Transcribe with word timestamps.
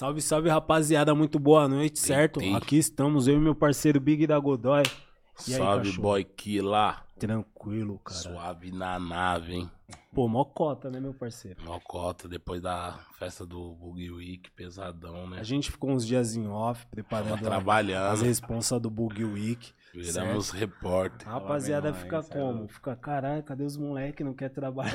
Salve, 0.00 0.22
salve, 0.22 0.48
rapaziada. 0.48 1.14
Muito 1.14 1.38
boa 1.38 1.68
noite, 1.68 1.98
certo? 1.98 2.40
tem. 2.40 2.56
Aqui 2.56 2.78
estamos, 2.78 3.28
eu 3.28 3.34
e 3.34 3.38
meu 3.38 3.54
parceiro 3.54 4.00
Big 4.00 4.26
da 4.26 4.38
Godoy. 4.38 4.82
E 5.46 5.52
aí, 5.52 5.58
Salve, 5.58 5.88
cachorro? 5.88 6.02
boy 6.02 6.24
Kila. 6.24 7.04
Tranquilo, 7.18 7.98
cara. 7.98 8.18
Suave 8.18 8.72
na 8.72 8.98
nave, 8.98 9.56
hein? 9.56 9.70
Pô, 10.14 10.26
mó 10.26 10.42
cota, 10.42 10.88
né, 10.88 10.98
meu 10.98 11.12
parceiro? 11.12 11.62
Mocota, 11.62 12.26
depois 12.26 12.62
da 12.62 12.98
festa 13.18 13.44
do 13.44 13.74
Boogie 13.74 14.10
Week, 14.10 14.50
pesadão, 14.52 15.28
né? 15.28 15.38
A 15.38 15.42
gente 15.42 15.70
ficou 15.70 15.90
uns 15.90 16.06
dias 16.06 16.34
em 16.34 16.48
off, 16.48 16.80
Tava 16.80 16.90
preparando 16.92 17.34
as 17.34 17.40
trabalhando, 17.42 18.22
responsas 18.22 18.80
do 18.80 18.88
Boogie 18.88 19.26
Week. 19.26 19.70
viramos 19.92 20.48
repórter. 20.50 21.28
A 21.28 21.32
rapaziada 21.32 21.90
lá, 21.90 21.94
fica 21.94 22.22
como? 22.22 22.68
Fica, 22.68 22.96
caralho, 22.96 23.42
cadê 23.42 23.64
os 23.64 23.76
moleque? 23.76 24.24
Não 24.24 24.32
quer 24.32 24.48
trabalhar? 24.48 24.94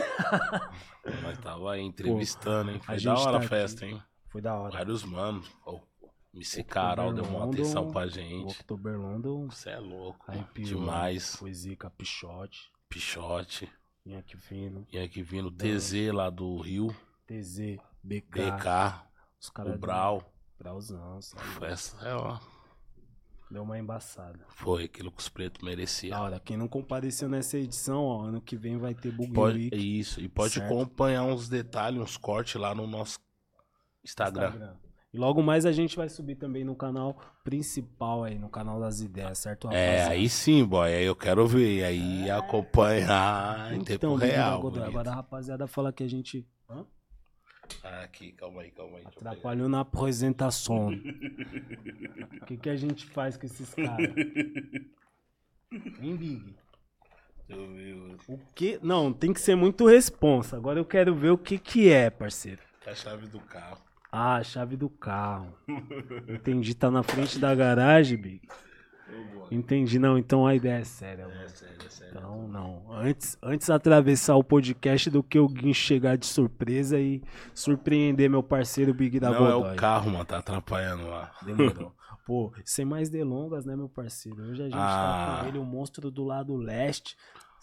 Nós 1.22 1.38
tava 1.38 1.74
aí 1.74 1.82
entrevistando, 1.84 2.72
hein? 2.72 2.78
a 2.82 2.86
Foi 2.86 2.96
da 2.96 3.00
gente 3.00 3.20
hora 3.20 3.38
tá 3.40 3.46
a 3.46 3.48
festa, 3.48 3.86
aqui. 3.86 3.94
hein? 3.94 4.02
Foi 4.36 4.42
da 4.42 4.54
hora. 4.54 4.74
Vários 4.74 5.02
manos. 5.06 5.50
Ó, 5.66 5.76
O 5.78 6.10
MC 6.34 6.62
Carol 6.66 7.14
deu 7.14 7.24
uma 7.24 7.46
atenção 7.46 7.90
pra 7.90 8.02
O 8.06 8.10
gente. 8.10 8.52
October 8.60 9.00
London, 9.00 9.50
Você 9.50 9.70
é 9.70 9.80
louco. 9.80 10.30
arrepiou. 10.30 10.68
Demais. 10.68 11.38
Foi 11.38 11.54
Zica, 11.54 11.90
Pichote, 11.90 12.70
Pichote. 12.90 13.72
vinha 14.06 14.20
aqui 14.20 14.36
vindo, 14.36 14.86
E 14.92 15.00
aqui 15.00 15.24
vindo 15.24 15.48
o 15.48 15.52
TZ 15.52 16.12
lá 16.14 16.30
do 16.30 16.58
Rio. 16.60 16.94
TZ, 17.26 17.78
BK, 18.04 18.42
BK. 18.52 19.08
os 19.40 19.50
caras 19.50 19.76
O 19.76 19.78
Brau. 19.78 20.34
Brauzão, 20.60 21.22
sabe? 21.22 21.42
Festa, 21.58 22.06
é, 22.06 22.14
ó. 22.14 22.38
Deu 23.50 23.64
uma 23.64 23.80
embaçada. 23.80 24.40
Foi 24.50 24.84
aquilo 24.84 25.14
que 25.14 25.20
os 25.22 25.30
pretos 25.30 25.62
mereciam. 25.64 26.18
Da 26.18 26.24
hora, 26.26 26.40
quem 26.42 26.58
não 26.58 26.68
compareceu 26.68 27.30
nessa 27.30 27.58
edição, 27.58 28.04
ó, 28.04 28.24
ano 28.24 28.42
que 28.42 28.58
vem 28.58 28.78
vai 28.78 28.94
ter 28.94 29.14
Bug 29.14 29.32
Pode, 29.32 29.58
Week. 29.58 30.00
isso, 30.00 30.20
e 30.20 30.28
pode 30.28 30.56
Certo. 30.56 30.66
acompanhar 30.66 31.24
uns 31.24 31.48
detalhes, 31.48 32.02
uns 32.02 32.18
cortes 32.18 32.56
lá 32.60 32.76
no 32.76 32.86
nosso 32.86 33.18
Instagram. 34.06 34.76
E 35.14 35.18
logo 35.18 35.42
mais 35.42 35.66
a 35.66 35.72
gente 35.72 35.96
vai 35.96 36.10
subir 36.10 36.36
também 36.36 36.64
no 36.66 36.76
canal 36.76 37.18
principal 37.44 38.24
aí, 38.26 38.38
no 38.38 38.50
canal 38.50 38.80
das 38.80 39.00
ideias, 39.00 39.40
certo? 39.40 39.70
É, 39.72 39.86
rapaziada? 39.92 40.12
aí 40.12 40.30
sim, 40.30 40.66
boy, 40.66 40.94
aí 40.94 41.06
eu 41.06 41.16
quero 41.16 41.48
ver, 41.48 41.84
aí 41.86 42.30
acompanhar 42.30 43.74
em 43.74 43.80
Então, 43.90 44.16
real. 44.16 44.62
Bonito. 44.62 44.84
agora 44.84 45.12
a 45.12 45.16
rapaziada 45.16 45.68
fala 45.68 45.94
que 45.94 46.04
a 46.04 46.08
gente 46.10 46.46
hã? 46.70 46.86
Ah, 47.84 48.02
Aqui, 48.04 48.34
calma 48.34 48.62
aí, 48.62 48.72
calma 48.72 48.98
aí. 48.98 49.06
atrapalhou 49.08 49.68
na 49.70 49.80
apresentação. 49.80 50.90
O 50.90 52.46
que, 52.46 52.58
que 52.58 52.70
a 52.70 52.76
gente 52.76 53.06
faz 53.08 53.38
com 53.38 53.46
esses 53.46 53.74
caras? 53.74 54.14
Hein, 56.02 56.16
Big? 56.18 56.56
O 58.28 58.38
que? 58.54 58.80
Não, 58.84 59.14
tem 59.14 59.32
que 59.32 59.40
ser 59.40 59.56
muito 59.56 59.86
responsa. 59.88 60.58
Agora 60.58 60.80
eu 60.80 60.86
quero 60.86 61.16
ver 61.16 61.30
o 61.30 61.38
que 61.38 61.58
que 61.58 61.90
é, 61.90 62.10
parceiro. 62.10 62.62
a 62.86 62.94
chave 62.94 63.28
do 63.28 63.40
carro. 63.40 63.82
Ah, 64.18 64.36
a 64.38 64.44
chave 64.44 64.78
do 64.78 64.90
carro. 64.90 65.54
Entendi, 66.30 66.74
tá 66.74 66.90
na 66.90 67.04
frente 67.04 67.38
da 67.38 67.54
garagem, 67.54 68.18
Big. 68.18 68.42
Entendi, 69.52 70.00
não. 70.00 70.18
Então 70.18 70.46
a 70.48 70.56
ideia 70.56 70.80
é 70.80 70.84
séria. 70.84 71.28
mano. 71.28 71.40
É 71.42 71.48
sério, 71.48 71.76
é 71.86 71.90
sério. 71.90 72.14
Então, 72.18 72.48
não. 72.48 72.84
Antes, 72.92 73.38
antes 73.44 73.70
atravessar 73.70 74.36
o 74.36 74.44
podcast 74.44 75.10
do 75.10 75.22
que 75.22 75.38
o 75.38 75.48
Guin 75.48 75.74
chegar 75.74 76.18
de 76.18 76.26
surpresa 76.26 77.00
e 77.00 77.22
surpreender 77.54 78.30
meu 78.30 78.42
parceiro 78.42 78.94
Big 78.94 79.20
da 79.20 79.30
Não 79.32 79.36
é 79.48 79.52
Godoy. 79.52 79.74
o 79.74 79.76
carro, 79.76 80.12
mano, 80.12 80.26
tá 80.26 80.38
atrapalhando 80.40 81.08
lá. 81.08 81.32
Demorou. 81.44 81.94
Pô, 82.26 82.52
sem 82.64 82.84
mais 82.86 83.08
delongas, 83.10 83.66
né, 83.66 83.76
meu 83.76 83.88
parceiro? 83.88 84.42
Hoje 84.50 84.62
a 84.62 84.66
gente 84.66 84.74
tá 84.74 85.38
Ah. 85.38 85.42
com 85.44 85.48
ele, 85.50 85.60
o 85.60 85.64
monstro 85.64 86.10
do 86.10 86.24
lado 86.24 86.56
leste, 86.56 87.16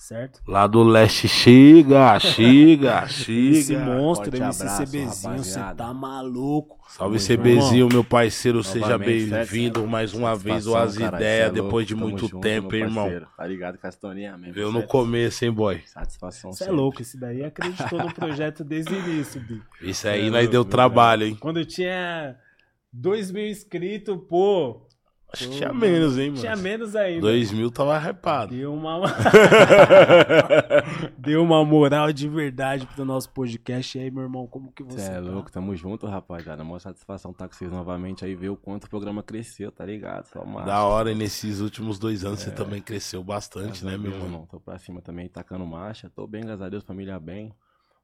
certo? 0.03 0.41
Lá 0.47 0.67
do 0.67 0.83
leste, 0.83 1.29
chega, 1.29 2.19
chega, 2.19 3.05
Esse 3.09 3.65
chega. 3.67 3.85
monstro, 3.85 4.31
Forte 4.31 4.43
MC 4.43 4.63
abraço, 4.63 4.83
CBzinho, 4.85 5.39
você 5.39 5.61
tá 5.77 5.95
maluco. 5.95 6.79
Salve 6.89 7.19
Tamo 7.19 7.39
CBzinho, 7.43 7.89
meu 7.91 8.05
parceiro, 8.05 8.63
seja 8.63 8.81
Novamente, 8.87 9.29
certo? 9.29 9.51
bem-vindo 9.51 9.87
mais 9.87 10.13
uma 10.13 10.37
vez 10.37 10.67
o 10.67 10.77
As 10.77 10.99
cara, 10.99 11.17
Ideias, 11.17 11.49
é 11.49 11.53
depois 11.53 11.87
de 11.87 11.95
louco, 11.95 12.09
muito 12.11 12.21
tamo 12.29 12.31
junto, 12.33 12.43
tempo, 12.43 12.75
irmão. 12.75 13.11
Tá 13.37 13.47
ligado, 13.47 13.79
Castoninha 13.79 14.37
mesmo. 14.37 14.53
Veio 14.55 14.71
no 14.73 14.81
certo? 14.81 14.91
começo, 14.91 15.45
hein, 15.45 15.53
boy? 15.53 15.81
Satisfação 15.87 16.53
Você 16.53 16.65
é 16.65 16.71
louco, 16.71 17.01
esse 17.01 17.19
daí 17.19 17.45
acreditou 17.45 17.99
no 18.01 18.13
projeto 18.15 18.63
desde 18.65 18.93
o 18.93 18.99
início, 18.99 19.41
Bi. 19.41 19.63
Isso 19.81 20.07
aí 20.09 20.27
É 20.27 20.31
nós 20.31 20.33
louco, 20.33 20.51
deu 20.53 20.65
trabalho, 20.65 21.27
hein? 21.27 21.37
Quando 21.41 21.61
eu 21.61 21.65
tinha 21.67 22.37
2 22.93 23.31
mil 23.31 23.47
inscritos, 23.49 24.19
pô. 24.29 24.87
Acho 25.33 25.49
que 25.49 25.57
tinha 25.57 25.73
menos, 25.73 26.19
hein, 26.19 26.29
mano? 26.31 26.41
Tinha 26.41 26.57
menos 26.57 26.95
ainda. 26.95 27.21
Dois 27.23 27.51
mil 27.51 27.71
tava 27.71 27.99
repado. 27.99 28.55
Deu 28.55 28.73
uma. 28.75 29.01
Deu 31.17 31.43
uma 31.43 31.65
moral 31.65 32.13
de 32.13 32.29
verdade 32.29 32.87
pro 32.87 33.05
nosso 33.05 33.31
podcast. 33.31 33.97
E 33.97 34.03
aí, 34.03 34.11
meu 34.11 34.25
irmão, 34.25 34.47
como 34.47 34.71
que 34.73 34.83
você. 34.83 35.01
Cê 35.01 35.11
é 35.13 35.15
tá? 35.15 35.21
louco, 35.21 35.51
tamo 35.51 35.75
junto, 35.75 36.07
rapaziada. 36.07 36.63
Mó 36.63 36.79
satisfação 36.79 37.31
estar 37.31 37.49
com 37.49 37.55
vocês 37.55 37.71
novamente 37.71 38.25
aí, 38.25 38.35
ver 38.35 38.51
o 38.51 38.57
quanto 38.57 38.85
o 38.85 38.91
programa 38.91 39.23
cresceu, 39.23 39.73
tá 39.73 39.85
ligado? 39.85 40.27
Só 40.27 40.43
uma... 40.43 40.63
Da 40.63 40.85
hora, 40.85 41.11
e 41.11 41.15
nesses 41.15 41.61
últimos 41.61 41.99
dois 41.99 42.25
anos 42.25 42.41
você 42.41 42.51
É. 42.51 42.53
também 42.53 42.81
cresceu 42.81 43.23
bastante, 43.25 43.85
né, 43.85 43.97
meu 43.97 44.13
irmão? 44.13 44.47
Tô 44.51 44.61
pra 44.61 44.79
cima 44.79 45.01
também, 45.01 45.29
tacando 45.29 45.65
marcha. 45.67 46.11
Tô 46.15 46.27
bem, 46.27 46.43
graças 46.43 46.63
a 46.63 46.69
Deus, 46.69 46.85
família 46.85 47.19
bem. 47.19 47.53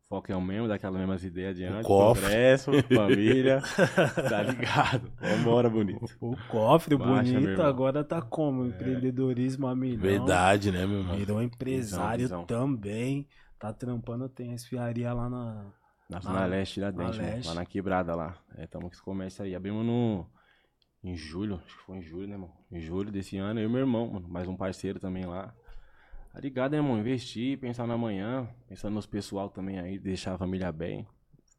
Foco 0.09 0.33
é 0.33 0.37
o 0.37 0.41
mesmo, 0.41 0.67
daquelas 0.67 0.99
mesmas 0.99 1.23
ideias 1.23 1.51
adiante. 1.51 1.85
cofre. 1.85 2.23
Progresso, 2.23 2.71
família. 2.95 3.61
tá 4.29 4.43
ligado? 4.43 5.13
Vambora, 5.21 5.69
bonito. 5.69 6.07
O 6.19 6.35
cofre 6.49 6.97
meu 6.97 7.07
bonito 7.07 7.61
agora 7.61 8.03
tá 8.03 8.23
como? 8.23 8.65
Empreendedorismo 8.65 9.67
a 9.67 9.77
milhão. 9.77 10.01
Verdade, 10.01 10.73
né, 10.73 10.87
meu 10.87 11.01
irmão? 11.01 11.15
Virou 11.17 11.43
empresário 11.43 12.23
Visão, 12.23 12.41
visão. 12.41 12.47
também. 12.47 13.27
Tá 13.59 13.71
trampando, 13.73 14.29
tem 14.31 14.53
a 14.53 14.55
esfiaria 14.55 15.13
lá 15.13 15.29
na. 15.29 15.67
Na 16.09 16.21
Zona 16.21 16.41
Na- 16.41 16.47
Leste 16.47 16.81
Dente, 16.81 16.97
mano, 16.97 17.11
Leste. 17.19 17.49
lá 17.49 17.55
na 17.55 17.67
quebrada 17.67 18.15
lá. 18.15 18.35
É, 18.57 18.67
tamo 18.67 18.87
com 18.89 18.93
esse 18.95 19.03
comércio 19.03 19.45
aí. 19.45 19.55
Abrimos 19.55 19.85
no. 19.85 20.27
Em 21.05 21.15
julho, 21.15 21.57
acho 21.67 21.77
que 21.77 21.83
foi 21.85 21.99
em 21.99 22.03
julho, 22.03 22.27
né, 22.29 22.37
mano? 22.39 22.53
Em 22.73 22.81
julho 22.81 23.13
desse 23.13 23.37
ano, 23.37 23.61
eu 23.61 23.69
e 23.69 23.71
meu 23.71 23.81
irmão, 23.81 24.11
mano. 24.11 24.27
Mais 24.27 24.49
um 24.49 24.57
parceiro 24.57 24.99
também 24.99 25.27
lá. 25.27 25.53
Tá 26.33 26.41
ligado, 26.41 26.73
né, 26.73 26.79
irmão? 26.79 26.99
Investir, 26.99 27.59
pensar 27.59 27.87
na 27.87 27.97
manhã, 27.97 28.49
pensando 28.69 28.95
nos 28.95 29.07
pessoal 29.07 29.49
também 29.49 29.79
aí, 29.79 29.99
deixar 29.99 30.35
a 30.35 30.39
família 30.39 30.71
bem. 30.71 31.07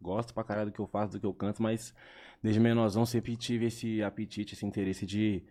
Gosto 0.02 0.34
pra 0.34 0.44
caralho 0.44 0.70
do 0.70 0.74
que 0.74 0.80
eu 0.80 0.88
faço, 0.88 1.14
do 1.14 1.20
que 1.20 1.26
eu 1.26 1.34
canto, 1.34 1.62
mas 1.62 1.94
desde 2.42 2.60
menorzão 2.60 3.06
sempre 3.06 3.36
tive 3.36 3.66
esse 3.66 4.02
apetite, 4.02 4.54
esse 4.54 4.66
interesse 4.66 5.06
de 5.06 5.44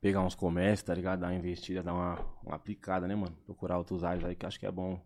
pegar 0.00 0.20
uns 0.20 0.34
comércios, 0.34 0.84
tá 0.84 0.94
ligado? 0.94 1.20
Dar 1.20 1.28
uma 1.28 1.34
investida, 1.34 1.82
dar 1.82 1.94
uma, 1.94 2.18
uma 2.44 2.54
aplicada, 2.54 3.08
né, 3.08 3.14
mano? 3.16 3.36
Procurar 3.44 3.78
outros 3.78 4.04
áreas 4.04 4.24
aí 4.24 4.36
que 4.36 4.46
acho 4.46 4.60
que 4.60 4.66
é 4.66 4.70
bom. 4.70 5.00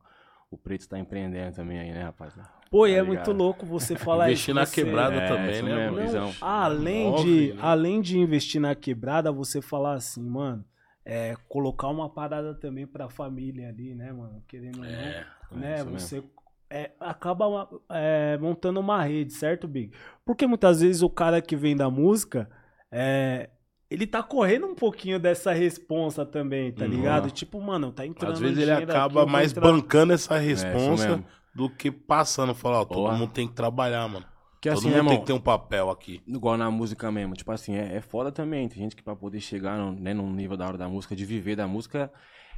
O 0.50 0.58
preto 0.58 0.86
tá 0.88 0.98
empreendendo 0.98 1.54
também 1.56 1.78
aí, 1.78 1.92
né, 1.92 2.02
rapaz? 2.02 2.34
Pô, 2.70 2.86
e 2.86 2.90
Tá 2.90 2.96
é 2.98 3.02
ligado? 3.02 3.26
muito 3.28 3.32
louco 3.32 3.64
você 3.64 3.96
falar 3.96 4.26
Investir 4.30 4.52
isso. 4.52 4.54
na 4.54 4.66
você- 4.66 4.84
quebrada 4.84 5.14
É, 5.16 5.28
também, 5.28 5.62
né, 5.62 5.90
mesmo, 5.90 5.92
mano? 5.92 6.06
visão. 6.06 6.34
Além 6.42 7.10
Nove, 7.10 7.46
de, 7.48 7.54
né? 7.54 7.62
além 7.62 8.00
de 8.02 8.18
investir 8.18 8.60
na 8.60 8.74
quebrada, 8.74 9.32
você 9.32 9.62
falar 9.62 9.94
assim, 9.94 10.22
mano, 10.22 10.64
é, 11.04 11.34
colocar 11.48 11.88
uma 11.88 12.08
parada 12.08 12.54
também 12.54 12.86
pra 12.86 13.08
família 13.08 13.68
ali, 13.68 13.94
né, 13.94 14.12
mano? 14.12 14.42
Querendo 14.46 14.78
ou 14.78 14.84
não, 14.84 14.90
É, 14.90 15.26
né? 15.52 15.74
isso 15.76 15.86
mesmo. 15.86 15.98
Você 15.98 16.24
é, 16.68 16.90
acaba 17.00 17.68
é, 17.90 18.38
montando 18.38 18.78
uma 18.80 19.02
rede, 19.02 19.32
certo, 19.32 19.66
Big? 19.66 19.92
Porque 20.24 20.46
muitas 20.46 20.80
vezes 20.80 21.02
o 21.02 21.10
cara 21.10 21.40
que 21.42 21.56
vem 21.56 21.74
da 21.76 21.90
música, 21.90 22.48
é, 22.92 23.50
ele 23.90 24.06
tá 24.06 24.22
correndo 24.22 24.66
um 24.68 24.74
pouquinho 24.74 25.18
dessa 25.18 25.52
responsa 25.52 26.24
também, 26.24 26.70
tá 26.72 26.84
Uhum. 26.84 26.90
ligado? 26.90 27.30
Tipo, 27.30 27.60
mano, 27.60 27.90
tá 27.90 28.06
entrando 28.06 28.34
Às 28.34 28.40
vezes 28.40 28.58
ele 28.58 28.70
aqui, 28.70 28.84
acaba 28.84 29.24
vou 29.24 29.26
mais 29.26 29.50
entrar- 29.50 29.62
bancando 29.66 30.12
essa 30.12 30.36
É, 30.36 30.38
responsa 30.38 31.24
do 31.52 31.68
que 31.68 31.90
passando. 31.90 32.54
Falar, 32.54 32.82
ó, 32.82 32.84
todo 32.84 33.12
mundo 33.16 33.32
tem 33.32 33.48
que 33.48 33.54
trabalhar, 33.54 34.06
mano. 34.08 34.24
Que 34.60 34.68
todo 34.68 34.78
assim, 34.78 34.88
mundo 34.88 34.96
né, 34.96 35.00
tem 35.00 35.08
irmão? 35.12 35.20
que 35.20 35.26
ter 35.26 35.32
um 35.32 35.40
papel 35.40 35.90
aqui. 35.90 36.22
Igual 36.26 36.56
na 36.56 36.70
música 36.70 37.10
mesmo, 37.10 37.34
tipo 37.34 37.50
assim, 37.50 37.74
é, 37.76 37.96
é 37.96 38.00
foda 38.00 38.30
também. 38.30 38.68
Tem 38.68 38.78
gente 38.78 38.94
que 38.94 39.02
pra 39.02 39.16
poder 39.16 39.40
chegar 39.40 39.78
no, 39.78 39.92
né, 39.92 40.12
num 40.12 40.30
nível 40.32 40.56
da 40.56 40.66
hora 40.66 40.76
da 40.76 40.88
música, 40.88 41.16
de 41.16 41.24
viver 41.24 41.56
da 41.56 41.66
música, 41.66 42.12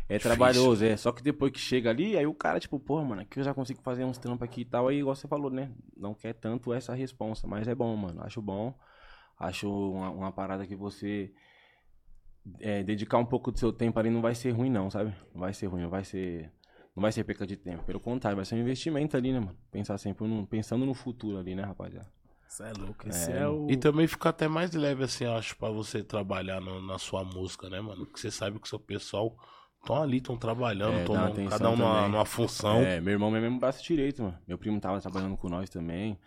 é 0.09 0.19
Difícil. 0.19 0.21
trabalhoso, 0.21 0.85
é. 0.85 0.97
Só 0.97 1.13
que 1.13 1.23
depois 1.23 1.53
que 1.53 1.61
chega 1.61 1.91
ali, 1.91 2.17
aí 2.17 2.27
o 2.27 2.35
cara, 2.35 2.59
tipo, 2.59 2.79
porra, 2.81 3.05
mano, 3.05 3.23
aqui 3.23 3.39
eu 3.39 3.45
já 3.45 3.55
consigo 3.55 3.81
fazer 3.83 4.05
uns 4.05 4.19
trampos 4.19 4.43
aqui 4.43 4.63
e 4.63 4.65
tal. 4.65 4.89
Aí, 4.89 4.99
igual 4.99 5.15
você 5.15 5.29
falou, 5.29 5.51
né? 5.51 5.71
Não 5.97 6.13
quer 6.13 6.35
tanto 6.35 6.73
essa 6.73 6.93
responsa, 6.93 7.47
mas 7.47 7.69
é 7.69 7.75
bom, 7.75 7.97
mano. 7.97 8.21
Acho 8.25 8.43
bom. 8.43 8.75
Acho 9.39 9.71
uma, 9.71 10.11
uma 10.11 10.33
parada 10.33 10.67
que 10.67 10.75
você 10.75 11.33
é, 12.61 12.83
dedicar 12.83 13.19
um 13.19 13.25
pouco 13.25 13.53
do 13.53 13.59
seu 13.59 13.73
tempo 13.73 13.99
ali 13.99 14.11
não 14.11 14.21
vai 14.21 14.35
ser 14.35 14.51
ruim, 14.51 14.71
não, 14.71 14.91
sabe? 14.91 15.15
Não 15.33 15.41
vai 15.41 15.53
ser 15.53 15.67
ruim, 15.67 15.83
não 15.83 15.91
vai 15.91 16.05
ser. 16.05 16.51
Não 16.95 17.01
vai 17.01 17.11
ser 17.13 17.25
perca 17.25 17.47
de 17.47 17.57
tempo. 17.57 17.85
Pelo 17.85 17.99
contrário, 18.01 18.37
vai 18.37 18.45
ser 18.45 18.55
um 18.55 18.59
investimento 18.59 19.17
ali, 19.17 19.33
né, 19.33 19.41
mano? 19.41 19.57
Pensar 19.71 19.97
sempre 19.99 20.27
no, 20.27 20.47
pensando 20.47 20.85
no 20.85 20.95
futuro 20.95 21.39
ali, 21.39 21.55
né, 21.55 21.63
rapaziada? 21.63 22.07
Isso 22.47 22.63
é 22.63 22.73
louco, 22.75 23.09
esse 23.09 23.33
É, 23.33 23.39
é, 23.39 23.49
o... 23.49 23.67
E 23.71 23.77
também 23.79 24.07
fica 24.07 24.29
até 24.29 24.47
mais 24.47 24.73
leve, 24.75 25.05
assim, 25.05 25.25
eu 25.25 25.33
acho, 25.35 25.57
pra 25.57 25.71
você 25.71 26.05
trabalhar 26.05 26.61
no- 26.61 26.83
na 26.83 26.99
sua 26.99 27.25
música, 27.25 27.71
né, 27.71 27.81
mano? 27.81 28.05
Porque 28.05 28.21
você 28.21 28.31
sabe 28.31 28.59
que 28.59 28.67
o 28.67 28.69
seu 28.69 28.79
pessoal 28.79 29.35
estão 29.81 30.03
ali, 30.03 30.19
estão 30.19 30.37
trabalhando, 30.37 30.99
É, 30.99 31.05
tão 31.05 31.47
cada 31.49 31.71
um 31.71 31.77
numa, 31.77 32.09
numa 32.09 32.25
função. 32.27 32.83
É, 32.83 33.01
meu 33.01 33.13
irmão 33.13 33.35
é 33.35 33.41
mesmo 33.41 33.59
braço 33.59 33.83
direito, 33.83 34.23
mano. 34.23 34.39
Meu 34.47 34.59
primo 34.59 34.79
tava 34.79 35.01
trabalhando 35.01 35.37
com 35.39 35.49
nós 35.49 35.71
também. 35.71 36.19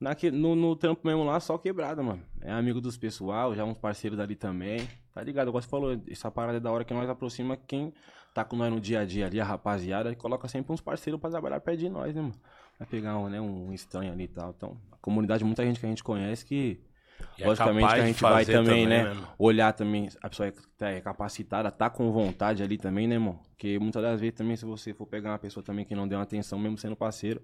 Naque, 0.00 0.30
no, 0.30 0.54
no 0.56 0.74
trampo 0.76 1.06
mesmo 1.06 1.24
lá, 1.24 1.38
só 1.40 1.56
quebrada, 1.58 2.02
mano. 2.02 2.22
É 2.40 2.52
amigo 2.52 2.80
dos 2.80 2.96
pessoal, 2.96 3.54
já 3.54 3.64
uns 3.64 3.78
parceiros 3.78 4.16
dali 4.18 4.34
também. 4.36 4.88
Tá 5.12 5.22
ligado? 5.22 5.48
Igual 5.48 5.62
você 5.62 5.68
falou, 5.68 6.00
essa 6.08 6.30
parada 6.30 6.58
é 6.58 6.60
da 6.60 6.70
hora 6.70 6.84
que 6.84 6.94
nós 6.94 7.08
aproxima 7.08 7.56
quem 7.56 7.92
tá 8.34 8.44
com 8.44 8.56
nós 8.56 8.72
no 8.72 8.80
dia 8.80 9.00
a 9.00 9.04
dia 9.04 9.26
ali, 9.26 9.40
a 9.40 9.44
rapaziada, 9.44 10.10
e 10.12 10.16
coloca 10.16 10.46
sempre 10.48 10.72
uns 10.72 10.80
parceiros 10.80 11.20
pra 11.20 11.30
trabalhar 11.30 11.60
perto 11.60 11.78
de 11.78 11.88
nós, 11.88 12.14
né, 12.14 12.20
mano? 12.22 12.34
Vai 12.78 12.86
pegar 12.86 13.18
um, 13.18 13.28
né, 13.28 13.40
um 13.40 13.72
estranho 13.72 14.12
ali 14.12 14.24
e 14.24 14.28
tal. 14.28 14.54
Então, 14.56 14.76
a 14.92 14.96
comunidade, 14.98 15.44
muita 15.44 15.64
gente 15.64 15.80
que 15.80 15.86
a 15.86 15.88
gente 15.88 16.04
conhece 16.04 16.44
que 16.44 16.80
E 17.36 17.42
é 17.42 17.46
Logicamente 17.46 17.78
que 17.78 17.82
capaz 17.86 18.02
a 18.02 18.06
gente 18.06 18.22
vai 18.22 18.32
fazer 18.44 18.52
também, 18.52 18.86
né? 18.86 19.02
mano? 19.02 19.28
Olhar 19.38 19.72
também, 19.72 20.08
a 20.22 20.28
pessoa 20.28 20.48
é- 20.48 20.96
é 20.96 21.00
capacitada, 21.00 21.70
tá 21.72 21.90
com 21.90 22.12
vontade 22.12 22.62
ali 22.62 22.78
também, 22.78 23.08
né, 23.08 23.14
irmão? 23.16 23.40
Porque 23.48 23.76
muitas 23.80 24.00
das 24.02 24.20
vezes 24.20 24.36
também, 24.36 24.54
se 24.56 24.64
você 24.64 24.94
for 24.94 25.06
pegar 25.06 25.30
uma 25.32 25.38
pessoa 25.38 25.64
também 25.64 25.84
que 25.84 25.94
não 25.96 26.06
deu 26.06 26.18
uma 26.18 26.22
atenção, 26.24 26.58
mesmo 26.58 26.78
sendo 26.78 26.94
parceiro, 26.94 27.42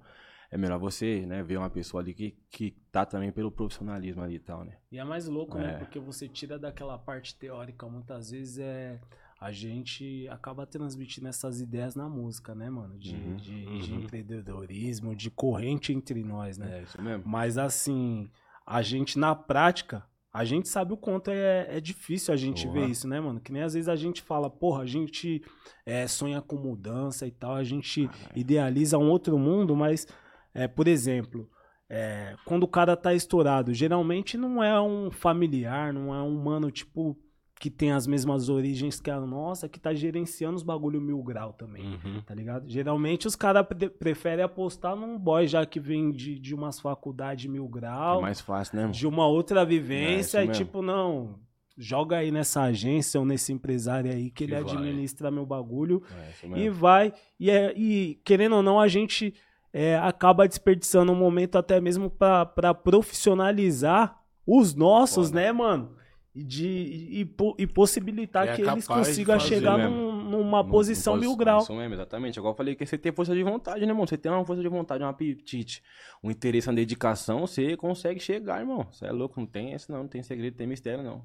é 0.50 0.56
melhor 0.56 0.78
você, 0.78 1.26
né, 1.26 1.42
ver 1.42 1.56
uma 1.56 1.68
pessoa 1.70 2.00
ali 2.00 2.14
que, 2.14 2.36
que 2.48 2.70
tá 2.92 3.04
também 3.04 3.32
pelo 3.32 3.50
profissionalismo 3.50 4.22
ali 4.22 4.36
e 4.36 4.38
tal, 4.38 4.64
né? 4.64 4.76
E 4.92 4.98
é 5.00 5.04
mais 5.04 5.26
louco, 5.26 5.58
né? 5.58 5.70
É. 5.70 5.78
Porque 5.78 5.98
você 5.98 6.28
tira 6.28 6.56
daquela 6.56 6.96
parte 6.96 7.34
teórica, 7.34 7.84
muitas 7.88 8.30
vezes 8.30 8.58
é. 8.58 9.00
A 9.44 9.52
gente 9.52 10.26
acaba 10.30 10.64
transmitindo 10.64 11.28
essas 11.28 11.60
ideias 11.60 11.94
na 11.94 12.08
música, 12.08 12.54
né, 12.54 12.70
mano? 12.70 12.98
De, 12.98 13.14
Uhum, 13.14 13.36
de, 13.36 13.78
de 13.78 13.92
uhum. 13.92 14.00
empreendedorismo, 14.00 15.14
de 15.14 15.30
corrente 15.30 15.92
entre 15.92 16.24
nós, 16.24 16.56
né? 16.56 16.78
É 16.78 16.82
isso 16.82 17.02
mesmo. 17.02 17.24
Mas 17.26 17.58
assim, 17.58 18.30
a 18.66 18.80
gente 18.80 19.18
na 19.18 19.34
prática, 19.34 20.02
a 20.32 20.46
gente 20.46 20.66
sabe 20.66 20.94
o 20.94 20.96
quanto 20.96 21.30
é, 21.30 21.76
é 21.76 21.78
difícil 21.78 22.32
a 22.32 22.38
gente 22.38 22.66
ver 22.68 22.88
isso, 22.88 23.06
né, 23.06 23.20
mano? 23.20 23.38
Que 23.38 23.52
nem 23.52 23.62
às 23.62 23.74
vezes 23.74 23.86
a 23.86 23.96
gente 23.96 24.22
fala, 24.22 24.48
porra, 24.48 24.82
a 24.82 24.86
gente 24.86 25.44
é, 25.84 26.06
sonha 26.06 26.40
com 26.40 26.56
mudança 26.56 27.26
e 27.26 27.30
tal, 27.30 27.54
a 27.54 27.64
gente 27.64 28.08
idealiza 28.34 28.96
um 28.96 29.10
outro 29.10 29.38
mundo, 29.38 29.76
mas, 29.76 30.08
é, 30.54 30.66
por 30.66 30.88
exemplo, 30.88 31.50
é, 31.86 32.34
quando 32.46 32.62
o 32.62 32.68
cara 32.68 32.96
tá 32.96 33.12
estourado, 33.12 33.74
geralmente 33.74 34.38
não 34.38 34.64
é 34.64 34.80
um 34.80 35.10
familiar, 35.10 35.92
não 35.92 36.14
é 36.14 36.22
um 36.22 36.42
mano, 36.42 36.70
tipo, 36.70 37.14
que 37.60 37.70
tem 37.70 37.92
as 37.92 38.06
mesmas 38.06 38.48
origens 38.48 39.00
que 39.00 39.10
a 39.10 39.20
nossa, 39.20 39.68
que 39.68 39.78
tá 39.80 39.94
gerenciando 39.94 40.56
os 40.56 40.62
bagulho 40.62 41.00
mil 41.00 41.22
grau 41.22 41.52
também 41.52 41.84
Uhum. 42.04 42.20
tá 42.26 42.34
ligado? 42.34 42.68
Geralmente 42.68 43.26
os 43.26 43.36
caras 43.36 43.64
preferem 43.98 44.44
apostar 44.44 44.96
num 44.96 45.18
boy 45.18 45.46
já 45.46 45.64
que 45.64 45.78
vem 45.80 46.10
de, 46.10 46.38
de 46.38 46.54
umas 46.54 46.80
faculdades 46.80 47.46
mil 47.50 47.64
É 47.66 47.68
grau, 47.68 48.20
mais 48.20 48.40
fácil, 48.40 48.76
né, 48.76 48.82
irmão? 48.82 48.92
de 48.92 49.06
uma 49.06 49.26
outra 49.26 49.62
É, 49.62 49.64
vivência, 49.64 50.42
isso 50.42 50.50
e 50.52 50.54
tipo, 50.54 50.82
não, 50.82 51.36
joga 51.78 52.18
aí 52.18 52.30
nessa 52.30 52.62
agência 52.62 53.18
ou 53.18 53.24
nesse 53.26 53.52
empresário 53.52 54.10
aí 54.10 54.30
que 54.30 54.44
ele 54.44 54.52
vai. 54.60 54.62
administra 54.62 55.30
meu 55.30 55.46
bagulho 55.46 56.02
É 56.44 56.58
e 56.58 56.68
vai. 56.68 57.12
E, 57.38 57.50
é, 57.50 57.72
e 57.76 58.20
querendo 58.24 58.56
ou 58.56 58.62
não, 58.62 58.78
a 58.80 58.88
gente 58.88 59.32
é, 59.72 59.96
acaba 59.96 60.46
desperdiçando 60.46 61.10
um 61.12 61.16
momento 61.16 61.56
até 61.56 61.80
mesmo 61.80 62.10
pra 62.10 62.44
pra 62.44 62.74
profissionalizar 62.74 64.20
os 64.46 64.74
nossos, 64.74 65.28
Foda. 65.28 65.40
né, 65.40 65.52
mano? 65.52 65.96
E, 66.34 66.42
de, 66.42 66.66
e, 66.66 67.30
e 67.58 67.66
possibilitar 67.66 68.44
Que 68.44 68.50
é 68.50 68.56
que 68.56 68.62
eles 68.62 68.88
consigam 68.88 69.38
chegar 69.38 69.78
num- 69.78 70.24
numa 70.30 70.64
Não- 70.64 70.68
posição 70.70 71.14
não 71.14 71.20
mil 71.20 71.36
grau. 71.36 71.60
Isso 71.60 71.72
mesmo, 71.74 71.94
exatamente. 71.94 72.38
Agora 72.40 72.52
eu 72.54 72.56
falei 72.56 72.74
que 72.74 72.84
você 72.84 72.98
tem 72.98 73.12
força 73.12 73.32
de 73.34 73.42
vontade, 73.44 73.80
né, 73.86 73.92
irmão? 73.92 74.04
Você 74.04 74.18
tem 74.18 74.32
uma 74.32 74.44
força 74.44 74.60
de 74.60 74.68
vontade, 74.68 75.04
um 75.04 75.06
apetite, 75.06 75.80
um 76.22 76.30
interesse, 76.32 76.68
uma 76.68 76.74
dedicação, 76.74 77.46
você 77.46 77.76
consegue 77.76 78.18
chegar, 78.18 78.58
irmão. 78.58 78.84
Você 78.90 79.06
é 79.06 79.12
louco, 79.12 79.38
não 79.38 79.46
tem 79.46 79.72
esse 79.74 79.88
não, 79.90 79.98
não 80.00 80.08
tem 80.08 80.24
segredo, 80.24 80.56
tem 80.56 80.66
mistério 80.66 81.04
não. 81.04 81.24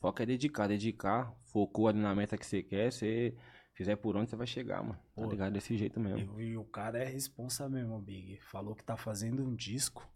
Foca 0.00 0.22
é 0.22 0.26
dedicar, 0.26 0.68
dedicar, 0.68 1.34
focou 1.52 1.88
ali 1.88 1.98
na 1.98 2.14
meta 2.14 2.38
que 2.38 2.46
você 2.46 2.62
quer, 2.62 2.92
você 2.92 3.34
fizer 3.74 3.96
por 3.96 4.16
onde 4.16 4.30
você 4.30 4.36
vai 4.36 4.46
chegar, 4.46 4.80
mano. 4.84 4.98
Tá 5.16 5.26
ligado? 5.26 5.52
Desse 5.52 5.76
jeito 5.76 5.98
mesmo. 5.98 6.40
E, 6.40 6.50
e 6.50 6.56
o 6.56 6.62
cara 6.64 6.98
é 7.02 7.04
responsa 7.04 7.68
mesmo, 7.68 7.98
Big. 7.98 8.38
Falou 8.40 8.76
que 8.76 8.84
tá 8.84 8.96
fazendo 8.96 9.42
um 9.42 9.52
disco. 9.56 10.08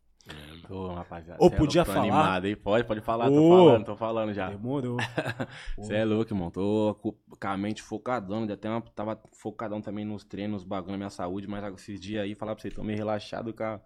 Ô, 0.71 0.95
rapaziada. 0.95 1.43
Ô, 1.43 1.49
cê 1.49 1.55
é 1.55 1.59
podia 1.59 1.83
louco, 1.83 1.85
tô 1.85 1.93
falar? 1.93 1.99
animado 1.99 2.45
aí. 2.47 2.57
Pode, 2.57 2.85
pode 2.87 3.01
falar, 3.01 3.31
tô 3.31 3.41
Ô. 3.41 3.49
falando, 3.49 3.85
tô 3.85 3.97
falando 3.97 4.33
já. 4.33 4.49
Demorou. 4.49 4.97
Você 5.77 5.95
é 5.95 6.05
louco, 6.05 6.33
irmão. 6.33 6.51
Tô 6.51 6.95
co- 7.03 7.13
com 7.41 7.49
a 7.49 7.57
mente 7.57 7.83
focadão. 7.83 8.47
Já 8.47 8.55
até 8.55 8.69
uma, 8.69 8.81
tava 8.81 9.21
focadão 9.33 9.81
também 9.81 10.05
nos 10.05 10.25
treinos, 10.25 10.63
bagulho 10.65 10.93
na 10.93 10.99
minha 10.99 11.11
saúde, 11.11 11.47
mas 11.49 11.65
esses 11.75 12.01
dias 12.01 12.23
aí, 12.23 12.35
falar 12.35 12.55
pra 12.55 12.63
você, 12.63 12.71
tô 12.71 12.83
meio 12.85 12.97
relaxado, 12.99 13.53
cara. 13.53 13.83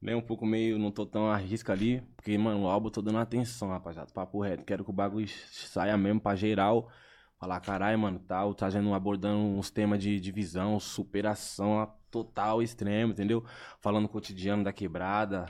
Nem 0.00 0.14
um 0.14 0.20
pouco 0.20 0.46
meio, 0.46 0.78
não 0.78 0.90
tô 0.90 1.06
tão 1.06 1.28
à 1.30 1.36
risca 1.36 1.72
ali. 1.72 2.02
Porque, 2.16 2.36
mano, 2.38 2.64
o 2.64 2.68
álbum 2.68 2.88
eu 2.88 2.92
tô 2.92 3.02
dando 3.02 3.18
atenção, 3.18 3.68
rapaziada. 3.70 4.10
Papo 4.12 4.40
reto. 4.40 4.64
Quero 4.64 4.84
que 4.84 4.90
o 4.90 4.92
bagulho 4.92 5.26
saia 5.28 5.96
mesmo 5.96 6.20
pra 6.20 6.36
geral. 6.36 6.90
Falar, 7.38 7.60
caralho, 7.60 7.98
mano, 7.98 8.18
tal, 8.18 8.54
trazendo, 8.54 8.94
abordando 8.94 9.38
uns 9.38 9.70
temas 9.70 10.02
de 10.02 10.18
divisão, 10.18 10.80
superação 10.80 11.80
a 11.80 11.86
total 12.10 12.62
extremo, 12.62 13.12
entendeu? 13.12 13.44
Falando 13.80 14.08
cotidiano 14.08 14.64
da 14.64 14.72
quebrada, 14.72 15.46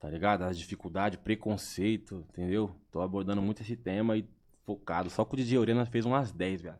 tá 0.00 0.08
ligado? 0.08 0.42
As 0.42 0.56
dificuldades, 0.58 1.18
preconceito, 1.22 2.24
entendeu? 2.30 2.74
Tô 2.90 3.02
abordando 3.02 3.42
muito 3.42 3.60
esse 3.60 3.76
tema 3.76 4.16
e 4.16 4.26
focado. 4.64 5.10
Só 5.10 5.24
que 5.26 5.34
o 5.34 5.36
DJ 5.36 5.58
Orena 5.58 5.84
fez 5.84 6.06
umas 6.06 6.32
10, 6.32 6.62
velho. 6.62 6.78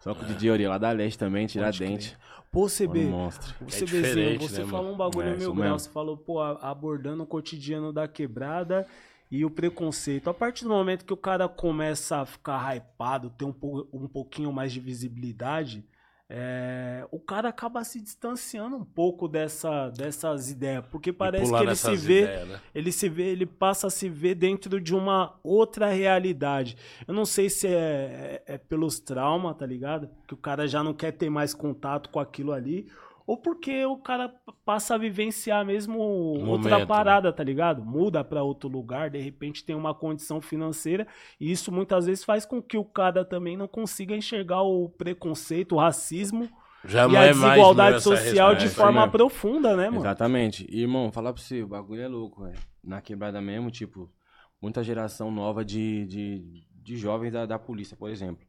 Só 0.00 0.12
que 0.12 0.22
o 0.24 0.26
DJ 0.26 0.50
Orena 0.50 0.70
lá 0.70 0.78
da 0.78 0.90
Leste 0.90 1.16
também, 1.18 1.46
Tiradentes. 1.46 2.16
Pô, 2.50 2.64
Um 2.64 2.68
CB, 2.68 3.04
monstro. 3.06 3.54
o 3.60 3.64
É 3.64 3.66
CBzinho, 3.68 3.86
diferente, 4.02 4.48
você 4.48 4.64
né, 4.64 4.70
falou 4.70 4.92
um 4.92 4.96
bagulho 4.96 5.28
É, 5.28 5.30
mil 5.30 5.38
isso 5.38 5.52
grau. 5.54 5.64
mesmo. 5.64 5.78
Você 5.78 5.90
falou, 5.90 6.16
pô, 6.16 6.40
abordando 6.42 7.22
o 7.22 7.26
cotidiano 7.26 7.92
da 7.92 8.06
quebrada 8.08 8.86
e 9.30 9.44
o 9.44 9.50
preconceito. 9.50 10.28
A 10.30 10.34
partir 10.34 10.64
do 10.64 10.70
momento 10.70 11.04
que 11.04 11.12
o 11.12 11.16
cara 11.16 11.48
começa 11.48 12.18
a 12.18 12.26
ficar 12.26 12.74
hypado, 12.76 13.30
ter 13.30 13.44
um, 13.44 13.52
po- 13.52 13.88
um 13.92 14.06
pouquinho 14.06 14.52
mais 14.52 14.72
de 14.72 14.80
visibilidade, 14.80 15.84
é, 16.28 17.06
o 17.10 17.20
cara 17.20 17.48
acaba 17.50 17.84
se 17.84 18.00
distanciando 18.00 18.76
um 18.76 18.84
pouco 18.84 19.28
dessa, 19.28 19.90
dessas 19.90 20.50
ideias. 20.50 20.84
Porque 20.90 21.12
parece 21.12 21.44
que 21.52 21.56
ele 21.64 21.76
se 21.76 22.06
vê 22.06 22.22
ideias, 22.22 22.48
né? 22.48 22.60
ele 22.74 22.92
se 22.92 23.08
vê, 23.08 23.22
ele 23.24 23.46
passa 23.46 23.88
a 23.88 23.90
se 23.90 24.08
ver 24.08 24.34
dentro 24.34 24.80
de 24.80 24.94
uma 24.94 25.38
outra 25.42 25.88
realidade. 25.88 26.76
Eu 27.06 27.12
não 27.14 27.26
sei 27.26 27.50
se 27.50 27.66
é, 27.66 28.42
é, 28.46 28.54
é 28.54 28.58
pelos 28.58 28.98
traumas, 28.98 29.56
tá 29.56 29.66
ligado? 29.66 30.08
Que 30.26 30.34
o 30.34 30.38
cara 30.38 30.66
já 30.66 30.82
não 30.82 30.94
quer 30.94 31.12
ter 31.12 31.28
mais 31.28 31.52
contato 31.52 32.08
com 32.08 32.18
aquilo 32.18 32.52
ali. 32.52 32.88
Ou 33.26 33.38
porque 33.38 33.84
o 33.86 33.96
cara 33.96 34.28
passa 34.66 34.94
a 34.94 34.98
vivenciar 34.98 35.64
mesmo 35.64 35.98
outra 35.98 36.72
momento, 36.72 36.86
parada, 36.86 37.32
tá 37.32 37.42
ligado? 37.42 37.82
Muda 37.82 38.22
pra 38.22 38.42
outro 38.42 38.68
lugar, 38.68 39.08
de 39.08 39.18
repente 39.18 39.64
tem 39.64 39.74
uma 39.74 39.94
condição 39.94 40.42
financeira. 40.42 41.06
E 41.40 41.50
isso 41.50 41.72
muitas 41.72 42.04
vezes 42.04 42.22
faz 42.22 42.44
com 42.44 42.60
que 42.60 42.76
o 42.76 42.84
cara 42.84 43.24
também 43.24 43.56
não 43.56 43.66
consiga 43.66 44.14
enxergar 44.14 44.62
o 44.62 44.90
preconceito, 44.90 45.74
o 45.74 45.78
racismo 45.78 46.50
Já 46.84 47.08
e 47.08 47.16
a 47.16 47.34
mais 47.34 47.34
desigualdade 47.36 48.02
social 48.02 48.54
de 48.54 48.68
forma 48.68 49.00
mesmo. 49.00 49.12
profunda, 49.12 49.74
né, 49.74 49.88
mano? 49.88 50.02
Exatamente. 50.02 50.66
E, 50.68 50.82
irmão, 50.82 51.10
falar 51.10 51.32
pra 51.32 51.42
você, 51.42 51.62
o 51.62 51.68
bagulho 51.68 52.02
é 52.02 52.08
louco, 52.08 52.44
velho. 52.44 52.58
Na 52.82 53.00
quebrada 53.00 53.40
mesmo, 53.40 53.70
tipo, 53.70 54.12
muita 54.60 54.84
geração 54.84 55.30
nova 55.30 55.64
de, 55.64 56.04
de, 56.04 56.66
de 56.82 56.96
jovens 56.98 57.32
da, 57.32 57.46
da 57.46 57.58
polícia, 57.58 57.96
por 57.96 58.10
exemplo. 58.10 58.44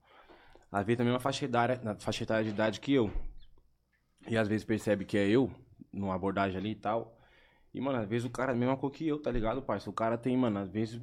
Vezes 0.83 0.97
também 0.97 1.13
uma 1.13 1.19
faixa 1.21 1.45
etária, 1.45 1.79
na 1.81 1.95
faixa 1.95 2.23
etária 2.23 2.43
de 2.43 2.49
idade 2.49 2.81
que 2.81 2.93
eu. 2.93 3.09
E 4.27 4.37
às 4.37 4.47
vezes 4.47 4.63
percebe 4.63 5.05
que 5.05 5.17
é 5.17 5.27
eu, 5.27 5.51
numa 5.91 6.15
abordagem 6.15 6.57
ali 6.57 6.71
e 6.71 6.75
tal. 6.75 7.17
E, 7.73 7.81
mano, 7.81 7.99
às 7.99 8.07
vezes 8.07 8.25
o 8.25 8.29
cara 8.29 8.51
é 8.51 8.55
a 8.55 8.57
mesma 8.57 8.77
cor 8.77 8.89
que 8.89 9.07
eu, 9.07 9.21
tá 9.21 9.31
ligado, 9.31 9.61
parça? 9.61 9.89
O 9.89 9.93
cara 9.93 10.17
tem, 10.17 10.35
mano, 10.37 10.59
às 10.59 10.69
vezes 10.69 11.01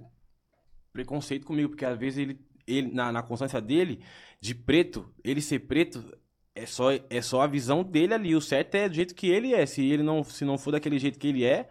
preconceito 0.92 1.46
comigo, 1.46 1.70
porque 1.70 1.84
às 1.84 1.98
vezes 1.98 2.18
ele, 2.18 2.40
ele 2.66 2.92
na, 2.92 3.12
na 3.12 3.22
consciência 3.22 3.60
dele, 3.60 4.02
de 4.40 4.54
preto, 4.54 5.12
ele 5.24 5.40
ser 5.40 5.60
preto, 5.60 6.02
é 6.54 6.66
só, 6.66 6.90
é 6.92 7.22
só 7.22 7.42
a 7.42 7.46
visão 7.46 7.82
dele 7.82 8.14
ali. 8.14 8.34
O 8.34 8.40
certo 8.40 8.74
é 8.74 8.88
do 8.88 8.94
jeito 8.94 9.14
que 9.14 9.28
ele 9.28 9.54
é. 9.54 9.64
Se 9.66 9.84
ele 9.84 10.02
não, 10.02 10.22
se 10.22 10.44
não 10.44 10.58
for 10.58 10.70
daquele 10.70 10.98
jeito 10.98 11.18
que 11.18 11.28
ele 11.28 11.44
é, 11.44 11.68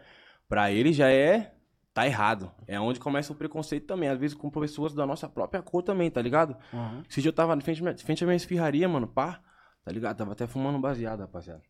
pra 0.47 0.71
ele 0.71 0.91
já 0.93 1.09
é. 1.09 1.55
Tá 1.93 2.07
errado. 2.07 2.49
É 2.67 2.79
onde 2.79 3.01
começa 3.01 3.33
o 3.33 3.35
preconceito 3.35 3.85
também. 3.85 4.07
Às 4.07 4.17
vezes 4.17 4.33
com 4.33 4.49
pessoas 4.49 4.93
da 4.93 5.05
nossa 5.05 5.27
própria 5.27 5.61
cor 5.61 5.83
também, 5.83 6.09
tá 6.09 6.21
ligado? 6.21 6.55
Uhum. 6.71 7.03
Esse 7.09 7.21
dia 7.21 7.27
eu 7.27 7.33
tava 7.33 7.55
de 7.57 7.65
frente, 7.65 7.83
frente 8.05 8.23
à 8.23 8.27
minha 8.27 8.37
esfirraria, 8.37 8.87
mano, 8.87 9.07
pá. 9.07 9.41
Tá 9.83 9.91
ligado? 9.91 10.17
Tava 10.17 10.33
até 10.33 10.47
fumando 10.47 10.77
um 10.77 10.81
baseado, 10.81 11.21
rapaziada. 11.21 11.63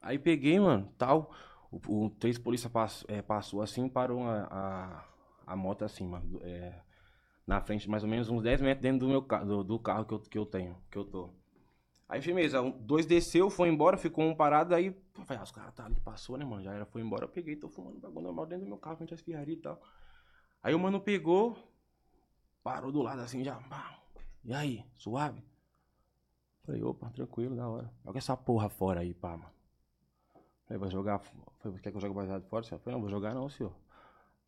Aí 0.00 0.18
peguei, 0.18 0.58
mano, 0.58 0.92
tal. 0.98 1.32
O, 1.70 2.04
o 2.06 2.10
três 2.10 2.38
polícia 2.38 2.70
é, 3.08 3.22
passou 3.22 3.62
assim, 3.62 3.88
parou 3.88 4.24
a, 4.24 4.48
a, 4.50 5.52
a 5.52 5.56
moto 5.56 5.84
assim, 5.84 6.06
mano. 6.06 6.40
é, 6.42 6.80
na 7.50 7.60
frente, 7.60 7.90
mais 7.90 8.04
ou 8.04 8.08
menos 8.08 8.28
uns 8.28 8.42
10 8.42 8.60
metros 8.60 8.82
dentro 8.82 9.00
do 9.00 9.08
meu 9.08 9.22
carro, 9.22 9.44
do, 9.44 9.64
do 9.64 9.78
carro 9.78 10.04
que 10.04 10.14
eu, 10.14 10.20
que 10.20 10.38
eu 10.38 10.46
tenho, 10.46 10.76
que 10.88 10.96
eu 10.96 11.04
tô. 11.04 11.30
Aí, 12.08 12.22
firmeza, 12.22 12.62
um, 12.62 12.70
dois 12.70 13.06
desceu, 13.06 13.50
foi 13.50 13.68
embora, 13.68 13.96
ficou 13.96 14.24
um 14.24 14.34
parado, 14.34 14.72
aí, 14.72 14.96
falei, 15.24 15.40
ah, 15.40 15.42
os 15.42 15.50
caras 15.50 15.74
tá 15.74 15.84
ali, 15.84 15.98
passou, 16.00 16.36
né, 16.36 16.44
mano, 16.44 16.62
já 16.62 16.72
era, 16.72 16.86
foi 16.86 17.02
embora, 17.02 17.24
eu 17.24 17.28
peguei, 17.28 17.56
tô 17.56 17.68
fumando 17.68 17.98
bagulho 17.98 18.22
normal 18.22 18.46
dentro 18.46 18.64
do 18.64 18.68
meu 18.68 18.78
carro, 18.78 18.96
frente 18.96 19.14
à 19.14 19.16
esfirraria 19.16 19.54
e 19.54 19.56
tal. 19.56 19.82
Aí 20.62 20.74
o 20.74 20.78
mano 20.78 21.00
pegou, 21.00 21.56
parou 22.62 22.92
do 22.92 23.02
lado 23.02 23.20
assim, 23.20 23.42
já, 23.42 23.60
e 24.44 24.54
aí, 24.54 24.84
suave? 24.96 25.42
Falei, 26.64 26.82
opa, 26.82 27.10
tranquilo, 27.10 27.56
da 27.56 27.68
hora. 27.68 27.90
Joga 28.04 28.18
essa 28.18 28.36
porra 28.36 28.68
fora 28.68 29.00
aí, 29.00 29.14
pá, 29.14 29.36
mano. 29.36 29.50
Falei, 30.66 30.78
vai 30.78 30.90
jogar, 30.90 31.18
falei, 31.18 31.78
quer 31.80 31.90
que 31.90 31.96
eu 31.96 32.00
jogue 32.00 32.14
baseado 32.14 32.44
fora? 32.44 32.64
Eu 32.70 32.78
falei, 32.78 32.94
não, 32.94 33.00
vou 33.00 33.10
jogar 33.10 33.34
não, 33.34 33.48
senhor. 33.48 33.74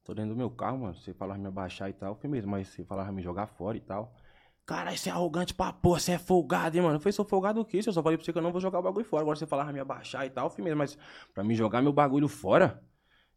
Tô 0.04 0.14
dentro 0.14 0.30
do 0.30 0.36
meu 0.36 0.50
carro, 0.50 0.78
mano, 0.78 0.94
você 0.94 1.12
falava 1.14 1.38
me 1.38 1.46
abaixar 1.46 1.88
e 1.88 1.92
tal, 1.92 2.14
foi 2.14 2.28
mesmo, 2.28 2.50
mas 2.50 2.68
você 2.68 2.84
falava 2.84 3.10
me 3.12 3.22
jogar 3.22 3.46
fora 3.46 3.76
e 3.76 3.80
tal. 3.80 4.14
Caralho, 4.64 4.96
você 4.96 5.08
é 5.08 5.12
arrogante 5.12 5.54
pra 5.54 5.72
porra, 5.72 5.98
você 5.98 6.12
é 6.12 6.18
folgado, 6.18 6.76
hein, 6.76 6.82
mano? 6.82 6.96
Eu 6.96 7.00
falei, 7.00 7.12
sou 7.12 7.24
folgado 7.24 7.60
o 7.60 7.64
quê? 7.64 7.78
Eu 7.78 7.92
só 7.92 8.02
falei 8.02 8.16
pra 8.16 8.24
você 8.24 8.32
que 8.32 8.38
eu 8.38 8.42
não 8.42 8.52
vou 8.52 8.60
jogar 8.60 8.78
o 8.78 8.82
bagulho 8.82 9.04
fora. 9.04 9.22
Agora 9.22 9.36
você 9.36 9.46
falava 9.46 9.72
me 9.72 9.80
abaixar 9.80 10.24
e 10.26 10.30
tal, 10.30 10.48
fui 10.50 10.62
mesmo, 10.62 10.78
mas 10.78 10.96
pra 11.34 11.42
me 11.42 11.54
jogar 11.54 11.82
meu 11.82 11.92
bagulho 11.92 12.28
fora? 12.28 12.82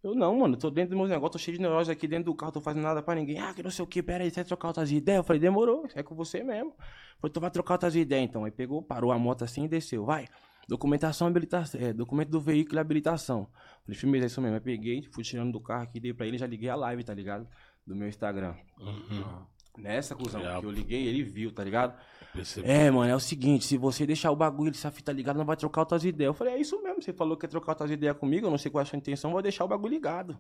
Eu 0.06 0.14
não, 0.14 0.38
mano, 0.38 0.56
tô 0.56 0.70
dentro 0.70 0.92
do 0.92 0.98
meu 0.98 1.08
negócio, 1.08 1.32
tô 1.32 1.40
cheio 1.40 1.58
de 1.58 1.64
neurose 1.64 1.92
aqui 1.92 2.08
dentro 2.08 2.26
do 2.26 2.36
carro, 2.36 2.52
tô 2.52 2.62
fazendo 2.62 2.84
nada 2.84 3.02
pra 3.02 3.16
ninguém. 3.16 3.40
Ah, 3.40 3.54
que 3.56 3.64
não 3.64 3.72
sei 3.72 3.84
o 3.84 3.88
que, 3.88 4.04
pera 4.04 4.24
aí, 4.24 4.30
você 4.30 4.36
vai 4.36 4.46
trocar 4.46 4.68
outras 4.68 4.92
ideias? 4.92 5.18
Eu 5.18 5.24
falei, 5.24 5.40
demorou, 5.40 5.88
é 5.96 6.04
com 6.04 6.14
você 6.14 6.44
mesmo. 6.44 6.76
Falei, 7.20 7.34
tu 7.34 7.40
vai 7.40 7.50
trocar 7.50 7.74
outras 7.74 7.96
ideias 7.96 8.30
então. 8.30 8.44
Aí 8.44 8.52
pegou, 8.52 8.84
parou 8.84 9.12
a 9.12 9.18
moto 9.18 9.44
assim 9.44 9.66
e 9.66 9.68
desceu, 9.68 10.06
vai. 10.06 10.28
Documentação, 10.68 11.28
habilitação, 11.28 11.82
é, 11.82 11.92
documento 11.92 12.30
do 12.30 12.40
veículo 12.40 12.78
e 12.78 12.80
habilitação. 12.80 13.48
Falei, 13.84 14.00
firmeza, 14.00 14.26
é 14.26 14.28
isso 14.28 14.40
mesmo. 14.42 14.56
Aí 14.56 14.62
peguei, 14.62 15.02
fui 15.12 15.24
tirando 15.24 15.52
do 15.52 15.60
carro 15.60 15.84
aqui, 15.84 16.00
dei 16.00 16.14
pra 16.14 16.28
ele, 16.28 16.38
já 16.38 16.46
liguei 16.46 16.70
a 16.70 16.76
live, 16.76 17.04
tá 17.04 17.14
ligado? 17.14 17.48
do 17.86 17.96
meu 17.96 18.08
Instagram. 18.08 18.56
Uhum. 18.80 19.46
Nessa, 19.78 20.16
cuzão, 20.16 20.42
É, 20.42 20.60
que 20.60 20.66
eu 20.66 20.72
liguei, 20.72 21.08
ele 21.08 21.24
viu, 21.24 21.52
tá 21.52 21.64
ligado? 21.64 22.00
Percebi. 22.34 22.70
É, 22.70 22.92
mano, 22.92 23.10
é 23.10 23.16
o 23.16 23.20
seguinte, 23.20 23.66
se 23.66 23.78
você 23.78 24.06
deixar 24.06 24.32
o 24.32 24.36
bagulho 24.36 24.72
dessa 24.72 24.92
fita 24.92 25.12
ligada, 25.12 25.38
não 25.38 25.46
vai 25.46 25.56
trocar 25.56 25.82
outras 25.82 26.04
ideias. 26.04 26.30
Eu 26.30 26.34
falei, 26.34 26.54
é 26.56 26.60
isso 26.60 26.82
mesmo, 26.82 27.02
você 27.02 27.14
falou 27.14 27.36
que 27.38 27.42
quer 27.42 27.48
trocar 27.48 27.74
outras 27.74 27.92
ideias 27.92 28.18
comigo, 28.18 28.48
eu 28.48 28.52
não 28.52 28.58
sei 28.58 28.72
qual 28.72 28.82
é 28.82 28.84
a 28.84 28.86
sua 28.86 28.98
intenção, 28.98 29.32
vou 29.32 29.42
deixar 29.42 29.66
o 29.66 29.68
bagulho 29.68 29.94
ligado. 29.94 30.40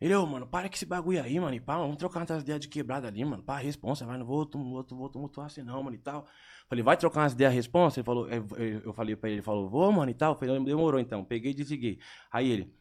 Ele, 0.00 0.14
ô, 0.14 0.24
mano, 0.24 0.46
para 0.46 0.68
com 0.68 0.74
esse 0.76 0.86
bagulho 0.86 1.20
aí, 1.20 1.40
mano, 1.40 1.54
e 1.56 1.60
pá, 1.60 1.76
vamos 1.76 1.96
trocar 1.96 2.20
umas 2.20 2.42
ideias 2.42 2.60
de 2.60 2.68
quebrada 2.68 3.08
ali, 3.08 3.24
mano, 3.24 3.42
pá, 3.42 3.58
responsa, 3.58 4.06
vai, 4.06 4.16
não 4.16 4.24
vou, 4.24 4.48
não 4.54 4.70
vou, 4.96 5.08
tumultuar 5.08 5.46
assim 5.46 5.62
não, 5.62 5.82
mano, 5.82 5.96
e 5.96 5.98
tal. 5.98 6.24
Falei, 6.68 6.84
vai 6.84 6.96
trocar 6.96 7.22
umas 7.22 7.32
ideias 7.32 7.52
responsa? 7.52 7.98
Ele 7.98 8.04
falou, 8.04 8.28
eu 8.28 8.92
falei 8.92 9.16
pra 9.16 9.28
ele, 9.28 9.36
ele 9.38 9.42
falou, 9.42 9.68
vou, 9.68 9.90
mano, 9.90 10.10
e 10.10 10.14
tal. 10.14 10.34
Eu 10.34 10.38
falei, 10.38 10.64
demorou 10.64 11.00
então, 11.00 11.24
peguei 11.24 11.50
e 11.50 11.54
desliguei. 11.54 11.98
Aí 12.30 12.48
ele, 12.48 12.72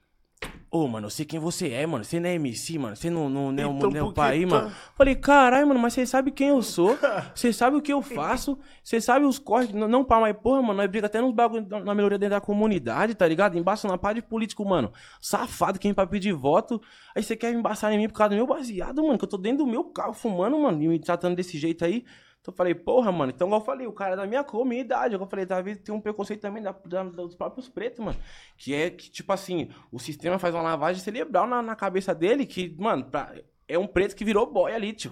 ô, 0.70 0.88
mano, 0.88 1.08
eu 1.08 1.10
sei 1.10 1.26
quem 1.26 1.40
você 1.40 1.70
é, 1.72 1.86
mano, 1.88 2.04
você 2.04 2.20
não 2.20 2.30
é 2.30 2.36
MC, 2.36 2.78
mano, 2.78 2.96
você 2.96 3.10
não, 3.10 3.30
não, 3.30 3.52
não 3.52 3.64
é 3.64 3.66
o 3.66 3.72
Então 3.78 3.90
não 3.90 4.10
é 4.10 4.14
pai, 4.14 4.42
tá- 4.42 4.48
mano. 4.48 4.72
Falei, 4.96 5.16
caralho, 5.16 5.68
mano, 5.68 5.80
mas 5.80 5.94
você 5.94 6.06
sabe 6.06 6.30
quem 6.30 6.50
eu 6.50 6.62
sou, 6.62 6.98
você 7.34 7.52
sabe 7.54 7.78
o 7.78 7.82
que 7.82 7.92
eu 7.92 8.02
faço, 8.02 8.60
você 8.84 9.00
sabe 9.00 9.26
os 9.26 9.40
corres, 9.40 9.72
não, 9.74 9.88
não 9.88 10.04
pá, 10.04 10.20
mas 10.20 10.36
porra, 10.38 10.62
mano, 10.62 10.76
nós 10.76 10.90
briga 10.90 11.08
até 11.08 11.22
nos 11.22 11.34
bagulho 11.34 11.66
na 11.70 11.80
na 11.80 11.96
melhoria 11.96 12.18
dentro 12.20 12.36
da 12.36 12.42
comunidade, 12.42 13.16
tá 13.16 13.28
ligado? 13.28 13.58
Embaça 13.58 13.88
na 13.88 13.98
pá 13.98 14.14
de 14.14 14.22
político, 14.22 14.64
mano, 14.66 14.92
safado, 15.22 15.80
quem 15.80 15.94
pra 15.94 16.06
pedir 16.06 16.34
voto, 16.34 16.82
aí 17.16 17.24
você 17.24 17.36
quer 17.36 17.54
embaçar 17.54 17.92
em 17.94 17.98
mim 17.98 18.08
por 18.08 18.16
causa 18.16 18.32
do 18.32 18.36
meu 18.36 18.46
baseado, 18.46 19.02
mano, 19.02 19.18
que 19.18 19.24
eu 19.24 19.30
tô 19.30 19.38
dentro 19.38 19.60
do 19.66 19.68
meu 19.72 19.86
carro 19.86 20.14
fumando, 20.14 20.60
mano, 20.60 20.82
e 20.84 20.88
me 20.88 21.00
tratando 21.00 21.36
desse 21.36 21.58
jeito 21.58 21.84
aí. 21.86 22.04
Então 22.48 22.54
eu 22.54 22.56
falei, 22.56 22.74
porra, 22.74 23.12
mano, 23.12 23.30
então 23.36 23.46
igual 23.48 23.60
eu 23.60 23.66
falei, 23.66 23.88
o 23.88 23.92
cara 23.92 24.14
é 24.14 24.16
da 24.16 24.26
minha 24.26 24.42
cor, 24.42 24.64
minha 24.64 24.80
idade. 24.80 25.16
Igual 25.16 25.26
Eu 25.28 25.30
falei, 25.30 25.46
talvez 25.46 25.78
tem 25.80 25.94
um 25.94 26.00
preconceito 26.00 26.40
também 26.40 26.64
da, 26.64 26.74
da- 26.86 27.04
dos 27.04 27.36
próprios 27.36 27.68
pretos, 27.68 28.00
mano. 28.00 28.18
Que 28.56 28.74
é 28.74 28.90
que, 28.90 29.12
tipo 29.12 29.34
assim, 29.34 29.70
o 29.92 30.00
sistema 30.00 30.40
faz 30.40 30.56
uma 30.56 30.64
lavagem 30.64 31.02
cerebral 31.02 31.46
na, 31.46 31.62
na 31.62 31.76
cabeça 31.76 32.16
dele, 32.16 32.46
que, 32.46 32.74
mano, 32.80 33.04
pra- 33.04 33.34
é 33.68 33.78
um 33.78 33.86
preto 33.86 34.16
que 34.16 34.24
virou 34.24 34.50
boy 34.50 34.72
ali, 34.74 34.94
tio. 34.94 35.12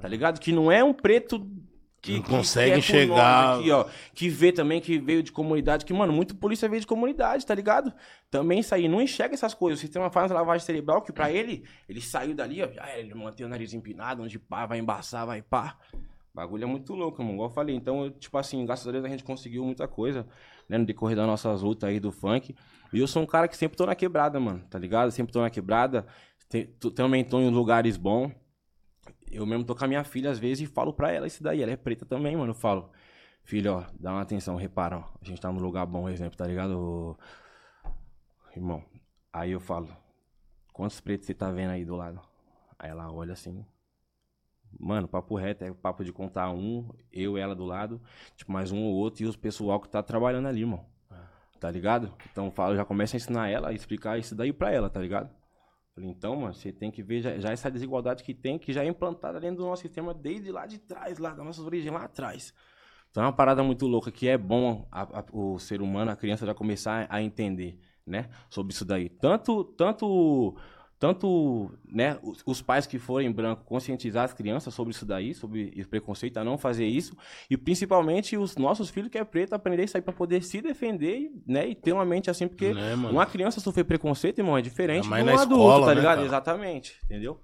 Tá 0.00 0.08
ligado? 0.08 0.40
Que 0.40 0.50
não 0.50 0.70
é 0.72 0.82
um 0.82 0.92
preto 0.92 1.48
que, 2.02 2.20
consegue 2.22 2.70
que 2.72 2.74
é 2.74 2.78
enxergar. 2.78 3.58
Aqui, 3.60 3.70
ó, 3.70 3.86
que 4.12 4.28
vê 4.28 4.50
também 4.50 4.80
que 4.80 4.98
veio 4.98 5.22
de 5.22 5.30
comunidade, 5.30 5.84
que, 5.84 5.92
mano, 5.94 6.12
muito 6.12 6.34
polícia 6.34 6.68
veio 6.68 6.80
de 6.80 6.86
comunidade, 6.88 7.46
tá 7.46 7.54
ligado? 7.54 7.92
Também 8.30 8.60
aí, 8.72 8.88
não 8.88 9.00
enxerga 9.00 9.32
essas 9.34 9.54
coisas. 9.54 9.78
O 9.78 9.80
sistema 9.80 10.10
faz 10.10 10.30
uma 10.32 10.40
lavagem 10.40 10.66
cerebral 10.66 11.00
que 11.02 11.12
pra 11.12 11.30
ele, 11.30 11.64
ele 11.88 12.00
saiu 12.00 12.34
dali, 12.34 12.62
ó, 12.64 12.68
ele 12.96 13.14
mantém 13.14 13.46
o 13.46 13.48
nariz 13.48 13.72
empinado, 13.72 14.22
onde 14.24 14.38
pá, 14.40 14.66
vai 14.66 14.78
embaçar, 14.80 15.24
vai 15.24 15.40
pá. 15.40 15.78
Bagulho 16.34 16.64
é 16.64 16.66
muito 16.66 16.94
louco, 16.94 17.22
mano. 17.22 17.34
Igual 17.34 17.48
eu 17.48 17.54
falei. 17.54 17.76
Então, 17.76 18.04
eu, 18.04 18.10
tipo 18.10 18.36
assim, 18.36 18.64
graças 18.66 18.86
a 18.86 18.90
Deus 18.92 19.04
a 19.04 19.08
gente 19.08 19.22
conseguiu 19.22 19.64
muita 19.64 19.86
coisa, 19.86 20.26
né? 20.68 20.76
No 20.78 20.84
decorrer 20.84 21.16
das 21.16 21.26
nossas 21.26 21.62
lutas 21.62 21.88
aí 21.88 22.00
do 22.00 22.10
funk. 22.10 22.54
E 22.92 22.98
eu 22.98 23.06
sou 23.06 23.22
um 23.22 23.26
cara 23.26 23.46
que 23.46 23.56
sempre 23.56 23.76
tô 23.76 23.86
na 23.86 23.94
quebrada, 23.94 24.40
mano, 24.40 24.64
tá 24.68 24.78
ligado? 24.78 25.10
Sempre 25.12 25.32
tô 25.32 25.40
na 25.40 25.50
quebrada. 25.50 26.06
Também 26.94 27.24
tô 27.24 27.40
em 27.40 27.50
lugares 27.50 27.96
bons. 27.96 28.32
Eu 29.30 29.46
mesmo 29.46 29.64
tô 29.64 29.74
com 29.74 29.84
a 29.84 29.88
minha 29.88 30.04
filha 30.04 30.30
às 30.30 30.38
vezes 30.38 30.68
e 30.68 30.72
falo 30.72 30.92
pra 30.92 31.12
ela 31.12 31.26
isso 31.26 31.42
daí. 31.42 31.62
Ela 31.62 31.72
é 31.72 31.76
preta 31.76 32.04
também, 32.06 32.36
mano. 32.36 32.50
Eu 32.50 32.54
falo, 32.54 32.90
filho, 33.44 33.72
ó, 33.74 33.84
dá 33.98 34.12
uma 34.12 34.22
atenção, 34.22 34.56
repara, 34.56 34.98
ó. 34.98 35.04
A 35.20 35.24
gente 35.24 35.40
tá 35.40 35.52
num 35.52 35.60
lugar 35.60 35.86
bom, 35.86 36.08
exemplo, 36.08 36.36
tá 36.36 36.46
ligado? 36.46 36.78
ô- 36.78 37.16
Irmão. 38.56 38.82
Aí 39.32 39.50
eu 39.50 39.60
falo, 39.60 39.88
quantos 40.72 41.00
pretos 41.00 41.26
você 41.26 41.34
tá 41.34 41.50
vendo 41.50 41.70
aí 41.70 41.84
do 41.84 41.96
lado? 41.96 42.20
Aí 42.78 42.90
ela 42.90 43.10
olha 43.12 43.32
assim. 43.32 43.64
Mano, 44.78 45.06
papo 45.08 45.36
reto, 45.36 45.64
é 45.64 45.72
papo 45.72 46.04
de 46.04 46.12
contar 46.12 46.50
um, 46.50 46.88
eu 47.12 47.38
e 47.38 47.40
ela 47.40 47.54
do 47.54 47.64
lado, 47.64 48.00
tipo, 48.36 48.50
mais 48.52 48.72
um 48.72 48.82
ou 48.82 48.94
outro, 48.94 49.22
e 49.22 49.26
os 49.26 49.36
pessoal 49.36 49.80
que 49.80 49.88
tá 49.88 50.02
trabalhando 50.02 50.46
ali, 50.48 50.60
irmão. 50.60 50.84
Tá 51.60 51.70
ligado? 51.70 52.12
Então 52.30 52.46
eu 52.46 52.50
falo, 52.50 52.76
já 52.76 52.84
começa 52.84 53.16
a 53.16 53.18
ensinar 53.18 53.48
ela, 53.48 53.68
a 53.68 53.72
explicar 53.72 54.18
isso 54.18 54.34
daí 54.34 54.52
pra 54.52 54.70
ela, 54.70 54.90
tá 54.90 55.00
ligado? 55.00 55.30
Falei, 55.94 56.10
então, 56.10 56.36
mano, 56.36 56.52
você 56.52 56.72
tem 56.72 56.90
que 56.90 57.02
ver 57.02 57.22
já, 57.22 57.38
já 57.38 57.50
essa 57.52 57.70
desigualdade 57.70 58.22
que 58.24 58.34
tem, 58.34 58.58
que 58.58 58.72
já 58.72 58.82
é 58.84 58.86
implantada 58.88 59.40
dentro 59.40 59.58
do 59.58 59.66
nosso 59.66 59.82
sistema 59.82 60.12
desde 60.12 60.50
lá 60.50 60.66
de 60.66 60.78
trás, 60.78 61.18
lá 61.18 61.30
das 61.30 61.44
nossas 61.44 61.64
origens 61.64 61.94
lá 61.94 62.04
atrás. 62.04 62.52
Então 63.10 63.22
é 63.22 63.26
uma 63.26 63.32
parada 63.32 63.62
muito 63.62 63.86
louca 63.86 64.10
que 64.10 64.26
é 64.28 64.36
bom 64.36 64.88
a- 64.90 65.20
a- 65.20 65.24
o 65.32 65.56
ser 65.60 65.80
humano, 65.80 66.10
a 66.10 66.16
criança 66.16 66.44
já 66.44 66.52
começar 66.52 67.06
a 67.08 67.22
entender, 67.22 67.78
né? 68.04 68.28
Sobre 68.50 68.72
isso 68.72 68.84
daí. 68.84 69.08
Tanto, 69.08 69.62
tanto, 69.64 70.56
tanto, 71.04 71.70
né? 71.86 72.18
Os, 72.22 72.42
os 72.46 72.62
pais 72.62 72.86
que 72.86 72.98
forem 72.98 73.30
branco 73.30 73.62
conscientizar 73.64 74.24
as 74.24 74.32
crianças 74.32 74.72
sobre 74.72 74.92
isso 74.92 75.04
daí, 75.04 75.34
sobre 75.34 75.70
o 75.76 75.88
preconceito, 75.88 76.38
a 76.38 76.44
não 76.44 76.56
fazer 76.56 76.86
isso. 76.86 77.14
E 77.50 77.56
principalmente 77.58 78.38
os 78.38 78.56
nossos 78.56 78.88
filhos 78.88 79.10
que 79.10 79.18
é 79.18 79.24
preto 79.24 79.52
aprender 79.52 79.84
isso 79.84 79.96
aí 79.98 80.02
pra 80.02 80.14
poder 80.14 80.42
se 80.42 80.62
defender, 80.62 81.18
e, 81.18 81.42
né? 81.46 81.68
E 81.68 81.74
ter 81.74 81.92
uma 81.92 82.06
mente 82.06 82.30
assim, 82.30 82.48
porque 82.48 82.72
Né, 82.72 82.94
mano? 82.96 83.10
uma 83.12 83.26
criança 83.26 83.60
sofrer 83.60 83.84
preconceito, 83.84 84.38
irmão, 84.38 84.56
é 84.56 84.62
diferente 84.62 85.06
É 85.12 85.22
de 85.22 85.30
um 85.30 85.38
adulto, 85.38 85.42
escola, 85.42 85.80
tá 85.86 85.88
né, 85.88 85.94
ligado? 86.00 86.14
cara? 86.16 86.26
Exatamente, 86.26 86.98
entendeu? 87.04 87.38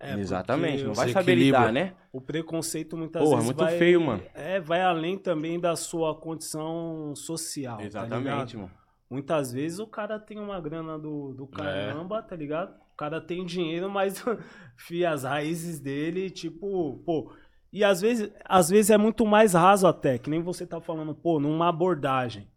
É, 0.00 0.18
Exatamente, 0.18 0.82
não 0.82 0.92
vai 0.92 1.08
saber 1.10 1.32
equilibra. 1.32 1.60
lidar, 1.60 1.72
né? 1.72 1.94
O 2.12 2.20
preconceito 2.20 2.96
muitas 2.96 3.22
Porra, 3.22 3.36
vezes 3.36 3.46
muito 3.46 3.58
vai, 3.64 3.78
feio, 3.78 4.00
mano. 4.00 4.22
É, 4.34 4.58
vai 4.60 4.82
além 4.82 5.16
também 5.16 5.58
da 5.60 5.76
sua 5.76 6.14
condição 6.16 7.14
social, 7.14 7.78
tá 7.78 7.84
Exatamente, 7.84 8.22
ligado? 8.56 8.58
mano. 8.58 8.70
Muitas 9.08 9.52
vezes 9.52 9.78
o 9.78 9.86
cara 9.86 10.18
tem 10.18 10.38
uma 10.40 10.60
grana 10.60 10.98
do, 10.98 11.30
É. 11.30 11.34
do 11.36 11.46
caramba, 11.46 12.20
tá 12.22 12.34
ligado? 12.34 12.74
O 12.94 12.96
cara 12.96 13.20
tem 13.20 13.44
dinheiro, 13.44 13.90
mas 13.90 14.24
fia 14.78 15.10
as 15.10 15.24
raízes 15.24 15.80
dele, 15.80 16.30
tipo, 16.30 17.02
pô. 17.04 17.32
E 17.72 17.82
às 17.82 18.00
vezes, 18.00 18.30
às 18.44 18.68
vezes 18.70 18.90
é 18.90 18.96
muito 18.96 19.26
mais 19.26 19.52
raso 19.52 19.86
até, 19.86 20.16
que 20.16 20.30
nem 20.30 20.40
você 20.40 20.64
tá 20.64 20.80
falando, 20.80 21.12
pô, 21.14 21.40
numa 21.40 21.68
abordagem. 21.68 22.48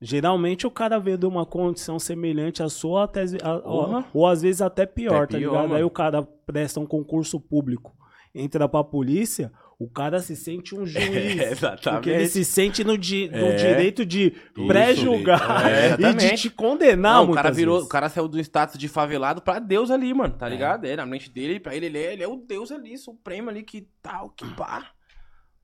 Geralmente 0.00 0.66
o 0.66 0.70
cara 0.70 0.98
veio 0.98 1.16
de 1.16 1.26
uma 1.26 1.46
condição 1.46 1.98
semelhante 1.98 2.62
à 2.62 2.68
sua, 2.68 3.04
até, 3.04 3.22
a- 3.42 3.56
ou, 3.64 4.04
ou 4.12 4.26
às 4.26 4.42
vezes 4.42 4.60
até 4.60 4.84
pior, 4.86 5.24
Até 5.24 5.32
tá 5.34 5.38
pior, 5.38 5.50
ligado? 5.50 5.62
mano. 5.62 5.74
Aí 5.76 5.82
o 5.84 5.90
cara 5.90 6.22
presta 6.22 6.78
um 6.78 6.86
concurso 6.86 7.40
público, 7.40 7.96
entra 8.34 8.68
pra 8.68 8.84
polícia, 8.84 9.50
o 9.78 9.88
cara 9.88 10.20
se 10.20 10.36
sente 10.36 10.74
um 10.74 10.84
juiz. 10.86 11.40
exatamente. 11.40 11.82
Porque 12.02 12.10
ele 12.10 12.28
se 12.28 12.44
sente 12.44 12.84
no, 12.84 12.96
di 12.96 13.28
no 13.28 13.46
É. 13.48 13.56
direito 13.56 14.04
de 14.06 14.32
pré-julgar 14.66 15.66
é, 15.70 15.96
e 16.00 16.14
de 16.14 16.34
te 16.36 16.50
condenar, 16.50 17.14
Não, 17.24 17.30
o 17.30 17.34
cara 17.34 17.50
virou, 17.50 17.74
vezes. 17.76 17.86
o 17.86 17.90
cara 17.90 18.08
saiu 18.08 18.28
do 18.28 18.38
status 18.40 18.78
de 18.78 18.88
favelado 18.88 19.40
pra 19.42 19.58
Deus 19.58 19.90
ali, 19.90 20.12
mano, 20.12 20.34
tá 20.34 20.48
ligado? 20.48 20.84
É, 20.84 20.96
na 20.96 21.06
mente 21.06 21.30
dele, 21.30 21.58
pra 21.60 21.74
ele, 21.74 21.86
ele 21.86 21.98
é, 21.98 22.12
ele 22.12 22.22
é 22.22 22.28
o 22.28 22.36
Deus 22.36 22.70
ali, 22.70 22.96
supremo 22.98 23.50
ali, 23.50 23.62
que 23.62 23.86
tal, 24.02 24.30
que 24.30 24.44
pá. 24.54 24.86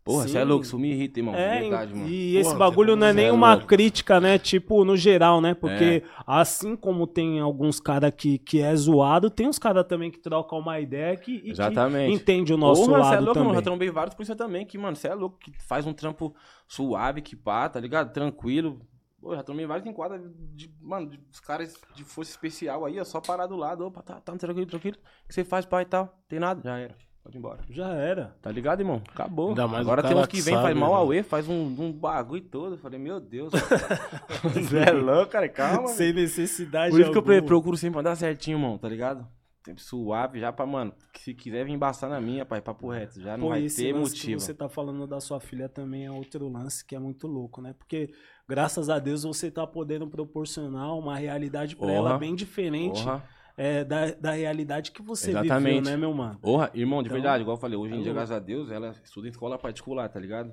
Porra, 0.02 0.26
você 0.26 0.38
é 0.38 0.44
louco, 0.44 0.64
isso 0.64 0.78
me 0.78 0.90
irrita, 0.90 1.20
irmão, 1.20 1.34
É, 1.34 1.56
de 1.56 1.60
verdade, 1.68 1.94
mano. 1.94 2.08
e 2.08 2.30
Porra, 2.32 2.40
esse 2.40 2.56
bagulho 2.56 2.96
não 2.96 3.06
é 3.06 3.10
cê 3.10 3.16
nem 3.16 3.26
é 3.26 3.32
uma 3.32 3.52
louco. 3.52 3.66
crítica, 3.66 4.18
né? 4.18 4.38
Tipo, 4.38 4.84
no 4.84 4.96
geral, 4.96 5.40
né? 5.40 5.52
Porque 5.54 6.02
É. 6.04 6.10
assim 6.26 6.74
como 6.74 7.06
tem 7.06 7.38
alguns 7.38 7.78
caras 7.78 8.10
que, 8.16 8.38
que 8.38 8.60
é 8.60 8.74
zoado, 8.74 9.28
tem 9.30 9.46
uns 9.46 9.58
caras 9.58 9.84
também 9.86 10.10
que 10.10 10.18
trocam 10.18 10.58
uma 10.58 10.80
ideia 10.80 11.16
que, 11.16 11.32
e 11.36 11.40
que 11.42 11.50
Exatamente. 11.50 12.14
entende 12.14 12.52
o 12.52 12.56
nosso 12.56 12.86
Porra, 12.86 12.94
cê 12.96 13.00
lado 13.02 13.14
é 13.14 13.20
louco, 13.20 13.34
também. 13.34 13.48
mano. 13.48 13.58
Já 13.58 13.62
trombei 13.62 13.90
vários 13.90 14.14
polícia 14.14 14.34
também, 14.34 14.64
que, 14.66 14.78
mano, 14.78 14.96
você 14.96 15.08
é 15.08 15.14
louco, 15.14 15.38
que 15.38 15.52
faz 15.62 15.86
um 15.86 15.92
trampo 15.92 16.34
suave, 16.66 17.20
que 17.20 17.36
pá, 17.36 17.68
tá 17.68 17.78
ligado? 17.78 18.12
Tranquilo. 18.12 18.80
Pô, 19.20 19.36
já 19.36 19.42
tomei 19.42 19.66
vários 19.66 19.86
enquadros 19.86 20.22
de, 20.54 20.74
mano, 20.80 21.08
de, 21.10 21.20
os 21.30 21.38
caras 21.40 21.74
de 21.94 22.04
força 22.04 22.30
especial 22.30 22.86
aí, 22.86 22.98
ó, 22.98 23.04
só 23.04 23.20
parar 23.20 23.46
do 23.46 23.54
lado, 23.54 23.84
opa, 23.86 24.02
tá, 24.02 24.14
tá 24.18 24.34
tranquilo, 24.34 24.66
tranquilo. 24.66 24.96
O 25.24 25.28
que 25.28 25.34
você 25.34 25.44
faz, 25.44 25.66
pai 25.66 25.82
e 25.82 25.86
tal? 25.86 26.18
Tem 26.26 26.40
nada? 26.40 26.62
Já 26.64 26.78
era. 26.78 27.09
Pode 27.22 27.36
ir 27.36 27.38
embora. 27.38 27.60
Já 27.68 27.88
era. 27.92 28.34
Tá 28.40 28.50
ligado, 28.50 28.80
irmão? 28.80 29.02
Acabou. 29.12 29.50
Ainda 29.50 29.68
mais 29.68 29.82
Agora 29.86 30.02
tem 30.02 30.16
uns 30.16 30.26
que 30.26 30.38
que 30.38 30.42
vem, 30.42 30.54
faz 30.54 30.68
sabe, 30.68 30.80
mal 30.80 30.90
né? 30.92 30.96
ao 30.96 31.14
E, 31.14 31.22
faz 31.22 31.48
um, 31.48 31.54
um 31.78 31.92
bagulho 31.92 32.42
todo. 32.42 32.74
Eu 32.74 32.78
falei, 32.78 32.98
meu 32.98 33.20
Deus. 33.20 33.52
Você 34.42 34.78
é 34.78 34.90
louco, 34.90 35.30
cara, 35.32 35.48
calma. 35.48 35.88
Sem 35.88 36.12
necessidade 36.12 36.90
Por 36.90 37.00
isso 37.00 37.10
que 37.10 37.16
eu 37.16 37.20
alguma. 37.22 37.42
procuro 37.42 37.76
sempre 37.76 38.00
andar 38.00 38.16
certinho, 38.16 38.56
irmão, 38.56 38.78
tá 38.78 38.88
ligado? 38.88 39.26
Sempre 39.62 39.82
suave, 39.82 40.40
já 40.40 40.50
pra, 40.50 40.64
mano, 40.64 40.94
que 41.12 41.20
se 41.20 41.34
quiser 41.34 41.66
vir 41.66 41.72
embaçar 41.72 42.08
na 42.08 42.18
minha, 42.18 42.46
pai, 42.46 42.62
papo 42.62 42.88
reto, 42.88 43.20
já 43.20 43.36
não 43.36 43.44
Pô, 43.44 43.48
vai 43.50 43.60
e 43.60 43.66
esse 43.66 43.84
ter 43.84 43.92
lance 43.92 44.12
que 44.14 44.18
motivo. 44.20 44.40
você 44.40 44.54
tá 44.54 44.70
falando 44.70 45.06
da 45.06 45.20
sua 45.20 45.38
filha 45.38 45.68
também 45.68 46.06
é 46.06 46.10
outro 46.10 46.48
lance 46.48 46.82
que 46.82 46.96
é 46.96 46.98
muito 46.98 47.26
louco, 47.26 47.60
né? 47.60 47.74
Porque, 47.78 48.10
graças 48.48 48.88
a 48.88 48.98
Deus, 48.98 49.22
você 49.22 49.50
tá 49.50 49.66
podendo 49.66 50.06
proporcionar 50.08 50.96
uma 50.96 51.14
realidade 51.14 51.76
pra 51.76 51.92
ela 51.92 52.16
bem 52.16 52.34
diferente 52.34 53.04
Porra, 53.04 53.22
é, 53.56 53.84
da, 53.84 54.12
da 54.12 54.30
realidade 54.32 54.90
que 54.92 55.02
você 55.02 55.30
Exatamente. 55.30 55.78
viveu, 55.78 55.90
né, 55.90 55.96
meu 55.96 56.14
mano? 56.14 56.38
porra, 56.38 56.70
irmão, 56.74 57.02
de 57.02 57.08
Então, 57.08 57.20
verdade, 57.20 57.42
igual 57.42 57.56
eu 57.56 57.60
falei, 57.60 57.76
hoje 57.76 57.94
em 57.94 58.00
é 58.00 58.02
dia, 58.02 58.12
graças 58.12 58.36
a 58.36 58.38
Deus, 58.38 58.70
ela 58.70 58.94
estuda 59.02 59.26
em 59.26 59.30
escola 59.30 59.58
particular, 59.58 60.08
tá 60.08 60.18
ligado? 60.18 60.52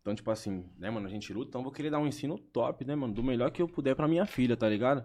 Então, 0.00 0.14
tipo 0.14 0.30
assim, 0.30 0.64
né, 0.78 0.88
mano, 0.90 1.06
a 1.06 1.10
gente 1.10 1.32
luta, 1.32 1.48
então 1.50 1.60
eu 1.60 1.64
vou 1.64 1.72
querer 1.72 1.90
dar 1.90 1.98
um 1.98 2.06
ensino 2.06 2.38
top, 2.38 2.84
né, 2.84 2.94
mano, 2.94 3.12
do 3.12 3.22
melhor 3.22 3.50
que 3.50 3.60
eu 3.60 3.68
puder 3.68 3.94
pra 3.94 4.08
minha 4.08 4.24
filha, 4.24 4.56
tá 4.56 4.68
ligado? 4.68 5.04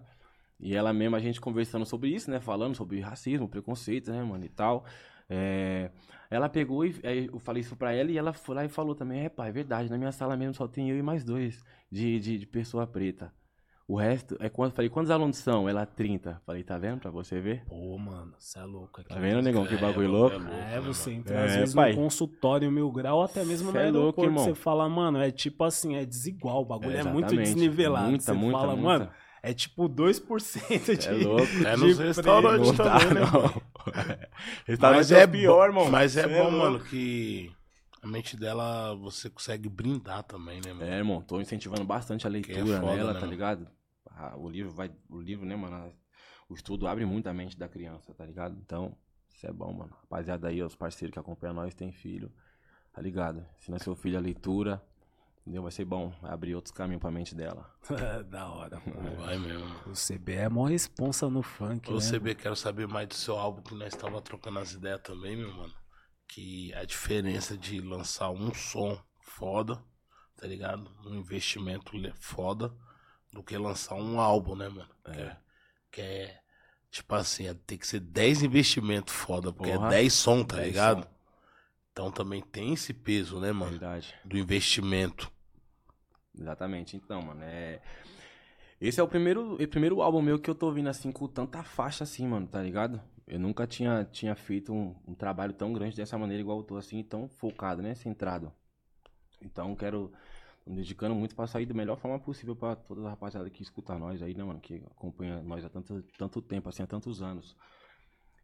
E 0.60 0.74
ela 0.74 0.94
mesma, 0.94 1.17
a 1.17 1.20
gente 1.20 1.41
conversando 1.41 1.86
sobre 1.86 2.10
isso, 2.10 2.32
né, 2.32 2.39
falando 2.39 2.75
sobre 2.75 3.00
racismo, 3.01 3.50
preconceito, 3.50 4.10
né, 4.12 4.24
mano, 4.24 4.46
e 4.46 4.50
tal. 4.50 4.86
É, 5.29 5.89
Ela 6.29 6.48
pegou 6.48 6.86
e 6.86 6.96
aí 7.03 7.27
eu 7.32 7.39
falei 7.39 7.62
isso 7.62 7.75
pra 7.75 7.91
ela 7.94 8.10
e 8.12 8.17
ela 8.17 8.32
foi 8.32 8.55
lá 8.55 8.63
e 8.63 8.70
falou 8.70 8.96
também, 8.96 9.25
é, 9.25 9.29
pai, 9.29 9.50
é 9.50 9.51
verdade, 9.51 9.89
na 9.89 9.98
minha 9.98 10.12
sala 10.12 10.38
mesmo 10.38 10.53
só 10.53 10.67
tem 10.67 10.89
eu 10.89 10.98
e 10.98 11.01
mais 11.01 11.24
dois 11.24 11.63
de, 11.91 12.20
de, 12.20 12.38
de 12.39 12.46
pessoa 12.46 12.88
preta. 12.88 13.34
O 13.87 13.97
resto, 13.97 14.35
é 14.39 14.49
quanto, 14.49 14.73
falei, 14.73 14.89
quantos 14.89 15.11
alunos 15.11 15.37
são? 15.37 15.69
Ela, 15.69 15.85
30. 15.85 16.41
Falei, 16.43 16.63
tá 16.63 16.75
vendo, 16.75 16.99
pra 16.99 17.11
você 17.11 17.39
ver? 17.39 17.63
Pô, 17.67 17.95
mano, 17.99 18.33
você 18.39 18.57
é 18.57 18.63
louco 18.63 18.99
aqui. 18.99 19.09
Tá 19.09 19.19
vendo, 19.19 19.43
negão, 19.43 19.63
que 19.67 19.75
É, 19.75 19.77
bagulho 19.77 20.05
é 20.05 20.07
louco? 20.07 20.37
louco, 20.39 20.51
É, 20.51 20.57
né, 20.71 20.81
você 20.81 21.09
mano? 21.11 21.21
entra 21.21 21.35
É, 21.35 21.45
às 21.45 21.55
vezes 21.55 21.75
pai. 21.75 21.91
no 21.91 21.97
consultório 21.97 22.71
mil 22.71 22.89
grau, 22.91 23.21
até 23.21 23.45
mesmo 23.45 23.67
no 23.67 23.73
Cê 23.73 23.77
é 23.77 23.91
louco, 23.91 24.21
aeroporto, 24.21 24.23
irmão. 24.23 24.43
você 24.43 24.55
fala, 24.55 24.89
mano, 24.89 25.19
é 25.19 25.29
tipo 25.29 25.63
assim, 25.63 25.95
é 25.95 26.03
desigual, 26.03 26.63
o 26.63 26.65
bagulho 26.65 26.97
é, 26.97 27.03
muito 27.03 27.35
desnivelado. 27.35 28.09
Muita, 28.09 28.23
você 28.23 28.33
muita, 28.33 28.57
fala, 28.57 28.75
muita. 28.75 28.87
mano, 28.89 29.11
é 29.43 29.53
tipo 29.53 29.87
2% 29.87 30.97
de... 30.97 31.07
É 31.07 31.11
louco. 31.11 31.43
É 31.63 31.75
de 31.75 31.81
nos 31.81 31.99
restaurantes 31.99 32.71
também, 32.71 33.13
né? 33.13 33.21
não. 33.31 33.61
Restaurante 34.65 35.13
é, 35.13 35.27
pior, 35.27 35.67
irmão. 35.67 35.91
Mas 35.91 36.17
é, 36.17 36.27
bom, 36.27 36.49
louco. 36.49 36.57
mano, 36.57 36.79
que 36.79 37.51
a 38.05 38.07
mente 38.07 38.38
dela 38.38 38.95
você 38.95 39.31
consegue 39.31 39.67
brindar 39.67 40.21
também, 40.24 40.62
né, 40.63 40.71
mano? 40.71 40.85
É, 40.85 40.97
irmão, 40.97 41.21
tô 41.21 41.41
incentivando 41.41 41.83
bastante 41.83 42.27
a 42.27 42.29
leitura 42.29 42.59
é 42.59 42.79
foda, 42.79 42.95
nela, 42.95 43.07
né, 43.07 43.13
tá 43.13 43.19
mano? 43.21 43.31
ligado? 43.31 43.67
Ah, 44.12 44.35
o 44.38 44.47
livro 44.47 44.71
vai. 44.71 44.91
O 45.09 45.19
livro, 45.19 45.43
né, 45.43 45.55
mano? 45.55 45.91
O 46.47 46.53
estudo 46.53 46.88
abre 46.88 47.03
muito 47.03 47.27
a 47.27 47.33
mente 47.33 47.57
da 47.57 47.67
criança, 47.67 48.13
tá 48.13 48.24
ligado? 48.24 48.55
Então, 48.63 48.95
isso 49.33 49.47
é 49.47 49.51
bom, 49.51 49.74
mano. 49.74 49.91
Rapaziada 50.01 50.47
aí, 50.47 50.62
os 50.62 50.75
parceiros 50.75 51.12
que 51.12 51.19
acompanham 51.19 51.55
nós 51.55 51.74
tem 51.74 51.91
filho, 51.91 52.31
tá 52.93 53.01
ligado? 53.01 53.43
Ensina 53.57 53.79
seu 53.79 53.95
filho 53.95 54.19
a 54.19 54.21
leitura, 54.21 54.79
entendeu? 55.41 55.63
Vai 55.63 55.71
ser 55.71 55.85
bom, 55.85 56.13
vai 56.21 56.31
abrir 56.31 56.53
outros 56.53 56.71
caminhos 56.71 57.01
pra 57.01 57.09
mente 57.09 57.33
dela. 57.33 57.67
da 58.29 58.47
hora. 58.51 58.79
pô. 58.79 58.91
Vai 59.24 59.39
mesmo. 59.39 59.67
O 59.88 59.93
CB 59.93 60.33
é 60.33 60.47
mó 60.47 60.65
responsa 60.65 61.27
no 61.27 61.41
funk, 61.41 61.91
Ô, 61.91 61.95
né? 61.95 62.00
CB, 62.01 62.35
quero 62.35 62.55
saber 62.55 62.88
mais 62.88 63.07
do 63.07 63.15
seu 63.15 63.35
álbum 63.35 63.63
que 63.63 63.74
nós 63.74 63.95
tava 63.95 64.21
trocando 64.21 64.59
as 64.59 64.74
ideias 64.74 65.01
também, 65.01 65.35
meu 65.35 65.51
mano. 65.51 65.74
Que 66.27 66.74
a 66.74 66.84
diferença 66.84 67.58
de 67.58 67.79
lançar 67.79 68.29
um 68.32 68.53
som 68.53 69.01
foda, 69.20 69.82
tá 70.36 70.48
ligado? 70.48 70.91
Um 71.05 71.15
investimento 71.15 71.94
foda, 72.20 72.75
do 73.32 73.44
que 73.44 73.58
lançar 73.58 73.96
um 73.96 74.20
álbum, 74.20 74.55
né, 74.55 74.70
mano? 74.70 74.89
É, 75.05 75.36
que 75.91 76.01
é, 76.01 76.39
tipo 76.89 77.13
assim, 77.15 77.48
é, 77.48 77.53
tem 77.53 77.77
que 77.77 77.88
ser 77.88 78.00
10 78.00 78.44
investimentos 78.44 79.13
foda, 79.13 79.51
porque 79.51 79.72
Porra. 79.72 79.88
é 79.88 79.89
10 79.89 80.13
som, 80.13 80.44
tá 80.44 80.58
10 80.58 80.67
ligado? 80.67 81.03
som. 81.03 81.15
Então 81.91 82.12
também 82.12 82.41
tem 82.41 82.74
esse 82.74 82.94
peso, 82.94 83.39
né, 83.39 83.51
mano? 83.51 83.72
Verdade. 83.72 84.13
Do 84.25 84.38
investimento. 84.38 85.32
Exatamente. 86.38 86.98
Então, 86.98 87.22
mano, 87.22 87.41
é. 87.44 87.82
Esse 88.79 89.00
é 89.00 89.03
o 89.03 89.08
primeiro, 89.08 89.55
o 89.55 89.67
primeiro 89.67 90.01
álbum 90.01 90.22
meu 90.22 90.38
que 90.38 90.50
eu 90.50 90.55
tô 90.55 90.72
vindo 90.72 90.89
assim 90.89 91.12
com 91.12 91.27
tanta 91.27 91.63
faixa 91.63 92.03
assim, 92.03 92.27
mano, 92.27 92.48
tá 92.48 92.62
ligado? 92.62 93.01
Eu 93.27 93.39
nunca 93.39 93.65
tinha, 93.65 94.05
tinha 94.05 94.36
feito 94.36 94.72
um, 94.72 94.96
um 95.08 95.15
trabalho 95.15 95.53
tão 95.53 95.74
grande 95.74 95.96
dessa 95.96 96.17
maneira, 96.17 96.41
igual 96.41 96.60
eu 96.60 96.63
tô 96.63 96.77
assim, 96.77 97.01
tão 97.03 97.27
focado, 97.27 97.82
né? 97.82 97.96
Centrado. 97.96 98.51
Então, 99.41 99.75
quero. 99.75 100.12
Me 100.67 100.77
dedicando 100.77 101.13
muito 101.13 101.36
pra 101.36 101.46
sair 101.46 101.67
da 101.67 101.75
melhor 101.75 101.96
forma 101.96 102.20
possível 102.20 102.55
pra 102.55 102.75
toda 102.75 103.05
a 103.05 103.10
rapaziada 103.12 103.48
que 103.51 103.62
escuta 103.62 104.00
nós 104.00 104.24
aí, 104.24 104.34
né, 104.34 104.44
mano? 104.44 104.60
Que 104.60 104.82
acompanha 104.89 105.39
nós 105.44 105.63
há 105.63 105.70
tanto, 105.70 106.03
tanto 106.17 106.41
tempo, 106.41 106.67
assim, 106.67 106.82
há 106.82 106.88
tantos 106.88 107.22
anos. 107.22 107.55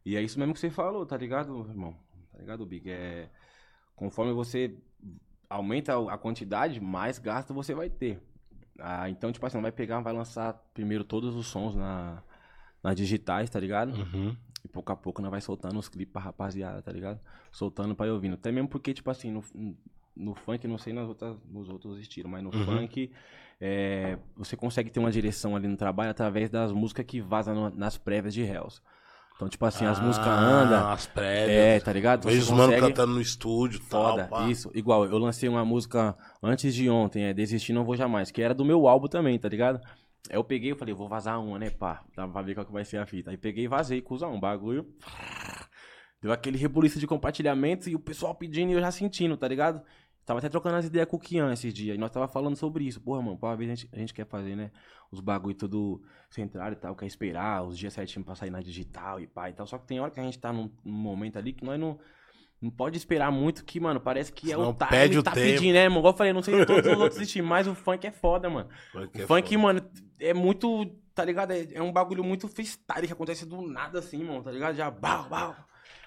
E 0.04 0.16
é 0.16 0.22
isso 0.22 0.38
mesmo 0.38 0.54
que 0.54 0.60
você 0.60 0.70
falou, 0.70 1.04
tá 1.04 1.16
ligado, 1.16 1.66
irmão? 1.68 1.96
Tá 2.30 2.38
ligado, 2.38 2.64
Big? 2.64 2.88
É. 2.88 3.28
Conforme 3.96 4.32
você 4.32 4.76
aumenta 5.50 5.94
a 6.12 6.16
quantidade, 6.16 6.80
mais 6.80 7.18
gasto 7.18 7.52
você 7.52 7.74
vai 7.74 7.90
ter. 7.90 8.20
Ah, 8.78 9.10
então, 9.10 9.32
tipo 9.32 9.44
assim, 9.44 9.60
vai 9.60 9.72
pegar, 9.72 10.00
vai 10.00 10.12
lançar 10.12 10.54
primeiro 10.72 11.04
todos 11.04 11.34
os 11.34 11.48
sons 11.48 11.74
na, 11.74 12.22
nas 12.82 12.96
digitais, 12.96 13.50
tá 13.50 13.60
ligado? 13.60 13.94
Uhum. 13.94 14.36
Pouco 14.72 14.90
a 14.90 14.96
pouco 14.96 15.20
nós 15.20 15.30
vai 15.30 15.40
soltando 15.40 15.78
os 15.78 15.88
clipes 15.88 16.12
pra 16.12 16.22
rapaziada, 16.22 16.80
tá 16.80 16.90
ligado? 16.90 17.20
Soltando 17.50 17.94
pra 17.94 18.06
ir 18.06 18.10
ouvindo. 18.10 18.34
Até 18.34 18.50
mesmo 18.50 18.68
porque, 18.68 18.94
tipo 18.94 19.10
assim, 19.10 19.30
no, 19.30 19.44
no 20.16 20.34
funk, 20.34 20.66
não 20.66 20.78
sei 20.78 20.92
nas 20.92 21.06
outras, 21.08 21.36
nos 21.50 21.68
outros 21.68 21.98
estilos, 21.98 22.30
mas 22.30 22.42
no 22.42 22.54
Uhum. 22.54 22.64
funk, 22.64 23.10
é, 23.60 24.18
você 24.36 24.56
consegue 24.56 24.90
ter 24.90 24.98
uma 25.00 25.10
direção 25.10 25.54
ali 25.54 25.68
no 25.68 25.76
trabalho 25.76 26.10
através 26.10 26.48
das 26.50 26.72
músicas 26.72 27.04
que 27.06 27.20
vazam 27.20 27.54
no- 27.54 27.70
nas 27.76 27.96
prévias 27.98 28.32
de 28.34 28.42
Hells. 28.42 28.80
Então, 29.36 29.48
tipo 29.48 29.64
assim, 29.64 29.84
as 29.84 29.98
músicas 29.98 30.28
andam. 30.28 30.78
Ah, 30.86 30.92
As 30.92 31.06
prévias. 31.06 31.48
É, 31.50 31.80
tá 31.80 31.92
ligado? 31.92 32.24
Vejo 32.24 32.38
os 32.40 32.44
Você 32.46 32.52
mano 32.52 32.64
consegue- 32.72 32.86
cantando 32.86 33.14
no 33.14 33.20
estúdio 33.20 33.80
tal. 33.90 34.10
Foda, 34.12 34.24
pá. 34.26 34.48
isso. 34.48 34.70
Igual, 34.74 35.04
eu 35.06 35.18
lancei 35.18 35.48
uma 35.48 35.64
música 35.64 36.16
antes 36.42 36.72
de 36.74 36.88
ontem, 36.88 37.24
é 37.24 37.34
Desistir 37.34 37.72
Não 37.72 37.84
Vou 37.84 37.96
Jamais, 37.96 38.30
que 38.30 38.40
era 38.40 38.54
do 38.54 38.64
meu 38.64 38.86
álbum 38.86 39.08
também, 39.08 39.36
tá 39.38 39.48
ligado? 39.48 39.80
Aí 40.30 40.36
eu 40.36 40.44
peguei 40.44 40.72
e 40.72 40.74
falei, 40.74 40.94
vou 40.94 41.08
vazar 41.08 41.42
uma, 41.42 41.58
né, 41.58 41.70
pá, 41.70 42.04
dá 42.14 42.26
pra 42.28 42.42
ver 42.42 42.54
qual 42.54 42.64
que 42.64 42.72
vai 42.72 42.84
ser 42.84 42.98
a 42.98 43.06
fita. 43.06 43.30
Aí 43.30 43.36
peguei 43.36 43.64
e 43.64 43.68
vazei, 43.68 44.00
cuzão, 44.00 44.34
um 44.34 44.40
bagulho. 44.40 44.86
Deu 46.20 46.32
aquele 46.32 46.56
rebuliço 46.56 47.00
de 47.00 47.06
compartilhamento 47.06 47.90
e 47.90 47.96
o 47.96 47.98
pessoal 47.98 48.32
pedindo 48.34 48.70
e 48.70 48.74
eu 48.74 48.80
já 48.80 48.92
sentindo, 48.92 49.36
tá 49.36 49.48
ligado? 49.48 49.82
Tava 50.24 50.38
até 50.38 50.48
trocando 50.48 50.76
as 50.76 50.84
ideias 50.84 51.08
com 51.08 51.16
o 51.16 51.20
Kian 51.20 51.52
esses 51.52 51.74
dias. 51.74 51.96
E 51.96 51.98
nós 51.98 52.12
tava 52.12 52.28
falando 52.28 52.54
sobre 52.54 52.84
isso. 52.84 53.00
Porra, 53.00 53.20
mano, 53.20 53.38
uma 53.42 53.56
vez 53.56 53.70
a 53.70 53.74
gente, 53.74 53.88
a 53.92 53.98
gente 53.98 54.14
quer 54.14 54.24
fazer, 54.24 54.54
né? 54.54 54.70
Os 55.10 55.18
bagulho 55.18 55.54
tudo 55.54 56.00
centrado 56.30 56.76
e 56.76 56.78
tal, 56.78 56.94
quer 56.94 57.06
esperar 57.06 57.64
os 57.64 57.76
dias 57.76 57.92
certinho 57.92 58.24
pra 58.24 58.36
sair 58.36 58.50
na 58.50 58.60
digital 58.60 59.18
e 59.18 59.26
pá 59.26 59.50
e 59.50 59.52
tal. 59.52 59.66
Só 59.66 59.78
que 59.78 59.86
tem 59.86 59.98
hora 59.98 60.12
que 60.12 60.20
a 60.20 60.22
gente 60.22 60.38
tá 60.38 60.52
num, 60.52 60.70
num 60.84 60.92
momento 60.92 61.38
ali 61.38 61.52
que 61.52 61.64
nós 61.64 61.78
não. 61.78 61.98
Não 62.62 62.70
pode 62.70 62.96
esperar 62.96 63.30
muito 63.32 63.64
que, 63.64 63.80
mano, 63.80 63.98
parece 64.00 64.32
que 64.32 64.52
é 64.52 64.54
Senão 64.54 64.70
o 64.70 64.72
time 64.74 64.88
pede 64.88 65.14
que 65.14 65.18
o 65.18 65.22
tá 65.24 65.32
tempo. 65.32 65.46
pedindo, 65.46 65.74
né, 65.74 65.82
irmão? 65.82 65.98
Igual 65.98 66.12
eu 66.12 66.16
falei, 66.16 66.32
não 66.32 66.42
sei 66.42 66.60
se 66.60 66.64
todos 66.66 66.86
os 66.92 66.98
outros 66.98 67.20
estilos, 67.20 67.48
mas 67.48 67.66
o 67.66 67.74
funk 67.74 68.06
é 68.06 68.12
foda, 68.12 68.48
mano. 68.48 68.68
Funk 68.92 69.18
O 69.18 69.22
é 69.22 69.26
funk, 69.26 69.48
foda. 69.48 69.58
mano, 69.62 69.90
é 70.20 70.32
muito, 70.32 70.86
tá 71.12 71.24
ligado? 71.24 71.50
É, 71.50 71.66
é 71.74 71.82
um 71.82 71.92
bagulho 71.92 72.22
muito 72.22 72.46
freestyle 72.46 73.06
que 73.06 73.12
acontece 73.12 73.44
do 73.44 73.60
nada 73.62 73.98
assim, 73.98 74.22
mano, 74.22 74.42
tá 74.44 74.52
ligado? 74.52 74.76
Já, 74.76 74.88
bau, 74.90 75.28
bau. 75.28 75.56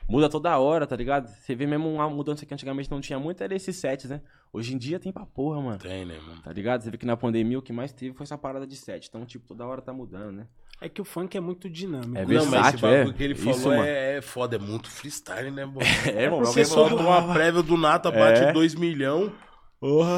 Muda 0.08 0.30
toda 0.30 0.58
hora, 0.60 0.86
tá 0.86 0.96
ligado? 0.96 1.28
Você 1.28 1.56
vê 1.56 1.66
mesmo 1.66 1.92
uma 1.92 2.08
mudança 2.08 2.46
que 2.46 2.54
antigamente 2.54 2.90
não 2.92 3.02
tinha 3.02 3.18
muito, 3.20 3.44
era 3.44 3.56
esses 3.56 3.76
sets, 3.76 4.10
né? 4.10 4.22
Hoje 4.54 4.74
em 4.74 4.78
dia 4.78 5.00
tem 5.00 5.12
pra 5.12 5.26
porra, 5.26 5.60
mano. 5.60 5.80
Tem, 5.80 6.06
né, 6.06 6.18
mano? 6.20 6.42
Tá 6.44 6.54
ligado? 6.54 6.82
Você 6.84 6.92
vê 6.92 6.98
que 6.98 7.08
na 7.08 7.18
pandemia 7.18 7.58
o 7.58 7.62
que 7.62 7.74
mais 7.74 7.92
teve 7.92 8.16
foi 8.16 8.24
essa 8.24 8.38
parada 8.38 8.66
de 8.68 8.76
set. 8.76 9.08
Então, 9.10 9.26
tipo, 9.26 9.46
toda 9.48 9.66
hora 9.66 9.82
tá 9.82 9.92
mudando, 9.92 10.32
né? 10.32 10.48
É 10.82 10.90
que 10.90 11.02
o 11.02 11.06
funk 11.06 11.36
é 11.38 11.40
muito 11.40 11.70
dinâmico. 11.70 12.18
É 12.18 12.22
Não, 12.26 12.28
mas 12.28 12.38
esse 12.44 12.50
versátil, 12.52 12.80
bagulho 12.82 13.10
é. 13.10 13.14
que 13.14 13.24
ele 13.24 13.34
Isso, 13.34 13.44
falou 13.44 13.78
mano. 13.78 13.84
é, 13.88 14.18
é 14.18 14.22
foda, 14.22 14.56
é 14.58 14.60
muito 14.60 14.90
freestyle, 14.90 15.50
né, 15.52 15.66
mano? 15.66 15.80
É, 16.16 16.30
mano, 16.30 16.46
Você 16.46 16.66
solta 16.66 16.96
uma 16.96 17.34
prévia 17.34 17.64
do 17.64 17.78
nada, 17.78 18.12
bate 18.12 18.42
É. 18.42 18.52
2 18.52 18.76
milhões. 18.76 19.32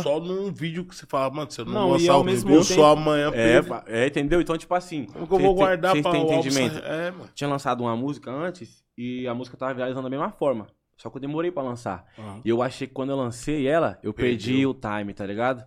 Só 0.02 0.20
num 0.20 0.52
vídeo 0.52 0.86
que 0.86 0.96
você 0.96 1.06
fala, 1.06 1.34
mano, 1.34 1.52
se 1.52 1.60
eu 1.60 1.66
não, 1.66 1.74
Não, 1.74 1.90
lançar 1.92 2.14
ao 2.14 2.22
o 2.22 2.24
mesmo 2.24 2.50
tempo- 2.52 2.64
só 2.64 2.94
amanhã, 2.94 3.32
É, 3.34 3.60
é, 4.04 4.08
entendeu? 4.08 4.40
Então, 4.40 4.58
tipo 4.58 4.74
assim. 4.74 5.06
como 5.06 5.28
que 5.28 5.34
eu 5.34 5.40
vou 5.40 5.48
tem- 5.50 5.56
guardar 5.56 5.92
cês 5.92 6.02
pra 6.04 6.16
álbum 6.18 6.34
entendimento? 6.34 6.78
É, 6.86 7.12
mano. 7.12 7.30
Tinha 7.36 7.50
lançado 7.50 7.82
uma 7.82 7.96
música 7.96 8.32
antes 8.32 8.84
e 8.98 9.28
a 9.28 9.34
música 9.34 9.58
tava 9.58 9.74
viralizando 9.74 10.04
da 10.04 10.10
mesma 10.10 10.32
forma. 10.32 10.68
Só 10.96 11.10
que 11.10 11.18
eu 11.18 11.22
demorei 11.22 11.52
pra 11.52 11.62
lançar. 11.64 12.06
Aham. 12.18 12.42
E 12.46 12.50
eu 12.50 12.62
achei 12.62 12.88
que 12.88 12.94
quando 12.94 13.10
eu 13.10 13.18
lancei 13.18 13.68
ela, 13.68 14.00
eu 14.02 14.14
perdi 14.14 14.52
Perdeu. 14.54 14.70
o 14.70 14.74
time, 14.74 15.14
tá 15.14 15.26
ligado? 15.26 15.64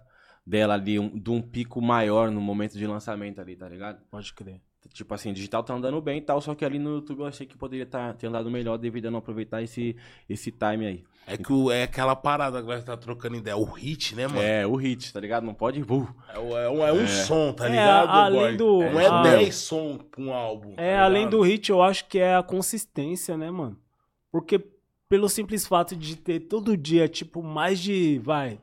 Dela 0.47 0.75
ali, 0.75 0.99
um, 0.99 1.09
de 1.17 1.31
um 1.31 1.41
pico 1.43 1.81
maior 1.83 2.31
no 2.31 2.41
momento 2.41 2.77
de 2.79 2.87
lançamento 2.87 3.41
ali, 3.41 3.55
tá 3.55 3.69
ligado? 3.69 4.01
Pode 4.11 4.33
crer. 4.35 4.61
Tipo 4.95 5.15
assim, 5.15 5.33
digital 5.33 5.63
tá 5.63 5.75
andando 5.75 6.01
bem 6.01 6.19
e 6.19 6.21
tal, 6.23 6.41
só 6.41 6.55
que 6.55 6.65
ali 6.65 6.79
no 6.79 6.95
YouTube 6.97 7.21
eu 7.21 7.27
achei 7.27 7.47
que 7.47 7.57
poderia 7.57 7.85
tá, 7.87 8.13
ter 8.15 8.27
andado 8.27 8.51
melhor 8.51 8.79
devido 8.79 9.07
a 9.07 9.11
não 9.11 9.19
aproveitar 9.19 9.63
esse, 9.63 9.95
esse 10.29 10.51
time 10.51 10.87
aí. 10.87 11.05
É 11.27 11.37
que 11.37 11.53
o- 11.53 11.71
é 11.71 11.83
aquela 11.85 12.17
parada 12.17 12.61
que 12.63 12.67
nós 12.67 12.83
tá 12.83 12.97
trocando 12.97 13.37
ideia. 13.37 13.57
O 13.57 13.65
hit, 13.65 14.17
né, 14.17 14.27
mano? 14.27 14.41
É, 14.41 14.67
o 14.67 14.75
hit, 14.77 15.13
tá 15.13 15.21
ligado? 15.21 15.45
Não 15.45 15.53
pode. 15.55 15.81
Uh, 15.83 16.09
É, 16.35 16.39
o- 16.39 16.57
é 16.59 16.71
um, 16.71 16.87
é 16.87 16.93
um 16.93 17.07
som, 17.07 17.53
tá 17.53 17.67
É, 17.67 17.71
ligado? 17.71 18.09
além 18.09 18.41
boy? 18.41 18.57
do- 18.57 18.79
Não 18.91 19.01
é 19.01 19.07
ah. 19.07 19.23
10 19.23 19.55
som 19.55 19.99
pra 19.99 20.21
um 20.23 20.33
álbum. 20.33 20.73
É, 20.77 20.97
tá 20.97 21.05
além 21.05 21.29
do 21.29 21.43
hit, 21.43 21.71
eu 21.71 21.83
acho 21.83 22.07
que 22.07 22.19
é 22.19 22.35
a 22.35 22.43
consistência, 22.43 23.37
né, 23.37 23.51
mano? 23.51 23.77
Porque 24.33 24.59
pelo 25.09 25.29
simples 25.29 25.67
fato 25.67 25.95
de 25.95 26.17
ter 26.17 26.41
todo 26.41 26.77
dia, 26.77 27.07
tipo, 27.07 27.43
mais 27.43 27.79
de, 27.79 28.19
vai, 28.25 28.59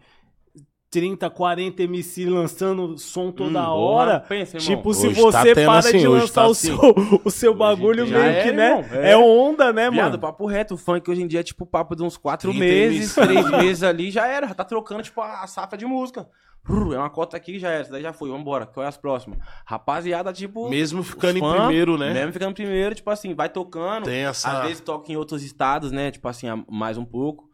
30, 0.89 1.29
40 1.29 1.83
MC 1.83 2.25
lançando 2.29 2.97
som 2.97 3.29
toda 3.31 3.61
Hum, 3.69 3.73
hora. 3.77 4.21
pensa, 4.21 4.57
irmão. 4.57 4.75
Tipo, 4.77 4.93
se 4.93 5.07
Hoje 5.07 5.19
você 5.19 5.53
tá 5.53 5.61
para 5.65 5.77
assim, 5.79 5.97
de 5.99 6.07
hoje 6.07 6.21
lançar 6.21 6.41
tá 6.43 6.47
o, 6.47 6.51
assim. 6.51 6.67
seu, 6.77 6.79
o 7.25 7.29
seu 7.31 7.51
Hoje 7.51 7.59
bagulho 7.59 8.07
meio 8.07 8.17
Já 8.33 8.41
que, 8.43 8.49
é, 8.49 8.53
né? 8.53 8.69
irmão, 8.69 8.85
É. 9.03 9.11
é. 9.11 9.17
onda, 9.17 9.73
né, 9.73 9.91
Viado, 9.91 10.11
mano? 10.11 10.19
papo 10.19 10.45
reto, 10.45 10.75
o 10.75 10.77
funk 10.77 11.09
hoje 11.11 11.21
em 11.21 11.27
dia 11.27 11.41
é 11.41 11.43
tipo 11.43 11.65
papo 11.65 11.95
de 11.95 12.03
uns 12.03 12.15
quatro 12.15 12.49
30 12.51 12.65
meses, 12.65 13.17
MC. 13.17 13.21
três 13.33 13.51
meses 13.63 13.83
ali, 13.83 14.09
já 14.11 14.27
era, 14.27 14.47
já 14.47 14.53
tá 14.53 14.63
trocando, 14.63 15.03
tipo, 15.03 15.19
a 15.21 15.45
safra 15.45 15.77
de 15.77 15.85
música. 15.85 16.27
É 16.69 16.97
uma 16.97 17.09
cota 17.09 17.37
aqui, 17.37 17.59
já 17.59 17.69
era, 17.69 17.81
essa 17.81 17.91
daí 17.91 18.01
já 18.01 18.11
foi, 18.11 18.29
vambora, 18.29 18.65
qual 18.65 18.85
é 18.85 18.89
as 18.89 18.97
próximas? 18.97 19.39
Rapaziada, 19.65 20.33
tipo... 20.33 20.69
Mesmo 20.69 21.01
ficando 21.03 21.37
em 21.37 21.41
primeiro, 21.41 21.97
né? 21.97 22.13
Mesmo 22.13 22.33
ficando 22.33 22.51
em 22.51 22.55
primeiro, 22.55 22.93
tipo 22.95 23.09
assim, 23.09 23.33
vai 23.33 23.47
tocando, 23.49 24.03
Tem 24.05 24.25
essa. 24.25 24.49
às 24.51 24.63
vezes 24.63 24.79
toca 24.81 25.09
em 25.11 25.15
outros 25.15 25.43
estados, 25.43 25.91
né, 25.93 26.11
tipo 26.11 26.27
assim, 26.27 26.47
mais 26.69 26.97
um 26.97 27.05
pouco, 27.05 27.49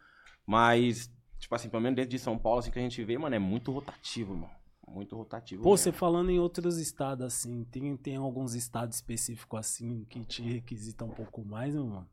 mas, 0.48 1.10
tipo 1.44 1.56
assim, 1.56 1.70
pelo 1.70 1.82
menos 1.84 1.96
dentro 1.96 2.12
de 2.12 2.20
São 2.20 2.38
Paulo, 2.38 2.60
assim, 2.60 2.72
que 2.72 2.80
a 2.80 2.82
gente 2.82 3.04
vê, 3.04 3.18
mano, 3.18 3.36
é 3.36 3.40
muito 3.40 3.72
rotativo, 3.72 4.34
mano, 4.34 4.50
muito 4.88 5.16
rotativo. 5.16 5.62
Pô, 5.64 5.72
mesmo. 5.72 5.78
você 5.78 5.92
falando 5.92 6.30
em 6.32 6.40
outros 6.40 6.78
estados, 6.78 7.26
assim, 7.26 7.64
tem, 7.66 7.96
tem 7.98 8.16
alguns 8.16 8.54
estados 8.56 8.96
específicos, 8.96 9.60
assim, 9.60 10.06
que 10.10 10.24
te 10.26 10.42
requisitam 10.42 11.08
um 11.08 11.12
pouco 11.12 11.44
mais, 11.46 11.74
meu 11.76 11.86
mano? 11.86 12.10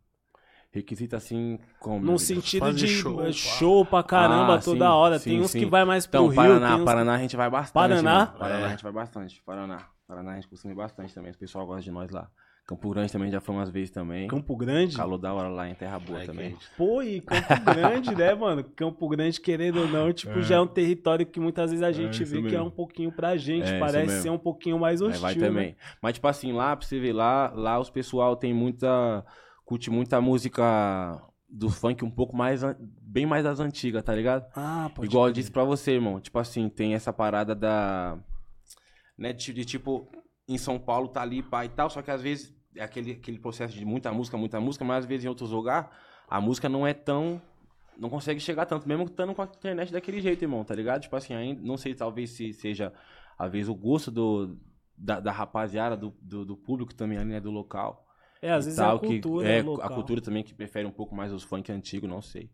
Requisito 0.72 1.16
assim, 1.16 1.58
como... 1.80 1.98
No 2.04 2.16
sentido 2.16 2.60
Fazer 2.66 2.78
de 2.78 2.86
show, 2.86 3.32
show, 3.32 3.84
pá. 3.84 3.90
pra 3.90 4.02
caramba 4.04 4.54
Ah, 4.54 4.60
toda 4.60 4.84
sim, 4.86 4.92
hora. 4.92 5.18
sim, 5.18 5.30
tem 5.30 5.40
uns 5.40 5.50
sim. 5.50 5.58
que 5.58 5.66
vai 5.66 5.84
mais 5.84 6.06
pro 6.06 6.20
Então, 6.20 6.26
Rio, 6.28 6.36
Paraná, 6.36 6.76
uns... 6.76 6.84
Paraná 6.84 7.14
a 7.14 7.18
gente 7.18 7.36
vai 7.36 7.50
bastante. 7.50 7.72
Paraná? 7.72 8.26
mano. 8.26 8.38
Paraná 8.38 8.60
É. 8.60 8.64
a 8.66 8.68
gente 8.68 8.82
vai 8.84 8.92
bastante. 8.92 9.42
Paraná. 9.42 9.88
Paraná 10.06 10.30
a 10.30 10.34
gente 10.36 10.46
costuma 10.48 10.72
ir 10.72 10.76
bastante 10.76 11.12
também. 11.12 11.32
O 11.32 11.36
pessoal 11.38 11.66
gosta 11.66 11.82
de 11.82 11.90
nós 11.90 12.08
lá. 12.10 12.30
Campo 12.70 12.88
Grande 12.90 13.10
também 13.10 13.32
já 13.32 13.40
foi 13.40 13.52
umas 13.52 13.68
vezes 13.68 13.90
também. 13.90 14.28
Campo 14.28 14.54
Grande? 14.56 14.96
Calor 14.96 15.18
da 15.18 15.34
hora 15.34 15.48
lá 15.48 15.68
em 15.68 15.74
Terra 15.74 15.98
Boa 15.98 16.22
É, 16.22 16.26
também. 16.26 16.50
quente. 16.52 16.70
Pô, 16.76 17.02
e 17.02 17.20
Campo 17.20 17.64
Grande, 17.64 18.14
né, 18.14 18.32
mano? 18.32 18.62
Campo 18.62 19.08
Grande, 19.08 19.40
querendo 19.40 19.80
ou 19.80 19.88
não, 19.88 20.12
tipo, 20.12 20.40
já 20.40 20.54
é 20.54 20.60
um 20.60 20.68
território 20.68 21.26
que 21.26 21.40
muitas 21.40 21.72
vezes 21.72 21.82
a 21.82 21.90
gente 21.90 22.22
isso 22.22 22.30
vê 22.32 22.40
que 22.42 22.46
é 22.54 22.58
mesmo. 22.58 22.66
um 22.66 22.70
pouquinho 22.70 23.10
pra 23.10 23.36
gente. 23.36 23.68
É, 23.68 23.80
parece 23.80 24.06
mesmo. 24.06 24.22
ser 24.22 24.30
um 24.30 24.38
pouquinho 24.38 24.78
mais 24.78 25.02
Aí 25.02 25.08
hostil, 25.08 25.20
vai 25.20 25.34
né? 25.34 25.40
também. 25.48 25.76
Mas, 26.00 26.14
tipo 26.14 26.28
assim, 26.28 26.52
lá, 26.52 26.76
pra 26.76 26.86
você 26.86 27.00
ver, 27.00 27.12
lá, 27.12 27.50
lá 27.56 27.76
os 27.80 27.90
pessoal 27.90 28.36
tem 28.36 28.54
muita. 28.54 29.26
Curte 29.64 29.90
muita 29.90 30.20
música 30.20 31.20
do 31.48 31.68
funk 31.70 32.04
um 32.04 32.10
pouco 32.10 32.36
mais. 32.36 32.62
Bem 33.02 33.26
mais 33.26 33.42
das 33.42 33.58
antigas, 33.58 34.04
tá 34.04 34.14
ligado? 34.14 34.46
Ah, 34.54 34.88
pode 34.94 35.08
Igual 35.08 35.26
eu 35.26 35.32
disse 35.32 35.50
pra 35.50 35.64
você, 35.64 35.94
irmão. 35.94 36.20
Tipo 36.20 36.38
assim, 36.38 36.68
tem 36.68 36.94
essa 36.94 37.12
parada 37.12 37.52
da. 37.52 38.16
Né, 39.18 39.32
de, 39.32 39.52
de 39.52 39.64
tipo, 39.64 40.08
em 40.48 40.56
São 40.56 40.78
Paulo 40.78 41.08
tá 41.08 41.20
ali, 41.20 41.42
pá 41.42 41.64
e 41.64 41.68
tal, 41.68 41.90
só 41.90 42.00
que 42.00 42.12
às 42.12 42.22
vezes 42.22 42.59
é 42.76 42.82
aquele, 42.82 43.12
aquele 43.12 43.38
processo 43.38 43.74
de 43.76 43.84
muita 43.84 44.12
música, 44.12 44.36
muita 44.36 44.60
música, 44.60 44.84
mas 44.84 44.98
às 44.98 45.06
vezes 45.06 45.24
em 45.24 45.28
outros 45.28 45.50
lugares 45.50 45.88
a 46.30 46.40
música 46.40 46.68
não 46.68 46.86
é 46.86 46.94
tão. 46.94 47.42
Não 47.98 48.08
consegue 48.08 48.40
chegar 48.40 48.64
tanto, 48.64 48.88
mesmo 48.88 49.04
estando 49.04 49.34
com 49.34 49.42
a 49.42 49.44
internet 49.44 49.92
daquele 49.92 50.20
jeito, 50.20 50.42
irmão, 50.42 50.64
tá 50.64 50.74
ligado? 50.74 51.02
Tipo 51.02 51.16
assim, 51.16 51.34
ainda, 51.34 51.60
não 51.60 51.76
sei, 51.76 51.94
talvez 51.94 52.30
se 52.30 52.52
seja, 52.54 52.94
às 53.36 53.52
vezes, 53.52 53.68
o 53.68 53.74
gosto 53.74 54.10
do, 54.10 54.56
da, 54.96 55.20
da 55.20 55.30
rapaziada, 55.30 55.96
do, 55.96 56.14
do, 56.22 56.44
do 56.46 56.56
público 56.56 56.94
também 56.94 57.18
ali, 57.18 57.28
né, 57.28 57.40
do 57.40 57.50
local. 57.50 58.06
É, 58.40 58.52
às 58.52 58.64
vezes 58.64 58.78
tal, 58.78 58.94
é 58.94 58.96
a 58.96 58.98
cultura 59.00 59.46
que, 59.46 59.52
é, 59.52 59.62
local. 59.62 59.86
a 59.86 59.94
cultura 59.94 60.20
também 60.22 60.42
que 60.42 60.54
prefere 60.54 60.86
um 60.86 60.92
pouco 60.92 61.14
mais 61.14 61.30
os 61.30 61.42
funk 61.42 61.70
antigos, 61.70 62.08
não 62.08 62.22
sei. 62.22 62.48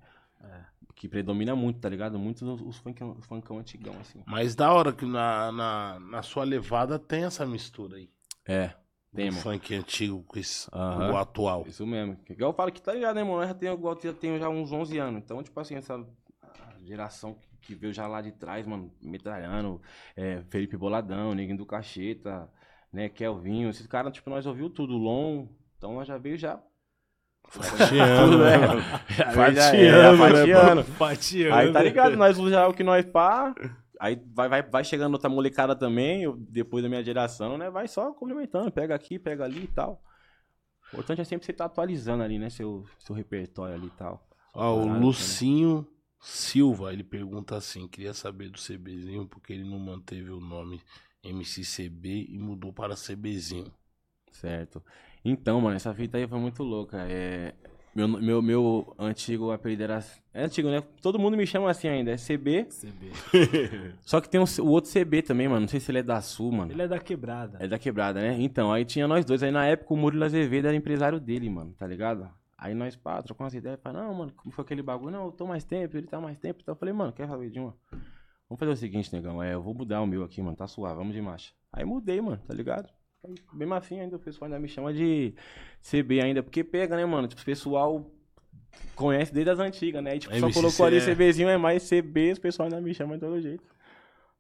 Que 0.96 1.06
predomina 1.06 1.54
muito, 1.54 1.78
tá 1.78 1.88
ligado? 1.88 2.18
Muito 2.18 2.44
os, 2.44 2.60
os, 2.62 2.78
funk, 2.78 3.04
os 3.04 3.26
funkão 3.26 3.58
antigão, 3.58 3.94
assim. 4.00 4.22
Mas 4.26 4.54
da 4.54 4.72
hora 4.72 4.92
que 4.92 5.04
na, 5.04 5.52
na, 5.52 6.00
na 6.00 6.22
sua 6.22 6.42
levada 6.42 6.98
tem 6.98 7.24
essa 7.24 7.44
mistura 7.44 7.98
aí. 7.98 8.08
É, 8.48 8.72
Mano. 9.24 9.42
funk 9.42 9.74
antigo 9.74 10.22
com 10.22 10.38
esse, 10.38 10.68
Aham. 10.72 11.12
o 11.12 11.16
atual. 11.16 11.64
Isso 11.66 11.86
mesmo. 11.86 12.16
Que 12.24 12.32
igual 12.32 12.50
eu 12.50 12.54
falo 12.56 12.70
que 12.70 12.80
tá 12.82 12.92
ligado, 12.92 13.16
né, 13.16 13.24
mano? 13.24 13.42
Eu 13.42 13.48
já 13.48 13.54
tenho, 13.54 13.80
eu 14.04 14.14
tenho 14.14 14.38
já 14.38 14.48
uns 14.48 14.70
11 14.72 14.98
anos. 14.98 15.22
Então, 15.22 15.42
tipo 15.42 15.58
assim, 15.58 15.74
essa 15.76 16.04
geração 16.84 17.34
que, 17.34 17.48
que 17.68 17.74
veio 17.74 17.92
já 17.92 18.06
lá 18.06 18.20
de 18.20 18.32
trás, 18.32 18.66
mano, 18.66 18.92
metralhando, 19.02 19.80
é, 20.14 20.42
Felipe 20.50 20.76
Boladão, 20.76 21.34
Neguinho 21.34 21.58
do 21.58 21.66
Cacheta, 21.66 22.48
né, 22.92 23.08
Kelvinho, 23.08 23.68
esses 23.70 23.86
caras, 23.86 24.12
tipo, 24.12 24.30
nós 24.30 24.46
ouviu 24.46 24.70
tudo, 24.70 24.96
Long. 24.96 25.48
Então, 25.76 25.94
nós 25.94 26.06
já 26.06 26.16
veio 26.18 26.36
já. 26.38 26.60
Fatiando, 27.48 28.38
né? 28.38 28.56
né? 28.58 29.04
Já 29.08 29.30
veio 29.30 29.54
já- 29.54 29.62
Fatiando, 30.16 30.70
é, 30.70 30.74
né, 30.74 30.82
fatiando. 30.82 31.54
Aí 31.54 31.72
tá 31.72 31.82
ligado, 31.82 32.16
nós 32.16 32.36
já 32.36 32.66
o 32.66 32.74
que 32.74 32.82
nós 32.82 33.04
pá. 33.04 33.54
Aí 34.00 34.20
vai, 34.34 34.48
vai, 34.48 34.62
vai 34.62 34.84
chegando 34.84 35.14
outra 35.14 35.28
molecada 35.28 35.74
também, 35.76 36.22
eu- 36.22 36.36
depois 36.36 36.82
da 36.82 36.88
minha 36.88 37.02
geração, 37.04 37.56
né? 37.56 37.70
Vai 37.70 37.88
só 37.88 38.12
complementando, 38.12 38.70
pega 38.70 38.94
aqui, 38.94 39.18
pega 39.18 39.44
ali 39.44 39.64
e 39.64 39.68
tal. 39.68 40.02
O 40.92 40.96
importante 40.96 41.20
é 41.20 41.24
sempre 41.24 41.44
você 41.44 41.52
estar 41.52 41.66
atualizando 41.66 42.22
ali, 42.22 42.38
né? 42.38 42.48
Seu, 42.50 42.84
seu 42.98 43.14
repertório 43.14 43.74
ali 43.74 43.86
e 43.86 43.90
tal. 43.90 44.26
Ó, 44.54 44.74
o 44.74 44.86
Parada, 44.86 45.00
Lucinho 45.00 45.86
Silva, 46.20 46.92
ele 46.92 47.04
pergunta 47.04 47.56
assim, 47.56 47.86
queria 47.86 48.14
saber 48.14 48.48
do 48.48 48.58
CBzinho, 48.58 49.26
porque 49.26 49.52
ele 49.52 49.64
não 49.68 49.78
manteve 49.78 50.30
o 50.30 50.40
nome 50.40 50.80
MCCB 51.22 52.26
e 52.28 52.38
mudou 52.38 52.72
para 52.72 52.96
CBzinho. 52.96 53.72
Certo. 54.32 54.82
Então, 55.24 55.60
mano, 55.60 55.76
essa 55.76 55.94
fita 55.94 56.18
aí 56.18 56.26
foi 56.26 56.38
muito 56.38 56.62
louca. 56.62 56.98
É, 57.08 57.54
meu, 57.96 58.06
meu, 58.06 58.42
meu 58.42 58.94
antigo 58.98 59.50
apelido 59.50 59.84
era. 59.84 60.04
É 60.34 60.44
antigo, 60.44 60.68
né? 60.68 60.82
Todo 61.00 61.18
mundo 61.18 61.34
me 61.34 61.46
chama 61.46 61.70
assim 61.70 61.88
ainda, 61.88 62.10
é 62.10 62.16
CB. 62.16 62.64
CB. 62.64 63.94
Só 64.04 64.20
que 64.20 64.28
tem 64.28 64.38
um, 64.38 64.44
o 64.60 64.66
outro 64.66 64.92
CB 64.92 65.22
também, 65.22 65.48
mano. 65.48 65.62
Não 65.62 65.68
sei 65.68 65.80
se 65.80 65.90
ele 65.90 66.00
é 66.00 66.02
da 66.02 66.20
Sul, 66.20 66.52
mano. 66.52 66.70
Ele 66.70 66.82
é 66.82 66.88
da 66.88 66.98
quebrada. 66.98 67.56
É 67.58 67.66
da 67.66 67.78
quebrada, 67.78 68.20
né? 68.20 68.36
Então, 68.38 68.70
aí 68.70 68.84
tinha 68.84 69.08
nós 69.08 69.24
dois. 69.24 69.42
Aí 69.42 69.50
na 69.50 69.64
época 69.64 69.94
o 69.94 69.96
Murilo 69.96 70.24
Azevedo 70.24 70.66
era 70.66 70.76
empresário 70.76 71.18
dele, 71.18 71.48
mano, 71.48 71.72
tá 71.72 71.86
ligado? 71.86 72.28
Aí 72.58 72.74
nós, 72.74 72.94
pá, 72.96 73.22
trocamos 73.22 73.54
umas 73.54 73.58
ideias. 73.58 73.80
Falei, 73.82 74.02
não, 74.02 74.12
mano, 74.12 74.32
como 74.36 74.52
foi 74.52 74.62
aquele 74.62 74.82
bagulho? 74.82 75.12
Não, 75.12 75.24
eu 75.24 75.32
tô 75.32 75.46
mais 75.46 75.64
tempo, 75.64 75.96
ele 75.96 76.06
tá 76.06 76.20
mais 76.20 76.38
tempo. 76.38 76.60
Então 76.60 76.74
eu 76.74 76.78
falei, 76.78 76.92
mano, 76.92 77.14
quer 77.14 77.26
saber 77.26 77.48
de 77.48 77.58
uma? 77.58 77.74
Vamos 78.46 78.60
fazer 78.60 78.72
o 78.72 78.76
seguinte, 78.76 79.10
negão. 79.10 79.42
É, 79.42 79.54
eu 79.54 79.62
vou 79.62 79.72
mudar 79.72 80.02
o 80.02 80.06
meu 80.06 80.22
aqui, 80.22 80.42
mano, 80.42 80.54
tá 80.54 80.66
suave, 80.66 80.96
vamos 80.96 81.14
de 81.14 81.22
marcha. 81.22 81.54
Aí 81.72 81.84
mudei, 81.84 82.20
mano, 82.20 82.40
tá 82.46 82.52
ligado? 82.52 82.90
Mesmo 83.52 83.74
assim, 83.74 84.00
ainda 84.00 84.16
o 84.16 84.18
pessoal 84.20 84.46
ainda 84.46 84.60
me 84.60 84.68
chama 84.68 84.92
de 84.92 85.34
CB 85.82 86.20
ainda, 86.20 86.42
porque 86.42 86.62
pega, 86.62 86.96
né, 86.96 87.04
mano? 87.04 87.26
Tipo, 87.26 87.42
o 87.42 87.44
pessoal 87.44 88.10
conhece 88.94 89.32
desde 89.32 89.50
as 89.50 89.58
antigas, 89.58 90.02
né? 90.02 90.12
Aí, 90.12 90.18
tipo, 90.18 90.38
só 90.38 90.50
colocou 90.50 90.86
ali 90.86 90.98
é. 90.98 91.00
CBzinho, 91.00 91.48
é 91.48 91.56
mais 91.56 91.88
CB, 91.88 92.34
o 92.34 92.40
pessoal 92.40 92.68
ainda 92.68 92.80
me 92.80 92.94
chama 92.94 93.14
de 93.14 93.20
todo 93.20 93.40
jeito. 93.40 93.64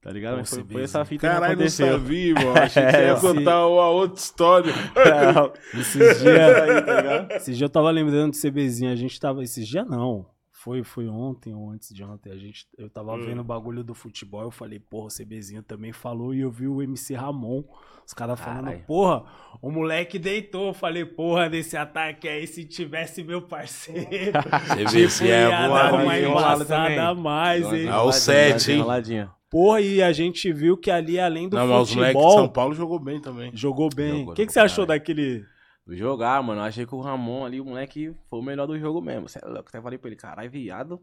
Tá 0.00 0.12
ligado? 0.12 0.36
Mas 0.36 0.50
foi, 0.50 0.62
foi 0.62 0.82
essa 0.84 1.04
fita 1.04 1.26
que 1.26 1.32
Caralho, 1.34 1.58
não 1.58 1.68
sabia, 1.68 2.34
mano. 2.34 2.52
Achei 2.62 2.84
que 2.84 2.92
você 2.92 2.96
ia 2.98 3.10
É, 3.10 3.20
contar 3.20 3.66
uma 3.66 3.88
outra 3.88 4.18
história. 4.20 4.72
Esses 5.74 6.20
dias, 6.20 6.54
aí, 6.54 6.82
tá 6.82 7.00
ligado? 7.00 7.30
esses 7.32 7.56
dias 7.56 7.60
eu 7.62 7.68
tava 7.68 7.90
lembrando 7.90 8.30
do 8.30 8.38
CBzinho. 8.38 8.92
A 8.92 8.94
gente 8.94 9.18
tava. 9.18 9.42
Esses 9.42 9.66
dias 9.66 9.84
não. 9.84 10.24
Foi, 10.66 10.82
foi 10.82 11.06
ontem 11.06 11.54
ou 11.54 11.70
antes 11.70 11.94
de 11.94 12.02
ontem. 12.02 12.32
A 12.32 12.36
gente, 12.36 12.66
eu 12.76 12.90
tava 12.90 13.14
Hum. 13.14 13.24
vendo 13.24 13.40
o 13.40 13.44
bagulho 13.44 13.84
do 13.84 13.94
futebol. 13.94 14.42
Eu 14.42 14.50
falei, 14.50 14.80
porra, 14.80 15.06
o 15.06 15.08
CBzinho 15.16 15.62
também 15.62 15.92
falou. 15.92 16.34
E 16.34 16.40
eu 16.40 16.50
vi 16.50 16.66
o 16.66 16.82
MC 16.82 17.14
Ramon. 17.14 17.62
Os 18.04 18.12
caras 18.12 18.40
falando, 18.40 18.76
porra, 18.84 19.22
o 19.62 19.70
moleque 19.70 20.18
deitou. 20.18 20.66
Eu 20.66 20.74
falei, 20.74 21.04
porra, 21.04 21.48
nesse 21.48 21.76
ataque 21.76 22.26
aí, 22.28 22.48
se 22.48 22.64
tivesse 22.64 23.22
meu 23.22 23.42
parceiro. 23.42 24.08
Vê 24.90 25.08
se 25.08 25.30
é 25.30 25.48
dar 25.48 25.94
uma 25.94 26.18
embaçada 26.18 27.10
a 27.10 27.14
mais, 27.14 27.72
hein? 27.72 27.88
Ah, 27.88 28.02
o 28.02 28.10
sete, 28.10 28.72
hein? 28.72 28.78
Enroladinha. 28.78 29.30
Porra, 29.48 29.80
e 29.80 30.02
a 30.02 30.12
gente 30.12 30.52
viu 30.52 30.76
que 30.76 30.90
ali, 30.90 31.20
além 31.20 31.48
do 31.48 31.56
Não, 31.56 31.68
mas 31.68 31.90
os 31.90 31.94
moleques 31.94 32.16
de 32.16 32.22
futebol, 32.24 32.38
São 32.44 32.48
Paulo 32.48 32.74
jogou 32.74 32.98
bem 32.98 33.20
também. 33.20 33.52
jogou 33.54 33.88
bem. 33.94 34.28
O 34.28 34.34
que, 34.34 34.44
que 34.44 34.52
você 34.52 34.58
achou 34.58 34.84
daquele. 34.84 35.44
Jogar, 35.88 36.42
mano. 36.42 36.60
Eu 36.60 36.64
achei 36.64 36.84
que 36.84 36.94
o 36.94 37.00
Ramon 37.00 37.44
ali, 37.44 37.60
o 37.60 37.64
moleque, 37.64 38.14
foi 38.28 38.38
o 38.38 38.42
melhor 38.42 38.66
do 38.66 38.78
jogo 38.78 39.00
mesmo. 39.00 39.28
Você 39.28 39.38
é 39.42 39.46
louco. 39.46 39.68
Até 39.68 39.80
falei 39.80 39.98
pra 39.98 40.08
ele, 40.08 40.16
caralho, 40.16 40.50
viado. 40.50 41.00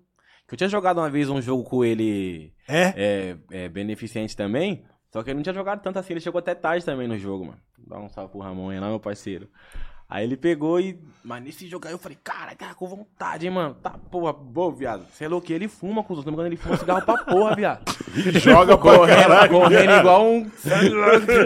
Que 0.48 0.56
eu 0.56 0.58
tinha 0.58 0.70
jogado 0.70 0.98
uma 0.98 1.10
vez 1.10 1.30
um 1.30 1.42
jogo 1.42 1.64
com 1.64 1.86
ele 1.86 2.54
É? 2.68 2.94
é, 2.96 3.38
é, 3.52 3.70
beneficente 3.70 4.36
também. 4.36 4.86
Só 5.12 5.24
que 5.24 5.30
ele 5.30 5.36
não 5.36 5.44
tinha 5.44 5.54
jogado 5.54 5.82
tanto 5.82 6.00
assim. 6.00 6.14
Ele 6.14 6.20
chegou 6.20 6.40
até 6.40 6.54
tarde 6.54 6.86
também 6.86 7.08
no 7.08 7.18
jogo, 7.18 7.46
mano. 7.46 7.62
Dá 7.78 8.00
um 8.00 8.10
salve 8.10 8.32
pro 8.32 8.42
Ramon 8.42 8.70
aí 8.72 8.80
lá, 8.80 8.90
meu 8.90 9.00
parceiro. 9.00 9.50
Aí 10.14 10.26
ele 10.26 10.38
pegou 10.38 10.80
e. 10.80 10.96
Mas 11.26 11.42
nesse 11.44 11.68
jogo 11.68 11.88
aí 11.88 11.94
eu 11.94 11.98
falei, 11.98 12.16
cara, 12.24 12.54
cara, 12.54 12.76
com 12.76 12.86
vontade, 12.86 13.48
hein, 13.48 13.52
mano. 13.52 13.74
Tá, 13.82 13.90
porra, 14.12 14.32
boa, 14.32 14.72
viado. 14.72 15.08
Você 15.12 15.26
é 15.26 15.28
louco, 15.28 15.52
ele 15.52 15.68
fuma 15.68 16.04
com 16.04 16.14
os 16.14 16.20
outros. 16.20 16.36
Quando 16.36 16.46
ele 16.46 16.56
fuma 16.56 16.78
cigarro 16.78 17.02
pra 17.04 17.18
porra, 17.24 17.56
viado. 17.56 17.82
Joga 18.40 18.78
Correndo, 18.78 19.18
caralho. 19.22 19.50
correndo 19.52 19.92
igual 19.92 20.24
um. 20.24 20.42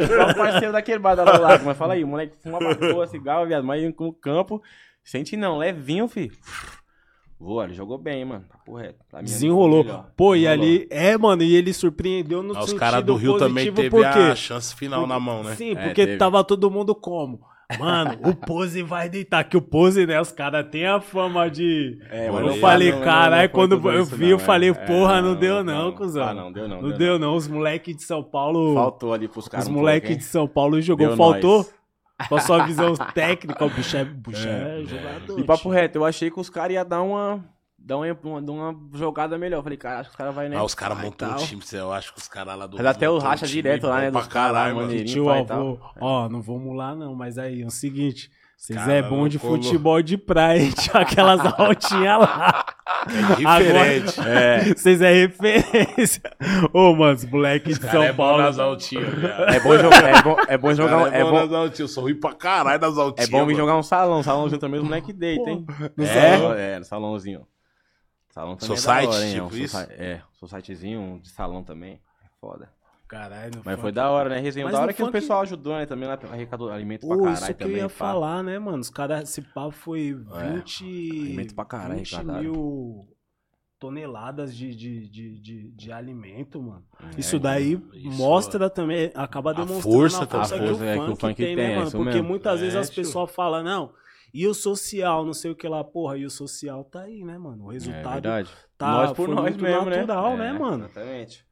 igual 0.03 0.29
um 0.29 0.33
parceiro 0.33 0.73
da 0.73 0.81
quebrada 0.81 1.23
lá 1.23 1.31
do 1.37 1.41
lago. 1.41 1.65
Mas 1.65 1.77
fala 1.77 1.93
aí, 1.93 2.03
o 2.03 2.07
moleque 2.07 2.35
fuma 2.43 2.57
pra 2.59 2.75
porra, 2.75 3.07
cigarro, 3.07 3.47
viado. 3.47 3.63
Mas 3.63 3.81
no 3.83 4.11
campo, 4.11 4.61
sente 5.01 5.37
não, 5.37 5.57
levinho, 5.57 6.09
fi. 6.09 6.29
Voa, 7.39 7.63
ele 7.65 7.73
jogou 7.73 7.97
bem, 7.97 8.25
mano. 8.25 8.43
Tá 8.49 8.57
correto. 8.65 8.97
Mim, 9.13 9.19
ele 9.19 9.23
Desenrolou. 9.27 9.85
Pô, 10.17 10.35
e 10.35 10.39
Desenrolou. 10.41 10.65
ali. 10.67 10.87
É, 10.89 11.17
mano, 11.17 11.41
e 11.43 11.55
ele 11.55 11.71
surpreendeu 11.71 12.43
no 12.43 12.53
Ah, 12.53 12.59
Os 12.59 12.65
sentido 12.65 12.79
caras 12.79 13.03
do 13.05 13.15
Rio 13.15 13.37
também 13.37 13.71
teve 13.71 13.89
por 13.91 14.01
quê? 14.01 14.07
a 14.07 14.35
chance 14.35 14.75
final 14.75 15.07
na 15.07 15.19
mão, 15.19 15.43
né? 15.43 15.55
Sim, 15.55 15.71
É, 15.71 15.83
porque 15.85 16.05
teve. 16.05 16.17
tava 16.17 16.43
todo 16.43 16.69
mundo 16.71 16.93
como? 16.95 17.39
Mano, 17.77 18.17
o 18.23 18.33
Pose 18.33 18.81
vai 18.81 19.09
deitar. 19.09 19.43
Que 19.43 19.57
o 19.57 19.61
Pose, 19.61 20.05
né? 20.05 20.19
Os 20.21 20.31
caras 20.31 20.65
têm 20.69 20.85
a 20.85 21.01
fama 21.01 21.49
de. 21.49 21.99
É, 22.09 22.29
eu 22.29 22.55
falei, 22.55 22.91
caralho, 23.01 23.49
quando 23.49 23.73
eu 23.89 24.05
vi, 24.05 24.23
não, 24.23 24.29
eu 24.31 24.37
é. 24.37 24.39
falei, 24.39 24.69
É, 24.69 24.73
porra, 24.73 25.21
não, 25.21 25.33
não, 25.33 25.39
deu 25.39 25.63
não, 25.63 25.85
não, 25.85 25.91
cuzão. 25.91 26.23
Ah, 26.23 26.33
não, 26.33 26.51
deu 26.51 26.67
não, 26.67 26.81
Não 26.81 26.89
deu 26.89 26.97
deu 26.97 27.19
não. 27.19 27.35
Os 27.35 27.47
moleques 27.47 27.97
de 27.97 28.03
São 28.03 28.23
Paulo. 28.23 28.73
Faltou 28.73 29.13
ali 29.13 29.27
pros 29.27 29.49
caras. 29.49 29.67
os 29.67 29.71
moleques 29.71 30.17
de? 30.17 30.23
São 30.23 30.47
Paulo 30.47 30.81
jogou. 30.81 31.07
Deu 31.07 31.17
Faltou? 31.17 31.57
nós. 31.57 31.77
Com 32.29 32.35
a 32.35 32.39
sua 32.39 32.65
visão 32.65 32.95
técnica, 33.13 33.63
o 33.63 33.69
bicho 33.69 33.95
é, 33.95 34.03
bicho 34.03 34.47
é, 34.47 34.83
jogador. 34.85 35.39
E 35.39 35.43
papo 35.43 35.69
reto, 35.69 35.99
eu 35.99 36.05
achei 36.05 36.31
que 36.31 36.39
os 36.39 36.49
caras 36.49 36.73
iam 36.73 36.85
dar 36.85 37.01
uma. 37.03 37.45
Dar 37.87 37.95
uma, 37.95 38.41
uma, 38.51 38.75
jogada 38.95 39.37
melhor. 39.37 39.59
Eu 39.59 39.63
falei, 39.63 39.77
cara, 39.77 40.01
acho 40.01 40.09
que 40.09 40.15
os 40.15 40.17
caras 40.17 40.35
vão, 40.35 40.49
né? 40.49 40.57
Ah, 40.57 40.63
os 40.63 40.75
caras 40.75 41.01
um 41.05 41.09
tal. 41.11 41.37
time, 41.37 41.61
eu 41.71 41.93
acho 41.93 42.13
que 42.13 42.19
os 42.19 42.27
caras 42.27 42.57
lá 42.57 42.67
do 42.67 42.75
Mas 42.75 42.85
até 42.85 43.09
o 43.09 43.15
um 43.15 43.17
racha 43.17 43.45
time 43.45 43.61
direto 43.61 43.87
lá, 43.87 43.95
bom 43.95 44.01
né, 44.01 44.11
Pra 44.11 44.25
caralho, 44.25 44.75
mano. 44.75 45.05
Tio 45.05 45.29
avô, 45.29 45.79
ó, 45.97 46.27
não 46.27 46.41
vamos 46.41 46.75
lá 46.75 46.93
não, 46.93 47.15
mas 47.15 47.37
aí, 47.37 47.61
é 47.61 47.65
o 47.65 47.71
seguinte, 47.71 48.29
vocês 48.57 48.85
é 48.89 49.01
bom 49.01 49.25
de 49.29 49.39
colou. 49.39 49.55
futebol 49.55 50.01
de 50.01 50.17
praia, 50.17 50.69
tinha 50.69 51.01
aquelas 51.01 51.39
altinhas 51.57 52.19
lá. 52.19 52.65
Diferente. 53.37 54.19
É, 54.19 54.73
vocês 54.75 55.01
é 55.01 55.13
referência. 55.13 56.23
Ô, 56.73 56.93
mano, 56.93 57.13
os 57.13 57.23
moleques 57.23 57.79
de 57.79 57.89
São 57.89 58.03
é 58.03 58.11
bom 58.11 58.23
Paulo. 58.23 58.43
nas 58.43 58.59
altinhas. 58.59 59.07
É 59.47 59.61
bom 59.61 59.77
jogar. 59.77 60.03
É 60.03 60.21
bom, 60.21 60.35
é 60.45 60.57
bom 60.57 60.73
jogar. 60.73 61.05
Cara, 61.05 61.17
é, 61.17 61.23
bom, 61.23 61.31
nas 61.39 61.53
altinhas. 61.53 61.79
Eu 61.79 61.87
sou 61.87 62.03
ruim 62.03 62.15
pra 62.15 62.33
caralho 62.33 62.81
nas 62.81 62.97
é 62.97 63.01
altinhas. 63.01 63.29
bom 63.29 63.45
vir 63.45 63.55
jogar 63.55 63.77
um 63.77 63.83
salão. 63.83 64.21
Salãozinho 64.21 64.59
também, 64.59 64.81
os 64.81 64.85
moleque 64.85 65.13
deita, 65.13 65.49
hein? 65.49 65.65
no 65.95 66.03
é, 66.03 66.07
salão? 66.07 66.53
É, 66.53 66.79
no 66.79 66.85
salãozinho. 66.85 67.47
Salão 68.37 68.55
também 68.55 68.77
Society, 68.77 69.07
é 69.07 69.09
da 69.09 69.15
hora, 69.17 69.25
hein? 69.25 69.33
tipo 69.33 69.45
um 69.45 69.57
isso? 69.57 69.77
soci- 69.77 69.93
É, 69.93 70.21
societyzinho 70.33 70.99
um 70.99 71.19
de 71.19 71.29
salão 71.29 71.63
também. 71.63 71.93
É 72.23 72.27
foda. 72.39 72.69
Caralho, 73.07 73.53
Mas 73.63 73.75
funk. 73.75 73.81
foi 73.81 73.91
da 73.91 74.09
hora, 74.11 74.29
né? 74.29 74.39
Resenha 74.39 74.65
Mas 74.65 74.73
da 74.75 74.81
hora 74.81 74.93
que 74.93 75.01
o 75.01 75.05
funk- 75.05 75.13
pessoal 75.17 75.41
ajudou, 75.41 75.73
né? 75.75 75.85
Também 75.85 76.07
lá 76.09 76.19
arrecadou 76.31 76.69
alimento 76.69 77.07
pra 77.07 77.15
caralho 77.17 77.33
isso 77.35 77.45
que 77.47 77.53
também. 77.55 77.75
eu 77.77 77.81
ia 77.83 77.89
pá. 77.89 77.95
falar, 77.95 78.43
né, 78.43 78.59
mano? 78.59 78.79
Os 78.79 78.89
caras, 78.89 79.23
esse 79.29 79.41
papo 79.41 79.71
foi 79.71 80.13
20, 80.13 80.83
alimento 80.83 81.55
pra 81.55 81.65
caralho, 81.65 81.95
20 81.95 82.13
arrecadaram. 82.15 82.41
mil 82.43 83.07
toneladas 83.79 84.55
de, 84.55 84.75
de, 84.75 85.07
de, 85.07 85.39
de, 85.39 85.71
de 85.71 85.91
alimento, 85.91 86.61
mano. 86.61 86.83
É, 87.15 87.19
Isso 87.19 87.39
daí 87.39 87.79
isso, 87.93 88.17
mostra 88.17 88.69
também, 88.69 89.11
acaba 89.15 89.53
demonstrando 89.53 89.83
força 89.97 90.23
a 90.23 90.25
também. 90.27 90.39
força, 90.47 90.55
A 90.55 90.59
que, 90.59 90.67
força 90.67 90.83
o 90.83 90.87
é 90.87 90.93
que 90.95 90.99
o 90.99 91.15
funk 91.15 91.35
tem, 91.35 91.35
tem, 91.35 91.55
né, 91.55 91.73
é 91.73 91.75
mano? 91.77 91.91
Porque 91.91 92.03
mesmo. 92.15 92.27
muitas 92.27 92.59
É, 92.59 92.63
vezes 92.63 92.75
as 92.75 92.89
pessoas 92.89 93.31
falam, 93.31 93.63
não, 93.63 93.93
e 94.33 94.47
o 94.47 94.53
social, 94.53 95.25
não 95.25 95.33
sei 95.33 95.51
o 95.51 95.55
que 95.55 95.67
lá, 95.67 95.83
porra, 95.83 96.17
e 96.17 96.25
o 96.25 96.29
social 96.29 96.83
tá 96.83 97.01
aí, 97.01 97.23
né, 97.23 97.37
mano? 97.37 97.65
O 97.65 97.71
É 97.71 97.73
resultado 97.73 98.13
verdade. 98.13 98.49
tá 98.77 98.91
nós 98.91 99.09
por 99.11 99.25
foi 99.27 99.35
nós 99.35 99.43
muito 99.51 99.63
mesmo, 99.63 99.85
natural, 99.89 100.37
né? 100.37 100.51
né, 100.51 100.55
É, 100.55 100.59
mano? 100.59 100.85
Exatamente. 100.85 101.45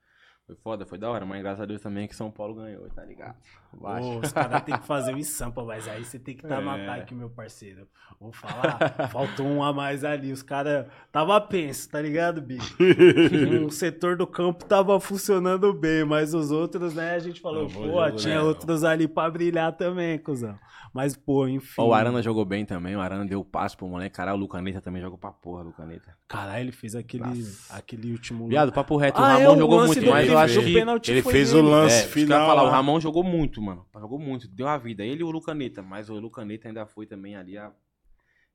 Foi 0.46 0.56
foda, 0.58 0.86
foi 0.86 0.98
da 1.00 1.10
hora, 1.10 1.26
mas 1.26 1.42
graças 1.42 1.62
a 1.62 1.66
Deus 1.66 1.82
também 1.82 2.08
que 2.08 2.16
São 2.16 2.30
Paulo 2.30 2.54
ganhou, 2.56 2.88
tá 2.90 3.04
ligado? 3.04 3.36
Baixa. 3.80 4.08
Ô, 4.08 4.20
os 4.20 4.32
caras 4.32 4.62
têm 4.64 4.78
que 4.78 4.86
fazer 4.88 5.14
o 5.14 5.24
Sampa, 5.24 5.64
mas 5.64 5.88
aí 5.88 6.04
você 6.04 6.18
tem 6.18 6.36
que 6.36 6.44
estar 6.46 6.62
no 6.62 6.70
É. 6.72 6.84
ataque, 6.84 7.14
meu 7.14 7.30
parceiro. 7.30 7.88
Vou 8.20 8.32
falar, 8.32 9.10
faltou 9.12 9.46
um 9.46 9.62
a 9.64 9.74
mais 9.74 10.04
ali. 10.04 10.32
Os 10.32 10.42
caras 10.42 10.86
tava 11.12 11.40
penso, 11.42 11.90
tá 11.90 12.02
ligado, 12.02 12.42
bicho? 12.42 12.76
um 13.66 13.70
setor 13.70 14.16
do 14.16 14.26
campo 14.26 14.64
tava 14.66 15.00
funcionando 15.00 15.74
bem, 15.74 16.06
mas 16.06 16.34
os 16.34 16.52
outros, 16.52 16.94
né, 16.94 17.16
a 17.16 17.20
gente 17.20 17.42
falou, 17.42 17.64
Não, 17.64 17.70
pô, 17.70 17.84
jogo, 17.86 18.12
tinha 18.14 18.36
né, 18.36 18.42
outros 18.42 18.84
ali 18.84 19.08
pra 19.08 19.30
brilhar 19.30 19.74
também, 19.74 20.18
cuzão. 20.18 20.58
Mas, 20.94 21.14
pô, 21.14 21.46
enfim. 21.46 21.82
Ó, 21.82 21.88
o 21.90 21.94
Arana 21.94 22.22
jogou 22.22 22.46
bem 22.46 22.66
também, 22.66 22.96
o 22.96 23.02
Arana 23.02 23.26
deu 23.26 23.44
passo 23.44 23.76
pro 23.78 23.86
moleque. 23.86 24.16
Caralho, 24.16 24.38
o 24.38 24.40
Lucaneta 24.40 24.80
também 24.80 25.02
jogou 25.02 25.18
pra 25.18 25.30
porra, 25.30 25.62
Lucaneta. 25.62 26.16
Caralho, 26.26 26.62
ele 26.62 26.72
fez 26.72 26.96
aquele, 26.96 27.26
Nossa. 27.26 27.76
aquele 27.76 28.14
último. 28.14 28.48
Viado, 28.48 28.72
papo 28.72 28.96
reto, 28.96 29.20
Ah, 29.20 29.24
o 29.24 29.26
é, 29.26 29.44
Ramon 29.44 29.56
o 29.56 29.58
jogou 29.58 29.86
muito, 29.86 30.06
mas 30.10 30.30
eu 30.30 30.38
acho 30.38 30.62
que... 30.62 31.12
ele 31.12 31.22
fez 31.22 31.54
o 31.54 31.62
lance 31.62 32.06
É, 32.06 32.08
final. 32.08 32.48
falar, 32.48 32.64
o. 32.64 32.70
Ramon 32.70 32.98
jogou 33.02 33.26
muito, 33.26 33.62
mano. 33.66 33.86
Jogou 34.00 34.20
muito, 34.20 34.48
deu 34.48 34.68
a 34.68 34.78
vida. 34.78 35.04
Ele 35.04 35.22
e 35.22 35.24
o 35.24 35.32
Lucaneta, 35.32 35.82
mas 35.82 36.10
o 36.10 36.16
Lucaneta 36.20 36.68
ainda 36.68 36.86
foi 36.86 37.06
também 37.06 37.36
ali 37.36 37.58
a 37.58 37.72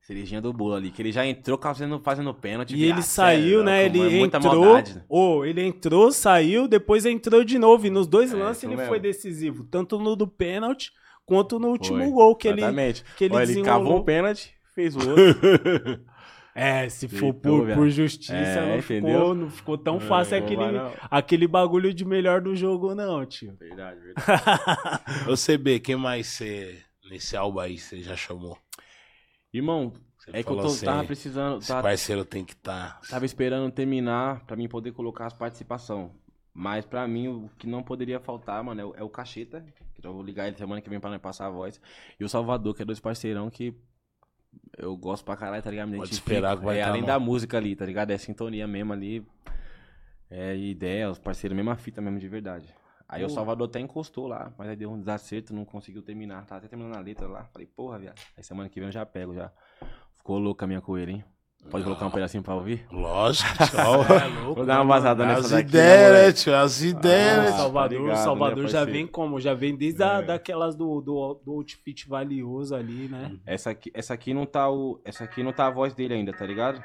cerejinha 0.03 0.41
do 0.41 0.53
bolo 0.53 0.75
ali, 0.75 0.91
que 0.91 1.03
ele 1.03 1.13
já 1.13 1.27
entrou 1.27 1.59
fazendo, 1.61 2.01
fazendo 2.01 2.33
pênalti. 2.33 2.75
E 2.75 2.85
ele 2.85 3.03
saiu, 3.03 3.63
né? 3.63 3.85
Ele 3.85 4.01
é 4.01 4.19
muita 4.19 4.39
entrou. 4.39 4.65
maldade. 4.65 5.05
Ô, 5.09 5.45
ele 5.45 5.63
entrou, 5.63 6.11
saiu, 6.11 6.67
depois 6.67 7.05
entrou 7.05 7.45
de 7.45 7.59
novo. 7.59 7.87
E 7.87 7.91
nos 7.91 8.07
dois 8.07 8.33
É, 8.33 8.37
lances 8.37 8.65
ele 8.65 8.77
mesmo. 8.77 8.89
foi 8.89 8.99
decisivo. 8.99 9.65
Tanto 9.65 9.99
no 9.99 10.17
do 10.17 10.27
pênalti, 10.27 10.91
quanto 11.27 11.59
no 11.59 11.69
último 11.69 11.99
Foi, 11.99 12.11
gol 12.11 12.35
que 12.35 12.49
ele, 12.49 12.61
Exatamente. 12.63 13.05
que 13.17 13.25
ele 13.25 13.35
Ó, 13.35 13.41
ele 13.41 13.63
cavou 13.63 13.99
um 13.99 14.03
pênalti, 14.03 14.55
fez 14.75 14.97
o 14.97 15.01
outro. 15.11 16.01
É, 16.63 16.89
se 16.89 17.09
for 17.09 17.33
Deitou, 17.33 17.65
por, 17.65 17.75
por 17.75 17.89
justiça, 17.91 18.35
É, 18.35 18.67
não, 18.69 18.79
entendeu? 18.79 19.19
ficou, 19.21 19.35
não 19.35 19.51
ficou 19.51 19.79
tão 19.79 19.99
fácil 20.01 20.39
Não, 20.39 20.45
aquele, 20.45 20.71
não. 20.73 20.93
aquele 21.11 21.47
bagulho 21.49 21.95
de 21.95 22.05
melhor 22.05 22.41
do 22.43 22.55
jogo, 22.55 22.95
não, 22.95 23.25
tio. 23.25 23.57
Verdade, 23.59 23.99
verdade. 24.15 25.31
Ô, 25.31 25.35
CB, 25.35 25.81
quem 25.81 25.97
mais 25.97 26.27
você, 26.27 26.79
nesse 27.09 27.37
álbum 27.37 27.61
aí, 27.61 27.79
você 27.79 28.03
já 28.03 28.15
chamou? 28.15 28.59
Irmão, 29.53 29.93
Você 30.19 30.31
é 30.33 30.43
que 30.43 30.51
eu 30.51 30.57
tô, 30.57 30.67
assim, 30.67 30.85
tava 30.85 31.05
precisando. 31.05 31.59
Esse 31.61 31.69
Tava, 31.69 31.83
parceiro 31.83 32.25
tem 32.25 32.45
que 32.45 32.55
tá 32.55 32.99
estar. 33.03 33.11
tava 33.15 33.25
esperando 33.25 33.71
terminar 33.73 34.45
pra 34.45 34.55
mim 34.57 34.69
poder 34.69 34.93
colocar 34.93 35.27
as 35.27 35.33
participações. 35.33 36.11
Mas 36.53 36.85
pra 36.85 37.07
mim, 37.09 37.29
o 37.29 37.51
que 37.59 37.67
não 37.67 37.83
poderia 37.83 38.21
faltar, 38.21 38.63
mano, 38.63 38.81
é 38.81 38.85
o, 38.85 38.95
é 38.97 39.03
o 39.03 39.09
Cacheta. 39.09 39.65
Que 39.95 40.07
eu 40.07 40.13
vou 40.13 40.23
ligar 40.23 40.47
ele 40.47 40.57
semana 40.57 40.81
que 40.81 40.89
vem 40.91 41.01
pra 41.01 41.11
nós 41.11 41.21
passar 41.21 41.47
a 41.47 41.51
voz. 41.51 41.81
E 42.19 42.25
o 42.25 42.29
Salvador, 42.29 42.75
que 42.75 42.83
é 42.83 42.85
dois 42.85 43.01
parceirão 43.01 43.49
que 43.51 43.75
eu 44.77 44.97
gosto 44.97 45.25
pra 45.25 45.37
caralho, 45.37 45.63
tá 45.63 45.71
ligado? 45.71 45.89
Me 45.89 45.99
Pode 45.99 46.13
esperar 46.13 46.57
que 46.57 46.65
vai 46.65 46.79
é, 46.79 46.83
tá 46.83 46.89
Além 46.89 47.05
da 47.05 47.19
música 47.19 47.57
ali, 47.57 47.77
tá 47.77 47.85
ligado? 47.85 48.11
É 48.11 48.19
sintonia 48.19 48.67
mesmo 48.67 48.93
ali. 48.93 49.27
É 50.31 50.57
ideia, 50.57 51.11
os 51.11 51.19
parceiros, 51.19 51.57
mesma 51.57 51.77
fita 51.77 52.01
mesmo 52.01 52.19
de 52.19 52.29
verdade. 52.29 52.75
Aí 53.09 53.25
o 53.25 53.27
Pô. 53.27 53.35
Salvador 53.35 53.69
até 53.69 53.81
encostou 53.81 54.29
lá, 54.29 54.55
mas 54.57 54.69
aí 54.69 54.77
deu 54.77 54.91
um 54.91 54.99
desacerto, 54.99 55.53
não 55.53 55.65
conseguiu 55.65 56.01
terminar. 56.01 56.47
Tava 56.47 56.61
até 56.61 56.69
terminando 56.69 56.97
a 56.97 57.01
letra 57.01 57.27
lá. 57.27 57.45
Falei, 57.47 57.67
porra, 57.67 57.99
viado. 57.99 58.21
Aí 58.37 58.45
semana 58.45 58.69
que 58.69 58.79
vem 58.79 58.89
eu 58.89 58.93
já 58.93 59.05
pego 59.05 59.35
já. 59.35 59.51
Ficou 60.15 60.39
louca 60.39 60.65
a 60.65 60.69
minha 60.69 60.81
coelha, 60.81 61.11
hein? 61.11 61.25
Pode 61.69 61.85
colocar 61.85 62.07
um 62.07 62.11
pedacinho 62.11 62.43
pra 62.43 62.55
ouvir? 62.55 62.85
Lógico, 62.91 63.49
tchau. 63.71 64.03
É 64.03 64.27
louco, 64.41 64.55
Vou 64.57 64.67
dar 64.67 64.81
uma 64.81 64.95
vazada 64.95 65.25
As 65.25 65.43
nessa 65.43 65.57
daqui. 65.57 65.69
ideias, 65.69 66.13
né, 66.13 66.27
né, 66.27 66.33
tio? 66.33 66.57
As 66.57 66.81
ideias, 66.83 67.39
Ah, 67.39 67.43
né, 67.43 67.47
tio? 67.49 67.57
Salvador, 67.59 67.99
Tá 67.99 68.03
ligado, 68.05 68.25
Salvador 68.25 68.57
né, 68.65 68.69
já 68.69 68.79
parceiro? 68.79 68.93
vem 68.93 69.07
como? 69.07 69.41
Já 69.41 69.55
vem 69.55 69.77
desde 69.77 70.03
a, 70.03 70.15
É. 70.19 70.23
daquelas 70.23 70.75
do, 70.75 71.01
do, 71.01 71.41
do 71.45 71.53
outfit 71.53 72.09
valioso 72.09 72.75
ali, 72.75 73.09
né? 73.09 73.37
Essa 73.47 73.71
aqui, 73.71 73.91
essa 73.95 74.15
aqui 74.15 74.33
não 74.35 74.47
tá 74.47 74.69
o, 74.71 75.01
essa 75.05 75.23
aqui 75.25 75.43
não 75.43 75.53
tá 75.53 75.67
a 75.67 75.71
voz 75.71 75.95
dele 75.95 76.15
ainda, 76.15 76.33
tá 76.33 76.45
ligado? 76.47 76.83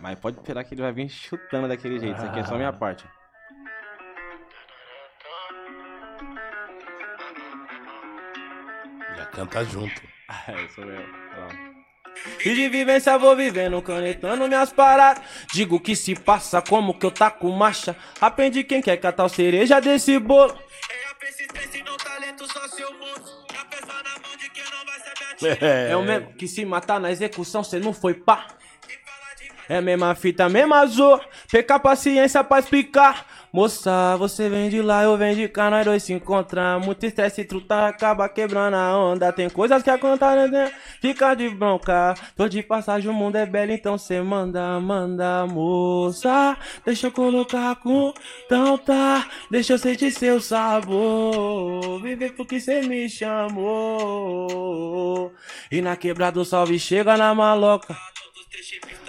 Mas 0.00 0.18
pode 0.18 0.38
esperar 0.38 0.64
que 0.64 0.74
ele 0.74 0.82
vai 0.82 0.92
vir 0.92 1.08
chutando 1.08 1.68
daquele 1.68 1.98
jeito. 2.00 2.16
Isso 2.16 2.26
aqui 2.26 2.40
é 2.40 2.44
só 2.44 2.54
a 2.54 2.58
minha 2.58 2.72
parte. 2.72 3.04
Já 9.16 9.26
canta 9.26 9.64
junto. 9.64 10.02
É, 10.46 10.68
sou 10.68 10.84
eu. 10.84 11.77
E 12.44 12.54
de 12.54 12.68
vivência 12.68 13.18
vou 13.18 13.34
vivendo, 13.34 13.80
canetando 13.82 14.46
minhas 14.46 14.72
paradas. 14.72 15.22
Digo 15.52 15.80
que 15.80 15.96
se 15.96 16.14
passa 16.14 16.62
como 16.62 16.98
que 16.98 17.06
eu 17.06 17.10
taco 17.10 17.50
marcha. 17.50 17.96
Aprendi 18.20 18.62
quem 18.64 18.80
quer 18.80 18.96
catar 18.96 19.28
cereja 19.28 19.80
desse 19.80 20.18
bolo. 20.18 20.56
É 20.90 21.10
a 21.10 21.14
persistência 21.14 21.78
e 21.78 21.82
não 21.82 21.96
talento, 21.96 22.46
só 22.52 22.68
seu 22.68 22.92
mundo. 22.92 23.24
Já 23.52 23.64
pensar 23.64 24.02
na 24.04 24.10
mão 24.28 24.36
de 24.38 24.50
quem 24.50 24.64
não 24.64 24.84
vai 24.86 24.98
saber 25.00 25.56
atirar. 25.56 25.62
É, 25.62 25.90
É 25.90 25.96
o 25.96 26.02
mesmo 26.02 26.32
que 26.34 26.46
se 26.46 26.64
matar 26.64 27.00
na 27.00 27.10
execução, 27.10 27.64
cê 27.64 27.78
não 27.78 27.92
foi 27.92 28.14
pá. 28.14 28.46
É 29.68 29.76
a 29.76 29.82
mesma 29.82 30.14
fita, 30.14 30.48
mesma 30.48 30.86
zoa. 30.86 31.20
Pecar 31.50 31.78
paciência 31.80 32.42
pra 32.42 32.58
explicar. 32.58 33.26
Moça, 33.58 34.16
você 34.16 34.48
vem 34.48 34.70
de 34.70 34.80
lá, 34.80 35.02
eu 35.02 35.16
venho 35.16 35.34
de 35.34 35.48
cá, 35.48 35.68
nós 35.68 35.84
dois 35.84 36.04
se 36.04 36.12
encontramos. 36.12 36.86
Muito 36.86 37.04
estresse, 37.04 37.44
truta 37.44 37.88
acaba 37.88 38.28
quebrando 38.28 38.74
a 38.74 38.96
onda. 38.96 39.32
Tem 39.32 39.50
coisas 39.50 39.82
que 39.82 39.90
acontecem, 39.90 40.48
né? 40.48 40.72
Fica 41.00 41.34
de 41.34 41.50
bronca. 41.50 42.14
Tô 42.36 42.46
de 42.48 42.62
passagem, 42.62 43.10
o 43.10 43.12
mundo 43.12 43.34
é 43.34 43.44
belo, 43.44 43.72
então 43.72 43.98
cê 43.98 44.22
manda, 44.22 44.78
manda, 44.78 45.44
moça. 45.44 46.56
Deixa 46.86 47.08
eu 47.08 47.10
colocar 47.10 47.74
com. 47.82 48.14
Então 48.46 48.78
tá, 48.78 49.26
deixa 49.50 49.72
eu 49.72 49.78
sentir 49.78 50.12
seu 50.12 50.40
sabor. 50.40 52.00
Viver 52.00 52.34
porque 52.36 52.60
cê 52.60 52.82
me 52.82 53.10
chamou. 53.10 53.72
E 55.68 55.82
na 55.82 55.96
quebrada 55.96 56.38
o 56.38 56.44
salve 56.44 56.78
chega 56.78 57.16
na 57.16 57.34
maloca. 57.34 57.96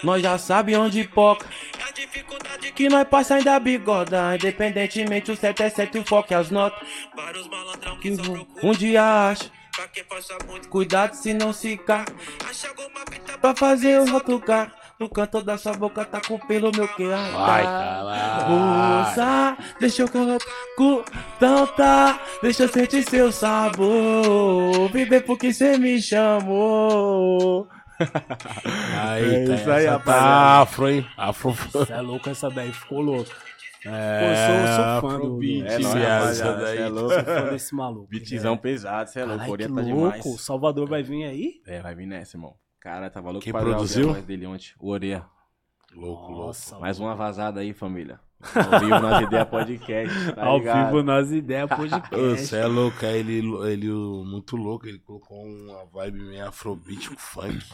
Nós 0.04 0.22
já 0.22 0.38
sabe 0.38 0.76
onde 0.76 1.08
poca. 1.08 1.46
a 1.88 1.92
dificuldade 1.92 2.72
que 2.72 2.90
nós 2.90 3.08
passa 3.08 3.36
ainda 3.36 3.60
bigoda. 3.60 4.36
Independentemente, 4.36 5.32
o 5.32 5.36
certo 5.36 5.64
é 5.64 5.70
certo 5.70 5.98
e 5.98 6.02
o 6.02 6.06
foco 6.06 6.34
é 6.34 6.38
as 6.38 6.50
notas. 6.50 6.88
vários 7.16 7.48
malandrão 7.48 8.00
Que 8.00 8.12
que 8.12 8.16
só 8.16 8.48
um 8.64 8.72
dia 8.72 9.30
acha. 9.30 9.52
Pra 9.76 9.88
quem 9.88 10.04
passa 10.04 10.38
muito 10.46 10.68
Cuidado 10.70 11.14
se 11.14 11.34
não 11.34 11.54
se 11.54 11.78
cá. 11.78 12.06
Acha 12.50 12.68
alguma 12.70 13.00
fita 13.12 13.38
Pra 13.38 13.56
fazer 13.56 14.00
o 14.00 14.12
rotucar. 14.12 14.74
No 15.00 15.08
canto 15.08 15.42
da 15.42 15.58
sua 15.58 15.74
boca 15.74 16.04
tá 16.04 16.20
com 16.20 16.38
pelo 16.40 16.72
meu 16.76 16.88
que 16.90 17.06
Vai. 17.08 17.64
Moça, 18.50 19.58
deixa 19.80 20.02
eu 20.02 20.10
colocar 20.10 20.46
então 21.38 21.68
tá, 21.68 22.22
deixa 22.42 22.64
eu 22.64 22.68
sentir 22.68 23.04
seu 23.04 23.32
sabor. 23.32 24.90
Viver 24.92 25.22
porque 25.26 25.54
cê 25.54 25.78
me 25.78 26.02
chamou. 26.02 27.68
Aí, 29.00 29.36
É 29.44 29.46
tá, 29.48 29.56
isso 29.56 29.72
aí, 29.72 29.86
tá 30.00 30.62
afro, 30.62 30.90
hein? 30.90 31.06
Afro. 31.18 31.52
Você 31.52 31.94
é 31.94 32.02
louco 32.02 32.30
essa 32.30 32.50
daí, 32.50 32.72
ficou 32.72 33.02
louco. 33.02 33.30
É, 33.86 34.20
Pô, 34.20 34.26
eu 34.26 34.68
sou, 34.68 34.76
sou 34.76 35.02
fã 35.02 35.18
do, 35.20 35.26
Afrobeat, 35.26 35.64
do- 35.64 35.68
É 35.68 35.80
nóis, 35.80 35.96
essa 36.40 36.54
daí. 36.58 36.78
cê 36.78 36.84
é 36.84 36.90
louco. 36.90 37.14
sou 37.14 37.24
fã 37.24 37.44
desse 37.50 37.76
maluco. 37.76 38.08
Beatzão 38.12 38.58
pesado, 38.58 39.10
cê 39.10 39.20
é 39.22 39.26
louco, 39.26 39.46
Coreia 39.46 39.70
tá 39.70 39.76
louco. 39.82 39.88
demais. 40.20 40.42
Salvador 40.42 40.88
vai 40.90 41.02
vir 41.04 41.24
aí? 41.26 41.54
É, 41.66 41.82
vai 41.82 41.96
vir 41.96 42.06
nessa, 42.06 42.36
irmão. 42.36 42.56
Cara, 42.82 43.10
tava 43.10 43.30
louco 43.32 43.44
Quem 43.44 43.54
pra 43.54 43.62
ver 43.64 43.72
produziu? 43.72 44.10
voz 44.14 44.26
dele 44.26 44.46
ontem. 44.48 44.74
O 44.80 44.90
Oreia. 44.90 45.26
Louco, 45.94 46.30
louco. 46.32 46.48
Nossa, 46.48 46.78
Mais 46.80 47.00
uma 47.00 47.16
vazada 47.16 47.62
aí, 47.62 47.74
família. 47.74 48.20
Ao 48.54 48.80
vivo 48.80 49.00
nas 49.00 49.22
ideias 49.24 49.48
podcast. 49.50 50.32
Tá 50.34 50.46
ao 50.46 50.58
ligado? 50.60 50.86
vivo 50.86 51.04
nas 51.04 51.32
ideias 51.32 51.72
Ô, 51.72 51.76
podcast. 51.76 52.38
Você 52.48 52.58
é 52.58 52.66
louco, 52.68 53.06
ele, 53.06 53.40
ele 53.66 53.90
muito 53.90 54.56
louco, 54.56 54.88
ele 54.88 55.00
colocou 55.00 55.44
uma 55.44 55.86
vibe 55.86 56.20
meio 56.22 56.48
afrobeat 56.48 57.10
com 57.10 57.18
funk. 57.18 57.66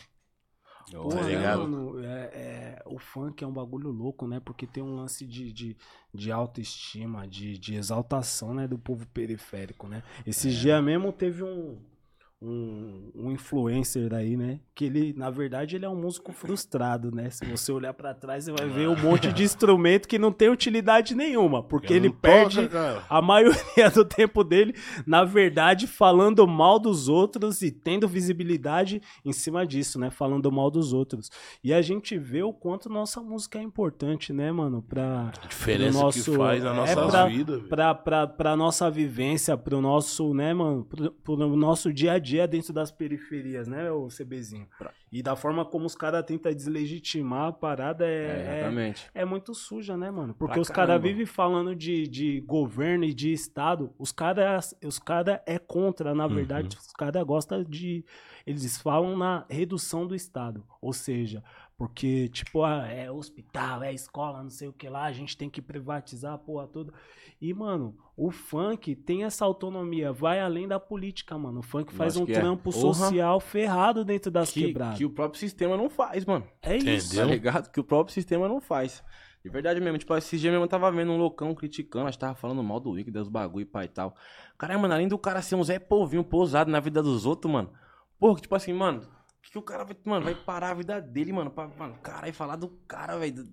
Ô, 0.93 1.07
tá 1.07 1.21
Pô, 1.21 1.21
ligado? 1.21 1.67
mano, 1.67 2.03
é, 2.03 2.79
é- 2.79 2.83
o 2.85 2.99
funk 2.99 3.43
é 3.43 3.47
um 3.47 3.51
bagulho 3.53 3.89
louco, 3.89 4.27
né? 4.27 4.39
Porque 4.39 4.67
tem 4.67 4.83
um 4.83 4.95
lance 4.95 5.25
de, 5.25 5.51
de, 5.51 5.77
de 6.13 6.31
autoestima, 6.31 7.27
de, 7.27 7.57
de 7.57 7.75
exaltação, 7.75 8.53
né? 8.53 8.67
Do 8.67 8.77
povo 8.77 9.05
periférico, 9.07 9.87
né? 9.87 10.03
Esses 10.25 10.53
É. 10.53 10.55
dias 10.55 10.83
mesmo 10.83 11.11
teve 11.11 11.43
um, 11.43 11.77
um, 12.45 13.11
um 13.15 13.31
influencer 13.31 14.09
daí, 14.09 14.37
né? 14.37 14.59
Que 14.75 14.85
ele, 14.85 15.13
na 15.17 15.29
verdade, 15.29 15.75
ele 15.75 15.85
é 15.85 15.89
um 15.89 15.95
músico 15.95 16.31
frustrado, 16.31 17.09
né? 17.13 17.29
Se 17.29 17.45
você 17.45 17.71
olhar 17.71 17.93
pra 17.93 18.13
trás, 18.13 18.43
você 18.45 18.51
vai 18.51 18.67
ver 18.67 18.87
um 18.89 18.95
monte 19.01 19.31
de 19.33 19.41
instrumento 19.43 20.07
que 20.07 20.19
não 20.19 20.31
tem 20.31 20.49
utilidade 20.49 21.15
nenhuma. 21.15 21.63
Porque 21.63 21.93
ele 21.93 22.09
toca, 22.09 22.19
perde 22.21 22.67
cara. 22.67 23.03
a 23.09 23.21
maioria 23.21 23.89
do 23.93 24.03
tempo 24.05 24.43
dele, 24.43 24.75
na 25.07 25.23
verdade, 25.23 25.87
falando 25.87 26.45
mal 26.47 26.77
dos 26.77 27.07
outros 27.09 27.61
e 27.61 27.71
tendo 27.71 28.07
visibilidade 28.07 29.01
em 29.23 29.31
cima 29.33 29.65
disso, 29.65 29.99
né? 29.99 30.09
Falando 30.11 30.51
mal 30.51 30.69
dos 30.69 30.93
outros. 30.93 31.29
E 31.63 31.73
a 31.73 31.81
gente 31.81 32.17
vê 32.17 32.43
o 32.43 32.53
quanto 32.53 32.89
nossa 32.89 33.21
música 33.21 33.57
é 33.57 33.61
importante, 33.63 34.31
né, 34.33 34.51
mano? 34.51 34.81
Pra, 34.81 35.31
A 35.43 35.47
diferença 35.47 35.99
nosso- 36.01 36.31
que 36.31 36.37
faz 36.37 36.63
na 36.63 36.71
é 36.71 36.73
nossa 36.95 37.07
pra- 37.07 37.25
vida. 37.27 37.57
velho. 37.57 37.69
pra, 37.69 37.95
pra, 37.95 38.27
pra 38.27 38.55
nossa 38.55 38.91
vivência, 38.91 39.57
pro 39.57 39.81
nosso, 39.81 40.33
né, 40.33 40.53
mano? 40.53 40.83
Pro, 40.85 41.11
pro 41.11 41.55
nosso 41.55 41.93
dia 41.93 42.13
a 42.13 42.19
dia 42.19 42.34
dentro 42.47 42.73
das 42.73 42.91
periferias, 42.91 43.67
né, 43.67 43.91
o 43.91 44.07
CBzinho? 44.07 44.67
E 45.11 45.23
da 45.23 45.35
forma 45.35 45.63
como 45.63 45.85
os 45.85 45.95
caras 45.95 46.25
tentam 46.25 46.53
deslegitimar 46.53 47.47
a 47.47 47.51
parada 47.51 48.05
É, 48.05 48.65
é, 48.65 48.93
é, 49.15 49.21
é 49.21 49.25
muito 49.25 49.53
suja, 49.53 49.95
né, 49.95 50.11
mano? 50.11 50.33
Porque 50.33 50.55
Pra 50.55 50.61
os 50.61 50.69
caras 50.69 51.01
vivem 51.01 51.25
falando 51.25 51.75
de, 51.75 52.07
de 52.07 52.41
governo 52.41 53.05
e 53.05 53.13
de 53.13 53.31
Estado. 53.31 53.93
Os 53.97 54.11
caras 54.11 54.75
os 54.83 54.99
cara 54.99 55.41
é 55.45 55.57
contra, 55.57 56.13
na 56.13 56.27
verdade. 56.27 56.75
Os 56.77 56.91
caras 56.91 57.23
gostam 57.23 57.63
de. 57.63 58.03
Eles 58.45 58.77
falam 58.77 59.17
na 59.17 59.45
redução 59.49 60.05
do 60.05 60.15
Estado. 60.15 60.63
Ou 60.81 60.93
seja, 60.93 61.43
Porque, 61.77 62.29
tipo, 62.29 62.63
ah, 62.63 62.87
é 62.87 63.11
hospital, 63.11 63.83
é 63.83 63.93
escola, 63.93 64.41
não 64.41 64.49
sei 64.49 64.69
o 64.69 64.73
que 64.73 64.87
lá, 64.87 65.03
a 65.03 65.11
gente 65.11 65.35
tem 65.35 65.49
que 65.49 65.61
privatizar 65.61 66.33
a 66.33 66.37
porra 66.37 66.67
toda. 66.67 66.93
E, 67.41 67.53
mano, 67.53 67.97
o 68.15 68.31
funk 68.31 68.95
tem 68.95 69.25
essa 69.25 69.43
autonomia, 69.43 70.13
vai 70.13 70.39
além 70.39 70.69
da 70.69 70.79
política, 70.79 71.37
mano. 71.37 71.59
O 71.59 71.63
funk 71.63 71.93
faz 71.93 72.15
um 72.15 72.23
é. 72.23 72.31
trampo 72.31 72.71
Porra. 72.71 72.77
social 72.77 73.39
ferrado 73.41 74.05
dentro 74.05 74.31
das 74.31 74.51
que, 74.51 74.67
quebradas. 74.67 74.97
que 74.97 75.03
o 75.03 75.09
próprio 75.09 75.37
sistema 75.37 75.75
não 75.75 75.89
faz, 75.89 76.23
mano. 76.23 76.47
É 76.61 76.77
isso. 76.77 77.15
Tá 77.15 77.25
ligado? 77.25 77.69
Que 77.69 77.79
o 77.79 77.83
próprio 77.83 78.13
sistema 78.13 78.47
não 78.47 78.61
faz. 78.61 79.03
De 79.43 79.49
verdade 79.49 79.81
mesmo. 79.81 79.97
Tipo, 79.97 80.15
esses 80.15 80.39
dias 80.39 80.51
mesmo 80.51 80.63
eu 80.63 80.69
tava 80.69 80.89
vendo 80.91 81.11
um 81.11 81.17
loucão 81.17 81.53
criticando, 81.53 82.07
acho 82.07 82.17
que 82.17 82.21
tava 82.21 82.35
falando 82.35 82.63
mal 82.63 82.79
do 82.79 82.91
Wiki, 82.91 83.11
dos 83.11 83.27
bagulho 83.27 83.63
e 83.63 83.65
pai 83.65 83.85
e 83.85 83.89
tal. 83.89 84.15
Caralho, 84.57 84.79
mano, 84.79 84.93
além 84.93 85.09
do 85.09 85.17
cara 85.17 85.41
ser 85.41 85.55
um 85.55 85.63
Zé 85.63 85.77
Povinho 85.77 86.23
pousado 86.23 86.71
na 86.71 86.79
vida 86.79 87.03
dos 87.03 87.25
outros, 87.25 87.51
mano. 87.51 87.69
Porra, 88.17 88.35
que 88.35 88.41
tipo 88.43 88.55
assim, 88.55 88.71
mano, 88.71 89.01
que, 89.51 89.57
o 89.57 89.61
cara 89.61 89.83
vai, 89.83 89.95
mano, 90.05 90.25
vai 90.25 90.35
parar 90.35 90.71
a 90.71 90.73
vida 90.73 91.01
dele, 91.01 91.31
mano, 91.31 91.51
pra, 91.51 91.67
mano, 91.67 91.95
caralho, 92.01 92.33
falar 92.33 92.55
do 92.55 92.69
cara, 92.87 93.17
velho, 93.17 93.45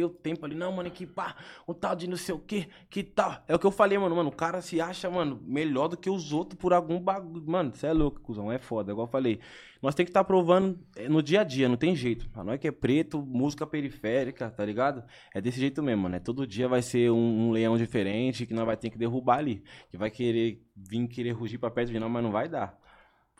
o 0.00 0.08
tempo 0.08 0.46
ali, 0.46 0.54
não, 0.54 0.72
mano, 0.72 0.90
que 0.90 1.06
pá, 1.06 1.36
um 1.68 1.74
tal 1.74 1.94
de 1.94 2.06
não 2.06 2.16
sei 2.16 2.34
o 2.34 2.38
que, 2.38 2.66
que 2.88 3.02
tal. 3.02 3.42
É 3.46 3.54
o 3.54 3.58
que 3.58 3.66
eu 3.66 3.70
falei, 3.70 3.98
mano, 3.98 4.16
mano, 4.16 4.30
o 4.30 4.34
cara 4.34 4.62
se 4.62 4.80
acha, 4.80 5.10
mano, 5.10 5.42
melhor 5.44 5.88
do 5.88 5.96
que 5.98 6.08
os 6.08 6.32
outros 6.32 6.58
por 6.58 6.72
algum 6.72 6.98
bagulho. 6.98 7.44
Mano, 7.46 7.74
você 7.74 7.88
é 7.88 7.92
louco, 7.92 8.20
cuzão, 8.20 8.50
é 8.50 8.58
foda, 8.58 8.92
igual 8.92 9.06
eu 9.06 9.10
falei. 9.10 9.40
Nós 9.82 9.94
tem 9.94 10.06
que 10.06 10.10
estar 10.10 10.24
provando 10.24 10.78
é, 10.96 11.08
no 11.08 11.22
dia 11.22 11.40
a 11.40 11.44
dia, 11.44 11.68
não 11.68 11.76
tem 11.76 11.94
jeito. 11.94 12.30
A 12.32 12.42
nós 12.42 12.58
que 12.58 12.68
é 12.68 12.72
preto, 12.72 13.20
música 13.20 13.66
periférica, 13.66 14.48
tá 14.48 14.64
ligado? 14.64 15.04
É 15.34 15.40
desse 15.40 15.58
jeito 15.58 15.82
mesmo, 15.82 16.08
né? 16.08 16.20
Todo 16.20 16.46
dia 16.46 16.68
vai 16.68 16.80
ser 16.80 17.10
um, 17.10 17.48
um 17.48 17.50
leão 17.50 17.76
diferente 17.76 18.46
que 18.46 18.54
nós 18.54 18.64
vai 18.64 18.76
ter 18.76 18.88
que 18.90 18.96
derrubar 18.96 19.38
ali. 19.38 19.62
Que 19.90 19.98
vai 19.98 20.10
querer 20.10 20.62
vir 20.74 21.08
querer 21.08 21.32
rugir 21.32 21.58
pra 21.58 21.70
perto 21.70 21.90
de 21.90 21.98
nós, 21.98 22.10
mas 22.10 22.22
não 22.22 22.30
vai 22.30 22.48
dar. 22.48 22.78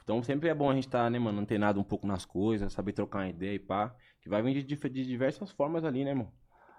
Então 0.02 0.22
sempre 0.22 0.48
é 0.48 0.54
bom 0.54 0.70
a 0.70 0.74
gente 0.74 0.86
estar, 0.86 1.10
né, 1.10 1.18
mano, 1.18 1.40
antenado 1.40 1.78
um 1.80 1.84
pouco 1.84 2.06
nas 2.06 2.24
coisas, 2.24 2.72
saber 2.72 2.92
trocar 2.92 3.20
uma 3.20 3.28
ideia 3.28 3.54
e 3.54 3.58
pá. 3.58 3.92
Que 4.20 4.28
vai 4.28 4.40
vir 4.42 4.54
de, 4.54 4.62
dif- 4.62 4.88
de 4.88 5.04
diversas 5.06 5.50
formas 5.50 5.84
ali, 5.84 6.04
né, 6.04 6.14
mano? 6.14 6.30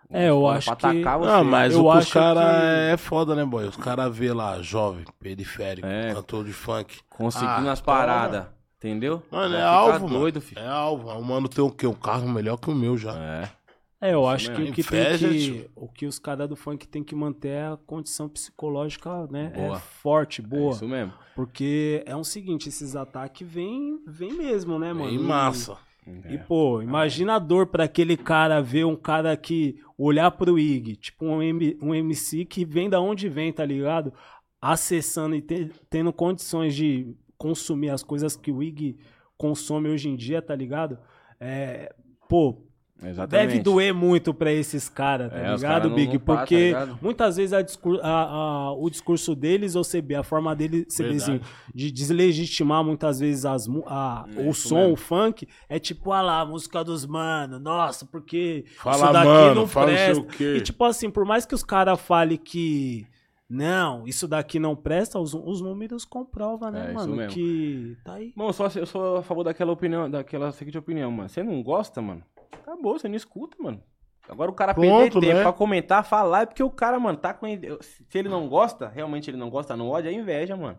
É, 0.09 0.29
eu 0.29 0.41
Pra 0.41 0.51
acho 0.57 0.71
atacar 0.71 0.93
que- 1.19 1.25
você. 1.25 1.31
Não, 1.31 1.43
mas 1.43 1.73
Eu 1.73 1.83
o 1.85 1.89
os 1.89 1.97
acho 1.97 2.13
caras 2.13 2.43
que- 2.43 2.91
é 2.93 2.97
foda, 2.97 3.35
né, 3.35 3.45
boy? 3.45 3.65
Os 3.65 3.77
caras 3.77 4.15
vê 4.15 4.31
lá, 4.33 4.61
jovem, 4.61 5.05
periférico, 5.19 5.87
É. 5.87 6.13
cantor 6.13 6.43
de 6.45 6.53
funk. 6.53 6.99
Conseguindo 7.09 7.69
Ah, 7.69 7.71
as 7.71 7.81
toma. 7.81 7.97
paradas, 7.97 8.45
entendeu? 8.77 9.23
Mano, 9.31 9.55
é 9.55 9.61
alvo, 9.63 10.07
doido, 10.07 10.35
mano. 10.35 10.41
filho. 10.45 10.59
É 10.61 10.67
alvo. 10.67 11.09
O 11.09 11.23
mano 11.23 11.47
tem 11.49 11.63
o 11.63 11.71
quê? 11.71 11.87
Um 11.87 11.93
carro 11.93 12.27
melhor 12.29 12.57
que 12.57 12.69
o 12.69 12.75
meu 12.75 12.97
já. 12.97 13.13
É. 13.15 13.49
É, 14.03 14.13
eu 14.13 14.27
acho 14.27 14.51
que 14.53 14.61
o 14.61 14.71
que 14.73 14.81
Inveja, 14.81 15.29
tem 15.29 15.37
que. 15.37 15.69
O 15.75 15.87
que 15.87 16.05
os 16.05 16.19
caras 16.19 16.49
do 16.49 16.55
funk 16.55 16.87
tem 16.87 17.03
que 17.03 17.15
manter 17.15 17.49
é 17.49 17.65
a 17.67 17.77
condição 17.85 18.27
psicológica, 18.29 19.27
né? 19.27 19.51
Boa. 19.55 19.77
É 19.77 19.79
forte, 19.79 20.41
É 20.41 20.43
boa. 20.45 20.71
isso 20.73 20.87
mesmo. 20.87 21.13
Porque 21.35 22.03
é 22.05 22.15
o 22.15 22.23
seguinte, 22.23 22.69
esses 22.69 22.95
ataques 22.95 23.47
vêm 23.47 23.99
vem 24.05 24.33
mesmo, 24.33 24.77
né, 24.77 24.91
mano? 24.93 25.09
Em 25.09 25.17
massa. 25.17 25.77
E, 26.29 26.37
pô, 26.37 26.81
imagina 26.81 27.35
a 27.35 27.39
dor 27.39 27.67
pra 27.67 27.85
aquele 27.85 28.17
cara 28.17 28.61
ver 28.61 28.85
um 28.85 28.95
cara 28.95 29.37
que 29.37 29.79
olhar 29.97 30.29
pro 30.31 30.59
Ig, 30.59 30.97
tipo 30.97 31.25
um, 31.25 31.41
M- 31.41 31.77
um 31.81 31.95
MC 31.95 32.43
que 32.43 32.65
vem 32.65 32.89
da 32.89 32.99
onde 32.99 33.29
vem, 33.29 33.53
tá 33.53 33.63
ligado? 33.63 34.11
Acessando 34.61 35.33
e 35.33 35.41
te- 35.41 35.71
tendo 35.89 36.11
condições 36.11 36.75
de 36.75 37.15
consumir 37.37 37.89
as 37.89 38.03
coisas 38.03 38.35
que 38.35 38.51
o 38.51 38.61
Ig 38.61 38.97
consome 39.37 39.89
hoje 39.89 40.09
em 40.09 40.15
dia, 40.17 40.41
tá 40.41 40.53
ligado? 40.53 40.99
É, 41.39 41.93
pô, 42.27 42.61
Exatamente. 43.05 43.47
Deve 43.49 43.59
doer 43.63 43.93
muito 43.93 44.33
pra 44.33 44.51
esses 44.51 44.87
caras, 44.89 45.31
tá 45.31 45.37
É, 45.37 45.41
ligado, 45.55 45.61
cara 45.61 45.87
não- 45.87 45.95
Big? 45.95 46.13
não 46.13 46.19
tá 46.19 46.37
Porque 46.37 46.55
ligado? 46.67 46.99
muitas 47.01 47.35
vezes 47.37 47.53
a 47.53 47.61
discur- 47.61 47.99
a- 48.03 48.23
a- 48.23 48.73
o 48.73 48.89
discurso 48.89 49.35
deles, 49.35 49.75
ou 49.75 49.83
CB, 49.83 50.15
a 50.15 50.23
forma 50.23 50.55
dele, 50.55 50.85
CBzinho, 50.85 51.41
de 51.73 51.91
deslegitimar 51.91 52.83
muitas 52.83 53.19
vezes 53.19 53.45
as, 53.45 53.67
a- 53.87 54.25
É 54.35 54.47
o 54.49 54.53
som, 54.53 54.75
mesmo. 54.75 54.93
o 54.93 54.95
funk, 54.95 55.47
é 55.67 55.79
tipo, 55.79 56.11
ah 56.11 56.21
lá, 56.21 56.39
a 56.41 56.45
música 56.45 56.83
dos 56.83 57.05
mano, 57.05 57.59
nossa, 57.59 58.05
porque 58.05 58.65
Fala, 58.77 58.95
isso 59.03 59.13
daqui 59.13 59.27
mano, 59.27 59.55
não 59.55 59.67
fala 59.67 59.87
presta. 59.87 60.21
o 60.21 60.25
quê. 60.27 60.55
E 60.57 60.61
tipo 60.61 60.83
assim, 60.85 61.09
por 61.09 61.25
mais 61.25 61.45
que 61.45 61.55
os 61.55 61.63
caras 61.63 61.99
falem 61.99 62.37
que 62.37 63.05
não, 63.49 64.07
isso 64.07 64.27
daqui 64.27 64.57
não 64.57 64.75
presta, 64.75 65.19
os, 65.19 65.33
os 65.33 65.61
números 65.61 66.05
comprovam, 66.05 66.71
né, 66.71 66.89
É, 66.89 66.93
mano? 66.93 67.27
Que 67.27 67.95
tá 68.03 68.13
aí. 68.15 68.33
Mano, 68.35 68.49
eu 68.49 68.53
sou, 68.53 68.67
eu 68.75 68.85
sou 68.85 69.17
a 69.17 69.21
favor 69.23 69.43
daquela 69.43 69.71
opinião, 69.71 70.09
daquela 70.09 70.51
seguinte 70.51 70.77
opinião, 70.77 71.11
mano. 71.11 71.29
Você 71.29 71.43
não 71.43 71.61
gosta, 71.61 72.01
mano? 72.01 72.23
Acabou, 72.61 72.97
você 72.97 73.07
não 73.07 73.15
escuta, 73.15 73.55
mano. 73.61 73.81
Agora 74.29 74.49
o 74.49 74.53
cara 74.53 74.73
perder 74.73 75.11
tempo 75.11 75.19
né? 75.19 75.41
pra 75.41 75.51
comentar, 75.51 76.05
falar, 76.05 76.43
é 76.43 76.45
porque 76.45 76.63
o 76.63 76.69
cara, 76.69 76.97
mano, 76.99 77.17
tá 77.17 77.33
com. 77.33 77.45
Se 77.81 78.17
ele 78.17 78.29
não 78.29 78.47
gosta, 78.47 78.87
realmente 78.87 79.29
ele 79.29 79.37
não 79.37 79.49
gosta, 79.49 79.75
não 79.75 79.89
ódio, 79.89 80.09
é 80.09 80.13
inveja, 80.13 80.55
mano. 80.55 80.77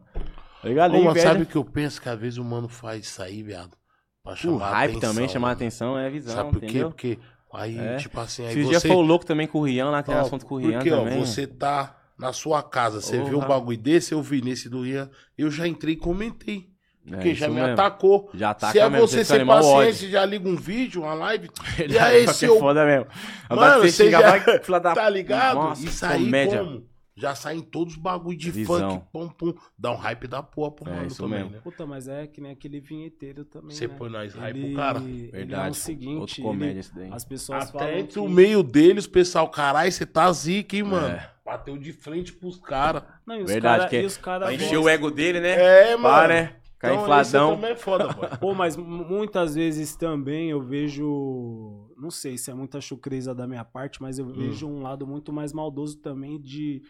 Tá 0.62 0.68
ligado? 0.68 0.94
É 0.94 0.98
Ô, 0.98 1.00
mano, 1.00 1.10
inveja. 1.10 1.28
sabe 1.28 1.42
o 1.42 1.46
que 1.46 1.56
eu 1.56 1.64
penso? 1.64 2.00
Que 2.00 2.08
às 2.08 2.18
vezes 2.18 2.38
o 2.38 2.44
mano 2.44 2.68
faz 2.68 3.04
isso 3.04 3.22
aí, 3.22 3.42
viado. 3.42 3.76
Pra 4.22 4.32
o 4.32 4.36
chamar 4.36 4.70
hype 4.70 4.90
atenção, 4.92 5.12
também, 5.14 5.28
chamar 5.28 5.48
a 5.50 5.52
atenção, 5.52 5.98
é 5.98 6.08
visão, 6.08 6.34
Sabe 6.34 6.50
por 6.52 6.60
quê? 6.60 6.66
entendeu? 6.66 6.88
Porque 6.88 7.18
aí, 7.52 7.76
É. 7.78 7.96
tipo 7.98 8.18
assim, 8.18 8.42
aí 8.46 8.48
Esses 8.52 8.62
você... 8.64 8.70
dias 8.70 8.82
foi 8.82 8.96
o 8.96 9.00
louco 9.02 9.26
também 9.26 9.46
com 9.46 9.58
o 9.58 9.62
Rian, 9.64 9.90
lá, 9.90 9.98
aquele 9.98 10.16
Ó, 10.16 10.20
assunto 10.22 10.46
com 10.46 10.54
o 10.54 10.58
Rian 10.58 10.78
Porque, 10.78 10.88
também. 10.88 11.20
ó, 11.20 11.26
você 11.26 11.46
tá 11.46 11.98
na 12.18 12.32
sua 12.32 12.62
casa, 12.62 13.02
você 13.02 13.18
Porra. 13.18 13.28
viu 13.28 13.38
um 13.40 13.46
bagulho 13.46 13.76
desse, 13.76 14.14
eu 14.14 14.22
vi 14.22 14.40
nesse 14.40 14.70
do 14.70 14.80
Rian, 14.80 15.10
eu 15.36 15.50
já 15.50 15.68
entrei 15.68 15.92
e 15.94 15.98
comentei. 15.98 16.70
É, 17.06 17.10
Porque 17.16 17.34
já 17.34 17.46
isso 17.46 17.54
me 17.54 17.60
mesmo. 17.60 17.72
atacou. 17.74 18.30
Já 18.32 18.50
ataca 18.50 18.72
Se 18.72 18.78
é 18.78 18.88
mesmo, 18.88 19.06
você 19.06 19.34
animal 19.34 19.60
paciente, 19.60 20.10
já 20.10 20.24
liga 20.24 20.48
um 20.48 20.56
vídeo, 20.56 21.02
uma 21.02 21.12
live. 21.14 21.50
E 21.78 21.88
Verdade, 21.88 22.16
aí, 22.16 22.28
seu... 22.28 22.56
é 22.56 22.58
foda 22.58 22.84
mesmo. 22.86 23.06
Mano, 23.06 23.22
Agora 23.50 23.78
você 23.80 23.90
você 23.90 24.10
já- 24.10 24.20
vai, 24.20 24.80
da... 24.80 24.94
Tá 24.94 25.08
ligado? 25.10 25.54
Nossa, 25.56 25.84
Isso 25.84 26.06
aí 26.06 26.24
comédia. 26.24 26.58
como? 26.64 26.94
Já 27.16 27.32
saem 27.32 27.60
todos 27.60 27.94
os 27.94 28.00
bagulho 28.00 28.36
de 28.36 28.50
Visão. 28.50 28.90
funk, 28.90 29.04
pum, 29.12 29.28
pum. 29.28 29.54
Dá 29.78 29.92
um 29.92 29.96
hype 29.96 30.26
da 30.26 30.42
porra 30.42 30.72
pro 30.72 30.90
É, 30.90 30.94
mano 30.96 31.06
isso 31.06 31.22
também, 31.22 31.38
mesmo. 31.40 31.52
né? 31.52 31.60
Puta, 31.62 31.86
mas 31.86 32.08
é 32.08 32.26
que 32.26 32.40
nem 32.40 32.50
aquele 32.50 32.80
vinheteiro 32.80 33.44
também. 33.44 33.70
Você 33.70 33.86
né? 33.86 33.94
põe 33.96 34.10
nós 34.10 34.34
hype 34.34 34.56
Ele- 34.56 34.66
pro 34.68 34.76
cara. 34.76 34.98
ele 34.98 35.28
é 35.28 35.30
Verdade. 35.30 35.70
o 35.70 35.74
seguinte, 35.74 36.18
Outro 36.20 36.42
comédia 36.42 36.70
ele- 36.72 36.80
esse 36.80 36.92
daí. 36.92 37.10
as 37.12 37.24
pessoas 37.24 37.70
falam 37.70 37.86
Até 37.86 37.98
entre 38.00 38.14
que... 38.14 38.18
o 38.18 38.28
meio 38.28 38.64
deles, 38.64 39.04
o 39.04 39.10
pessoal, 39.10 39.48
caralho, 39.48 39.92
você 39.92 40.04
tá 40.04 40.32
zica, 40.32 40.74
hein, 40.74 40.82
mano? 40.82 41.06
É. 41.14 41.30
Bateu 41.44 41.76
de 41.78 41.92
frente 41.92 42.32
pros 42.32 42.56
caras. 42.58 43.04
E 43.28 43.44
Verdade, 43.44 43.78
cara, 43.84 43.88
que 43.90 43.96
e 44.00 44.10
cara 44.18 44.46
Pra 44.46 44.54
encher 44.54 44.78
o 44.78 44.88
ego 44.88 45.08
dele, 45.10 45.38
né? 45.38 45.50
É, 45.90 45.92
Pá, 45.96 46.02
mano. 46.02 46.28
né? 46.28 46.56
Ficar 46.74 46.92
Então, 46.92 47.02
infladão. 47.02 47.48
Isso 47.52 47.54
também 47.56 47.70
é 47.72 47.76
foda, 47.76 48.08
boy. 48.12 48.28
Pô, 48.40 48.54
mas 48.54 48.76
mu- 48.76 49.04
muitas 49.04 49.54
vezes 49.54 49.96
também 49.96 50.50
eu 50.50 50.60
vejo. 50.60 51.88
Não 51.96 52.10
sei 52.10 52.36
se 52.36 52.50
é 52.50 52.54
muita 52.54 52.80
chucreza 52.80 53.34
da 53.34 53.46
minha 53.46 53.64
parte, 53.64 54.00
mas 54.02 54.18
Hum. 54.18 54.22
eu 54.28 54.34
vejo 54.34 54.66
um 54.68 54.82
lado 54.82 55.06
muito 55.06 55.32
mais 55.32 55.52
maldoso 55.52 55.98
também 55.98 56.40
de 56.40 56.82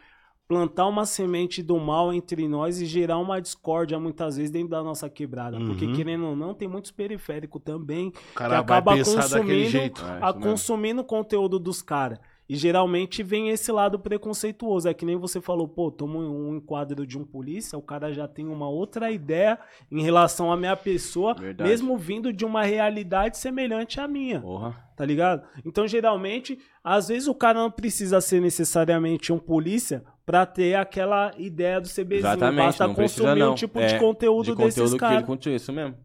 plantar 0.46 0.86
uma 0.86 1.06
semente 1.06 1.62
do 1.62 1.78
mal 1.80 2.12
entre 2.12 2.46
nós 2.46 2.78
e 2.80 2.84
gerar 2.84 3.16
uma 3.18 3.40
discórdia 3.40 3.98
muitas 3.98 4.36
vezes 4.36 4.50
dentro 4.50 4.68
da 4.68 4.82
nossa 4.82 5.08
quebrada. 5.08 5.58
Porque, 5.58 5.86
Uhum. 5.86 5.94
querendo 5.94 6.26
ou 6.26 6.36
não, 6.36 6.52
tem 6.52 6.68
muitos 6.68 6.90
periféricos 6.90 7.62
também 7.64 8.08
O 8.08 8.34
cara 8.34 8.56
que 8.56 8.60
acaba 8.60 8.94
consumindo, 8.96 9.70
jeito. 9.70 10.02
É, 10.04 10.18
a, 10.20 10.32
consumindo 10.34 11.00
o 11.00 11.04
conteúdo 11.04 11.58
dos 11.58 11.80
caras. 11.80 12.18
E 12.46 12.56
geralmente 12.56 13.22
vem 13.22 13.48
esse 13.48 13.72
lado 13.72 13.98
preconceituoso. 13.98 14.86
É 14.88 14.92
que 14.92 15.06
nem 15.06 15.16
você 15.16 15.40
falou, 15.40 15.66
pô, 15.66 15.90
toma 15.90 16.18
um 16.18 16.56
enquadro 16.56 17.06
de 17.06 17.16
um 17.16 17.24
polícia, 17.24 17.78
o 17.78 17.82
cara 17.82 18.12
já 18.12 18.28
tem 18.28 18.46
uma 18.46 18.68
outra 18.68 19.10
ideia 19.10 19.58
em 19.90 20.02
relação 20.02 20.52
à 20.52 20.56
minha 20.56 20.76
pessoa, 20.76 21.32
Verdade. 21.34 21.70
mesmo 21.70 21.96
vindo 21.96 22.32
de 22.32 22.44
uma 22.44 22.62
realidade 22.64 23.38
semelhante 23.38 23.98
à 23.98 24.06
minha, 24.06 24.40
Porra. 24.42 24.76
tá 24.94 25.06
ligado? 25.06 25.46
Então, 25.64 25.86
geralmente, 25.88 26.58
às 26.82 27.08
vezes 27.08 27.28
o 27.28 27.34
cara 27.34 27.58
não 27.60 27.70
precisa 27.70 28.20
ser 28.20 28.40
necessariamente 28.42 29.32
um 29.32 29.38
polícia 29.38 30.04
pra 30.26 30.44
ter 30.44 30.74
aquela 30.74 31.32
ideia 31.38 31.80
do 31.80 31.88
CBzinho. 31.88 32.16
Exatamente, 32.18 32.64
Basta 32.66 32.86
não 32.86 32.94
precisa 32.94 33.22
consumir 33.22 33.40
não. 33.40 33.52
um 33.52 33.54
tipo 33.54 33.78
É, 33.78 33.86
de 33.86 33.98
conteúdo, 33.98 34.44
de 34.44 34.54
desses 34.54 34.74
conteúdo 34.74 34.92
ele 34.92 35.00
caras. 35.00 35.24
continua, 35.26 35.56
isso 35.56 35.72
mesmo. 35.72 35.96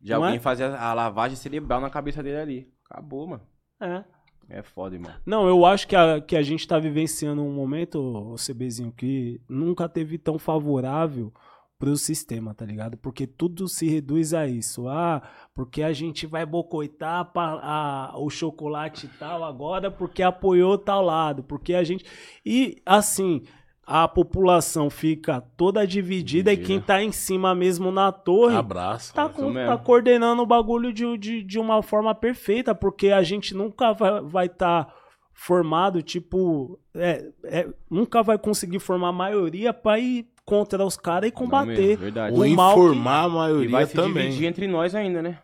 De 0.00 0.12
Não 0.12 0.22
alguém 0.22 0.36
é? 0.36 0.40
fazer 0.40 0.64
a 0.64 0.94
lavagem 0.94 1.36
cerebral 1.36 1.80
na 1.80 1.90
cabeça 1.90 2.22
dele 2.22 2.38
ali. 2.38 2.68
Acabou, 2.90 3.26
mano. 3.26 3.42
É. 3.82 4.04
É 4.48 4.62
foda, 4.62 4.94
irmão. 4.96 5.12
Não, 5.26 5.46
eu 5.46 5.64
acho 5.66 5.86
que 5.86 5.94
a, 5.94 6.20
que 6.20 6.34
a 6.36 6.42
gente 6.42 6.66
tá 6.66 6.78
vivenciando 6.78 7.42
um 7.42 7.52
momento, 7.52 7.96
ô 8.00 8.34
CBzinho, 8.36 8.92
que 8.92 9.40
nunca 9.48 9.88
teve 9.88 10.16
tão 10.16 10.38
favorável 10.38 11.32
pro 11.78 11.96
sistema, 11.96 12.54
tá 12.54 12.64
ligado? 12.64 12.96
Porque 12.96 13.26
tudo 13.26 13.68
se 13.68 13.86
reduz 13.88 14.34
a 14.34 14.46
isso. 14.48 14.88
Ah, 14.88 15.22
porque 15.54 15.82
a 15.82 15.92
gente 15.92 16.26
vai 16.26 16.44
bocoitar 16.44 17.30
a- 17.36 18.14
o 18.16 18.28
chocolate 18.30 19.06
tal 19.18 19.44
agora 19.44 19.90
porque 19.90 20.22
apoiou 20.22 20.76
tal 20.76 21.02
lado, 21.02 21.44
porque 21.44 21.74
a 21.74 21.84
gente... 21.84 22.04
E, 22.44 22.82
assim, 22.84 23.42
a 23.90 24.06
população 24.06 24.90
fica 24.90 25.40
toda 25.56 25.86
dividida, 25.86 26.52
e 26.52 26.56
quem 26.58 26.78
tá 26.78 27.02
em 27.02 27.10
cima 27.10 27.54
mesmo 27.54 27.90
na 27.90 28.12
torre 28.12 28.54
Abraço. 28.56 29.14
tá, 29.14 29.28
com- 29.30 29.54
tá 29.54 29.78
coordenando 29.78 30.42
o 30.42 30.46
bagulho 30.46 30.92
de, 30.92 31.16
de, 31.16 31.42
de 31.42 31.58
uma 31.58 31.82
forma 31.82 32.14
perfeita, 32.14 32.74
porque 32.74 33.08
a 33.08 33.22
gente 33.22 33.54
nunca 33.54 33.94
vai 34.22 34.44
estar 34.46 34.92
formado, 35.32 36.02
tipo, 36.02 36.78
é, 36.94 37.26
é, 37.44 37.68
nunca 37.90 38.22
vai 38.22 38.36
conseguir 38.36 38.78
formar 38.80 39.08
a 39.08 39.12
maioria 39.12 39.72
pra 39.72 39.98
ir 39.98 40.26
contra 40.44 40.84
os 40.84 40.96
caras 40.96 41.30
e 41.30 41.32
Não 41.32 41.40
mesmo, 41.40 41.50
combater. 41.58 41.96
verdade. 41.96 42.36
o 42.36 42.42
Ou 42.42 42.48
mal 42.50 42.74
que- 42.74 42.80
informar 42.80 43.24
a 43.24 43.28
E 43.28 43.32
maioria 43.32 43.70
vai 43.70 43.86
se 43.86 43.94
também. 43.94 44.24
dividir 44.28 44.46
entre 44.48 44.66
nós 44.66 44.94
ainda, 44.94 45.22
né? 45.22 45.38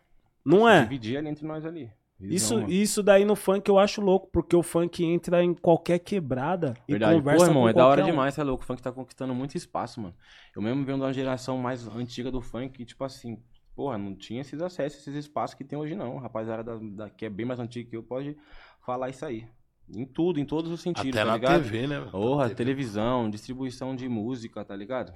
Não 0.44 0.66
Se 0.66 0.72
é? 0.74 0.82
Dividir 0.82 1.16
ali 1.16 1.28
entre 1.28 1.46
nós 1.46 1.64
ali. 1.64 1.88
Isso, 2.20 2.60
isso 2.70 3.02
daí 3.02 3.24
no 3.24 3.36
funk 3.36 3.68
eu 3.68 3.78
acho 3.78 4.00
louco, 4.00 4.28
porque 4.32 4.54
o 4.56 4.62
funk 4.62 5.04
entra 5.04 5.42
em 5.44 5.52
qualquer 5.52 5.98
quebrada 5.98 6.74
e 6.88 6.92
Verdade. 6.92 7.16
conversa 7.18 7.44
Pô, 7.44 7.50
irmão, 7.50 7.62
com 7.64 7.68
é 7.68 7.72
da 7.72 7.86
hora 7.86 8.02
um. 8.02 8.06
demais, 8.06 8.38
é 8.38 8.42
louco. 8.42 8.62
O 8.62 8.66
funk 8.66 8.80
tá 8.82 8.92
conquistando 8.92 9.34
muito 9.34 9.56
espaço, 9.56 10.00
mano. 10.00 10.14
Eu 10.54 10.62
mesmo 10.62 10.84
venho 10.84 10.96
de 10.98 11.04
uma 11.04 11.12
geração 11.12 11.58
mais 11.58 11.86
antiga 11.88 12.30
do 12.30 12.40
funk, 12.40 12.80
e, 12.80 12.86
tipo 12.86 13.04
assim, 13.04 13.42
porra, 13.74 13.98
não 13.98 14.14
tinha 14.14 14.40
esses 14.40 14.60
acessos, 14.62 15.00
esses 15.00 15.14
espaços 15.16 15.54
que 15.54 15.64
tem 15.64 15.78
hoje 15.78 15.94
não. 15.94 16.16
Rapaziada 16.18 16.62
da, 16.62 16.78
da- 17.06 17.10
que 17.10 17.26
é 17.26 17.30
bem 17.30 17.44
mais 17.44 17.60
antigo 17.60 17.90
que 17.90 17.96
eu 17.96 18.02
pode 18.02 18.36
falar 18.84 19.10
isso 19.10 19.24
aí. 19.26 19.46
Em 19.94 20.06
tudo, 20.06 20.40
em 20.40 20.46
todos 20.46 20.70
os 20.70 20.80
sentidos, 20.80 21.10
Até 21.10 21.20
tá 21.20 21.24
na 21.26 21.34
ligado? 21.34 21.62
TV, 21.62 21.86
né? 21.86 22.00
Porra, 22.10 22.48
televisão, 22.48 23.28
distribuição 23.28 23.94
de 23.94 24.08
música, 24.08 24.64
tá 24.64 24.74
ligado? 24.74 25.12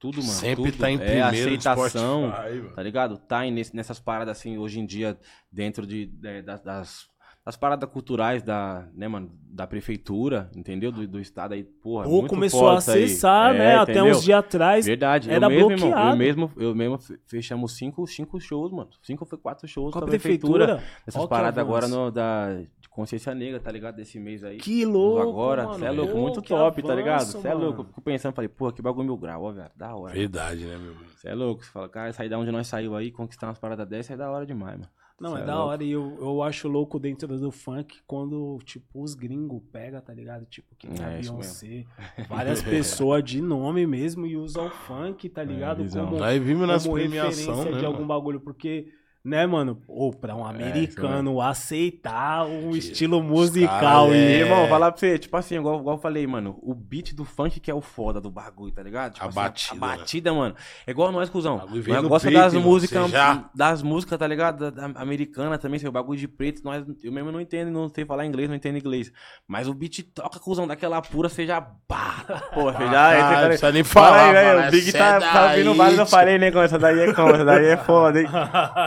Tudo, 0.00 0.16
mano. 0.22 0.32
Sempre 0.32 0.72
tudo. 0.72 0.80
tá 0.80 0.90
em 0.90 0.94
é, 0.94 0.98
primeiro 0.98 1.50
no 1.50 1.56
aceitação, 1.58 2.32
Spotify, 2.32 2.74
tá 2.74 2.82
ligado? 2.82 3.18
Tá 3.18 3.46
em 3.46 3.52
nessas 3.52 4.00
paradas 4.00 4.36
assim, 4.36 4.56
hoje 4.58 4.80
em 4.80 4.86
dia, 4.86 5.16
dentro 5.52 5.86
de, 5.86 6.06
de- 6.06 6.40
das, 6.42 6.60
das, 6.62 7.06
das 7.44 7.56
paradas 7.56 7.88
culturais 7.90 8.42
da, 8.42 8.88
né, 8.94 9.06
mano, 9.08 9.30
da 9.42 9.66
prefeitura, 9.66 10.50
entendeu? 10.56 10.90
Do, 10.90 11.06
do 11.06 11.20
estado 11.20 11.52
aí, 11.52 11.62
porra. 11.62 12.06
Ou 12.06 12.20
muito 12.20 12.30
começou 12.30 12.70
a 12.70 12.78
isso 12.78 12.90
aí. 12.92 13.04
acessar, 13.04 13.54
É, 13.54 13.58
né? 13.58 13.76
Até 13.76 13.92
entendeu? 13.92 14.12
uns 14.16 14.22
dias 14.24 14.38
atrás. 14.38 14.86
Verdade, 14.86 15.30
era 15.30 15.46
eu 15.46 15.50
mesmo, 15.50 15.70
irmão, 15.72 15.88
bloqueado. 15.90 16.10
eu 16.12 16.16
mesmo, 16.16 16.52
eu 16.56 16.74
mesmo 16.74 16.98
fe- 16.98 17.18
fechamos 17.26 17.76
cinco, 17.76 18.06
cinco 18.06 18.40
shows, 18.40 18.72
mano. 18.72 18.88
Cinco 19.02 19.26
foi 19.26 19.36
quatro 19.36 19.68
shows 19.68 19.92
Com 19.92 19.98
a 19.98 20.02
com 20.02 20.06
a 20.06 20.08
prefeitura. 20.10 20.64
prefeitura. 20.66 20.90
Essas 21.06 21.26
paradas 21.26 21.58
agora 21.58 21.86
no, 21.88 22.10
da 22.10 22.58
consciência 22.90 23.34
negra, 23.34 23.58
tá 23.60 23.70
ligado? 23.70 23.96
Desse 23.96 24.18
mês 24.18 24.42
aí. 24.44 24.58
Que 24.58 24.84
louco, 24.84 25.22
agora, 25.22 25.64
mano. 25.64 25.78
você 25.78 25.84
é 25.86 25.90
louco, 25.90 26.16
muito 26.16 26.42
top, 26.42 26.82
tá 26.82 26.94
ligado? 26.94 27.20
avanço, 27.20 27.40
Você 27.40 27.48
é 27.48 27.54
louco. 27.54 27.84
Fico 27.84 28.00
pensando, 28.02 28.34
falei, 28.34 28.48
porra, 28.48 28.72
que 28.72 28.82
bagulho 28.82 29.06
mil 29.06 29.16
grau, 29.16 29.44
ó, 29.44 29.52
velho. 29.52 29.70
Da 29.76 29.94
hora. 29.94 30.12
Verdade, 30.12 30.64
né, 30.66 30.76
meu 30.76 30.88
irmão? 30.92 31.04
Você 31.16 31.28
é 31.28 31.34
louco. 31.34 31.64
Você 31.64 31.70
fala, 31.70 31.88
cara, 31.88 32.12
sair 32.12 32.28
da 32.28 32.38
onde 32.38 32.50
nós 32.50 32.66
saiu 32.66 32.94
aí, 32.96 33.10
conquistar 33.10 33.46
umas 33.46 33.58
paradas 33.58 33.88
dessas 33.88 34.10
é 34.12 34.16
da 34.16 34.30
hora 34.30 34.44
demais, 34.44 34.78
mano. 34.78 34.90
Não, 35.20 35.32
Cê 35.34 35.40
é 35.40 35.42
é 35.42 35.44
da 35.44 35.54
louco. 35.56 35.68
hora. 35.68 35.84
E 35.84 35.90
eu, 35.90 36.16
eu 36.18 36.42
acho 36.42 36.66
louco 36.66 36.98
dentro 36.98 37.28
do 37.38 37.50
funk 37.52 37.98
quando, 38.06 38.58
tipo, 38.64 39.02
os 39.02 39.14
gringos 39.14 39.60
pegam, 39.70 40.00
tá 40.00 40.14
ligado? 40.14 40.46
Tipo, 40.46 40.74
que 40.76 40.86
É, 40.86 41.20
Beyoncé. 41.20 41.84
Várias 42.26 42.62
pessoas 42.64 43.22
de 43.22 43.42
nome 43.42 43.86
mesmo 43.86 44.26
e 44.26 44.34
usam 44.34 44.68
o 44.68 44.70
funk, 44.70 45.28
tá 45.28 45.44
ligado? 45.44 45.82
visão. 45.82 46.06
como, 46.06 46.18
Nós 46.18 46.42
vimos 46.42 46.66
nas 46.66 46.84
como 46.84 46.94
premiações, 46.94 47.46
referência 47.46 47.70
né? 47.72 47.78
de 47.80 47.84
algum 47.84 47.98
mano? 47.98 48.08
bagulho. 48.08 48.40
Porque, 48.40 48.88
né, 49.24 49.46
mano? 49.46 49.80
Ou 49.86 50.12
pra 50.12 50.34
um 50.34 50.44
americano 50.46 51.40
aceitar 51.40 52.46
um 52.46 52.70
estilo 52.74 53.22
musical. 53.22 54.06
caras, 54.08 54.14
e, 54.14 54.16
é- 54.18 54.40
irmão, 54.40 54.66
falar 54.68 54.90
pra 54.92 54.98
você, 54.98 55.18
tipo 55.18 55.36
assim, 55.36 55.56
igual, 55.56 55.78
igual 55.80 55.96
eu 55.96 56.00
falei, 56.00 56.26
mano, 56.26 56.58
o 56.62 56.74
beat 56.74 57.14
do 57.14 57.24
funk 57.24 57.60
que 57.60 57.70
é 57.70 57.74
o 57.74 57.80
foda 57.80 58.20
do 58.20 58.30
bagulho, 58.30 58.72
tá 58.72 58.82
ligado? 58.82 59.12
Tipo 59.14 59.24
A 59.24 59.28
assim, 59.28 59.34
batida, 59.38 59.74
A 59.76 59.88
batida, 59.96 60.32
mano. 60.34 60.54
É 60.86 60.90
igual 60.90 61.12
nós, 61.12 61.28
cuzão. 61.28 61.58
Nós 61.86 62.06
gosta 62.06 62.30
das 62.30 62.54
músicas, 62.54 63.10
já- 63.10 63.44
das 63.54 63.82
músicas, 63.82 64.18
tá 64.18 64.26
ligado? 64.26 64.70
Da, 64.70 64.86
da 64.88 65.00
americana 65.00 65.58
também, 65.58 65.78
seu 65.78 65.92
bagulho 65.92 66.18
de 66.18 66.28
preto, 66.28 66.62
nós, 66.64 66.84
eu 67.02 67.12
mesmo 67.12 67.30
não 67.30 67.40
entendo, 67.40 67.70
não 67.70 67.88
sei 67.88 68.04
falar 68.04 68.24
inglês, 68.26 68.48
não 68.48 68.56
entendo 68.56 68.78
inglês. 68.78 69.12
Mas 69.46 69.68
o 69.68 69.74
beat 69.74 70.02
toca, 70.14 70.38
cuzão, 70.38 70.66
daquela 70.66 71.00
pura, 71.02 71.28
já... 71.46 71.60
Pá, 71.60 72.24
porra, 72.54 72.72
você 72.78 72.84
já... 72.86 73.08
Ah, 73.08 73.12
esse 73.14 73.22
não 73.22 73.30
cara- 73.34 73.46
precisa 73.48 73.72
nem 73.72 73.84
Fala 73.84 74.06
falar, 74.08 74.26
aí, 74.26 74.32
velho, 74.32 74.56
mano, 74.56 74.68
o 74.68 74.70
Big 74.70 74.92
tá, 74.92 74.98
é 75.16 75.20
tá 75.20 75.50
ouvindo 75.50 75.74
vários, 75.74 75.98
eu 75.98 76.06
falei, 76.06 76.38
né, 76.38 76.50
essa 76.60 76.78
daí 76.78 77.00
é 77.00 77.12
como, 77.12 77.30
essa 77.30 77.44
daí 77.44 77.66
é 77.66 77.76
foda, 77.76 78.20
hein? 78.20 78.26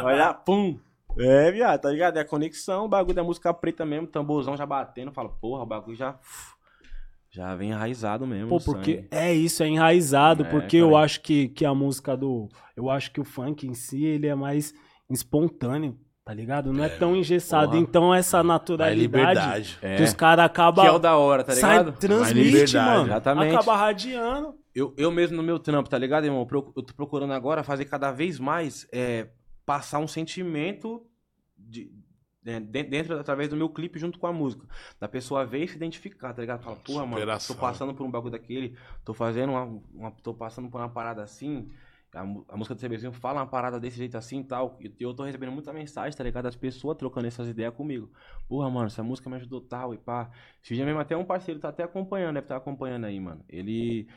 Olha, 0.04 0.23
pum. 0.32 0.78
É, 1.18 1.52
viado, 1.52 1.82
tá 1.82 1.90
ligado? 1.90 2.18
É 2.18 2.22
a 2.22 2.26
conexão, 2.26 2.86
o 2.86 2.88
bagulho 2.88 3.16
da 3.16 3.24
música 3.24 3.52
preta 3.54 3.84
mesmo, 3.86 4.06
tamborzão 4.08 4.56
já 4.56 4.66
batendo, 4.66 5.12
fala, 5.12 5.30
porra, 5.30 5.64
o 5.64 5.66
bagulho 5.66 5.98
já. 5.98 6.18
Já 7.32 7.56
vem 7.56 7.72
enraizado 7.72 8.28
mesmo. 8.28 8.48
Pô, 8.50 8.60
porque 8.60 8.96
sangue. 8.98 9.08
é 9.12 9.34
isso, 9.34 9.64
é 9.64 9.68
enraizado, 9.68 10.44
É, 10.46 10.50
porque 10.50 10.78
eu 10.78 10.92
cara. 10.92 11.04
acho 11.06 11.22
que, 11.22 11.48
que 11.50 11.66
a 11.66 11.74
música 11.74 12.16
do. 12.16 12.48
Eu 12.78 12.90
acho 12.92 13.12
que 13.12 13.20
o 13.20 13.24
funk 13.26 13.66
em 13.68 13.74
si, 13.74 14.06
ele 14.06 14.28
é 14.28 14.36
mais 14.36 14.72
espontâneo, 15.10 15.98
tá 16.24 16.32
ligado? 16.34 16.72
Não 16.72 16.84
é, 16.84 16.88
É, 16.88 16.90
tão 16.90 17.16
engessado. 17.16 17.70
porra. 17.72 17.80
Então, 17.80 18.14
essa 18.14 18.44
naturalidade. 18.44 19.78
É, 19.82 19.96
que 19.98 20.04
os 20.04 20.14
caras 20.14 20.46
acabam. 20.46 20.84
que 20.86 20.90
é 20.92 20.94
o 20.94 21.00
da 21.00 21.18
hora, 21.18 21.44
tá 21.44 21.54
sai, 21.54 21.80
ligado? 21.80 21.98
transmite, 21.98 22.34
liberdade, 22.34 22.78
mano. 22.92 23.06
exatamente. 23.08 23.56
Acaba 23.56 23.76
radiando. 23.78 24.56
Eu, 24.76 24.94
eu 24.98 25.12
mesmo 25.12 25.38
no 25.38 25.44
meu 25.44 25.60
trampo, 25.60 25.90
tá 25.90 25.98
ligado, 25.98 26.26
irmão? 26.26 26.48
Eu 26.76 26.84
tô 26.84 26.94
procurando 26.96 27.34
agora 27.34 27.64
fazer 27.64 27.86
cada 27.86 28.12
vez 28.12 28.40
mais 28.40 28.88
é, 28.92 29.28
passar 29.66 29.99
um 29.99 30.07
sentimento 30.07 31.05
de, 31.57 31.91
é, 32.45 32.59
de- 32.59 32.84
dentro, 32.84 33.18
através 33.20 33.49
do 33.49 33.55
meu 33.55 33.70
clipe 33.70 33.99
junto 33.99 34.20
com 34.20 34.28
a 34.28 34.34
música. 34.34 34.68
Da 34.99 35.07
pessoa 35.07 35.45
ver 35.45 35.64
e 35.64 35.68
se 35.68 35.76
identificar, 35.76 36.34
tá 36.34 36.41
ligado? 36.41 36.64
Fala, 36.64 36.76
porra, 36.76 37.05
mano, 37.05 37.26
tô 37.47 37.55
passando 37.55 37.93
por 37.93 38.05
um 38.05 38.11
bagulho 38.11 38.32
daquele, 38.32 38.78
tô 39.03 39.14
fazendo 39.14 39.51
uma, 39.51 39.64
uma- 39.93 40.11
tô 40.11 40.34
passando 40.34 40.70
por 40.70 40.80
uma 40.82 40.89
parada 40.89 41.24
assim. 41.24 41.70
A, 42.14 42.22
a 42.22 42.57
música 42.57 42.76
do 42.76 42.80
CBzinho 42.82 43.11
fala 43.11 43.39
uma 43.41 43.47
parada 43.47 43.80
desse 43.80 43.97
jeito 43.97 44.16
assim 44.16 44.41
e 44.41 44.43
tal. 44.43 44.78
E 44.80 44.93
eu 44.99 45.14
tô 45.16 45.24
recebendo 45.24 45.51
muita 45.51 45.74
mensagem, 45.74 46.16
tá 46.16 46.24
ligado? 46.24 46.43
Das 46.43 46.55
pessoas 46.55 46.95
trocando 46.97 47.26
essas 47.28 47.47
ideias 47.47 47.74
comigo. 47.74 48.11
Porra, 48.47 48.70
mano, 48.70 48.86
essa 48.88 49.01
música 49.03 49.28
me 49.30 49.36
ajudou 49.38 49.61
tal 49.61 49.93
e 49.95 49.97
pá. 49.97 50.30
Esse 50.64 50.76
dia 50.76 50.86
mesmo 50.86 50.99
até 50.99 51.18
um 51.18 51.26
parceiro 51.26 51.59
tá 51.59 51.70
até 51.70 51.82
acompanhando, 51.84 52.36
deve 52.36 52.45
estar 52.45 52.57
acompanhando 52.57 53.05
aí, 53.05 53.20
mano. 53.20 53.43
Ele 53.49 54.07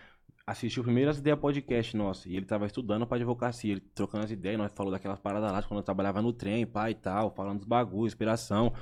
assistiu 0.46 0.84
primeiro 0.84 1.10
as 1.10 1.18
ideias 1.18 1.38
podcast 1.40 1.96
nossa 1.96 2.28
e 2.28 2.36
ele 2.36 2.46
tava 2.46 2.66
estudando 2.66 3.06
pra 3.06 3.16
advocacia, 3.16 3.72
ele 3.72 3.80
trocando 3.94 4.24
as 4.24 4.30
ideias, 4.30 4.56
nós 4.58 4.70
falou 4.74 4.92
daquelas 4.92 5.18
paradas 5.18 5.50
lá 5.50 5.62
quando 5.62 5.78
eu 5.80 5.84
trabalhava 5.84 6.22
no 6.22 6.32
trem, 6.32 6.64
pá 6.64 6.88
e 6.90 6.94
tal, 6.94 7.30
falando 7.34 7.58
dos 7.58 7.66
bagulhos, 7.66 8.12
inspiração. 8.12 8.72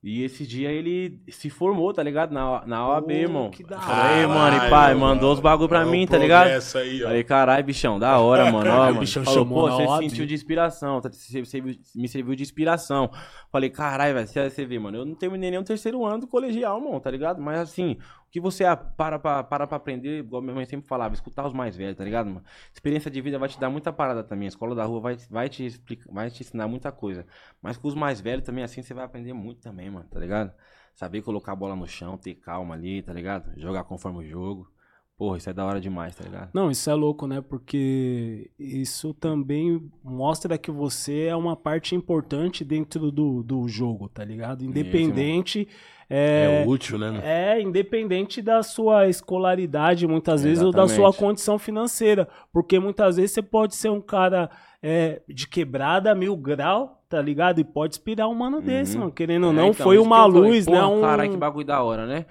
E 0.00 0.22
esse 0.22 0.46
dia 0.46 0.70
ele 0.70 1.20
se 1.28 1.50
formou, 1.50 1.92
tá 1.92 2.04
ligado? 2.04 2.32
Na, 2.32 2.64
na 2.64 2.88
OAB, 2.88 3.06
Pô, 3.06 3.10
irmão. 3.12 3.50
que 3.50 3.64
da 3.64 3.80
Falei, 3.80 4.24
hora. 4.24 4.28
mano, 4.28 4.56
e 4.64 4.70
pai, 4.70 4.94
mandou 4.94 5.32
os 5.32 5.40
bagulho 5.40 5.68
pra 5.68 5.82
É 5.82 5.84
mim, 5.84 6.06
tá 6.06 6.16
ligado? 6.16 6.46
Aí, 6.46 7.02
ó. 7.02 7.06
Falei, 7.08 7.24
caralho, 7.24 7.64
bichão, 7.64 7.98
da 7.98 8.16
hora, 8.20 8.44
mano. 8.52 8.70
Ó, 8.70 8.76
mano. 8.76 9.00
bichão 9.00 9.24
Falou, 9.24 9.40
chamou 9.40 9.68
pô, 9.68 9.86
você 9.88 10.08
sentiu 10.08 10.24
de 10.24 10.34
inspiração, 10.34 11.00
tá? 11.00 11.10
Você, 11.10 11.44
você 11.44 11.60
me 11.96 12.06
serviu 12.06 12.36
de 12.36 12.44
inspiração. 12.44 13.10
Falei, 13.50 13.70
caralho, 13.70 14.14
velho, 14.14 14.28
você, 14.28 14.48
você 14.48 14.64
vê, 14.64 14.78
mano, 14.78 14.98
eu 14.98 15.04
não 15.04 15.16
terminei 15.16 15.50
nem 15.50 15.58
o 15.58 15.64
terceiro 15.64 16.06
ano 16.06 16.18
do 16.20 16.26
colegial, 16.28 16.80
mano, 16.80 17.00
tá 17.00 17.10
ligado? 17.10 17.42
Mas 17.42 17.58
assim, 17.58 17.98
que 18.30 18.40
você 18.40 18.64
para 18.96 19.18
pra, 19.18 19.42
para 19.42 19.66
pra 19.66 19.76
aprender, 19.76 20.20
igual 20.20 20.42
minha 20.42 20.54
mãe 20.54 20.64
sempre 20.66 20.86
falava, 20.86 21.14
escutar 21.14 21.46
os 21.46 21.52
mais 21.52 21.76
velhos, 21.76 21.96
tá 21.96 22.04
ligado, 22.04 22.26
mano? 22.26 22.44
Experiência 22.72 23.10
de 23.10 23.20
vida 23.20 23.38
vai 23.38 23.48
te 23.48 23.58
dar 23.58 23.70
muita 23.70 23.92
parada 23.92 24.22
também. 24.22 24.46
A 24.46 24.48
escola 24.48 24.74
da 24.74 24.84
rua 24.84 25.00
vai, 25.00 25.16
vai, 25.30 25.48
te, 25.48 25.64
explicar, 25.64 26.12
vai 26.12 26.30
te 26.30 26.42
ensinar 26.42 26.68
muita 26.68 26.92
coisa. 26.92 27.26
Mas 27.62 27.76
com 27.76 27.88
os 27.88 27.94
mais 27.94 28.20
velhos 28.20 28.44
também, 28.44 28.62
assim, 28.64 28.82
você 28.82 28.92
vai 28.92 29.04
aprender 29.04 29.32
muito 29.32 29.60
também, 29.60 29.90
mano, 29.90 30.06
tá 30.10 30.20
ligado? 30.20 30.52
Saber 30.94 31.22
colocar 31.22 31.52
a 31.52 31.56
bola 31.56 31.74
no 31.74 31.86
chão, 31.86 32.18
ter 32.18 32.34
calma 32.34 32.74
ali, 32.74 33.02
tá 33.02 33.12
ligado? 33.12 33.52
Jogar 33.56 33.84
conforme 33.84 34.18
o 34.18 34.24
jogo. 34.24 34.70
Porra, 35.18 35.36
isso 35.36 35.50
é 35.50 35.52
da 35.52 35.64
hora 35.64 35.80
demais, 35.80 36.14
tá 36.14 36.22
ligado? 36.22 36.50
Não, 36.54 36.70
isso 36.70 36.88
é 36.88 36.94
louco, 36.94 37.26
né? 37.26 37.40
Porque 37.40 38.52
isso 38.56 39.12
também 39.14 39.90
mostra 40.04 40.56
que 40.56 40.70
você 40.70 41.22
é 41.24 41.34
uma 41.34 41.56
parte 41.56 41.96
importante 41.96 42.64
dentro 42.64 43.10
do, 43.10 43.42
do 43.42 43.66
jogo, 43.66 44.08
tá 44.08 44.24
ligado? 44.24 44.64
Independente. 44.64 45.66
É, 46.10 46.62
É, 46.64 46.66
útil, 46.66 46.98
né? 46.98 47.20
É, 47.22 47.60
independente 47.60 48.40
da 48.40 48.62
sua 48.62 49.08
escolaridade, 49.08 50.06
muitas 50.06 50.42
vezes, 50.42 50.62
ou 50.62 50.72
da 50.72 50.86
sua 50.88 50.94
Exatamente. 50.94 51.18
condição 51.18 51.58
financeira. 51.58 52.26
Porque 52.52 52.78
muitas 52.78 53.16
vezes 53.16 53.32
você 53.32 53.42
pode 53.42 53.74
ser 53.76 53.90
um 53.90 54.00
cara 54.00 54.48
é, 54.82 55.20
de 55.28 55.46
quebrada, 55.46 56.14
mil 56.14 56.36
grau, 56.36 57.02
tá 57.08 57.20
ligado? 57.20 57.60
E 57.60 57.64
pode 57.64 57.94
inspirar 57.94 58.28
um 58.28 58.34
mano 58.34 58.60
desse, 58.62 58.94
Uhum. 58.94 59.00
mano. 59.00 59.12
Querendo 59.12 59.44
ou 59.48 59.52
É, 59.52 59.56
não, 59.56 59.68
então, 59.70 59.84
foi 59.84 59.98
uma 59.98 60.22
falei, 60.22 60.40
luz, 60.40 60.64
porra, 60.64 60.78
né? 60.80 60.86
Um... 60.86 61.00
Caralho, 61.00 61.30
que 61.30 61.36
bagulho 61.36 61.66
da 61.66 61.82
hora, 61.82 62.06
né? 62.06 62.24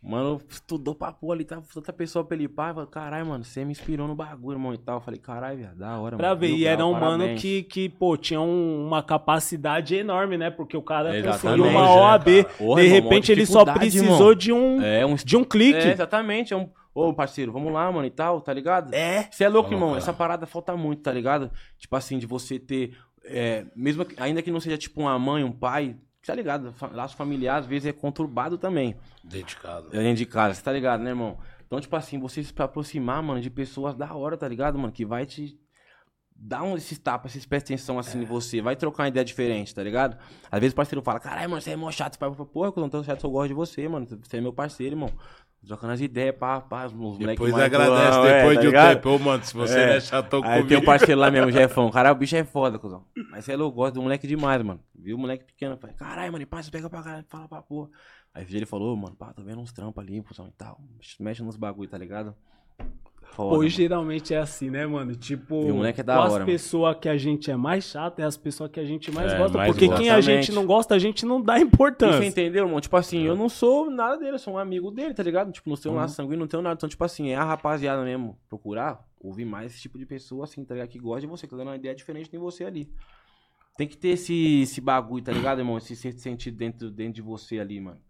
Mano, 0.00 0.40
estudou 0.48 0.94
pra 0.94 1.10
porra 1.10 1.34
ali, 1.34 1.44
tá 1.44 1.60
tanta 1.74 1.92
pessoa 1.92 2.24
pra 2.24 2.36
ele 2.36 2.46
pá. 2.48 2.72
Caralho, 2.86 3.26
mano, 3.26 3.42
você 3.42 3.64
me 3.64 3.72
inspirou 3.72 4.06
no 4.06 4.14
bagulho, 4.14 4.54
irmão, 4.56 4.72
e 4.72 4.78
tal. 4.78 4.98
Eu 4.98 5.00
Falei, 5.00 5.18
caralho, 5.18 5.58
viado, 5.58 5.76
da 5.76 5.98
hora, 5.98 6.16
Pra 6.16 6.28
mano. 6.28 6.40
ver, 6.40 6.48
Mil 6.48 6.56
e 6.58 6.64
era 6.66 6.86
um 6.86 6.92
mano 6.92 7.34
que, 7.34 7.64
que, 7.64 7.88
pô, 7.88 8.16
tinha 8.16 8.40
um- 8.40 8.86
uma 8.86 9.02
capacidade 9.02 9.96
enorme, 9.96 10.38
né? 10.38 10.50
Porque 10.50 10.76
o 10.76 10.82
cara 10.82 11.16
Exatamente, 11.16 11.40
conseguiu 11.42 11.64
uma 11.64 11.82
né, 11.82 12.00
OAB. 12.00 12.42
cara? 12.44 12.54
Porra, 12.56 12.80
de 12.82 12.88
repente 12.88 13.32
ele 13.32 13.44
só 13.44 13.64
precisou 13.64 14.12
irmão. 14.30 14.34
de 14.36 14.52
um, 14.52 14.80
É, 14.82 15.04
um 15.04 15.14
de 15.16 15.36
um 15.36 15.42
clique. 15.44 15.78
É, 15.80 15.92
exatamente. 15.92 16.54
É 16.54 16.56
um... 16.56 16.68
Ô, 16.94 17.12
parceiro, 17.12 17.50
vamos 17.52 17.72
lá, 17.72 17.90
mano, 17.90 18.06
e 18.06 18.10
tal, 18.10 18.40
tá 18.40 18.52
ligado? 18.52 18.92
É. 18.94 19.28
Você 19.30 19.44
é 19.44 19.48
louco, 19.48 19.68
Vamos 19.68 19.80
irmão. 19.82 19.90
lá. 19.92 19.98
Essa 19.98 20.12
parada 20.12 20.46
falta 20.46 20.76
muito, 20.76 21.02
tá 21.02 21.12
ligado? 21.12 21.50
Tipo 21.76 21.94
assim, 21.96 22.18
de 22.18 22.26
você 22.26 22.58
ter. 22.58 22.96
é, 23.24 23.66
mesmo 23.76 24.04
que- 24.04 24.14
ainda 24.22 24.40
que 24.42 24.50
não 24.50 24.58
seja 24.60 24.78
tipo 24.78 25.00
uma 25.02 25.18
mãe, 25.18 25.44
um 25.44 25.52
pai, 25.52 25.96
tá 26.28 26.34
ligado? 26.34 26.74
Laço 26.92 27.16
familiar, 27.16 27.56
às 27.56 27.64
vezes 27.64 27.86
é 27.86 27.92
conturbado 27.92 28.58
também. 28.58 28.94
Dedicado. 29.24 29.88
É 29.92 29.98
dentro 29.98 30.18
de 30.18 30.26
casa, 30.26 30.54
você 30.54 30.62
tá 30.62 30.70
ligado, 30.70 31.02
né, 31.02 31.08
irmão? 31.10 31.38
Então, 31.66 31.80
tipo 31.80 31.96
assim, 31.96 32.18
você 32.18 32.44
se 32.44 32.52
aproximar, 32.58 33.22
mano, 33.22 33.40
de 33.40 33.48
pessoas 33.48 33.94
da 33.94 34.14
hora, 34.14 34.36
tá 34.36 34.46
ligado, 34.46 34.78
mano? 34.78 34.92
Que 34.92 35.06
vai 35.06 35.24
te 35.24 35.58
dar 36.36 36.62
um, 36.62 36.76
esses 36.76 36.98
tapas, 36.98 37.32
esses 37.32 37.46
presta 37.46 37.72
atenção 37.72 37.98
assim 37.98 38.20
em 38.20 38.24
você, 38.26 38.60
vai 38.60 38.76
trocar 38.76 39.04
uma 39.04 39.08
ideia 39.08 39.24
diferente, 39.24 39.74
tá 39.74 39.82
ligado? 39.82 40.18
Às 40.50 40.60
vezes 40.60 40.74
o 40.74 40.76
parceiro 40.76 41.02
fala, 41.02 41.18
caralho, 41.18 41.48
mano, 41.48 41.62
você 41.62 41.70
é 41.70 41.76
mó 41.76 41.90
chato, 41.90 42.18
pai, 42.18 42.30
porra, 42.30 42.72
eu 42.76 42.80
não 42.82 42.90
tô 42.90 43.02
chato, 43.02 43.24
eu 43.24 43.30
gosto 43.30 43.48
de 43.48 43.54
você, 43.54 43.88
mano. 43.88 44.06
Você 44.22 44.36
é 44.36 44.40
meu 44.40 44.52
parceiro, 44.52 44.96
irmão. 44.96 45.10
Trocando 45.66 45.92
as 45.92 46.00
ideias, 46.00 46.34
pá, 46.36 46.60
pá, 46.60 46.86
os 46.86 46.92
moleques 46.94 47.26
Depois 47.26 47.52
mais 47.52 47.64
agradece, 47.64 48.10
doão, 48.10 48.26
é, 48.26 48.38
depois 48.38 48.54
tá 48.56 48.60
de 48.62 48.68
um 48.68 48.72
tempo. 48.72 49.08
Ô, 49.10 49.18
mano, 49.18 49.44
se 49.44 49.54
você 49.54 49.78
É. 49.78 49.86
não 49.86 49.92
é 49.94 50.00
chatão 50.00 50.40
Aí 50.42 50.50
comigo... 50.50 50.68
tem 50.68 50.78
um 50.78 50.84
parceiro 50.84 51.20
lá 51.20 51.30
mesmo, 51.30 51.50
Jefão. 51.52 51.90
Caralho, 51.90 52.14
o 52.14 52.18
bicho 52.18 52.36
é 52.36 52.44
foda, 52.44 52.78
cuzão. 52.78 53.04
Mas 53.30 53.44
você 53.44 53.52
é 53.52 53.56
louco, 53.56 53.76
gosto 53.76 53.94
do 53.94 54.02
moleque 54.02 54.26
demais, 54.26 54.62
mano. 54.62 54.80
Viu 54.94 55.16
o 55.16 55.20
moleque 55.20 55.44
pequeno, 55.44 55.76
falei, 55.76 55.94
caralho, 55.96 56.32
mano, 56.32 56.46
pá, 56.46 56.62
você 56.62 56.70
pega 56.70 56.88
pra 56.88 57.02
caralho, 57.02 57.24
fala 57.28 57.48
pra 57.48 57.60
porra. 57.60 57.90
Aí 58.32 58.46
ele 58.50 58.66
falou, 58.66 58.96
mano, 58.96 59.16
pá, 59.16 59.32
tô 59.32 59.42
vendo 59.42 59.60
uns 59.60 59.72
trampos 59.72 60.02
ali, 60.02 60.22
cuzão 60.22 60.46
e 60.46 60.52
tal. 60.52 60.80
Mexe 61.20 61.42
nos 61.42 61.56
bagulho, 61.56 61.88
tá 61.90 61.98
ligado? 61.98 62.34
Foda. 63.38 63.54
Hoje 63.56 63.60
mano. 63.60 63.70
geralmente 63.70 64.34
é 64.34 64.38
assim, 64.38 64.68
né, 64.68 64.84
mano? 64.84 65.14
Tipo, 65.14 65.64
E 65.64 65.70
o 65.70 65.76
moleque 65.76 66.00
é 66.00 66.02
da 66.02 66.24
as 66.24 66.32
hora, 66.32 66.44
pessoas 66.44 66.96
que 67.00 67.08
a 67.08 67.16
gente 67.16 67.48
é 67.52 67.56
mais 67.56 67.84
chata 67.84 68.20
é 68.20 68.24
as 68.24 68.36
pessoas 68.36 68.68
que 68.68 68.80
a 68.80 68.84
gente 68.84 69.12
mais 69.12 69.32
É, 69.32 69.38
gosta. 69.38 69.56
mais 69.56 69.70
porque 69.70 69.86
gosta. 69.86 70.02
quem 70.02 70.10
a 70.10 70.20
gente 70.20 70.50
não 70.50 70.66
gosta, 70.66 70.94
a 70.96 70.98
gente 70.98 71.24
não 71.24 71.40
dá 71.40 71.54
E 71.54 71.60
Você 71.60 71.64
importância. 71.66 72.24
entendeu, 72.26 72.64
irmão? 72.64 72.80
Tipo 72.80 72.96
assim, 72.96 73.22
eu 73.22 73.36
não 73.36 73.48
sou 73.48 73.88
nada 73.88 74.16
dele, 74.18 74.32
eu 74.32 74.38
sou 74.40 74.54
um 74.54 74.58
amigo 74.58 74.90
dele, 74.90 75.14
tá 75.14 75.22
ligado? 75.22 75.52
Tipo, 75.52 75.70
não 75.70 75.76
tenho 75.76 75.94
Uhum. 75.94 76.00
laço 76.00 76.16
sanguíneo, 76.16 76.40
não 76.40 76.46
tenho 76.48 76.62
nada. 76.64 76.74
Então, 76.76 76.88
tipo 76.88 77.04
assim, 77.04 77.28
é 77.30 77.36
a 77.36 77.44
rapaziada 77.44 78.02
mesmo 78.02 78.36
procurar, 78.48 78.98
ouvir 79.20 79.44
mais 79.44 79.72
esse 79.72 79.80
tipo 79.82 79.96
de 79.98 80.04
pessoa, 80.04 80.42
assim, 80.42 80.64
tá 80.64 80.74
ligado? 80.74 80.88
Que 80.88 80.98
gosta 80.98 81.20
de 81.20 81.28
você, 81.28 81.46
que 81.46 81.50
tá 81.52 81.56
dando 81.58 81.68
uma 81.68 81.76
ideia 81.76 81.94
diferente 81.94 82.28
de 82.28 82.38
você 82.38 82.64
ali. 82.64 82.90
Tem 83.76 83.86
que 83.86 83.96
ter 83.96 84.08
esse, 84.08 84.62
esse 84.62 84.80
bagulho, 84.80 85.22
tá 85.22 85.30
ligado, 85.30 85.60
irmão? 85.60 85.78
Esse 85.78 85.94
sexto 85.94 86.18
sentido 86.20 86.56
dentro, 86.56 86.90
dentro 86.90 87.12
de 87.14 87.22
você 87.22 87.60
ali, 87.60 87.80
mano. 87.80 88.00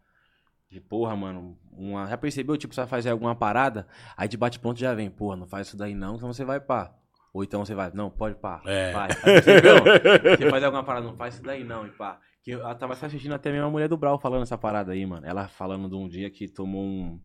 De 0.71 0.81
porra, 0.81 1.16
mano. 1.16 1.57
Uma... 1.73 2.07
Já 2.07 2.16
percebeu, 2.19 2.57
tipo, 2.57 2.75
você 2.75 2.81
vai 2.83 2.89
fazer 2.89 3.11
alguma 3.11 3.35
parada, 3.35 3.87
aí 4.16 4.29
de 4.29 4.37
bate-ponto 4.37 4.79
já 4.79 4.95
vem, 4.95 5.11
porra, 5.11 5.37
não 5.37 5.47
faz 5.47 5.69
isso 5.69 5.77
daí 5.77 5.95
não, 5.95 6.16
então 6.16 6.33
você 6.33 6.45
vai 6.45 6.61
pá. 6.61 6.95
Ou 7.33 7.45
então 7.45 7.64
você 7.64 7.75
vai, 7.75 7.91
não, 7.95 8.11
pode 8.11 8.35
pá. 8.37 8.61
É. 8.66 8.93
Vai. 8.93 9.09
Aí 9.11 10.37
você 10.37 10.51
faz 10.51 10.64
alguma 10.64 10.83
parada, 10.85 11.07
não 11.07 11.16
faz 11.16 11.35
isso 11.35 11.43
daí 11.43 11.64
não, 11.64 11.87
e 11.87 11.91
pá. 11.91 12.19
Que 12.43 12.53
eu, 12.53 12.61
eu 12.61 12.75
tava 12.75 12.93
assistindo 12.95 13.35
até 13.35 13.51
mesmo 13.51 13.66
a 13.66 13.71
mulher 13.71 13.89
do 13.89 13.97
Brau 13.97 14.19
falando 14.19 14.43
essa 14.43 14.57
parada 14.59 14.93
aí, 14.93 15.05
mano. 15.05 15.27
Ela 15.27 15.49
falando 15.49 15.89
de 15.89 15.95
um 15.95 16.09
dia 16.09 16.31
que 16.31 16.49
tomou 16.49 16.83
um. 16.83 17.21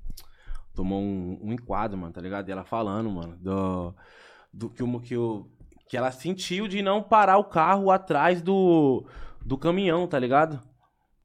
Tomou 0.75 0.99
um, 1.01 1.39
um 1.41 1.53
enquadro, 1.53 1.97
mano, 1.97 2.11
tá 2.11 2.19
ligado? 2.19 2.49
E 2.49 2.51
ela 2.51 2.63
falando, 2.63 3.09
mano, 3.09 3.37
do. 3.37 3.93
Do 4.51 4.69
que, 4.69 4.83
o- 4.83 4.99
que, 4.99 5.17
o, 5.17 5.47
que 5.87 5.97
ela 5.97 6.11
sentiu 6.11 6.67
de 6.67 6.81
não 6.81 7.01
parar 7.01 7.37
o 7.37 7.43
carro 7.43 7.89
atrás 7.89 8.41
do, 8.41 9.05
do 9.43 9.57
caminhão, 9.57 10.07
tá 10.07 10.19
ligado? 10.19 10.61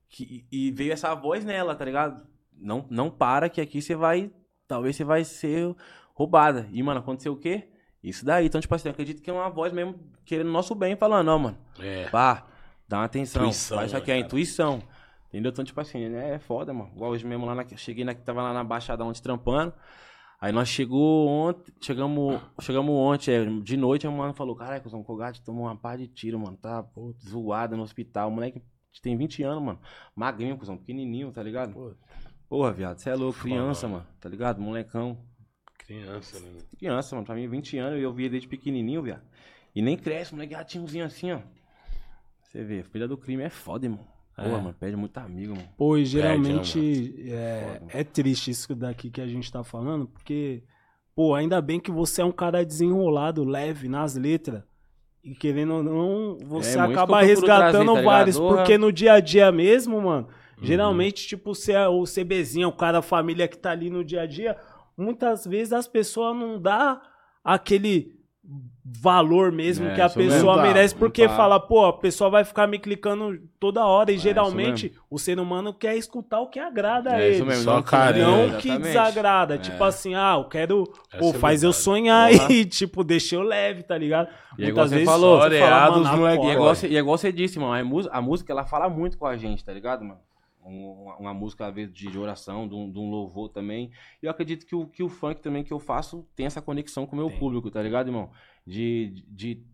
Que, 0.08 0.46
e 0.50 0.70
veio 0.70 0.92
essa 0.92 1.14
voz 1.14 1.44
nela, 1.44 1.74
tá 1.74 1.84
ligado? 1.84 2.26
Não, 2.52 2.86
não 2.90 3.10
para 3.10 3.48
que 3.48 3.60
aqui 3.60 3.80
você 3.80 3.94
vai. 3.94 4.30
Talvez 4.66 4.96
você 4.96 5.04
vai 5.04 5.24
ser 5.24 5.74
roubada. 6.14 6.68
E, 6.72 6.82
mano, 6.82 7.00
aconteceu 7.00 7.32
o 7.32 7.36
quê? 7.36 7.68
Isso 8.02 8.24
daí. 8.24 8.46
Então, 8.46 8.60
tipo 8.60 8.74
assim, 8.74 8.88
eu 8.88 8.92
acredito 8.92 9.22
que 9.22 9.30
é 9.30 9.32
uma 9.32 9.48
voz 9.48 9.72
mesmo 9.72 9.98
querendo 10.24 10.50
nosso 10.50 10.74
bem, 10.74 10.96
falando, 10.96 11.28
ó, 11.28 11.38
mano. 11.38 11.58
É. 11.78 12.08
Pá, 12.08 12.46
dá 12.88 12.98
uma 12.98 13.04
atenção. 13.04 13.42
Intuição, 13.42 13.76
faz 13.76 13.88
isso 13.88 13.96
né, 13.96 14.02
aqui, 14.02 14.10
é 14.10 14.14
a 14.14 14.18
intuição. 14.18 14.82
Entendeu? 15.28 15.50
Então, 15.50 15.64
tipo 15.64 15.80
assim, 15.80 16.08
né? 16.08 16.34
É 16.34 16.38
foda, 16.38 16.72
mano. 16.72 16.90
Igual 16.94 17.10
hoje 17.10 17.26
mesmo 17.26 17.44
lá 17.44 17.54
na. 17.54 17.66
Cheguei 17.76 18.04
na. 18.04 18.14
Tava 18.14 18.42
lá 18.42 18.52
na 18.52 18.64
Baixada 18.64 19.04
ontem 19.04 19.22
trampando. 19.22 19.72
Aí 20.40 20.52
nós 20.52 20.68
chegou 20.68 21.28
ontem. 21.28 21.72
Chegamos, 21.80 22.40
chegamos 22.60 22.94
ontem, 22.94 23.32
é, 23.32 23.44
de 23.44 23.76
noite, 23.76 24.06
a 24.06 24.10
mano 24.10 24.32
falou: 24.32 24.56
Caraca, 24.56 24.88
o 24.88 25.04
Colgate 25.04 25.42
tomou 25.42 25.64
uma 25.64 25.76
par 25.76 25.98
de 25.98 26.06
tiro, 26.06 26.38
mano. 26.38 26.56
Tá 26.56 26.82
pô, 26.82 27.14
zoado 27.20 27.76
no 27.76 27.82
hospital. 27.82 28.28
O 28.28 28.32
moleque 28.32 28.62
tem 29.02 29.16
20 29.16 29.42
anos, 29.42 29.62
mano. 29.62 29.80
Magrinho, 30.14 30.56
cuzão, 30.56 30.76
pequenininho, 30.76 31.30
tá 31.30 31.42
ligado? 31.42 31.96
Porra, 32.48 32.72
viado, 32.72 32.98
você 32.98 33.10
é 33.10 33.14
louco, 33.14 33.38
criança, 33.40 33.86
mano. 33.86 34.06
Tá 34.20 34.28
ligado? 34.28 34.60
Molecão. 34.60 35.18
Criança, 35.78 36.40
né? 36.40 36.50
Criança, 36.78 37.14
mano. 37.14 37.26
Pra 37.26 37.34
mim, 37.34 37.46
20 37.48 37.78
anos, 37.78 37.98
e 38.00 38.02
eu 38.02 38.12
vi 38.12 38.24
ele 38.24 38.30
desde 38.30 38.48
pequenininho, 38.48 39.02
viado. 39.02 39.22
E 39.74 39.82
nem 39.82 39.96
cresce, 39.96 40.32
moleque 40.34 40.54
gatinhozinho 40.54 41.04
assim, 41.04 41.32
ó. 41.32 41.40
Você 42.42 42.64
vê, 42.64 42.82
filha 42.82 43.06
do 43.06 43.16
crime 43.18 43.42
é 43.42 43.50
foda, 43.50 43.86
irmão. 43.86 44.06
Porra, 44.34 44.48
É. 44.48 44.52
mano, 44.60 44.74
perde 44.74 44.96
muito 44.96 45.16
amigo, 45.18 45.54
mano. 45.54 45.68
Pô, 45.76 45.96
e 45.96 46.00
né, 46.00 46.06
geralmente 46.06 47.14
é, 47.30 47.78
Foda. 47.80 47.92
é 47.98 48.04
triste 48.04 48.50
isso 48.50 48.74
daqui 48.74 49.10
que 49.10 49.20
a 49.20 49.26
gente 49.26 49.50
tá 49.50 49.62
falando, 49.64 50.06
porque, 50.06 50.62
pô, 51.14 51.34
ainda 51.34 51.60
bem 51.60 51.78
que 51.80 51.90
você 51.90 52.22
é 52.22 52.24
um 52.24 52.32
cara 52.32 52.64
desenrolado, 52.64 53.44
leve 53.44 53.88
nas 53.88 54.14
letras. 54.14 54.62
E 55.24 55.34
querendo 55.34 55.74
ou 55.74 55.82
não, 55.82 56.38
você 56.46 56.78
É, 56.78 56.80
acaba 56.82 57.20
resgatando 57.20 57.70
trazer, 57.70 57.94
tá 57.94 58.02
vários. 58.02 58.36
ligado? 58.36 58.54
Porque 58.56 58.78
no 58.78 58.92
dia 58.92 59.14
a 59.14 59.20
dia 59.20 59.50
mesmo, 59.52 60.00
mano, 60.00 60.26
Uhum. 60.26 60.64
geralmente, 60.64 61.26
tipo, 61.26 61.54
você 61.54 61.72
é 61.72 61.86
o 61.88 62.04
CBzinho, 62.04 62.68
o 62.68 62.72
cara 62.72 62.92
da 62.94 63.02
família 63.02 63.46
que 63.48 63.56
tá 63.58 63.70
ali 63.72 63.90
no 63.90 64.04
dia 64.04 64.22
a 64.22 64.26
dia, 64.26 64.56
muitas 64.96 65.44
vezes 65.46 65.72
as 65.72 65.86
pessoas 65.86 66.34
não 66.36 66.60
dá 66.60 67.00
aquele 67.44 68.17
valor 69.02 69.52
mesmo 69.52 69.86
É, 69.88 69.94
que 69.94 70.00
a 70.00 70.06
isso 70.06 70.18
mesmo. 70.18 70.32
pessoa 70.32 70.56
Não 70.56 70.62
merece, 70.62 70.94
não 70.94 70.98
porque 71.00 71.26
dá. 71.26 71.36
fala, 71.36 71.60
pô, 71.60 71.84
a 71.86 71.92
pessoa 71.92 72.30
vai 72.30 72.44
ficar 72.44 72.66
me 72.66 72.78
clicando 72.78 73.38
toda 73.60 73.84
hora 73.84 74.10
e 74.10 74.14
É, 74.14 74.16
isso 74.16 74.22
geralmente 74.24 74.92
o 75.10 75.18
ser 75.18 75.38
humano 75.38 75.74
quer 75.74 75.94
escutar 75.96 76.40
o 76.40 76.48
que 76.48 76.58
agrada 76.58 77.10
a 77.12 77.20
É 77.20 77.28
isso 77.30 77.42
ele. 77.42 77.48
mesmo, 77.50 77.64
só 77.64 77.74
não 77.76 77.82
carinho, 77.82 78.26
Não 78.26 78.38
é, 78.44 78.48
que 78.58 78.68
exatamente. 78.68 78.82
desagrada. 78.88 79.54
É. 79.56 79.58
Tipo 79.58 79.84
assim, 79.84 80.14
ah, 80.14 80.36
eu 80.38 80.44
quero. 80.48 80.84
Essa 81.12 81.18
Pô, 81.18 81.30
é 81.30 81.32
faz 81.34 81.62
eu 81.62 81.72
sonhar 81.72 82.30
Porra. 82.30 82.52
e, 82.52 82.64
tipo, 82.64 83.04
deixa 83.04 83.34
eu 83.36 83.42
leve, 83.42 83.82
tá 83.82 83.98
ligado? 83.98 84.28
E 84.58 84.64
é 84.64 84.68
igual 84.68 84.88
você 84.88 84.94
vezes 84.94 85.08
falou, 85.10 85.36
você 85.38 85.58
fala, 85.58 85.76
areado, 85.76 86.00
mano, 86.02 86.26
E 86.44 86.48
é 86.48 86.52
igual, 86.54 86.74
e 86.88 86.96
é 86.96 86.98
igual 86.98 87.18
você 87.18 87.30
disse, 87.32 87.58
mano. 87.58 87.72
A 87.72 88.18
a 88.18 88.22
música, 88.22 88.52
ela 88.52 88.64
fala 88.64 88.88
muito 88.88 89.18
com 89.18 89.26
a 89.26 89.36
gente, 89.36 89.62
tá 89.64 89.72
ligado, 89.72 90.02
mano? 90.04 90.20
Um- 90.68 91.02
Uma, 91.04 91.16
uma 91.18 91.34
música, 91.34 91.66
às 91.66 91.74
vezes, 91.74 91.92
de 91.94 92.10
de 92.10 92.18
oração, 92.18 92.68
de 92.68 92.74
um, 92.74 92.90
de 92.92 92.98
um 92.98 93.10
louvor 93.10 93.48
também. 93.50 93.90
E 94.22 94.26
eu 94.26 94.30
acredito 94.30 94.66
que 94.66 94.74
o, 94.76 94.86
que 94.88 95.02
o 95.02 95.08
funk 95.08 95.40
também 95.42 95.64
que 95.64 95.72
eu 95.72 95.78
faço 95.80 96.28
tem 96.36 96.46
essa 96.46 96.62
conexão 96.62 97.06
com 97.06 97.14
o 97.16 97.18
meu 97.18 97.30
Tem. 97.30 97.38
público, 97.38 97.70
tá 97.70 97.82
ligado, 97.82 98.08
irmão? 98.08 98.30
De, 98.66 99.10
de, 99.10 99.54
de, 99.54 99.66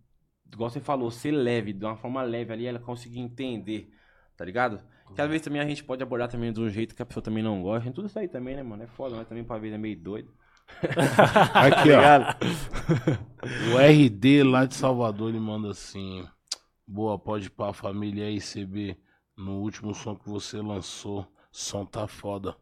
igual 0.52 0.70
você 0.70 0.80
falou, 0.80 1.10
ser 1.10 1.32
leve, 1.32 1.72
de 1.72 1.84
uma 1.84 1.96
forma 1.96 2.22
leve 2.22 2.52
ali, 2.52 2.66
ela 2.66 2.78
conseguir 2.78 3.20
entender, 3.20 3.90
tá 4.36 4.44
ligado? 4.44 4.80
Que 5.14 5.20
às 5.20 5.28
vezes 5.28 5.42
também 5.44 5.60
a 5.60 5.66
gente 5.68 5.84
pode 5.84 6.02
abordar 6.02 6.28
também 6.28 6.52
de 6.52 6.60
um 6.60 6.68
jeito 6.68 6.94
que 6.94 7.02
a 7.02 7.06
pessoa 7.06 7.22
também 7.22 7.42
não 7.42 7.62
gosta. 7.62 7.90
Tudo 7.92 8.06
isso 8.06 8.18
aí 8.18 8.28
também, 8.28 8.56
né, 8.56 8.62
mano? 8.62 8.82
É 8.82 8.86
foda, 8.86 9.16
né? 9.16 9.24
Também 9.24 9.44
pra 9.44 9.58
ver 9.58 9.72
é 9.72 9.78
meio 9.78 9.96
doido. 10.00 10.32
Aqui, 11.54 11.90
ó. 11.92 12.34
O 13.74 13.78
RD 13.78 14.42
lá 14.42 14.64
de 14.66 14.74
Salvador, 14.74 15.28
ele 15.30 15.40
manda 15.40 15.70
assim: 15.70 16.26
Boa, 16.86 17.18
pode 17.18 17.46
ir 17.46 17.50
pra 17.50 17.72
família 17.72 18.26
aí, 18.26 18.40
CB. 18.40 18.96
No 19.36 19.60
último 19.60 19.94
som 19.94 20.14
que 20.14 20.28
você 20.28 20.58
lançou, 20.58 21.26
som 21.50 21.84
tá 21.84 22.06
foda. 22.06 22.54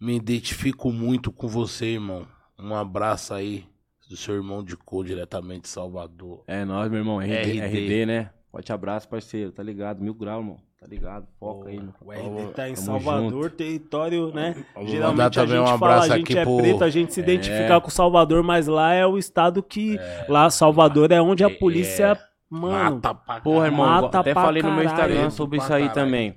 Me 0.00 0.16
identifico 0.16 0.92
muito 0.92 1.32
com 1.32 1.48
você, 1.48 1.86
irmão. 1.86 2.26
Um 2.58 2.74
abraço 2.74 3.34
aí 3.34 3.64
do 4.08 4.16
seu 4.16 4.34
irmão 4.34 4.62
de 4.62 4.76
cor, 4.76 5.04
diretamente 5.04 5.62
de 5.62 5.68
Salvador. 5.68 6.44
É 6.46 6.64
nóis, 6.64 6.90
meu 6.90 7.00
irmão. 7.00 7.18
RD, 7.20 7.58
RD. 7.60 7.60
RD, 7.86 8.06
né? 8.06 8.30
Forte 8.50 8.72
abraço, 8.72 9.08
parceiro. 9.08 9.50
Tá 9.50 9.62
ligado? 9.62 10.00
Mil 10.02 10.14
graus, 10.14 10.40
irmão. 10.42 10.58
Tá 10.78 10.86
ligado? 10.86 11.26
Foca 11.40 11.70
aí, 11.70 11.78
mano. 11.78 11.94
O 12.04 12.12
RD 12.12 12.52
tá 12.52 12.68
em 12.68 12.74
Tamo 12.74 12.86
Salvador, 12.86 13.30
junto. 13.44 13.56
território, 13.56 14.32
né? 14.34 14.64
Vou 14.74 14.86
Geralmente 14.86 15.40
a 15.40 15.46
gente 15.46 15.58
um 15.58 15.78
fala, 15.78 16.02
a 16.04 16.18
gente 16.18 16.38
é 16.38 16.44
pro- 16.44 16.56
preto, 16.58 16.84
a 16.84 16.90
gente 16.90 17.14
se 17.14 17.20
identificar 17.20 17.80
com 17.80 17.88
Salvador, 17.90 18.42
mas 18.42 18.66
lá 18.66 18.92
é 18.92 19.06
o 19.06 19.16
estado 19.16 19.62
que. 19.62 19.98
Lá, 20.28 20.50
Salvador 20.50 21.10
é 21.10 21.20
onde 21.22 21.42
a 21.42 21.48
É, 21.48 21.54
polícia. 21.54 22.18
Mano, 22.54 22.94
Mata 22.96 23.14
pra 23.14 23.40
Porra, 23.40 23.66
irmão, 23.66 23.86
Mata 23.86 24.20
até 24.20 24.32
pra 24.32 24.42
falei 24.42 24.62
no 24.62 24.72
meu 24.72 24.84
caralho. 24.84 25.10
Instagram 25.12 25.30
sobre 25.30 25.58
isso 25.58 25.72
aí 25.72 25.88
caralho. 25.88 25.94
também. 25.94 26.36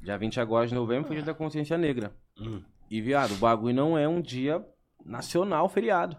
Dia 0.00 0.18
20 0.18 0.40
agora 0.40 0.66
de 0.66 0.74
novembro 0.74 1.06
foi 1.06 1.16
dia 1.16 1.24
da 1.24 1.34
consciência 1.34 1.78
negra. 1.78 2.12
Hum. 2.40 2.60
E, 2.90 3.00
viado, 3.00 3.32
o 3.32 3.36
bagulho 3.36 3.74
não 3.74 3.96
é 3.96 4.06
um 4.08 4.20
dia 4.20 4.64
nacional 5.04 5.68
feriado. 5.68 6.16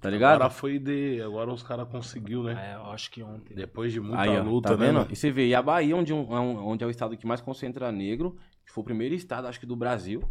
Tá 0.00 0.08
ligado? 0.08 0.36
Agora 0.36 0.50
foi 0.50 0.78
de. 0.78 1.20
Agora 1.20 1.52
os 1.52 1.62
caras 1.62 1.86
conseguiu, 1.88 2.42
né? 2.42 2.70
É, 2.72 2.74
eu 2.76 2.90
acho 2.90 3.10
que 3.10 3.22
ontem. 3.22 3.54
Depois 3.54 3.92
de 3.92 4.00
muita 4.00 4.22
Aí, 4.22 4.38
ó, 4.38 4.42
luta, 4.42 4.70
tá 4.70 4.76
né? 4.76 4.86
vendo? 4.86 4.94
mano? 5.00 5.08
E 5.10 5.16
você 5.16 5.30
vê, 5.30 5.48
e 5.48 5.54
a 5.54 5.60
Bahia, 5.60 5.94
onde, 5.94 6.14
um- 6.14 6.34
é 6.34 6.40
onde 6.40 6.82
é 6.82 6.86
o 6.86 6.90
estado 6.90 7.14
que 7.18 7.26
mais 7.26 7.42
concentra 7.42 7.92
negro, 7.92 8.34
que 8.64 8.72
foi 8.72 8.80
o 8.80 8.84
primeiro 8.84 9.14
estado, 9.14 9.46
acho 9.46 9.60
que 9.60 9.66
do 9.66 9.76
Brasil, 9.76 10.22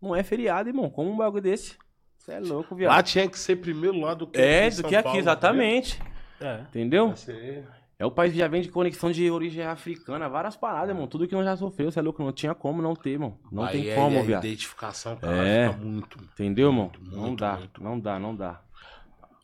não 0.00 0.14
é 0.14 0.22
feriado, 0.22 0.68
irmão. 0.68 0.88
Como 0.88 1.10
um 1.10 1.16
bagulho 1.16 1.42
desse? 1.42 1.76
Você 2.18 2.32
é 2.34 2.38
louco, 2.40 2.76
viado. 2.76 2.92
Lá 2.92 3.02
tinha 3.02 3.28
que 3.28 3.36
ser 3.38 3.56
primeiro 3.56 3.98
lá 3.98 4.14
do 4.14 4.28
que 4.28 4.40
é, 4.40 4.70
do 4.70 4.84
que 4.84 4.94
aqui, 4.94 5.02
Paulo, 5.04 5.18
exatamente. 5.18 6.00
É. 6.40 6.60
Entendeu? 6.68 7.08
Vai 7.08 7.16
ser- 7.16 7.64
É 7.98 8.04
o 8.04 8.10
país 8.10 8.32
que 8.32 8.38
já 8.38 8.46
vem 8.46 8.60
de 8.60 8.68
conexão 8.68 9.10
de 9.10 9.30
origem 9.30 9.64
africana, 9.64 10.28
várias 10.28 10.54
paradas, 10.54 10.90
irmão. 10.90 11.06
Tudo 11.06 11.26
que 11.26 11.34
nós 11.34 11.44
já 11.46 11.56
sofreu, 11.56 11.90
você 11.90 11.98
é 11.98 12.02
louco, 12.02 12.22
não 12.22 12.30
tinha 12.30 12.54
como 12.54 12.82
não 12.82 12.94
ter, 12.94 13.10
irmão. 13.12 13.38
Não 13.50 13.64
Aí 13.64 13.72
tem 13.82 13.88
é- 13.90 13.94
como, 13.94 14.18
a 14.18 14.22
viado. 14.22 14.44
identificação, 14.44 15.16
cara, 15.16 15.34
É. 15.48 15.68
fica 15.72 15.82
muito. 15.82 16.18
Entendeu, 16.22 16.68
irmão? 16.68 16.90
Muito, 16.94 17.10
não 17.16 17.22
muito, 17.22 17.40
dá, 17.40 17.56
muito. 17.56 17.82
não 17.82 17.98
dá, 17.98 18.18
não 18.18 18.36
dá. 18.36 18.60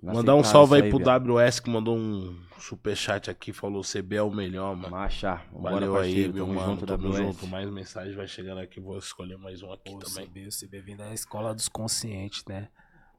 Mandar 0.03 0.35
um 0.35 0.43
salve 0.43 0.75
aí 0.75 0.91
pro 0.91 0.99
viado. 0.99 1.25
WS 1.29 1.61
que 1.63 1.71
mandou 1.71 1.97
um 1.97 2.37
superchat 2.59 3.31
aqui, 3.31 3.53
falou 3.53 3.83
CB 3.83 4.17
é 4.17 4.23
o 4.23 4.31
melhor, 4.33 4.77
mano. 4.77 4.91
Vambora, 4.91 5.41
Valeu 5.87 5.97
aí, 5.97 6.29
meu 6.29 6.45
Tamo 6.45 6.55
mano. 6.59 6.71
junto, 6.73 6.87
tamo 6.87 7.09
WS. 7.09 7.19
junto. 7.23 7.47
Mais 7.47 7.71
mensagem 7.71 8.15
vai 8.15 8.27
chegando 8.27 8.59
aqui, 8.59 8.81
vou 8.81 8.99
escolher 8.99 9.39
mais 9.39 9.63
um 9.63 9.73
aqui 9.73 9.93
Pô, 9.93 9.99
também. 10.01 10.27
CB, 10.27 10.47
o 10.49 10.51
CB 10.51 10.81
vindo 10.81 10.99
da 10.99 11.15
escola 11.15 11.55
dos 11.55 11.69
conscientes, 11.69 12.45
né? 12.47 12.69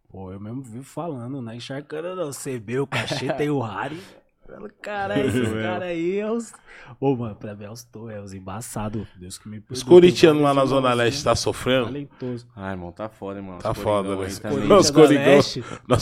Pô, 0.10 0.32
eu 0.34 0.40
mesmo 0.42 0.62
vivo 0.62 0.84
falando, 0.84 1.42
não 1.42 1.52
é 1.54 1.56
encharcando 1.56 2.16
não. 2.18 2.32
CB, 2.32 2.80
o 2.82 2.86
Cacheta 2.88 3.44
e 3.44 3.50
o 3.50 3.60
Harry. 3.62 4.00
Falo, 4.46 4.70
Cara, 4.82 5.20
esses 5.26 5.48
caras 5.64 5.84
aí 5.90 6.18
é 6.20 6.30
os. 6.32 6.54
Ô, 7.00 7.16
mano, 7.16 7.36
pra 7.36 7.56
mim 7.56 7.66
é 7.66 7.72
os 7.72 7.84
to- 7.84 8.10
é 8.10 8.20
os 8.22 8.34
embaçados. 8.34 9.08
Deus 9.16 9.38
que 9.38 9.48
me 9.48 9.60
perdoe. 9.60 9.74
Os 9.78 9.84
corintianos 9.84 10.42
lá 10.42 10.54
na 10.54 10.66
Zona 10.66 10.94
Leste 10.94 11.20
né? 11.20 11.24
tá 11.24 11.36
sofrendo? 11.36 11.86
Talentoso. 11.86 12.48
Ah, 12.56 12.72
irmão, 12.72 12.92
tá 12.92 13.08
foda, 13.10 13.40
irmão. 13.40 13.58
Tá 13.60 13.74
foda, 13.74 14.16
né? 14.16 14.22
aí 14.26 14.28
Os. 14.28 14.40
Coringão- 14.40 15.42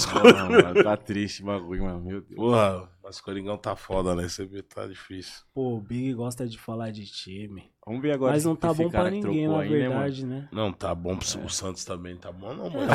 Porra, 0.06 0.50
mano, 0.50 0.84
tá 0.84 0.98
triste 0.98 1.44
o 1.44 1.46
bagulho, 1.46 1.84
mano. 1.84 2.02
Meu 2.02 2.22
Deus. 2.22 2.36
porra, 2.36 2.90
mas 3.04 3.22
Coringão 3.22 3.58
tá 3.58 3.76
foda, 3.76 4.16
né? 4.16 4.28
CB 4.28 4.64
tá 4.64 4.88
difícil. 4.88 5.42
Pô, 5.54 5.76
o 5.78 5.82
Big 5.82 6.14
gosta 6.14 6.48
de 6.48 6.58
falar 6.58 6.92
de 6.92 7.06
time. 7.06 7.70
Vamos 7.86 8.02
ver 8.02 8.12
agora 8.14 8.34
Mas 8.34 8.46
não 8.46 8.56
tá 8.56 8.72
bom 8.74 8.90
pra 8.90 9.10
ninguém, 9.10 9.48
na 9.48 9.60
aí, 9.60 9.70
né, 9.70 9.78
verdade, 9.80 10.26
né? 10.26 10.48
Não, 10.52 10.72
tá 10.72 10.94
bom. 10.94 11.18
O 11.44 11.50
Santos 11.50 11.84
também 11.84 12.16
tá 12.16 12.32
bom, 12.32 12.54
não, 12.54 12.70
mano. 12.70 12.92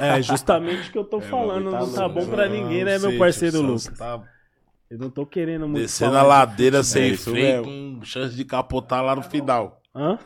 É 0.00 0.20
justamente 0.22 0.88
o 0.88 0.92
que 0.92 0.98
eu 0.98 1.04
tô 1.04 1.20
falando. 1.20 1.70
tá 1.70 1.80
Não 1.80 1.92
tá 1.92 2.06
louco, 2.06 2.20
bom 2.20 2.26
pra 2.30 2.46
ninguém, 2.48 2.84
né, 2.84 2.98
meu 2.98 3.10
Sei, 3.10 3.18
parceiro 3.18 3.60
Lucas? 3.62 3.82
Santos 3.84 3.98
Tá 3.98 4.22
Eu 4.90 4.98
não 4.98 5.10
tô 5.10 5.26
querendo 5.26 5.66
muito. 5.66 5.82
descendo 5.82 6.12
falar 6.12 6.42
a 6.42 6.44
de 6.44 6.50
ladeira 6.50 6.82
sem 6.82 7.12
isso 7.12 7.30
freio, 7.30 7.64
com 7.64 8.00
chance 8.04 8.36
de 8.36 8.44
capotar 8.44 9.02
lá 9.04 9.16
no 9.16 9.22
final. 9.22 9.80
Hã? 9.94 10.18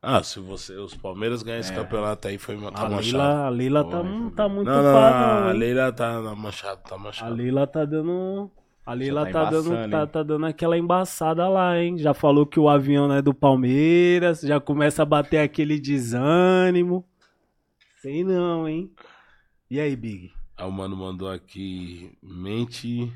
Ah, 0.00 0.22
se 0.22 0.38
você, 0.40 0.74
os 0.74 0.94
Palmeiras 0.94 1.42
ganharem 1.42 1.60
esse 1.60 1.74
campeonato 1.74 2.28
aí, 2.28 2.38
foi 2.38 2.54
uma 2.56 2.70
tá 2.70 2.86
A 2.86 2.88
manchado. 2.88 3.18
Leila, 3.18 3.46
a 3.46 3.48
Leila 3.48 3.84
tá, 3.84 4.02
não 4.02 4.30
tá 4.30 4.48
muito 4.48 4.68
Não, 4.68 4.82
não, 4.82 4.92
fácil, 4.92 5.20
não, 5.20 5.40
não, 5.40 5.48
a? 5.48 5.52
Leila 5.52 5.92
tá 5.92 6.34
manchado, 6.36 6.80
tá 6.88 6.94
A 6.94 6.98
manchado. 6.98 7.34
Leila 7.34 7.66
tá 7.66 7.84
dando. 7.84 8.50
A 8.86 8.94
Leila 8.94 9.26
tá 9.26 9.32
tá, 9.44 9.50
dando, 9.50 9.90
tá, 9.90 10.06
tá 10.06 10.22
dando 10.22 10.46
aquela 10.46 10.78
embaçada 10.78 11.46
lá, 11.48 11.78
hein? 11.78 11.98
Já 11.98 12.14
falou 12.14 12.46
que 12.46 12.58
o 12.58 12.70
avião 12.70 13.06
não 13.08 13.16
é 13.16 13.20
do 13.20 13.34
Palmeiras, 13.34 14.40
já 14.40 14.58
começa 14.58 15.02
a 15.02 15.04
bater 15.06 15.38
aquele 15.40 15.78
desânimo. 15.78 17.04
Sei 18.00 18.24
não, 18.24 18.66
hein? 18.66 18.90
E 19.70 19.78
aí, 19.78 19.94
Big? 19.94 20.32
Aí 20.56 20.66
o 20.66 20.72
mano 20.72 20.96
mandou 20.96 21.28
aqui. 21.28 22.16
Mente. 22.22 23.12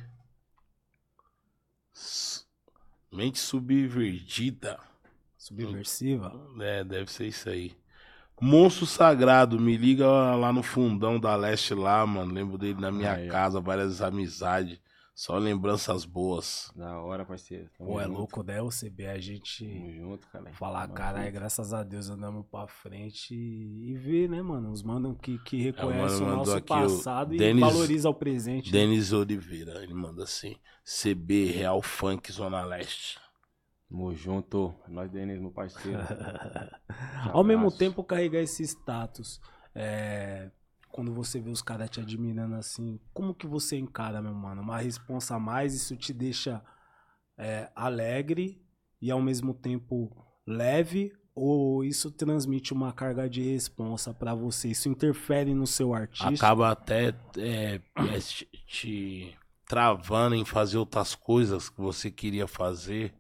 Mente 3.13 3.39
subvertida. 3.39 4.79
Subversiva. 5.37 6.33
É, 6.61 6.83
deve 6.83 7.11
ser 7.11 7.27
isso 7.27 7.49
aí. 7.49 7.77
Monstro 8.41 8.87
Sagrado, 8.87 9.61
me 9.61 9.77
liga 9.77 10.07
lá 10.35 10.53
no 10.53 10.65
fundão 10.65 11.21
da 11.21 11.37
leste 11.37 11.75
lá, 11.75 12.05
mano. 12.05 12.33
Lembro 12.33 12.59
dele 12.59 12.81
na 12.81 12.91
minha 12.91 13.17
ó. 13.27 13.31
casa, 13.31 13.61
várias 13.61 14.03
amizades. 14.03 14.81
Só 15.15 15.37
lembranças 15.37 16.05
boas. 16.07 16.73
Da 16.75 16.99
hora, 17.01 17.25
parceiro. 17.25 17.69
Tamo 17.77 17.91
Pô, 17.91 18.01
é 18.01 18.05
junto. 18.05 18.17
louco, 18.17 18.43
né? 18.43 18.63
O 18.63 18.71
CB, 18.71 19.07
a 19.09 19.19
gente 19.21 19.67
Tamo 19.69 19.93
junto, 19.93 20.27
cara. 20.29 20.53
falar, 20.55 20.89
caralho, 20.89 21.31
graças 21.33 21.75
a 21.75 21.83
Deus 21.83 22.09
andamos 22.09 22.47
pra 22.51 22.67
frente 22.67 23.35
e, 23.35 23.91
e 23.91 23.95
ver, 23.95 24.29
né, 24.29 24.41
mano? 24.41 24.71
Os 24.71 24.83
mandam 24.83 25.15
que, 25.15 25.39
que 25.41 25.61
reconhecem 25.63 26.21
mano 26.23 26.33
o 26.33 26.37
nosso 26.39 26.57
aqui 26.57 26.73
o 26.73 26.77
passado 26.77 27.35
e 27.35 27.61
valoriza 27.61 28.09
o 28.09 28.15
presente. 28.15 28.73
né? 28.73 28.79
Denis 28.79 29.13
Oliveira, 29.13 29.83
ele 29.83 29.93
manda 29.95 30.25
assim: 30.25 30.57
CB 30.83 31.47
Real 31.53 31.83
Funk 31.83 32.33
Zona 32.33 32.65
Leste. 32.65 33.21
Tamo 33.91 34.15
junto. 34.15 34.75
Nós, 34.89 35.11
Denis, 35.11 35.39
meu 35.39 35.51
parceiro. 35.51 35.99
Ao 37.31 37.45
mesmo 37.45 37.71
tempo, 37.71 38.03
carregar 38.03 38.41
esse 38.41 38.63
status, 38.67 39.39
é, 39.75 40.51
quando 40.93 41.13
você 41.13 41.41
vê 41.41 41.51
os 41.51 41.63
caras 41.63 41.91
te 41.91 42.01
admirando 42.01 42.55
assim, 42.55 43.01
como 43.13 43.35
que 43.35 43.47
você 43.47 43.79
encara, 43.79 44.21
meu 44.21 44.35
mano? 44.35 44.63
Uma 44.63 44.79
responsa 44.79 45.35
a 45.35 45.41
mais, 45.41 45.75
isso 45.75 45.97
te 45.97 46.13
deixa 46.13 46.63
é, 47.37 47.71
alegre 47.75 48.63
e 49.01 49.11
ao 49.11 49.21
mesmo 49.21 49.55
tempo 49.55 50.15
leve? 50.47 51.13
Ou 51.35 51.83
isso 51.83 52.11
transmite 52.11 52.75
uma 52.75 52.93
carga 52.93 53.29
de 53.29 53.41
responsa 53.41 54.13
pra 54.13 54.35
você? 54.35 54.69
Isso 54.69 54.87
interfere 54.89 55.55
no 55.55 55.67
seu 55.67 55.95
artista? 55.95 56.29
Acaba 56.29 56.71
até 56.71 57.15
é, 57.39 57.81
é, 57.97 58.19
te, 58.21 58.47
te 58.67 59.39
travando 59.67 60.35
em 60.35 60.45
fazer 60.45 60.77
outras 60.77 61.15
coisas 61.15 61.71
que 61.71 61.81
você 61.81 62.11
queria 62.11 62.47
fazer, 62.47 63.15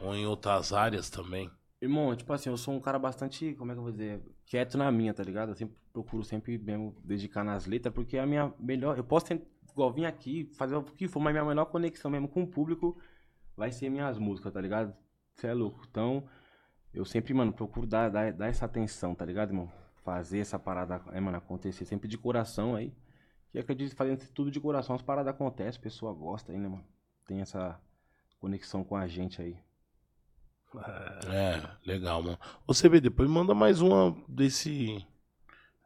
ou 0.00 0.14
em 0.14 0.24
outras 0.24 0.72
áreas 0.72 1.10
também. 1.10 1.50
Irmão, 1.82 2.16
tipo 2.16 2.32
assim, 2.32 2.48
eu 2.48 2.56
sou 2.56 2.74
um 2.74 2.80
cara 2.80 2.98
bastante, 2.98 3.54
como 3.54 3.72
é 3.72 3.74
que 3.74 3.78
eu 3.78 3.82
vou 3.82 3.92
dizer, 3.92 4.22
quieto 4.50 4.76
na 4.76 4.90
minha, 4.90 5.14
tá 5.14 5.22
ligado? 5.22 5.50
Eu 5.50 5.54
sempre 5.54 5.76
procuro 5.92 6.24
sempre 6.24 6.58
mesmo 6.58 6.96
dedicar 7.04 7.44
nas 7.44 7.66
letras, 7.66 7.94
porque 7.94 8.16
é 8.16 8.20
a 8.20 8.26
minha 8.26 8.52
melhor. 8.58 8.98
Eu 8.98 9.04
posso 9.04 9.26
ter, 9.26 9.40
igual 9.70 9.92
vir 9.92 10.04
aqui, 10.04 10.50
fazer 10.56 10.74
o 10.74 10.82
que 10.82 11.06
for, 11.06 11.20
mas 11.20 11.32
minha 11.32 11.44
melhor 11.44 11.66
conexão 11.66 12.10
mesmo 12.10 12.28
com 12.28 12.42
o 12.42 12.46
público 12.46 12.98
vai 13.56 13.70
ser 13.70 13.88
minhas 13.88 14.18
músicas, 14.18 14.52
tá 14.52 14.60
ligado? 14.60 14.92
Você 15.36 15.46
é 15.46 15.54
louco. 15.54 15.86
Então, 15.88 16.28
eu 16.92 17.04
sempre, 17.04 17.32
mano, 17.32 17.52
procuro 17.52 17.86
dar, 17.86 18.10
dar, 18.10 18.32
dar 18.32 18.48
essa 18.48 18.64
atenção, 18.64 19.14
tá 19.14 19.24
ligado, 19.24 19.50
irmão? 19.50 19.70
Fazer 20.02 20.40
essa 20.40 20.58
parada, 20.58 21.00
é, 21.12 21.20
mano, 21.20 21.38
acontecer 21.38 21.84
sempre 21.84 22.08
de 22.08 22.18
coração 22.18 22.74
aí. 22.74 22.92
E 23.54 23.58
acredito 23.60 23.90
que 23.90 23.96
fazendo 23.96 24.26
tudo 24.32 24.50
de 24.50 24.60
coração, 24.60 24.96
as 24.96 25.02
paradas 25.02 25.32
acontecem, 25.32 25.78
a 25.78 25.82
pessoa 25.82 26.12
gosta 26.12 26.50
aí, 26.50 26.58
né, 26.58 26.66
mano? 26.66 26.84
Tem 27.24 27.40
essa 27.40 27.80
conexão 28.40 28.82
com 28.82 28.96
a 28.96 29.06
gente 29.06 29.40
aí. 29.40 29.56
É, 31.28 31.60
legal, 31.84 32.22
mano. 32.22 32.38
Você 32.66 32.88
vê, 32.88 33.00
depois 33.00 33.28
manda 33.28 33.54
mais 33.54 33.80
uma 33.80 34.16
desse 34.28 35.04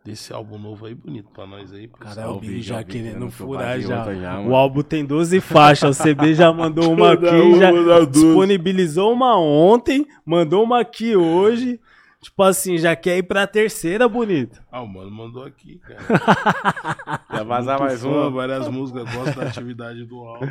desse 0.05 0.35
álbum 0.35 0.59
novo 0.59 0.85
aí, 0.85 0.95
bonito 0.95 1.31
pra 1.31 1.47
nós 1.47 1.73
aí. 1.73 1.89
Cara, 1.89 2.31
o 2.31 2.39
Billy 2.39 2.61
já 2.61 2.85
querendo 2.85 3.31
furar 3.31 3.81
já. 3.81 4.15
já, 4.15 4.41
o 4.41 4.55
álbum 4.55 4.83
tem 4.83 5.03
12 5.05 5.41
faixas. 5.41 5.99
O 5.99 6.03
CB 6.03 6.35
já 6.35 6.53
mandou 6.53 6.93
uma 6.93 7.13
aqui, 7.15 7.59
já 7.59 7.71
duas. 7.71 8.11
disponibilizou 8.11 9.13
uma 9.13 9.39
ontem, 9.39 10.07
mandou 10.25 10.63
uma 10.63 10.81
aqui 10.81 11.17
hoje. 11.17 11.81
Tipo 12.21 12.43
assim, 12.43 12.79
já 12.79 12.97
quer 12.97 13.19
ir 13.19 13.23
pra 13.23 13.47
terceira, 13.47 14.09
bonito. 14.09 14.63
Ah, 14.73 14.81
o 14.81 14.89
mano 14.89 15.11
mandou 15.11 15.45
aqui, 15.45 15.79
cara. 15.79 16.01
Já 17.31 17.43
vazar 17.43 17.79
Muito 17.79 17.91
mais 17.91 18.01
fã, 18.01 18.09
uma. 18.09 18.31
Várias 18.31 18.67
músicas, 18.69 19.15
gosto 19.15 19.39
da 19.39 19.47
atividade 19.47 20.07
do 20.07 20.17
álbum. 20.21 20.49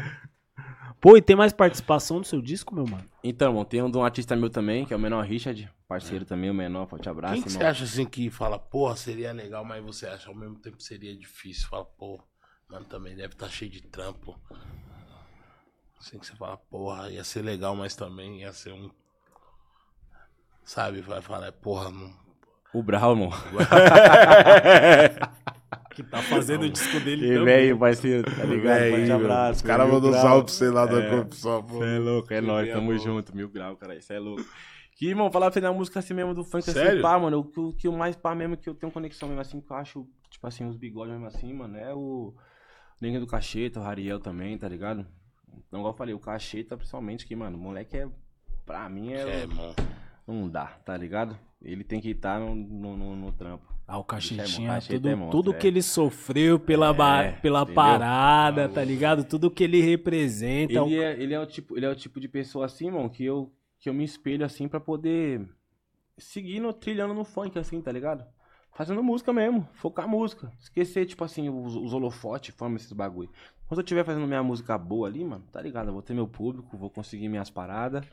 Pô, 1.04 1.18
e 1.18 1.22
tem 1.22 1.36
mais 1.36 1.51
participação 1.51 2.20
no 2.20 2.24
seu 2.24 2.41
disco, 2.41 2.74
meu 2.74 2.86
mano? 2.88 3.04
Então, 3.22 3.49
irmão, 3.49 3.66
tem 3.66 3.82
um 3.82 3.91
de 3.91 3.97
um 3.97 4.06
artista 4.06 4.38
meu 4.38 4.49
também, 4.49 4.86
que 4.86 4.93
é 4.93 4.95
o 4.95 4.99
Menor 4.99 5.26
Richard, 5.26 5.70
parceiro 5.86 6.24
também, 6.24 6.49
o 6.49 6.54
Menor, 6.54 6.88
forte 6.88 7.10
abraço, 7.10 7.34
Quem 7.34 7.43
que 7.43 7.51
você 7.51 7.64
acha 7.64 7.84
assim 7.84 8.06
que 8.06 8.30
fala, 8.30 8.58
porra, 8.58 8.95
seria 8.95 9.34
legal, 9.34 9.66
mas 9.66 9.84
você 9.84 10.08
acha 10.08 10.30
ao 10.30 10.36
mesmo 10.36 10.56
tempo 10.60 10.78
que 10.78 10.84
seria 10.84 11.14
difícil? 11.14 11.68
Fala, 11.68 11.84
pô, 11.84 12.24
mano, 12.70 12.86
também 12.86 13.16
deve 13.16 13.34
estar 13.34 13.49
cheio 13.49 13.70
de 13.70 13.82
trampo. 13.82 14.39
Assim 15.99 16.18
que 16.18 16.26
você 16.26 16.36
fala, 16.36 16.56
porra, 16.56 17.10
ia 17.10 17.24
ser 17.24 17.41
legal, 17.41 17.76
mas 17.76 17.95
também 17.95 18.39
ia 18.41 18.54
ser 18.54 18.72
um. 18.72 18.89
Sabe, 20.64 21.01
vai 21.01 21.22
falar, 21.22 21.51
porra, 21.51 21.91
não. 21.91 22.14
O 22.74 22.82
Brau, 22.82 23.12
irmão. 23.12 23.30
Que 25.96 26.02
tá 26.04 26.22
fazendo 26.24 26.64
o 26.64 26.70
disco 26.70 27.00
dele 27.02 27.26
Ele 27.28 27.38
também. 27.39 27.56
veio, 27.56 27.78
parceiro, 27.78 28.24
tá 28.36 28.44
ligado? 28.46 28.80
Véi, 28.80 28.89
forte 28.91 29.02
mano, 29.12 29.24
abraço. 29.26 29.52
Os 29.54 29.62
caras 29.62 29.88
mandam 29.91 30.10
grau. 30.12 30.22
salve 30.22 30.46
pra 30.46 30.54
você 30.54 30.70
lá 30.70 30.86
da 30.86 31.00
É. 31.04 31.10
corrupção, 31.10 31.64
pô. 31.64 31.84
É 31.84 32.00
louco, 32.00 32.34
é 32.34 32.41
nóis, 32.41 32.72
tamo 32.72 32.88
boa. 32.88 32.98
junto, 32.98 33.36
mil 33.36 33.50
grau, 33.50 33.76
cara, 33.78 33.96
isso 33.96 34.12
é 34.12 34.20
louco. 34.20 34.44
Que, 34.96 35.08
irmão, 35.10 35.32
falar 35.32 35.48
pra 35.48 35.54
você 35.54 35.62
da 35.62 35.72
música 35.74 36.00
assim 36.00 36.14
mesmo 36.14 36.34
do 36.34 36.44
funk, 36.44 36.70
assim, 36.70 36.74
Sério? 36.74 37.02
pá, 37.02 37.18
mano, 37.20 37.39
o 37.56 37.74
que, 37.74 37.88
o 37.88 37.94
mais 37.98 38.16
pá 38.16 38.34
mesmo, 38.36 38.56
que 38.58 38.70
eu 38.70 38.76
tenho 38.76 38.91
conexão 38.91 39.28
mesmo 39.28 39.41
assim, 39.41 39.60
que 39.62 39.72
eu 39.72 39.76
acho, 39.76 40.08
tipo 40.30 40.46
assim, 40.48 40.66
os 40.68 40.78
bigodes 40.78 41.12
mesmo 41.14 41.28
assim, 41.28 41.52
mano, 41.54 41.78
é 41.78 41.94
o 41.94 42.34
Neguinho 43.02 43.20
do 43.22 43.28
Cacheta, 43.28 43.80
o 43.80 43.84
Rariel 43.84 44.20
também, 44.20 44.58
tá 44.58 44.68
ligado? 44.68 45.06
Então, 45.68 45.80
igual 45.80 45.94
eu 45.94 45.98
falei, 45.98 46.14
o 46.14 46.20
Cacheta, 46.20 46.78
principalmente, 46.78 47.26
que, 47.26 47.36
mano, 47.36 47.58
o 47.58 47.62
moleque 47.62 47.98
é, 47.98 48.08
pra 48.66 48.88
mim, 48.88 49.12
é, 49.14 49.22
É, 49.22 49.39
irmão. 49.41 49.74
não 50.28 50.48
dá, 50.50 50.66
tá 50.86 50.96
ligado? 50.96 51.38
Ele 51.62 51.84
tem 51.84 52.00
que 52.00 52.10
estar 52.12 52.39
no, 52.39 52.54
no, 52.56 52.96
no- 52.98 53.16
no 53.16 53.32
trampo. 53.32 53.73
Ah, 53.86 53.98
o 53.98 54.02
é 54.02 54.04
Cachetinha, 54.06 54.80
tudo, 54.82 55.10
é 55.10 55.16
monstro, 55.16 55.42
tudo 55.44 55.54
é. 55.54 55.58
que 55.60 55.68
ele 55.68 55.82
sofreu 55.82 56.58
pela, 56.58 56.94
ba- 56.94 57.24
É, 57.24 57.32
pela 57.34 57.66
parada, 57.66 58.70
tá 58.70 58.84
ligado? 58.84 59.26
Tudo 59.26 59.52
que 59.52 59.64
ele 59.64 59.82
representa. 59.82 60.74
Ele 60.74 60.98
é, 61.00 61.22
ele, 61.22 61.34
é 61.34 61.40
o 61.40 61.46
tipo, 61.46 61.78
ele 61.78 61.86
é 61.86 61.90
o 61.90 61.96
tipo 61.96 62.20
de 62.20 62.28
pessoa 62.30 62.66
assim, 62.66 62.90
mano, 62.90 63.10
que 63.10 63.26
eu, 63.26 63.52
que 63.80 63.90
eu 63.90 63.94
me 63.94 64.04
espelho 64.04 64.46
assim 64.46 64.68
pra 64.68 64.80
poder 64.80 65.46
seguir 66.18 66.60
no, 66.60 66.72
trilhando 66.72 67.14
no 67.14 67.26
funk, 67.26 67.60
assim, 67.60 67.82
tá 67.82 67.92
ligado? 67.92 68.26
Fazendo 68.76 69.04
música 69.04 69.32
mesmo, 69.34 69.68
focar 69.74 70.08
música. 70.08 70.52
Esquecer, 70.60 71.06
tipo 71.06 71.24
assim, 71.24 71.50
os, 71.50 71.76
os 71.76 71.94
holofotes, 71.94 72.56
forma 72.56 72.78
esses 72.78 72.92
bagulho. 72.92 73.30
Quando 73.68 73.80
eu 73.80 73.84
estiver 73.84 74.04
fazendo 74.06 74.26
minha 74.26 74.42
música 74.44 74.78
boa 74.78 75.08
ali, 75.08 75.24
mano, 75.24 75.44
tá 75.52 75.62
ligado? 75.62 75.88
Eu 75.88 75.94
vou 75.94 76.02
ter 76.02 76.14
meu 76.14 76.28
público, 76.28 76.78
vou 76.78 76.90
conseguir 76.90 77.28
minhas 77.28 77.50
paradas. 77.50 78.06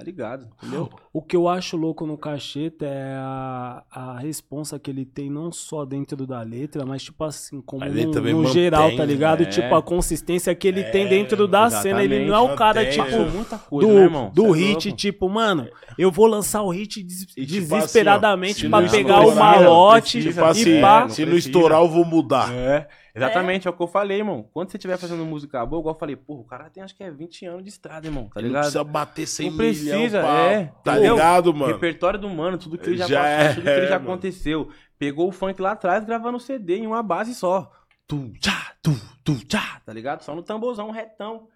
Tá 0.00 0.04
ligado? 0.04 0.48
Entendeu? 0.62 0.88
O 1.12 1.20
que 1.20 1.36
eu 1.36 1.46
acho 1.46 1.76
louco 1.76 2.06
no 2.06 2.16
Cacheta 2.16 2.86
é 2.86 3.12
a, 3.18 3.82
a 3.90 4.18
responsa 4.18 4.78
que 4.78 4.90
ele 4.90 5.04
tem, 5.04 5.28
não 5.28 5.52
só 5.52 5.84
dentro 5.84 6.26
da 6.26 6.40
letra, 6.40 6.86
mas 6.86 7.02
tipo 7.02 7.22
assim, 7.22 7.60
como 7.60 7.84
no, 7.84 7.92
no 7.92 8.38
mantém, 8.38 8.46
geral, 8.46 8.96
tá 8.96 9.04
ligado? 9.04 9.40
né? 9.40 9.46
Tipo, 9.50 9.74
a 9.74 9.82
consistência 9.82 10.54
que 10.54 10.66
ele 10.66 10.84
tem 10.84 11.06
dentro 11.06 11.46
da 11.46 11.68
cena. 11.68 12.02
Ele 12.02 12.24
não 12.24 12.34
é 12.34 12.40
o 12.40 12.56
cara, 12.56 12.80
mantém, 12.82 12.92
tipo, 13.04 13.18
né? 13.18 13.30
muita 13.34 13.58
coisa, 13.58 13.88
do, 13.90 13.94
né, 13.94 14.02
irmão? 14.04 14.30
do 14.34 14.42
Cê 14.42 14.48
é 14.48 14.54
hit, 14.54 14.88
louco. 14.88 14.96
tipo, 14.96 15.28
mano, 15.28 15.68
eu 15.98 16.10
vou 16.10 16.26
lançar 16.26 16.62
o 16.62 16.70
hit 16.70 17.02
des- 17.02 17.26
E, 17.36 17.44
tipo 17.44 17.74
desesperadamente 17.74 18.64
assim, 18.66 18.74
ó, 18.74 18.80
pra 18.80 18.90
pegar 18.90 19.20
o 19.20 19.34
malote 19.34 20.22
Tipo 20.22 20.44
assim, 20.44 20.78
e 20.78 20.80
pá. 20.80 21.08
se 21.10 21.20
não 21.26 21.32
precisa. 21.32 21.36
estourar, 21.50 21.80
eu 21.82 21.88
vou 21.90 22.06
mudar. 22.06 22.50
É, 22.54 22.88
exatamente, 23.14 23.66
é. 23.66 23.70
o 23.70 23.72
que 23.74 23.82
eu 23.82 23.86
falei, 23.86 24.18
irmão. 24.18 24.48
Quando 24.52 24.70
você 24.70 24.76
estiver 24.76 24.96
fazendo 24.98 25.24
música 25.24 25.64
boa, 25.66 25.80
igual 25.80 25.94
eu 25.94 25.98
falei, 25.98 26.16
porra, 26.16 26.40
o 26.40 26.44
cara 26.44 26.70
tem 26.70 26.82
acho 26.82 26.94
que 26.94 27.02
é 27.02 27.10
20 27.10 27.46
anos 27.46 27.62
de 27.64 27.68
estrada, 27.70 28.06
irmão, 28.06 28.24
tá 28.32 28.40
Não 28.40 28.48
ligado? 28.48 28.62
precisa 28.62 28.84
bater 28.84 29.26
100 29.26 29.50
Não 29.50 29.56
precisa, 29.56 30.18
milhão 30.22 30.26
é. 30.36 30.72
Tá 30.84 30.92
Entendeu? 30.92 31.14
ligado, 31.14 31.54
mano? 31.54 31.72
Repertório 31.72 32.18
do 32.18 32.28
mano, 32.28 32.58
tudo 32.58 32.78
que 32.78 32.88
ele 32.90 32.96
já, 32.96 33.06
Já 33.06 33.20
passou, 33.22 33.30
é, 33.30 33.48
tudo 33.54 33.62
que 33.64 33.68
ele 33.70 33.86
já 33.86 33.98
mano. 33.98 34.10
aconteceu. 34.10 34.68
Pegou 34.98 35.28
o 35.28 35.32
funk 35.32 35.60
lá 35.62 35.72
atrás, 35.72 36.04
gravando 36.04 36.38
CD 36.38 36.76
em 36.78 36.86
uma 36.86 37.02
base 37.02 37.34
só. 37.34 37.70
Tu, 38.06 38.32
tchá, 38.40 38.72
tu, 38.82 38.90
tu, 39.24 39.34
tchá, 39.46 39.80
tá 39.86 39.92
ligado? 39.92 40.22
Só 40.22 40.34
no 40.34 40.42
tamborzão, 40.42 40.90
retão. 40.90 41.48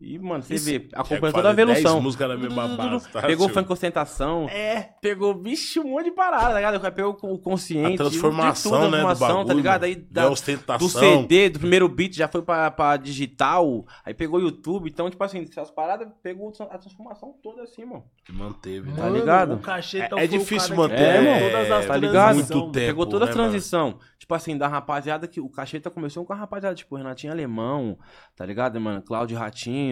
E, 0.00 0.16
mano, 0.16 0.44
você 0.44 0.56
vê, 0.56 0.88
acompanha 0.94 1.32
toda 1.32 1.48
a 1.48 1.52
evolução. 1.52 2.00
música 2.00 2.28
na 2.28 2.36
mesma 2.36 2.68
base, 2.68 3.10
tá, 3.10 3.20
Pegou 3.22 3.46
o 3.46 3.48
tio? 3.50 3.54
funk 3.60 3.72
ostentação. 3.72 4.48
É. 4.48 4.90
Pegou, 5.02 5.34
vixe, 5.42 5.80
um 5.80 5.88
monte 5.90 6.04
de 6.04 6.10
parada, 6.12 6.50
tá 6.50 6.54
ligado? 6.54 6.76
O 6.76 6.80
cara 6.80 6.94
Pegou 6.94 7.18
o 7.20 7.38
consciente. 7.38 7.94
A 7.94 7.96
transformação, 7.96 8.70
de 8.70 8.76
tudo, 8.76 8.76
a 8.76 8.78
né, 8.78 8.86
do 8.86 8.90
transformação, 9.06 9.28
bagulho, 9.28 9.46
tá 9.48 9.54
ligado? 9.54 9.80
mano. 9.82 9.92
Aí 9.92 9.96
Da 10.08 10.22
da, 10.22 10.30
ostentação. 10.30 10.86
do 10.86 10.92
CD, 10.92 11.50
do 11.50 11.58
primeiro 11.58 11.88
beat, 11.88 12.14
já 12.14 12.28
foi 12.28 12.42
pra, 12.42 12.70
pra 12.70 12.96
digital. 12.96 13.84
Aí 14.04 14.14
pegou 14.14 14.38
o 14.38 14.42
YouTube. 14.42 14.88
Então, 14.88 15.10
tipo 15.10 15.24
assim, 15.24 15.40
essas 15.42 15.68
paradas, 15.70 16.08
pegou 16.22 16.52
a 16.70 16.78
transformação 16.78 17.34
toda 17.42 17.62
assim, 17.64 17.84
mano. 17.84 18.04
Manteve, 18.30 18.90
né? 18.90 18.96
Tá 18.96 19.02
Mano, 19.02 19.16
ligado? 19.16 19.54
O 19.54 19.58
Cacheta 19.58 20.14
É- 20.20 20.24
é 20.24 20.26
difícil 20.28 20.70
que 20.70 20.76
manter, 20.76 20.96
pegou 20.96 21.32
é, 21.32 21.50
todas 21.50 21.70
as 21.72 21.86
tá 21.86 21.96
ligado? 21.96 22.34
Muito 22.36 22.62
tempo. 22.70 22.86
Pegou 22.86 23.04
toda 23.06 23.24
a 23.24 23.28
né, 23.28 23.34
mano? 23.34 23.48
transição. 23.50 23.98
Tipo 24.16 24.34
assim, 24.34 24.56
da 24.58 24.68
rapaziada 24.68 25.26
que. 25.26 25.40
O 25.40 25.48
Cacheta 25.48 25.90
começou 25.90 26.24
com 26.24 26.32
a 26.32 26.36
rapaziada, 26.36 26.74
tipo, 26.76 26.94
Renatinho 26.96 27.32
Alemão, 27.32 27.98
tá 28.36 28.44
ligado, 28.46 28.78
mano? 28.80 29.00
Cláudio 29.02 29.36
Ratinho. 29.38 29.87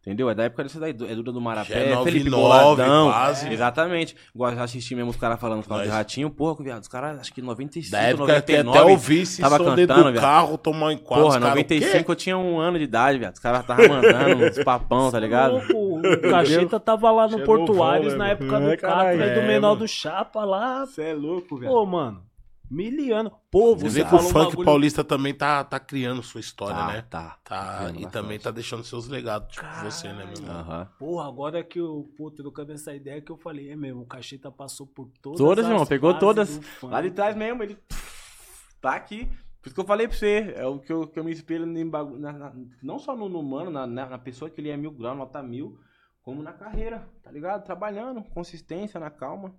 Entendeu? 0.00 0.30
É 0.30 0.34
da 0.34 0.44
época 0.44 0.62
desse 0.62 0.78
daí, 0.78 0.94
do- 0.94 1.06
é 1.06 1.14
Duda 1.14 1.30
do 1.30 1.42
Marapé, 1.42 1.92
é 1.92 2.02
Felipe 2.04 2.30
nove, 2.30 2.42
Boladão. 2.42 3.08
quase. 3.10 3.52
Exatamente. 3.52 4.16
Igual 4.34 4.52
eu 4.52 4.62
assisti 4.62 4.94
mesmo 4.94 5.10
os 5.10 5.16
caras 5.16 5.38
falando 5.38 5.62
Cláudio 5.62 5.88
Nós- 5.88 5.96
Ratinho. 5.98 6.30
Porra, 6.30 6.64
viado, 6.64 6.80
os 6.80 6.88
caras, 6.88 7.20
acho 7.20 7.34
que 7.34 7.42
95, 7.42 7.92
Da 7.92 8.00
época 8.04 8.24
que 8.24 8.32
99. 8.52 8.78
até 8.78 8.90
ouvi 8.90 9.20
esse 9.20 9.42
tava 9.42 9.58
som 9.58 9.64
cantando, 9.64 10.04
do 10.04 10.12
viado. 10.12 10.22
carro, 10.22 10.56
tomar 10.56 10.86
um 10.86 10.90
enquadro. 10.92 11.24
Porra, 11.24 11.38
quê? 11.38 11.44
95 11.44 12.12
eu 12.12 12.16
tinha 12.16 12.38
um 12.38 12.58
ano 12.58 12.78
de 12.78 12.84
idade, 12.84 13.18
viado. 13.18 13.34
Os 13.34 13.40
caras 13.40 13.60
estavam 13.60 13.88
mandando 13.88 14.44
uns 14.46 14.64
papão, 14.64 15.10
tá 15.10 15.20
ligado? 15.20 15.56
O 15.74 16.00
Cacheta 16.30 16.80
tava 16.80 17.10
lá 17.10 17.28
no 17.28 17.40
Portuários 17.44 18.14
novão, 18.14 18.18
na 18.20 18.24
né, 18.24 18.30
época 18.32 18.52
mano? 18.52 18.66
do 18.68 18.72
É, 18.72 18.76
Catra 18.78 19.14
e 19.14 19.18
do 19.34 19.40
é, 19.40 19.46
Menor 19.46 19.68
mano. 19.68 19.80
do 19.80 19.86
Chapa 19.88 20.44
lá. 20.46 20.86
Você 20.86 21.02
é 21.02 21.12
louco, 21.14 21.60
Pô, 21.60 21.84
mano. 21.84 22.22
Miliano. 22.70 23.32
Pô, 23.50 23.74
Você 23.74 23.90
você 23.90 24.02
vê 24.04 24.08
que 24.08 24.14
o 24.14 24.18
funk 24.20 24.32
bagulho- 24.50 24.64
paulista 24.64 25.02
também 25.02 25.34
tá, 25.34 25.64
tá 25.64 25.80
criando 25.80 26.22
sua 26.22 26.40
história, 26.40 26.76
Tá, 26.76 26.86
né? 26.86 27.02
tá. 27.02 27.36
Tá, 27.42 27.76
criando 27.78 27.90
e 27.90 27.92
bastante. 28.04 28.12
também 28.12 28.38
tá 28.38 28.50
deixando 28.52 28.84
seus 28.84 29.08
legados, 29.08 29.52
tipo 29.56 29.66
você, 29.82 30.08
né, 30.12 30.24
meu 30.24 30.34
irmão? 30.34 30.60
Aham. 30.60 30.88
Porra, 30.98 31.26
agora 31.28 31.64
que 31.64 31.80
eu, 31.80 32.08
pô, 32.16 32.30
trocando 32.30 32.72
essa 32.72 32.94
ideia 32.94 33.20
que 33.20 33.32
eu 33.32 33.36
falei, 33.36 33.70
é 33.70 33.76
mesmo, 33.76 34.02
o 34.02 34.06
Cacheta 34.06 34.52
passou 34.52 34.86
por 34.86 35.10
todas 35.20 35.38
Todas, 35.38 35.64
as 35.64 35.70
irmão, 35.72 35.84
pegou 35.86 36.14
todas. 36.16 36.58
do. 36.58 36.86
Lá 36.86 37.02
de 37.02 37.10
trás 37.10 37.34
mesmo, 37.36 37.60
ele 37.62 37.76
tá 38.80 38.94
aqui. 38.94 39.26
Por 39.60 39.66
isso 39.68 39.74
que 39.74 39.80
eu 39.80 39.84
falei 39.84 40.06
pra 40.08 40.16
você, 40.16 40.54
é 40.56 40.64
o 40.64 40.78
que 40.78 40.90
eu, 40.92 41.06
que 41.06 41.18
eu 41.18 41.24
me 41.24 41.32
espelho 41.32 41.66
em 41.66 41.86
bagu- 41.88 42.18
na- 42.18 42.32
na- 42.32 42.52
não 42.82 42.98
só 42.98 43.14
no, 43.16 43.28
no 43.28 43.42
mano, 43.42 43.70
na, 43.70 43.86
na, 43.86 44.06
na 44.10 44.18
pessoa 44.18 44.48
que 44.48 44.58
ele 44.60 44.70
é 44.70 44.76
mil 44.76 44.90
graus, 44.90 45.18
nota 45.18 45.42
mil, 45.42 45.78
como 46.22 46.42
na 46.42 46.52
carreira, 46.52 47.06
tá 47.22 47.30
ligado? 47.30 47.64
Trabalhando, 47.64 48.22
consistência, 48.22 48.98
na 49.00 49.10
calma. 49.10 49.52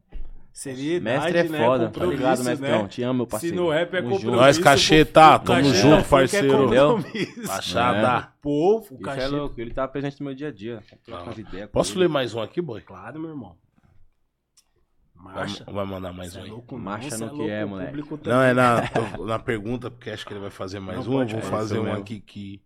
Seriedade, 0.54 1.04
Mestre 1.34 1.38
é 1.40 1.44
né? 1.50 1.66
foda, 1.66 1.86
tá 1.86 1.92
Compromisso, 1.92 2.18
ligado, 2.18 2.44
mestrão? 2.44 2.82
né? 2.84 2.88
Te 2.90 3.04
amo, 3.04 3.14
meu 3.20 3.28
parceiro. 3.28 3.56
Se 3.56 3.62
no 3.62 3.70
rap 3.70 3.94
é 3.94 4.02
Tamo 4.02 4.10
junto. 4.10 4.22
compromisso... 4.22 4.42
Nós, 4.46 4.58
Cacheta, 4.60 5.40
tamo 5.40 5.46
Cacheta 5.62 5.76
junto, 5.78 5.96
funk 6.04 6.10
parceiro. 6.10 6.48
É 6.74 6.78
compromisso. 6.80 7.48
Machada. 7.48 8.34
Pô, 8.42 8.78
o 8.80 8.82
Isso 8.82 8.94
é 8.96 8.98
Cacheta... 9.04 9.28
louco, 9.30 9.62
ele 9.62 9.74
tá 9.74 9.88
presente 9.88 10.20
no 10.20 10.26
meu 10.26 10.36
dia 10.36 10.50
a 10.50 10.52
dia. 10.52 10.84
Com 11.06 11.68
Posso 11.72 11.98
ler 11.98 12.10
mais 12.10 12.34
um 12.34 12.42
aqui, 12.42 12.62
boy? 12.62 12.82
Claro, 12.82 13.20
meu 13.20 13.30
irmão. 13.30 13.56
Vai, 15.16 15.34
Marcha. 15.36 15.64
vai 15.66 15.86
mandar 15.86 16.12
mais 16.12 16.36
um 16.36 16.40
é 16.40 16.44
louco, 16.46 16.76
não, 16.76 16.84
Marcha 16.84 17.16
no 17.18 17.30
que 17.30 17.36
louco, 17.36 17.50
é, 17.52 17.64
moleque. 17.66 17.90
público 18.02 18.20
Não, 18.28 18.42
é 18.42 18.54
na, 18.56 18.82
na 19.26 19.38
pergunta, 19.40 19.92
porque 19.92 20.10
acho 20.10 20.26
que 20.26 20.34
ele 20.34 20.40
vai 20.40 20.50
fazer 20.50 20.80
mais 20.80 21.06
Não, 21.06 21.18
um. 21.18 21.26
Vou 21.28 21.42
fazer, 21.44 21.78
um 21.80 21.84
mesmo. 21.84 22.00
aqui 22.00 22.20
que 22.20 22.62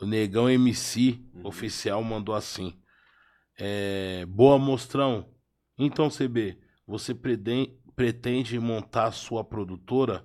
o 0.00 0.06
Negão 0.06 0.48
MC 0.48 1.20
Uhum. 1.34 1.46
oficial 1.46 2.02
mandou 2.02 2.34
assim. 2.34 2.74
É, 3.58 4.24
boa, 4.26 4.58
mostrão. 4.58 5.28
Então, 5.78 6.08
CB, 6.08 6.56
você 6.86 7.14
pretende 7.14 8.58
montar 8.58 9.12
sua 9.12 9.42
produtora? 9.42 10.24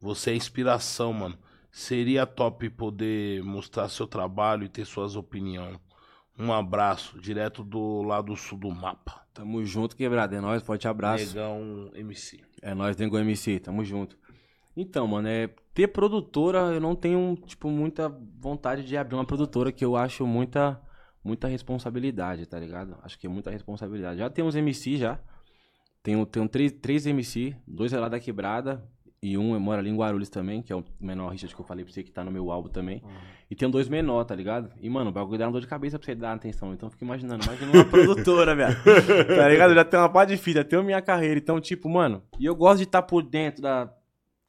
Você 0.00 0.30
é 0.30 0.34
inspiração, 0.34 1.12
mano. 1.12 1.38
Seria 1.70 2.26
top 2.26 2.70
poder 2.70 3.42
mostrar 3.42 3.88
seu 3.88 4.06
trabalho 4.06 4.64
e 4.64 4.68
ter 4.68 4.84
suas 4.84 5.16
opiniões. 5.16 5.78
Um 6.38 6.52
abraço, 6.52 7.20
direto 7.20 7.64
do 7.64 8.02
lado 8.02 8.36
sul 8.36 8.58
do 8.58 8.70
mapa. 8.70 9.26
Tamo 9.34 9.64
junto, 9.64 9.96
quebrado. 9.96 10.34
É 10.34 10.40
nóis, 10.40 10.62
forte 10.62 10.86
abraço. 10.86 11.26
Negão 11.28 11.90
MC. 11.94 12.40
É 12.62 12.74
nóis, 12.74 12.96
Dengo 12.96 13.18
MC, 13.18 13.58
tamo 13.60 13.84
junto. 13.84 14.16
Então, 14.76 15.06
mano, 15.08 15.26
é 15.26 15.48
ter 15.74 15.88
produtora, 15.88 16.72
eu 16.72 16.80
não 16.80 16.94
tenho, 16.94 17.36
tipo, 17.44 17.68
muita 17.68 18.08
vontade 18.08 18.84
de 18.84 18.96
abrir 18.96 19.16
uma 19.16 19.24
produtora 19.24 19.72
que 19.72 19.84
eu 19.84 19.96
acho 19.96 20.26
muita 20.26 20.80
muita 21.22 21.48
responsabilidade, 21.48 22.46
tá 22.46 22.58
ligado? 22.58 22.96
Acho 23.02 23.18
que 23.18 23.26
é 23.26 23.30
muita 23.30 23.50
responsabilidade. 23.50 24.18
Já 24.18 24.30
tem 24.30 24.44
uns 24.44 24.54
MC 24.54 24.96
já. 24.96 25.20
Tenho, 26.02 26.24
tenho 26.26 26.48
três, 26.48 26.72
três 26.72 27.06
MC, 27.06 27.54
dois 27.66 27.92
é 27.92 27.98
lá 27.98 28.08
da 28.08 28.20
quebrada 28.20 28.82
e 29.20 29.36
um 29.36 29.58
mora 29.58 29.80
ali 29.80 29.90
em 29.90 29.96
Guarulhos 29.96 30.28
também, 30.28 30.62
que 30.62 30.72
é 30.72 30.76
o 30.76 30.84
menor 31.00 31.30
Richard 31.30 31.52
que 31.54 31.60
eu 31.60 31.64
falei 31.66 31.84
pra 31.84 31.92
você 31.92 32.02
que 32.04 32.10
tá 32.10 32.22
no 32.22 32.30
meu 32.30 32.50
álbum 32.52 32.68
também. 32.68 33.02
E 33.50 33.54
tem 33.54 33.68
dois 33.68 33.88
menor, 33.88 34.24
tá 34.24 34.34
ligado? 34.34 34.70
E, 34.80 34.88
mano, 34.88 35.10
o 35.10 35.12
bagulho 35.12 35.38
dá 35.38 35.46
uma 35.46 35.52
dor 35.52 35.60
de 35.60 35.66
cabeça 35.66 35.98
pra 35.98 36.06
você 36.06 36.14
dar 36.14 36.34
atenção. 36.34 36.72
Então 36.72 36.86
eu 36.86 36.90
fico 36.90 37.04
imaginando, 37.04 37.44
imagina 37.44 37.72
uma 37.72 37.84
produtora, 37.90 38.54
velho. 38.54 38.76
Tá 39.26 39.48
ligado? 39.48 39.70
Eu 39.70 39.74
já 39.74 39.84
tenho 39.84 40.02
uma 40.02 40.08
parte 40.08 40.30
de 40.30 40.36
filha, 40.36 40.64
tenho 40.64 40.84
minha 40.84 41.02
carreira. 41.02 41.38
Então, 41.38 41.60
tipo, 41.60 41.88
mano, 41.88 42.22
e 42.38 42.44
eu 42.44 42.54
gosto 42.54 42.78
de 42.78 42.84
estar 42.84 43.02
por 43.02 43.22
dentro 43.22 43.62
da, 43.62 43.92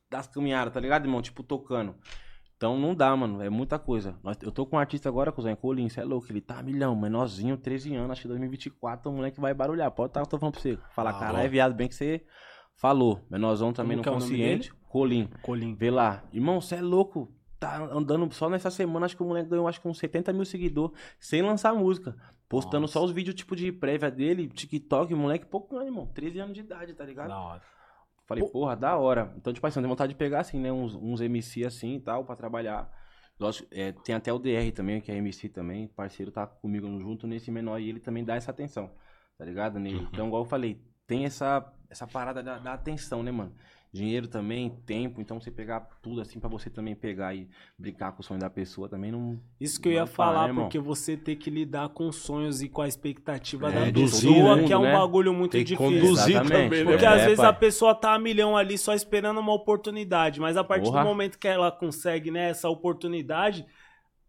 das 0.10 0.28
caminhadas, 0.28 0.74
tá 0.74 0.80
ligado, 0.80 1.06
irmão? 1.06 1.22
Tipo, 1.22 1.41
tocando. 1.41 1.95
Então 2.60 2.78
não 2.78 2.93
dá, 2.93 3.16
mano. 3.16 3.41
É 3.41 3.49
muita 3.49 3.80
coisa. 3.80 4.20
Eu 4.41 4.51
tô 4.51 4.66
com 4.66 4.76
um 4.76 4.80
artista 4.80 5.07
agora, 5.07 5.32
cuzão, 5.32 5.49
é 5.49 5.55
Colin, 5.55 5.88
cê 5.88 6.01
é 6.01 6.03
louco. 6.03 6.28
Ele 6.30 6.41
tá 6.41 6.62
milhão, 6.62 6.93
menorzinho, 6.93 7.55
13 7.55 7.95
anos, 7.95 8.12
acho 8.12 8.24
que 8.24 8.28
2024, 8.28 9.10
o 9.10 9.16
moleque 9.16 9.39
vai 9.39 9.53
barulhar. 9.53 9.89
Pode 9.91 10.10
estar, 10.10 10.20
eu 10.20 10.26
tô 10.26 10.38
falando 10.38 10.55
pra 10.55 10.62
você. 10.62 10.78
Falar, 10.93 11.12
Ah, 11.12 11.20
caralho, 11.20 11.47
ó. 11.47 11.49
viado, 11.49 11.74
bem 11.74 11.88
que 11.88 11.95
você 11.95 12.22
falou. 12.76 13.22
Menorzão 13.32 13.72
também 13.72 13.97
é 13.97 14.01
o 14.01 14.03
nome 14.03 14.18
consciente. 14.20 14.74
Colin. 14.89 15.30
Colim. 15.41 15.74
Vê 15.74 15.89
lá. 15.89 16.22
Irmão, 16.34 16.60
você 16.60 16.76
é 16.76 16.82
louco. 16.82 17.34
Tá 17.57 17.78
andando 17.93 18.30
só 18.34 18.49
nessa 18.49 18.70
semana, 18.70 19.05
acho 19.05 19.16
que 19.16 19.24
o 19.24 19.26
moleque 19.26 19.49
ganhou 19.49 19.66
acho 19.66 19.80
que 19.80 19.88
uns 19.88 19.97
70 19.97 20.34
mil 20.34 20.43
seguidores, 20.43 20.97
sem 21.18 21.41
lançar 21.41 21.74
música. 21.74 22.14
Postando 22.49 22.82
Nossa. 22.82 22.93
só 22.93 23.05
os 23.05 23.12
vídeos 23.12 23.36
tipo 23.36 23.55
de 23.55 23.72
prévia 23.72 24.12
dele, 24.12 24.49
TikTok, 24.49 25.14
moleque 25.16 25.45
pouco 25.45 25.78
ano, 25.78 25.86
irmão. 25.86 26.07
13 26.07 26.39
anos 26.39 26.53
de 26.55 26.60
idade, 26.60 26.93
tá 26.93 27.05
ligado? 27.05 27.30
Da 27.30 27.39
hora. 27.39 27.62
Falei, 28.30 28.48
porra, 28.48 28.76
da 28.76 28.96
hora. 28.96 29.34
Então, 29.38 29.52
tipo 29.52 29.66
assim, 29.66 29.80
eu 29.80 29.82
tenho 29.82 29.90
vontade 29.90 30.14
de 30.14 30.18
pegar, 30.18 30.42
assim, 30.42 30.60
né? 30.60 30.72
Uns, 30.72 30.94
uns 30.94 31.20
MC 31.20 31.66
assim 31.66 31.96
e 31.96 32.00
tal, 32.00 32.24
pra 32.24 32.36
trabalhar. 32.36 32.88
Lógico, 33.40 33.68
é, 33.72 33.92
tem 33.92 34.14
até 34.14 34.32
o 34.32 34.38
DR 34.38 34.72
também, 34.72 35.02
que 35.02 35.12
é 35.12 35.16
MC 35.16 35.50
também, 35.50 35.88
parceiro 35.88 36.32
tá 36.32 36.46
comigo 36.46 36.86
junto 37.00 37.26
nesse 37.26 37.50
menor 37.50 37.80
e 37.80 37.90
ele 37.90 38.00
também 38.00 38.24
dá 38.24 38.36
essa 38.36 38.52
atenção, 38.52 38.92
tá 39.36 39.44
ligado? 39.46 39.80
Nele. 39.80 40.08
Então, 40.14 40.28
igual 40.28 40.44
eu 40.44 40.48
falei, 40.48 40.80
tem 41.08 41.26
essa, 41.26 41.74
essa 41.90 42.06
parada 42.06 42.44
da, 42.44 42.60
da 42.60 42.74
atenção, 42.74 43.24
né, 43.24 43.32
mano? 43.32 43.56
Dinheiro 43.92 44.28
também, 44.28 44.70
tempo, 44.86 45.20
então 45.20 45.42
você 45.42 45.50
pegar 45.50 45.80
tudo 46.00 46.22
assim 46.22 46.40
pra 46.40 46.48
você 46.48 46.70
também 46.70 46.94
pegar 46.96 47.34
e 47.34 47.48
brincar 47.76 48.12
com 48.12 48.22
o 48.22 48.24
sonho 48.24 48.40
da 48.40 48.48
pessoa 48.48 48.88
também 48.88 49.12
não. 49.12 49.40
Isso 49.60 49.82
que 49.82 49.90
eu 49.90 49.94
ia 49.94 50.06
para, 50.06 50.14
falar, 50.14 50.54
né, 50.54 50.62
porque 50.62 50.78
você 50.78 51.18
ter 51.18 51.36
que 51.38 51.50
lidar 51.50 51.90
com 51.90 52.12
sonhos 52.12 52.62
e 52.62 52.70
com 52.70 52.84
a 52.84 52.88
expectativa 52.88 53.68
É, 53.70 53.72
da 53.72 53.86
conduzir, 53.88 54.30
pessoa, 54.30 54.56
né? 54.58 54.64
que 54.68 54.74
é 54.74 54.78
um 54.78 54.84
né? 54.84 54.94
bagulho 54.94 55.34
muito 55.34 55.54
Tem 55.54 55.64
que 55.64 55.72
difícil. 55.76 55.92
conduzir 56.02 56.36
Exatamente. 56.36 56.64
também, 56.66 56.84
né? 56.86 56.92
Porque 56.92 57.06
É, 57.06 57.08
às 57.08 57.22
vezes 57.24 57.38
pai. 57.38 57.48
a 57.48 57.54
pessoa 57.54 57.96
tá 57.96 58.14
a 58.14 58.20
milhão 58.20 58.56
ali 58.56 58.78
só 58.78 58.94
esperando 58.94 59.40
uma 59.40 59.54
oportunidade, 59.54 60.40
mas 60.40 60.56
a 60.56 60.64
partir 60.64 60.92
Porra. 60.92 61.02
do 61.02 61.08
momento 61.08 61.40
que 61.40 61.48
ela 61.48 61.72
consegue, 61.72 62.30
né, 62.30 62.50
essa 62.52 62.70
oportunidade, 62.70 63.66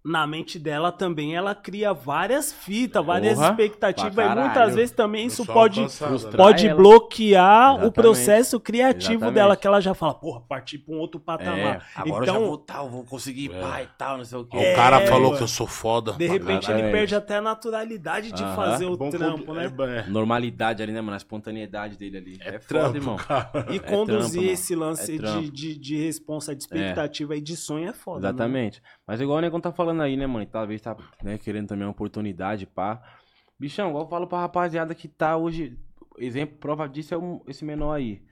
na 0.05 0.27
mente 0.27 0.59
dela 0.59 0.91
também 0.91 1.37
ela 1.37 1.55
cria 1.55 1.93
várias 1.93 2.53
fitas, 2.53 3.05
várias 3.05 3.35
Porra, 3.35 3.51
expectativas 3.51 4.33
e 4.33 4.35
muitas 4.35 4.75
vezes 4.75 4.91
também 4.95 5.27
isso 5.27 5.45
pode 5.45 5.81
alcançada, 5.81 6.31
né? 6.31 6.37
pode 6.37 6.67
ela. 6.69 6.77
bloquear 6.77 7.69
o 7.73 7.75
Exatamente. 7.75 7.93
processo 7.95 8.59
criativo 8.61 9.13
Exatamente. 9.15 9.35
dela, 9.35 9.57
que 9.57 9.67
ela 9.67 9.81
já 9.81 9.93
fala, 9.93 10.15
porra, 10.15 10.41
partir 10.41 10.79
pra 10.79 10.95
um 10.95 10.99
outro 10.99 11.21
É, 11.21 11.25
patamar. 11.25 11.87
agora 11.95 12.23
eu 12.23 12.27
já 12.27 12.33
então, 12.33 12.47
vou 12.47 12.59
tal, 12.59 12.89
vou 12.89 13.05
conseguir 13.05 13.53
É. 13.53 13.61
pai 13.61 13.83
e 13.85 13.99
tal, 13.99 14.17
não 14.17 14.25
sei 14.25 14.39
o 14.39 14.45
quê. 14.45 14.57
Ó, 14.57 14.73
o 14.73 14.75
cara 14.77 15.01
É, 15.03 15.07
falou 15.07 15.25
mano. 15.27 15.37
que 15.37 15.43
eu 15.43 15.49
sou 15.49 15.67
foda. 15.67 16.13
de 16.13 16.27
repente 16.27 16.71
ele 16.71 16.91
perde 16.91 17.15
até 17.15 17.37
a 17.37 17.43
naturalidade 17.43 18.33
de 18.33 18.43
Aham. 18.43 18.57
fazer 18.57 18.87
o 18.87 18.97
Bom 18.97 19.11
trampo, 19.11 19.45
con- 19.45 19.55
né? 19.55 19.65
é, 19.67 19.99
é. 19.99 20.07
Normalidade 20.09 20.83
ali, 20.83 20.93
né, 20.93 21.01
mano? 21.01 21.15
A 21.15 21.17
espontaneidade 21.19 21.97
dele 21.99 22.17
ali. 22.17 22.39
É, 22.41 22.53
foda, 22.53 22.65
trampo, 22.67 22.97
irmão. 22.97 23.17
cara. 23.17 23.67
E 23.71 23.77
É 23.77 23.79
conduzir 23.79 24.41
trampo, 24.41 24.53
esse 24.55 24.75
lance 24.75 25.17
É 25.17 25.19
de, 25.19 25.51
de, 25.51 25.79
de 25.79 25.97
responsa, 25.97 26.55
de 26.55 26.63
expectativa 26.63 27.37
e 27.37 27.41
de 27.41 27.57
sonho 27.57 27.89
é 27.89 27.93
foda. 27.93 28.21
né? 28.21 28.29
Exatamente. 28.29 28.83
Mas 29.07 29.21
igual 29.21 29.39
o 29.39 29.41
Negão 29.41 29.61
tá 29.61 29.73
falando 29.73 29.90
aí, 30.03 30.17
né, 30.17 30.27
mano? 30.27 30.43
E 30.43 30.47
talvez 30.47 30.81
tá 30.81 30.97
né, 31.23 31.39
querendo 31.39 31.69
também 31.69 31.85
uma 31.87 31.91
oportunidade, 31.93 32.67
pá. 32.67 33.03
Bichão, 33.59 33.89
igual 33.91 34.05
eu 34.05 34.09
falo 34.09 34.27
pra 34.27 34.39
rapaziada 34.41 34.95
que 34.95 35.09
tá 35.09 35.37
hoje. 35.37 35.79
Exemplo, 36.19 36.57
prova 36.59 36.89
disso 36.89 37.15
é 37.15 37.19
um- 37.19 37.41
esse 37.47 37.65
menor 37.65 37.95
aí. 37.95 38.23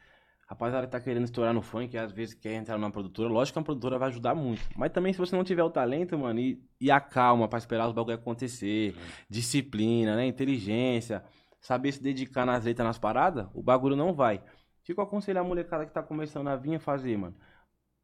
Rapaziada 0.46 0.86
que 0.86 0.92
tá 0.92 1.00
querendo 1.00 1.24
estourar 1.24 1.52
no 1.52 1.60
funk, 1.60 1.96
às 1.98 2.10
vezes 2.10 2.34
quer 2.34 2.54
entrar 2.54 2.78
numa 2.78 2.90
produtora. 2.90 3.28
Lógico 3.28 3.54
que 3.54 3.58
uma 3.58 3.64
produtora 3.64 3.98
vai 3.98 4.08
ajudar 4.08 4.34
muito. 4.34 4.62
Mas 4.76 4.90
também 4.92 5.12
se 5.12 5.18
você 5.18 5.36
não 5.36 5.44
tiver 5.44 5.62
o 5.62 5.68
talento, 5.70 6.16
mano, 6.18 6.40
e, 6.40 6.62
e 6.80 6.90
a 6.90 6.98
calma 7.00 7.46
pra 7.46 7.58
esperar 7.58 7.86
os 7.86 7.92
bagulho 7.92 8.14
acontecer, 8.16 8.94
disciplina, 9.28 10.16
né? 10.16 10.26
Inteligência, 10.26 11.22
saber 11.60 11.92
se 11.92 12.02
dedicar 12.02 12.46
nas 12.46 12.64
letras, 12.64 12.86
nas 12.86 12.98
paradas, 12.98 13.46
o 13.52 13.62
bagulho 13.62 13.94
não 13.94 14.14
vai. 14.14 14.36
O 14.36 14.42
que 14.84 14.94
que 14.94 15.00
eu 15.00 15.04
aconselho 15.04 15.38
a 15.40 15.44
molecada 15.44 15.84
que 15.84 15.92
tá 15.92 16.02
começando 16.02 16.48
a 16.48 16.56
vir 16.56 16.76
a 16.76 16.80
fazer, 16.80 17.16
mano? 17.18 17.34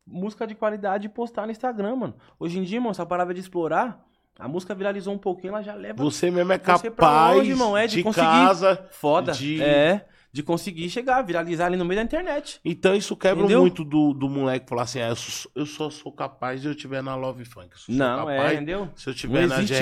Música 0.07 0.47
de 0.47 0.55
qualidade 0.55 1.07
e 1.07 1.09
postar 1.09 1.47
no 1.47 1.53
Instagram, 1.53 1.97
mano. 1.97 2.15
Hoje 2.39 2.59
em 2.59 2.63
dia, 2.63 2.81
mano, 2.81 2.91
essa 2.93 3.07
parada 3.07 3.33
de 3.33 3.41
explorar, 3.41 4.05
a 4.39 4.47
música 4.49 4.75
viralizou 4.75 5.15
um 5.15 5.19
pouquinho, 5.19 5.51
ela 5.53 5.63
já 5.63 5.75
leva 5.75 6.03
Você 6.03 6.31
mesmo 6.31 6.53
é 6.53 6.59
Você 6.59 6.91
capaz 6.91 7.37
longe, 7.37 7.51
irmão, 7.51 7.77
é 7.77 7.87
de 7.87 7.97
de 7.97 8.03
conseguir- 8.03 8.27
casa. 8.27 8.89
foda. 8.91 9.33
de- 9.33 9.63
É, 9.63 10.07
de 10.33 10.43
conseguir 10.43 10.91
chegar, 10.91 11.23
viralizar 11.23 11.67
ali 11.67 11.77
no 11.77 11.85
meio 11.85 12.01
da 12.01 12.05
internet. 12.05 12.59
Então 12.65 12.93
isso 12.95 13.17
quebra 13.17 13.45
Entendeu? 13.45 13.61
muito 13.61 13.85
do, 13.85 14.13
do 14.13 14.29
moleque 14.29 14.69
falar 14.69 14.83
assim: 14.83 15.01
ah, 15.01 15.09
eu, 15.11 15.15
só, 15.17 15.49
eu 15.55 15.65
só 15.65 15.89
sou 15.91 16.11
capaz 16.11 16.61
se 16.63 16.67
eu 16.67 16.75
tiver 16.75 17.01
na 17.05 17.15
Love 17.15 17.45
Funk. 17.45 17.69
Sou 17.77 17.95
Não, 17.95 18.29
é, 18.29 18.37
capaz 18.39 18.53
entendeu? 18.55 18.89
se 18.97 19.09
eu 19.09 19.15
tiver 19.15 19.47
na 19.47 19.63
existe 19.63 19.75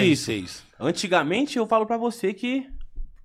GR6. 0.42 0.62
Antigamente 0.78 1.56
eu 1.56 1.66
falo 1.66 1.86
pra 1.86 1.96
você 1.96 2.34
que 2.34 2.68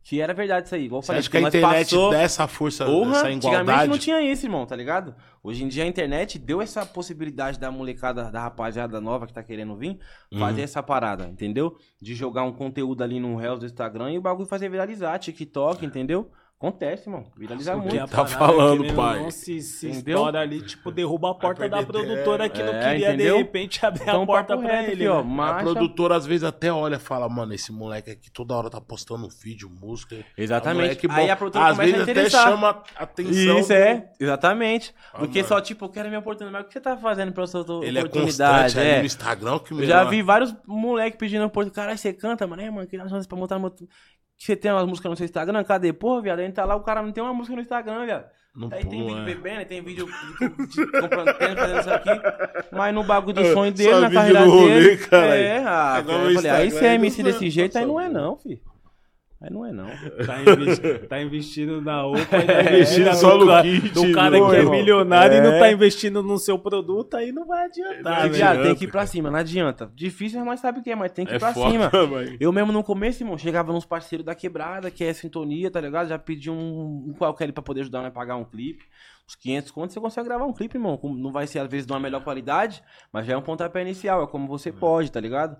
que 0.08 0.22
era 0.22 0.34
verdade 0.34 0.68
isso 0.68 0.76
aí. 0.76 0.86
Igual 0.86 0.99
eu 0.99 1.01
Você 1.01 1.08
falei, 1.08 1.20
acha 1.20 1.30
que 1.30 1.36
a 1.38 1.41
internet 1.41 1.89
passou... 1.89 2.12
dá 2.12 2.22
essa 2.22 2.47
força, 2.47 2.86
Porra, 2.86 3.12
essa 3.18 3.28
antigamente 3.28 3.45
igualdade? 3.62 3.89
não 3.89 3.97
tinha 3.97 4.22
isso, 4.22 4.45
irmão, 4.45 4.66
tá 4.66 4.74
ligado? 4.74 5.14
Hoje 5.43 5.66
em 5.66 5.68
dia 5.68 5.84
a 5.84 5.88
internet 5.88 6.39
deu 6.39 6.62
essa 6.62 6.86
possibilidade 6.86 7.60
da 7.60 7.70
molecada, 7.70 8.32
da 8.32 8.39
rapaziada 8.41 9.01
nova 9.01 9.28
que 9.28 9.34
tá 9.34 9.43
querendo 9.43 9.76
vir, 9.76 9.99
Uhum. 10.32 10.39
fazer 10.39 10.62
essa 10.62 10.82
parada, 10.82 11.26
entendeu? 11.28 11.76
De 12.01 12.16
jogar 12.16 12.43
um 12.43 12.53
conteúdo 12.53 13.03
ali 13.03 13.20
no 13.20 13.36
Reels 13.36 13.60
do 13.60 13.66
Instagram 13.66 14.12
e 14.14 14.18
o 14.18 14.22
bagulho 14.22 14.47
fazer 14.47 14.70
viralizar, 14.70 15.18
TikTok, 15.20 15.86
entendeu? 15.86 16.32
Acontece, 16.60 17.08
irmão. 17.08 17.24
Viralizar 17.38 17.76
Porque 17.76 17.89
muito. 17.99 18.03
a 18.03 18.08
Tá 18.08 18.26
falando, 18.26 18.84
ou 18.84 18.93
pai. 18.95 19.20
Não, 19.22 19.30
se, 19.30 19.62
se 19.62 19.91
estoura 19.91 20.39
ali, 20.39 20.60
tipo, 20.64 20.89
derruba 20.91 21.30
a 21.30 21.36
porta 21.36 21.70
da 21.70 21.84
produtora 21.84 22.49
que 22.49 22.64
não 22.64 22.74
É, 22.74 22.89
queria, 22.93 23.08
entendeu? 23.10 23.36
de 23.38 23.43
repente, 23.43 23.86
abrir 23.86 24.01
Então, 24.01 24.24
a 24.24 24.26
porta 24.26 24.58
pra 24.58 24.82
ele. 24.84 24.93
aqui, 24.93 25.08
ó. 25.08 25.24
né? 25.24 25.43
A 25.43 25.53
produtora 25.60 26.16
às 26.16 26.26
vezes 26.26 26.43
até 26.43 26.74
olha 26.74 26.95
e 26.95 26.99
fala, 26.99 27.30
mano, 27.30 27.53
esse 27.53 27.72
moleque 27.72 28.10
aqui 28.10 28.32
toda 28.32 28.55
hora 28.55 28.72
tá 28.72 28.82
postando 28.82 29.30
vídeo, 29.30 29.70
música. 29.70 30.18
Exatamente. 30.36 30.82
moleque 30.82 31.08
Aí 31.12 31.30
a 31.30 31.36
produtora 31.36 31.66
Às 31.68 31.78
começa 31.78 32.01
a 32.01 32.05
vezes 32.05 32.34
até 32.34 32.49
chama 32.49 32.84
atenção. 32.95 33.60
Isso, 33.60 33.74
é, 33.74 34.10
exatamente. 34.20 34.95
Ah, 35.14 35.20
Porque 35.20 35.38
mano. 35.43 35.47
só, 35.49 35.62
tipo, 35.62 35.86
eu 35.86 35.89
quero 35.89 36.08
minha 36.08 36.20
oportunidade. 36.20 36.53
Mas 36.53 36.66
o 36.66 36.68
que 36.70 36.74
você 36.74 36.82
tá 36.82 36.97
fazendo 36.97 37.34
pra 37.34 37.45
sua 37.45 37.64
tua 37.64 37.86
Ele 37.86 37.99
é 37.99 38.01
oportunidade? 38.01 38.64
constante 38.64 38.80
ali 38.80 38.89
É. 38.95 38.99
no 38.99 39.05
Instagram. 39.05 39.60
Que 39.60 39.74
Eu 39.74 39.86
já 39.86 40.03
vi 40.05 40.24
vários 40.24 40.55
moleques 40.66 41.20
pedindo 41.20 41.45
oportunidade. 41.45 41.76
Caralho, 41.76 41.97
você 41.99 42.12
canta, 42.14 42.47
mano? 42.47 42.64
É, 42.64 42.72
mano, 42.72 42.88
que 42.88 42.97
nós 42.97 43.12
vamos 43.12 43.28
pra 43.28 43.38
montar 43.38 43.60
no 43.60 43.62
meu... 43.62 43.76
que 44.38 44.45
você 44.45 44.55
tem 44.55 44.71
umas 44.71 44.85
músicas 44.85 45.09
no 45.09 45.15
seu 45.17 45.25
Instagram, 45.25 45.63
cadê? 45.63 45.91
Porra, 45.91 46.21
viado, 46.21 46.39
a 46.39 46.43
gente 46.43 46.53
tá 46.53 46.63
lá, 46.65 46.75
o 46.75 46.81
cara 46.81 47.01
não 47.01 47.11
tem 47.11 47.23
uma 47.23 47.33
música 47.33 47.55
no 47.55 47.61
Instagram, 47.61 48.05
viado. 48.05 48.25
Não 48.55 48.69
Aí 48.71 48.83
tem 48.83 49.05
vídeo 49.05 49.17
é. 49.19 49.23
bebendo, 49.25 49.65
tem 49.65 49.81
vídeo 49.83 50.07
de- 50.39 50.67
de- 50.67 50.91
comprando 50.99 51.33
tênis, 51.38 51.55
fazendo 51.59 51.79
isso 51.79 51.89
aqui. 51.91 52.09
Mas 52.71 52.93
no 52.95 53.03
bagulho 53.03 53.33
do 53.35 53.41
É, 53.41 53.53
sonho 53.53 53.71
só 53.71 53.77
dele, 53.77 53.91
na 53.91 53.99
vídeo 54.09 54.13
carreira 54.15 54.45
rolê, 54.45 54.67
dele. 54.79 54.97
caralho. 54.97 55.31
É, 55.33 55.57
ah, 55.63 55.93
É 55.97 55.99
igual 55.99 56.17
eu 56.17 56.33
falei, 56.33 56.51
aí 56.51 56.67
Instagram, 56.67 56.69
você 56.79 56.85
é 56.85 56.89
aí 56.89 56.95
MC 56.95 57.23
desse 57.23 57.49
jeito, 57.51 57.77
aí 57.77 57.85
não 57.85 57.99
é 57.99 58.09
não, 58.09 58.35
filho. 58.38 58.59
Aí 59.39 59.51
não 59.51 59.63
é 59.65 59.71
não. 59.71 59.85
Tá, 60.25 60.41
investi- 60.41 61.07
tá 61.07 61.21
investindo 61.21 61.79
na 61.81 62.05
OPA 62.07 62.25
tá 62.25 62.38
É, 62.38 62.73
investindo 62.79 63.13
só 63.15 63.38
no 63.38 63.61
kit, 63.61 63.89
do 63.93 64.11
cara 64.11 64.35
que 64.49 64.55
é 64.55 64.63
milionário 64.65 65.38
e 65.38 65.41
não 65.41 65.51
É. 65.53 65.59
tá 65.59 65.71
investindo 65.71 66.23
no 66.23 66.39
seu 66.39 66.57
produto, 66.57 67.15
aí 67.15 67.31
não 67.31 67.45
vai 67.45 67.65
adiantar, 67.65 68.23
Não 68.25 68.31
viado, 68.33 68.53
tem 68.53 68.61
adianta, 68.61 68.75
que 68.79 68.85
ir 68.85 68.91
pra 68.91 69.05
cima, 69.05 69.29
não 69.29 69.38
adianta. 69.39 69.91
Difícil, 69.93 70.43
mas 70.43 70.59
sabe 70.59 70.79
o 70.79 70.83
que 70.83 70.89
é, 70.89 70.95
mas 70.95 71.11
tem 71.11 71.23
que 71.25 71.33
ir 71.33 71.35
É 71.35 71.39
pra 71.39 71.53
foda, 71.53 71.69
cima. 71.71 71.91
mas- 72.11 72.35
Eu 72.39 72.51
mesmo 72.51 72.71
no 72.71 72.83
começo, 72.83 73.21
irmão, 73.21 73.38
chegava 73.38 73.71
nos 73.71 73.85
parceiros 73.85 74.25
da 74.25 74.33
quebrada, 74.33 74.89
que 74.89 75.03
é 75.03 75.13
sintonia, 75.13 75.69
tá 75.69 75.79
ligado? 75.79 76.07
Já 76.09 76.17
pedi 76.17 76.49
um, 76.49 77.05
um 77.09 77.13
qualquer 77.15 77.43
ali 77.43 77.53
pra 77.53 77.61
poder 77.61 77.81
ajudar 77.81 78.01
né, 78.01 78.07
a 78.07 78.11
pagar 78.11 78.38
um 78.38 78.43
clipe. 78.45 78.85
Uns 79.29 79.35
500 79.35 79.71
contos, 79.71 79.93
você 79.93 79.99
consegue 79.99 80.27
gravar 80.27 80.45
um 80.45 80.53
clipe, 80.53 80.77
irmão. 80.77 80.99
Não 81.03 81.31
vai 81.31 81.45
ser, 81.45 81.59
às 81.59 81.67
vezes, 81.69 81.85
de 81.85 81.93
uma 81.93 81.99
melhor 81.99 82.23
qualidade, 82.23 82.81
mas 83.13 83.25
já 83.27 83.33
é 83.33 83.38
um 83.38 83.41
pontapé 83.41 83.81
inicial, 83.81 84.23
é 84.23 84.27
como 84.27 84.47
você 84.47 84.71
pode, 84.71 85.11
tá 85.11 85.19
ligado? 85.19 85.57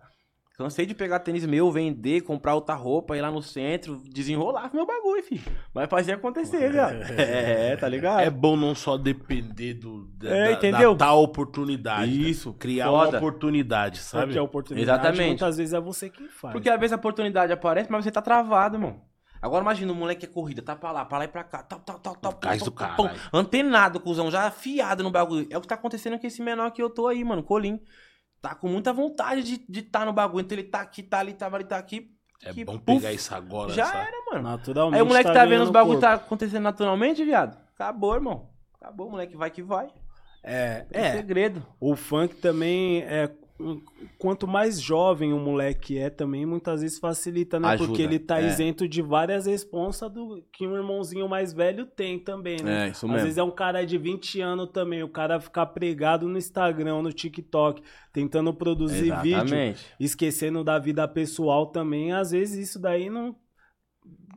Cansei 0.58 0.88
de 0.88 0.96
pegar 0.96 1.20
tênis 1.20 1.46
meu, 1.46 1.72
vender, 1.72 2.22
comprar 2.22 2.56
outra 2.56 2.74
roupa, 2.74 3.16
ir 3.16 3.22
lá 3.22 3.30
no 3.30 3.44
centro, 3.44 4.02
desenrolar 4.10 4.72
meu 4.74 4.88
bagulho, 4.88 5.22
filho. 5.22 5.44
Mas 5.72 5.88
fazer 5.88 6.14
acontecer, 6.14 6.70
viado. 6.74 6.96
É, 7.16 7.76
tá 7.78 7.88
ligado? 7.88 8.22
É 8.22 8.30
bom 8.32 8.58
não 8.58 8.74
só 8.74 8.98
depender 8.98 9.76
do, 9.76 10.06
da, 10.18 10.36
É, 10.36 10.52
entendeu? 10.54 10.96
da 10.96 11.06
tal 11.06 11.22
oportunidade. 11.22 12.28
Isso, 12.28 12.54
Criar 12.56 12.88
foda. 12.88 13.10
uma 13.10 13.18
oportunidade, 13.20 14.00
Sabe 14.00 14.22
sabe? 14.22 14.34
que 14.34 14.40
a 14.40 14.42
oportunidade 14.44 15.00
Exatamente. 15.00 15.28
muitas 15.28 15.58
vezes 15.58 15.74
é 15.76 15.80
você 15.80 16.10
quem 16.10 16.28
faz. 16.28 16.54
Porque 16.54 16.70
às 16.72 16.80
vezes 16.80 16.94
a 16.94 16.96
oportunidade 16.96 17.54
aparece, 17.54 17.92
mas 17.92 18.04
você 18.04 18.10
tá 18.10 18.22
travado, 18.22 18.78
irmão. 18.78 19.00
Agora 19.40 19.62
imagina, 19.62 19.92
o 19.94 19.96
moleque 19.96 20.26
é 20.26 20.28
corrida, 20.28 20.64
tá 20.64 20.76
pra 20.76 20.92
lá, 20.92 21.06
pra 21.06 21.20
lá 21.20 21.26
e 21.26 21.28
pra 21.28 21.44
cá, 21.44 21.62
tal, 21.62 21.80
tal, 21.82 22.00
tal, 22.00 22.16
tal. 22.16 22.34
Cais 22.34 22.64
pum, 22.64 22.72
do 22.72 22.72
pum. 22.96 23.10
Antenado, 23.32 24.00
cuzão, 24.00 24.32
já 24.32 24.48
afiado 24.48 25.04
no 25.04 25.12
bagulho. 25.12 25.46
É 25.52 25.58
o 25.58 25.62
que 25.62 25.68
tá 25.68 25.76
acontecendo 25.76 26.18
com 26.18 26.26
esse 26.26 26.42
menor 26.42 26.72
que 26.72 26.82
eu 26.82 26.90
tô 26.90 27.06
aí, 27.06 27.24
mano, 27.24 27.44
Colim. 27.44 27.80
Tá 28.42 28.54
com 28.56 28.68
muita 28.68 28.94
vontade 28.94 29.44
de 29.44 29.54
estar 29.56 29.66
de 29.70 29.82
tá 29.82 30.06
no 30.06 30.14
bagulho. 30.14 30.44
Então 30.46 30.58
ele 30.58 30.68
tá 30.68 30.82
aqui, 30.82 31.04
tá 31.04 31.20
ali, 31.20 31.34
tá 31.34 31.48
ali, 31.48 31.64
tá 31.64 31.78
aqui. 31.78 32.12
É 32.44 32.54
que, 32.54 32.64
bom 32.64 32.78
puf, 32.78 33.00
pegar 33.00 33.12
isso 33.14 33.34
agora, 33.34 33.74
Já 33.74 33.86
sabe? 33.88 34.08
era, 34.08 34.18
mano. 34.32 34.44
Naturalmente. 34.50 34.96
Aí 35.00 35.02
o 35.02 35.06
moleque 35.08 35.34
tá, 35.34 35.40
vendo 35.40 35.50
ganhando 35.50 35.64
os 35.64 35.70
bagulho 35.72 36.00
corpo. 36.00 36.18
tá 36.18 36.24
acontecendo 36.24 36.62
naturalmente, 36.64 37.26
viado. 37.26 37.58
Acabou, 37.74 38.14
irmão. 38.14 38.50
Acabou, 38.80 39.10
moleque 39.10 39.36
vai 39.36 39.50
que 39.50 39.64
vai. 39.64 39.88
É, 40.44 40.86
É, 40.92 41.08
é. 41.08 41.12
segredo. 41.14 41.66
O 41.80 41.96
funk 41.96 42.36
também 42.36 43.02
é. 43.02 43.32
Quanto 44.20 44.48
mais 44.48 44.80
jovem 44.80 45.34
o 45.34 45.40
moleque 45.40 45.98
é, 45.98 46.10
também 46.12 46.46
muitas 46.46 46.82
vezes 46.82 47.00
facilita, 47.00 47.60
né? 47.60 47.70
Ajuda, 47.70 47.88
Porque 47.88 48.02
ele 48.04 48.20
tá 48.20 48.40
é. 48.40 48.48
isento 48.48 48.88
de 48.88 49.02
várias 49.02 49.48
responsas 49.48 50.12
do 50.12 50.44
que 50.54 50.68
um 50.68 50.76
irmãozinho 50.76 51.28
mais 51.28 51.54
velho 51.54 51.86
tem 51.88 52.20
também, 52.20 52.62
né? 52.62 52.88
É, 52.88 52.92
isso 52.92 53.12
Às 53.12 53.24
vezes 53.24 53.38
é 53.38 53.44
um 53.44 53.50
cara 53.52 53.84
de 53.86 53.98
20 53.98 54.42
anos 54.42 54.70
também, 54.72 55.02
o 55.02 55.10
cara 55.10 55.40
ficar 55.40 55.66
pregado 55.68 56.28
no 56.28 56.38
Instagram, 56.38 57.02
no 57.02 57.12
TikTok, 57.12 57.82
tentando 58.14 58.54
produzir 58.54 59.12
vídeo, 59.22 59.38
Exatamente. 59.38 59.86
esquecendo 60.00 60.64
da 60.64 60.78
vida 60.78 61.08
pessoal 61.08 61.66
também. 61.68 62.14
Às 62.14 62.32
vezes 62.32 62.70
isso 62.70 62.80
daí 62.80 63.10
não 63.10 63.36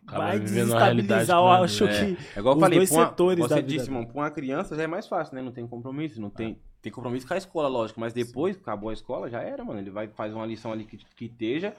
Acaba 0.06 0.24
vai 0.24 0.40
desestabilizar, 0.40 1.38
eu 1.38 1.46
é 1.48 1.64
acho 1.64 1.86
dele. 1.86 2.16
que... 2.16 2.22
É 2.36 2.40
igual 2.40 2.54
eu 2.54 2.56
Os 2.56 2.60
falei, 2.62 2.78
dois 2.78 2.90
pra 2.90 2.98
uma- 2.98 3.08
setores 3.08 3.38
você 3.44 3.48
da 3.54 3.60
vida 3.60 3.68
disse, 3.68 3.90
mano, 3.90 4.06
pra 4.08 4.16
uma 4.22 4.30
criança 4.30 4.74
já 4.74 4.82
é 4.82 4.86
mais 4.86 5.06
fácil, 5.06 5.34
né? 5.36 5.42
Não 5.42 5.52
tem 5.52 5.66
compromisso, 5.68 6.20
não 6.20 6.30
tem, 6.30 6.58
tem 6.82 6.90
compromisso 6.92 7.26
com 7.26 7.34
a 7.34 7.36
escola, 7.36 7.68
lógico, 7.68 8.00
mas 8.00 8.12
depois, 8.12 8.56
acabou 8.56 8.90
a 8.90 8.92
escola, 8.92 9.28
já 9.28 9.42
era, 9.42 9.64
mano. 9.64 9.80
Ele 9.80 9.90
vai 9.90 10.08
faz 10.08 10.34
uma 10.34 10.46
lição 10.46 10.72
ali 10.72 10.84
que, 10.84 10.96
que 10.96 11.26
esteja 11.26 11.74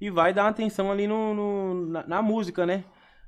e 0.00 0.10
vai 0.10 0.32
dar 0.32 0.48
atenção 0.48 0.90
ali 0.90 1.06
no, 1.06 1.34
no- 1.34 1.86
na, 1.86 2.06
na 2.06 2.22
música, 2.22 2.64
né? 2.66 2.84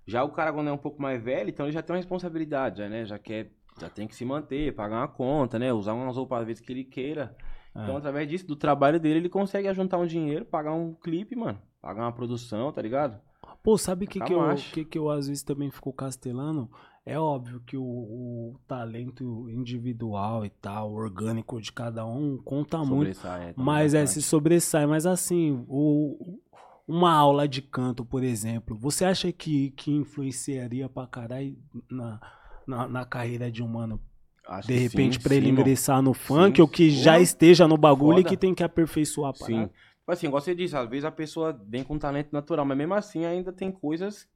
Já 0.07 0.23
o 0.23 0.31
cara 0.31 0.53
quando 0.53 0.69
é 0.69 0.73
um 0.73 0.79
pouco 0.79 1.03
mais 1.03 1.21
velho, 1.23 1.51
então 1.51 1.67
ele 1.67 1.73
já 1.73 1.83
tem 1.83 1.95
uma 1.95 1.99
responsabilidade, 1.99 2.79
já, 2.79 2.89
né? 2.89 3.05
Já 3.05 3.19
quer, 3.19 3.51
já 3.81 3.89
tem 3.89 4.07
que 4.07 4.15
se 4.15 4.25
manter, 4.25 4.75
pagar 4.75 4.99
uma 4.99 5.09
conta, 5.09 5.59
né? 5.59 5.73
Usar 5.73 5.95
umas 5.95 6.17
roupas 6.17 6.41
às 6.41 6.47
vezes 6.47 6.63
que 6.63 6.73
ele 6.73 6.85
queira. 6.85 7.37
Então, 7.73 7.95
É. 7.95 7.99
através 7.99 8.29
disso, 8.29 8.47
do 8.47 8.57
trabalho 8.57 8.99
dele, 9.01 9.19
ele 9.19 9.29
consegue 9.29 9.73
juntar 9.75 9.99
um 9.99 10.07
dinheiro, 10.07 10.45
pagar 10.45 10.73
um 10.73 10.95
clipe, 10.95 11.35
mano. 11.37 11.61
Pagar 11.83 12.03
uma 12.05 12.13
produção, 12.13 12.73
tá 12.73 12.81
ligado? 12.81 13.21
Pô, 13.63 13.77
sabe 13.77 14.05
o 14.07 14.09
que, 14.09 14.19
Tá 14.21 14.25
que, 14.25 14.33
eu, 14.33 14.55
que, 14.73 14.85
que 14.85 14.99
eu 14.99 15.11
às 15.11 15.27
vezes 15.29 15.43
também 15.43 15.71
fico 15.71 15.93
castelando? 15.93 16.71
É 17.09 17.17
óbvio 17.17 17.61
que 17.65 17.77
o, 17.77 17.83
o 17.83 18.61
talento 18.67 19.49
individual 19.49 20.45
e 20.45 20.51
tal, 20.51 20.93
orgânico 20.93 21.61
de 21.61 21.71
cada 21.71 22.05
um, 22.05 22.37
conta 22.39 22.79
muito. 22.79 23.15
Sobressai, 23.15 23.51
é, 23.51 23.53
tá 23.53 23.63
Mas 23.63 23.95
é, 23.95 24.05
se 24.07 24.21
sobressai. 24.21 24.87
Mas 24.87 25.07
assim, 25.07 25.65
o, 25.69 26.41
uma 26.87 27.13
aula 27.13 27.47
de 27.47 27.63
canto, 27.63 28.05
por 28.05 28.25
exemplo, 28.25 28.77
você 28.77 29.05
acha 29.05 29.31
que, 29.31 29.71
que 29.71 29.93
influenciaria 29.93 30.89
pra 30.89 31.07
caralho 31.07 31.57
na, 31.89 32.21
na, 32.67 32.89
na 32.89 33.05
carreira 33.05 33.53
de 33.53 33.63
um 33.63 33.69
mano? 33.69 34.01
Acho 34.49 34.67
De 34.67 34.77
repente, 34.77 35.17
sim, 35.17 35.23
pra 35.23 35.35
ele 35.37 35.47
sim, 35.47 35.53
ingressar 35.53 36.03
no 36.03 36.13
funk, 36.13 36.57
Sim, 36.57 36.63
ou 36.63 36.69
que 36.69 36.91
sim. 36.91 37.03
já 37.03 37.21
esteja 37.21 37.69
no 37.69 37.77
bagulho 37.77 38.19
e 38.19 38.23
Foda. 38.23 38.29
que 38.31 38.37
tem 38.37 38.53
que 38.55 38.65
aperfeiçoar 38.65 39.31
a 39.31 39.35
Sim. 39.35 39.45
parada? 39.45 39.69
Tipo 39.69 40.13
assim, 40.13 40.27
igual 40.27 40.41
você 40.41 40.55
disse, 40.57 40.77
às 40.77 40.89
vezes 40.89 41.05
a 41.05 41.11
pessoa 41.13 41.53
vem 41.69 41.85
com 41.85 41.99
talento 41.99 42.33
natural, 42.33 42.65
mas 42.65 42.77
mesmo 42.77 42.95
assim 42.95 43.25
ainda 43.25 43.53
tem 43.53 43.73
coisas, 43.73 44.25
é, 44.25 44.27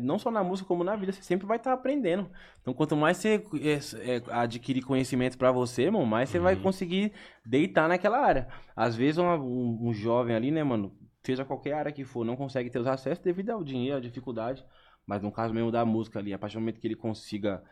não 0.00 0.18
só 0.18 0.30
na 0.30 0.42
música 0.42 0.66
como 0.66 0.82
na 0.82 0.96
vida, 0.96 1.12
você 1.12 1.22
sempre 1.22 1.46
vai 1.46 1.56
estar 1.56 1.72
aprendendo. 1.72 2.28
Então 2.60 2.74
quanto 2.74 2.96
mais 2.96 3.16
você 3.18 3.42
é, 3.60 4.16
é, 4.16 4.22
adquirir 4.30 4.82
conhecimento 4.82 5.38
pra 5.38 5.52
você, 5.52 5.82
irmão, 5.82 6.04
mais 6.04 6.28
você 6.28 6.38
vai 6.38 6.54
Uhum. 6.54 6.62
conseguir 6.62 7.12
deitar 7.44 7.88
naquela 7.88 8.18
área. 8.18 8.48
Às 8.74 8.96
vezes 8.96 9.18
uma- 9.18 9.36
um, 9.36 9.88
um 9.88 9.92
jovem 9.94 10.34
ali, 10.34 10.50
né, 10.50 10.64
mano, 10.64 10.92
seja 11.24 11.44
qualquer 11.44 11.72
área 11.74 11.92
que 11.92 12.04
for, 12.04 12.24
não 12.24 12.36
consegue 12.36 12.70
ter 12.70 12.78
os 12.78 12.86
acessos 12.86 13.22
devido 13.24 13.50
ao 13.50 13.62
dinheiro, 13.64 13.96
à 13.98 14.00
dificuldade. 14.00 14.64
Mas 15.06 15.22
no 15.22 15.30
caso 15.30 15.54
mesmo 15.54 15.70
da 15.70 15.84
música 15.84 16.18
ali, 16.18 16.32
a 16.34 16.38
partir 16.38 16.54
do 16.56 16.60
momento 16.60 16.80
que 16.80 16.86
ele 16.86 16.96
consiga 16.96 17.62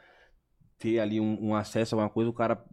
ter 0.78 0.98
ali 1.00 1.20
um, 1.20 1.38
um 1.48 1.54
acesso 1.54 1.94
a 1.94 1.98
uma 1.98 2.08
coisa, 2.08 2.30
o 2.30 2.34
cara 2.34 2.64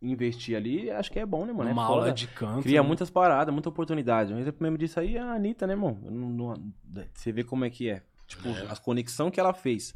investir 0.00 0.54
ali, 0.56 0.90
acho 0.90 1.10
que 1.10 1.18
é 1.18 1.24
bom, 1.26 1.46
né, 1.46 1.52
mano? 1.52 1.70
É 1.70 1.72
Uma 1.72 1.86
foda. 1.86 2.00
aula 2.00 2.12
de 2.12 2.26
canto. 2.28 2.62
Cria 2.62 2.82
né? 2.82 2.86
muitas 2.86 3.08
paradas, 3.10 3.52
muita 3.52 3.68
oportunidade. 3.70 4.32
Um 4.32 4.38
exemplo 4.38 4.62
mesmo 4.62 4.76
disso 4.78 5.00
aí 5.00 5.16
é 5.16 5.20
a 5.20 5.32
Anitta, 5.32 5.66
né, 5.66 5.72
irmão? 5.72 5.98
Não- 6.02 6.54
não- 6.54 6.72
Você 7.14 7.32
vê 7.32 7.42
como 7.42 7.64
é 7.64 7.70
que 7.70 7.88
é. 7.88 8.02
Tipo, 8.26 8.48
É. 8.48 8.66
as 8.70 8.78
conexões 8.78 9.32
que 9.32 9.40
ela 9.40 9.52
fez. 9.54 9.94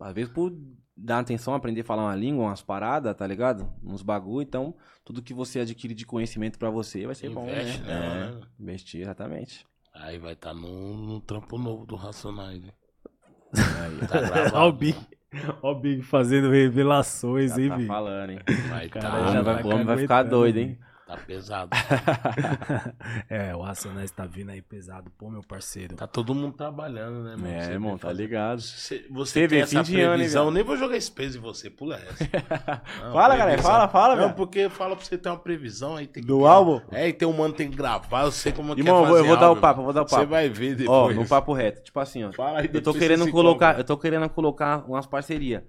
Às 0.00 0.14
vezes 0.14 0.32
por 0.32 0.50
dar 0.96 1.18
atenção, 1.18 1.54
aprender 1.54 1.82
a 1.82 1.84
falar 1.84 2.04
uma 2.04 2.16
língua, 2.16 2.44
umas 2.46 2.62
paradas, 2.62 3.14
tá 3.14 3.26
ligado? 3.26 3.70
Uns 3.84 4.02
bagulho. 4.02 4.42
Então, 4.42 4.74
tudo 5.04 5.22
que 5.22 5.34
você 5.34 5.60
adquire 5.60 5.94
de 5.94 6.06
conhecimento 6.06 6.58
pra 6.58 6.70
você 6.70 7.04
vai 7.06 7.14
ser 7.14 7.30
Investe 7.30 7.78
bom, 7.80 7.86
né? 7.86 7.86
nela, 7.86 8.14
É, 8.14 8.30
né? 8.34 8.40
investir, 8.58 9.02
exatamente. 9.02 9.66
Aí 9.94 10.18
vai 10.18 10.32
estar 10.34 10.54
no, 10.54 10.94
no 10.96 11.20
trampo 11.20 11.58
novo 11.58 11.84
do 11.84 11.96
Racionais. 11.96 12.62
né? 12.62 12.72
Aí, 13.54 14.06
Tá 14.06 14.20
gravado. 14.20 14.56
Ó 14.56 14.68
o 14.68 14.72
Big, 14.72 14.98
ó 15.62 15.72
o 15.72 15.74
Big 15.74 16.02
fazendo 16.02 16.50
revelações, 16.50 17.58
hein, 17.58 17.64
já 17.64 17.70
tá 17.70 17.76
Big? 17.76 17.88
falando, 17.88 18.30
hein? 18.30 18.38
Vai 18.68 18.88
Cara, 18.88 19.08
O 19.08 19.10
tá, 19.10 19.18
homem 19.20 19.32
já 19.32 19.42
vai, 19.42 19.62
tá 19.62 19.68
o 19.68 19.72
homem 19.72 19.84
vai 19.84 19.98
ficar 19.98 20.22
doido, 20.22 20.56
hein? 20.58 20.78
Tá 21.16 21.16
pesado. 21.26 21.70
É, 23.28 23.54
o 23.54 23.60
Racionais 23.60 24.10
tá 24.10 24.24
vindo 24.26 24.50
aí 24.50 24.60
pesado. 24.62 25.10
Pô, 25.18 25.30
meu 25.30 25.42
parceiro. 25.42 25.96
Tá 25.96 26.06
todo 26.06 26.34
mundo 26.34 26.52
trabalhando, 26.56 27.22
né, 27.24 27.36
mano? 27.36 27.48
É, 27.48 27.64
Você 27.64 27.72
irmão, 27.72 27.98
tá 27.98 28.08
fazer- 28.08 28.22
ligado. 28.22 28.60
Você, 28.60 28.98
você 28.98 29.08
Você 29.10 29.40
tem 29.40 29.48
vê, 29.48 29.58
essa 29.60 29.82
de 29.82 30.00
ano, 30.00 30.14
previsão, 30.14 30.44
viado? 30.44 30.54
nem 30.54 30.64
vou 30.64 30.76
jogar 30.76 30.96
esse 30.96 31.10
peso 31.10 31.38
em 31.38 31.40
você, 31.40 31.70
pula 31.70 31.96
essa. 31.96 32.24
Não, 33.02 33.12
Fala, 33.12 33.36
galera, 33.36 33.62
fala, 33.62 33.88
fala, 33.88 34.16
Não, 34.16 34.22
velho. 34.24 34.34
porque 34.34 34.68
fala 34.68 34.96
pra 34.96 35.04
você 35.04 35.16
ter 35.18 35.28
uma 35.28 35.38
previsão, 35.38 35.96
aí 35.96 36.06
tem 36.06 36.22
que... 36.22 36.26
Do 36.26 36.46
álbum? 36.46 36.80
É, 36.92 37.08
e 37.08 37.12
tem 37.12 37.26
um 37.26 37.32
mano 37.32 37.52
que 37.52 37.58
tem 37.58 37.70
que 37.70 37.76
gravar, 37.76 38.22
eu 38.24 38.32
sei 38.32 38.52
como 38.52 38.72
é 38.72 38.74
que 38.74 38.80
Irmão, 38.80 39.06
eu 39.16 39.24
vou- 39.24 39.36
dar 39.36 39.50
o 39.50 39.56
papo, 39.56 39.80
eu 39.80 39.84
vou 39.84 39.92
dar 39.92 40.02
o 40.02 40.08
Você 40.08 40.16
papo. 40.16 40.28
vai 40.28 40.48
ver 40.48 40.72
Ó, 40.88 41.02
depois. 41.08 41.16
no 41.16 41.26
papo 41.26 41.52
reto. 41.52 41.82
Tipo 41.82 42.00
assim, 42.00 42.24
ó. 42.24 42.32
Fala 42.32 42.60
aí, 42.60 42.70
Eu 42.72 42.82
tô 42.82 42.92
querendo 42.94 43.24
você 43.24 43.30
colocar, 43.30 43.78
eu 43.78 43.84
tô 43.84 43.96
querendo 43.96 44.28
colocar 44.28 44.84
umas 44.88 45.06
parcerias. 45.06 45.62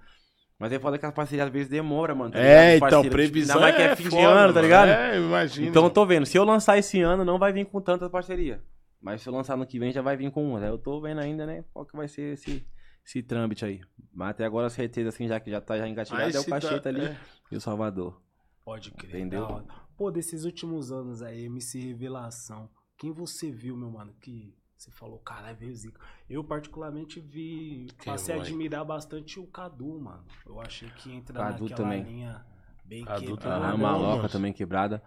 Mas 0.61 0.71
é 0.71 0.79
foda 0.79 0.95
que 0.99 1.05
as 1.07 1.11
parcerias 1.11 1.47
às 1.47 1.51
vezes 1.51 1.67
demoram, 1.67 2.15
mano. 2.15 2.33
tá 2.33 2.39
É, 2.39 2.75
então, 2.75 2.87
parceiros, 2.87 3.11
previsão 3.11 3.55
Ainda 3.55 3.65
mais 3.65 3.75
que 3.75 3.81
é 3.81 3.85
é 3.85 3.95
fim 3.95 4.03
de 4.03 4.09
foda, 4.11 4.27
ano, 4.27 4.53
tá 4.53 4.61
ligado? 4.61 4.89
É, 4.89 5.17
imagina. 5.17 5.67
Então 5.67 5.83
eu 5.85 5.89
tô 5.89 6.05
vendo, 6.05 6.23
se 6.27 6.37
eu 6.37 6.43
lançar 6.43 6.77
esse 6.77 7.01
ano, 7.01 7.25
não 7.25 7.39
vai 7.39 7.51
vir 7.51 7.65
com 7.65 7.81
tantas 7.81 8.11
parcerias. 8.11 8.59
Mas 9.01 9.23
se 9.23 9.29
eu 9.29 9.33
lançar 9.33 9.57
no 9.57 9.65
que 9.65 9.79
vem, 9.79 9.91
já 9.91 10.03
vai 10.03 10.15
vir 10.15 10.29
com 10.29 10.47
uma. 10.47 10.59
Aí 10.59 10.67
Eu 10.67 10.77
tô 10.77 11.01
vendo 11.01 11.19
ainda, 11.19 11.47
né? 11.47 11.65
Qual 11.73 11.83
que 11.83 11.97
vai 11.97 12.07
ser 12.07 12.33
esse, 12.33 12.63
esse 13.03 13.23
trâmite 13.23 13.65
aí. 13.65 13.81
Mas 14.13 14.29
até 14.29 14.45
agora 14.45 14.67
a 14.67 14.69
certeza, 14.69 15.09
assim, 15.09 15.27
já 15.27 15.39
que 15.39 15.49
já 15.49 15.59
tá 15.59 15.79
já 15.79 15.87
engatilhado, 15.87 16.25
Aí 16.25 16.35
é 16.35 16.39
o 16.39 16.45
cacheta 16.45 16.89
ali 16.89 17.05
é. 17.05 17.17
e 17.51 17.57
o 17.57 17.59
Salvador. 17.59 18.21
Pode 18.63 18.91
crer. 18.91 19.15
Entendeu? 19.15 19.63
Pô, 19.97 20.11
desses 20.11 20.45
últimos 20.45 20.91
anos 20.91 21.23
aí, 21.23 21.45
MC 21.45 21.79
Revelação, 21.79 22.69
quem 22.99 23.11
você 23.11 23.49
viu, 23.49 23.75
meu 23.75 23.89
mano, 23.89 24.13
que 24.21 24.53
você 24.81 24.91
falou, 24.91 25.19
caralho, 25.19 25.55
veio 25.57 25.75
zica. 25.75 25.99
Eu 26.29 26.43
particularmente 26.43 27.19
vi, 27.19 27.87
Quem 27.99 28.11
passei 28.13 28.35
a 28.35 28.41
admirar 28.41 28.83
bastante 28.83 29.39
o 29.39 29.45
Cadu, 29.45 29.99
mano. 29.99 30.23
Eu 30.45 30.59
achei 30.59 30.89
que 30.89 31.11
entra 31.11 31.37
Cadu 31.37 31.63
naquela 31.63 31.77
também. 31.77 32.03
linha 32.03 32.45
bem 32.83 33.05
Cadu 33.05 33.21
quebrada. 33.37 33.41
também. 33.55 33.69
A 33.69 33.73
Ah, 33.73 33.77
Maloca 33.77 34.17
mano. 34.17 34.29
também 34.29 34.53
quebrada. 34.53 35.03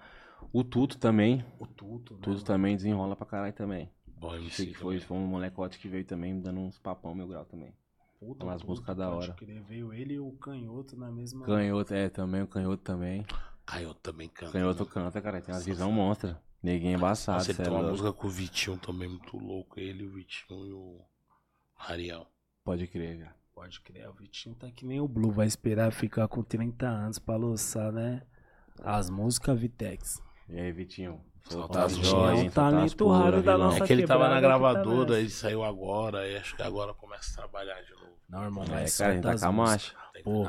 O 0.53 0.63
Tuto 0.63 0.97
também. 0.99 1.45
O 1.59 1.67
Tuto, 1.67 2.15
né, 2.15 2.21
Tudo 2.23 2.35
mano? 2.35 2.45
também 2.45 2.77
desenrola 2.77 3.17
pra 3.17 3.27
caralho 3.27 3.53
também. 3.53 3.91
Bom, 4.17 4.31
Sei 4.49 4.67
que 4.69 4.75
foi, 4.75 5.01
foi 5.01 5.17
um 5.17 5.27
molecote 5.27 5.79
que 5.79 5.89
veio 5.89 6.05
também 6.05 6.41
dando 6.41 6.61
uns 6.61 6.79
papão 6.79 7.15
meu 7.15 7.27
grau 7.27 7.45
também. 7.45 7.75
Puta, 8.21 8.45
umas 8.45 8.61
Tuto, 8.61 8.71
músicas 8.71 8.97
da 8.97 9.11
hora. 9.11 9.33
crer. 9.35 9.61
Veio 9.63 9.93
ele 9.93 10.15
e 10.15 10.21
o 10.21 10.31
Canhoto 10.33 10.97
na 10.97 11.11
mesma... 11.11 11.45
Canhoto, 11.45 11.93
é, 11.93 12.09
também, 12.09 12.43
o 12.43 12.47
canhoto 12.47 12.83
também. 12.83 13.27
Canhoto 13.67 14.01
também 14.01 14.29
canta. 14.29 14.53
Canhoto 14.53 14.87
canta, 14.87 15.21
cara. 15.21 15.41
Tem 15.43 15.53
umas 15.55 15.65
visão 15.65 15.91
monstra. 15.91 16.41
Neguinho 16.65 16.97
embaçado. 16.97 17.39
Nossa, 17.39 17.51
ele 17.51 17.57
cê 17.57 17.63
é 17.63 17.65
tem 17.65 17.73
uma 17.75 17.81
louco. 17.81 17.91
música 17.93 18.13
com 18.13 18.27
o 18.27 18.31
Vitinho 18.31 18.79
também 18.79 19.09
muito 19.09 19.37
louco. 19.37 19.79
Ele, 19.79 20.05
o 20.05 20.11
Vitinho 20.11 20.67
e 20.67 20.73
o 20.73 21.01
Ariel. 21.77 22.27
Pode 22.65 22.87
crer, 22.87 23.19
cara. 23.19 23.37
Pode 23.55 23.81
crer, 23.83 24.09
o 24.09 24.15
Vitinho 24.15 24.55
tá 24.57 24.71
que 24.71 24.85
nem 24.85 24.99
o 25.01 25.07
Blue, 25.07 25.31
vai 25.31 25.47
esperar 25.47 25.93
ficar 25.93 26.27
com 26.27 26.43
30 26.43 26.89
anos 26.89 27.19
pra 27.19 27.37
lançar, 27.37 27.93
né? 27.93 28.23
As 28.83 29.09
músicas 29.11 29.61
Vitex. 29.61 30.21
E 30.49 30.59
aí, 30.59 30.73
Vitinho? 30.73 31.21
É 31.51 31.57
um 31.57 32.31
hein? 32.31 32.51
Solta 32.51 32.51
talento 32.51 33.09
raro 33.09 33.43
da 33.43 33.59
nossa 33.59 33.85
É 33.85 33.87
que 33.87 33.93
ele 33.93 34.07
tava 34.07 34.29
na 34.29 34.37
tá 34.37 34.41
gravadora, 34.41 35.19
ele 35.19 35.29
saiu 35.29 35.63
agora, 35.63 36.27
e 36.27 36.37
acho 36.37 36.57
que 36.57 36.63
agora 36.63 36.95
começa 36.95 37.33
a 37.33 37.37
trabalhar 37.37 37.81
de 37.83 37.91
novo. 37.93 38.05
Não, 38.29 38.45
irmão, 38.45 38.65
É, 38.65 38.71
mas 38.71 38.97
cara, 38.97 39.11
a 39.11 39.15
gente 39.15 39.23
tá 39.25 39.39
com 39.39 39.47
a 39.47 39.53
marcha. 39.53 39.93
Pô. 40.23 40.47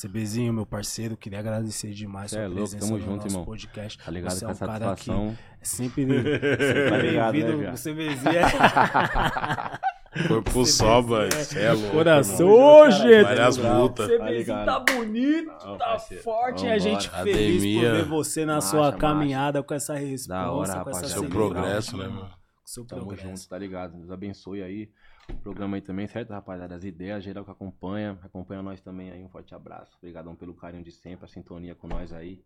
CBzinho, 0.00 0.52
meu 0.54 0.64
parceiro, 0.64 1.16
queria 1.16 1.40
agradecer 1.40 1.90
demais 1.90 2.30
Cê 2.30 2.36
sua 2.36 2.44
é 2.44 2.46
louco, 2.46 2.60
presença 2.62 2.86
tamo 2.86 2.98
no 2.98 3.04
junto, 3.04 3.16
nosso 3.24 3.28
irmão. 3.28 3.44
podcast. 3.44 4.02
Tá 4.02 4.10
ligado 4.10 4.32
Você 4.32 4.44
com 4.44 4.50
é 4.50 4.50
a 4.50 4.54
um 4.54 4.58
cara 4.58 4.96
que 4.96 5.10
é 5.10 5.36
sempre 5.62 6.06
Tá 6.88 6.96
ligado, 6.96 7.36
né, 7.36 7.72
CBzinho 7.72 8.38
é... 8.38 9.78
Corpo 10.26 10.64
sobra, 10.66 11.30
cê 11.30 11.60
é 11.60 11.72
louco. 11.72 11.90
Coração, 11.92 12.48
ô, 12.48 12.90
gente. 12.90 13.22
Várias 13.22 13.56
lutas. 13.56 14.06
CBzinho 14.08 14.46
Tá 14.46 14.64
tá 14.80 14.80
bonito, 14.94 15.46
Não, 15.46 15.78
tá 15.78 15.84
parceiro. 15.90 16.22
forte. 16.24 16.64
E 16.64 16.68
a 16.68 16.72
Vambora. 16.72 16.80
gente 16.80 17.10
feliz 17.10 17.74
por 17.74 17.80
ver 17.92 18.04
você 18.04 18.44
na 18.44 18.54
Marcha, 18.54 18.68
sua 18.68 18.80
marcha. 18.82 18.98
caminhada 18.98 19.62
com 19.62 19.74
essa 19.74 19.94
resposta, 19.94 20.28
Da 20.34 20.50
hora, 20.50 20.56
com 20.56 20.62
essa 20.64 20.78
rapaziada. 20.78 21.08
Seu 21.08 21.24
progresso, 21.28 21.96
né, 21.96 22.08
mano? 22.08 22.30
Seu 22.64 22.84
Tamo 22.84 23.02
progresso. 23.06 23.28
junto, 23.28 23.48
tá 23.48 23.58
ligado? 23.58 23.96
Deus 23.96 24.10
abençoe 24.10 24.62
aí. 24.62 24.90
O 25.30 25.34
programa 25.36 25.76
aí 25.76 25.82
também, 25.82 26.06
certo, 26.08 26.30
rapaziada? 26.30 26.74
As 26.74 26.84
ideias, 26.84 27.22
geral 27.22 27.44
que 27.44 27.50
acompanha. 27.50 28.18
Acompanha 28.22 28.62
nós 28.62 28.80
também 28.80 29.10
aí. 29.10 29.22
Um 29.22 29.28
forte 29.28 29.54
abraço. 29.54 29.92
Obrigadão 29.98 30.34
pelo 30.34 30.54
carinho 30.54 30.82
de 30.82 30.90
sempre, 30.90 31.24
a 31.24 31.28
sintonia 31.28 31.74
com 31.74 31.86
nós 31.86 32.12
aí. 32.12 32.40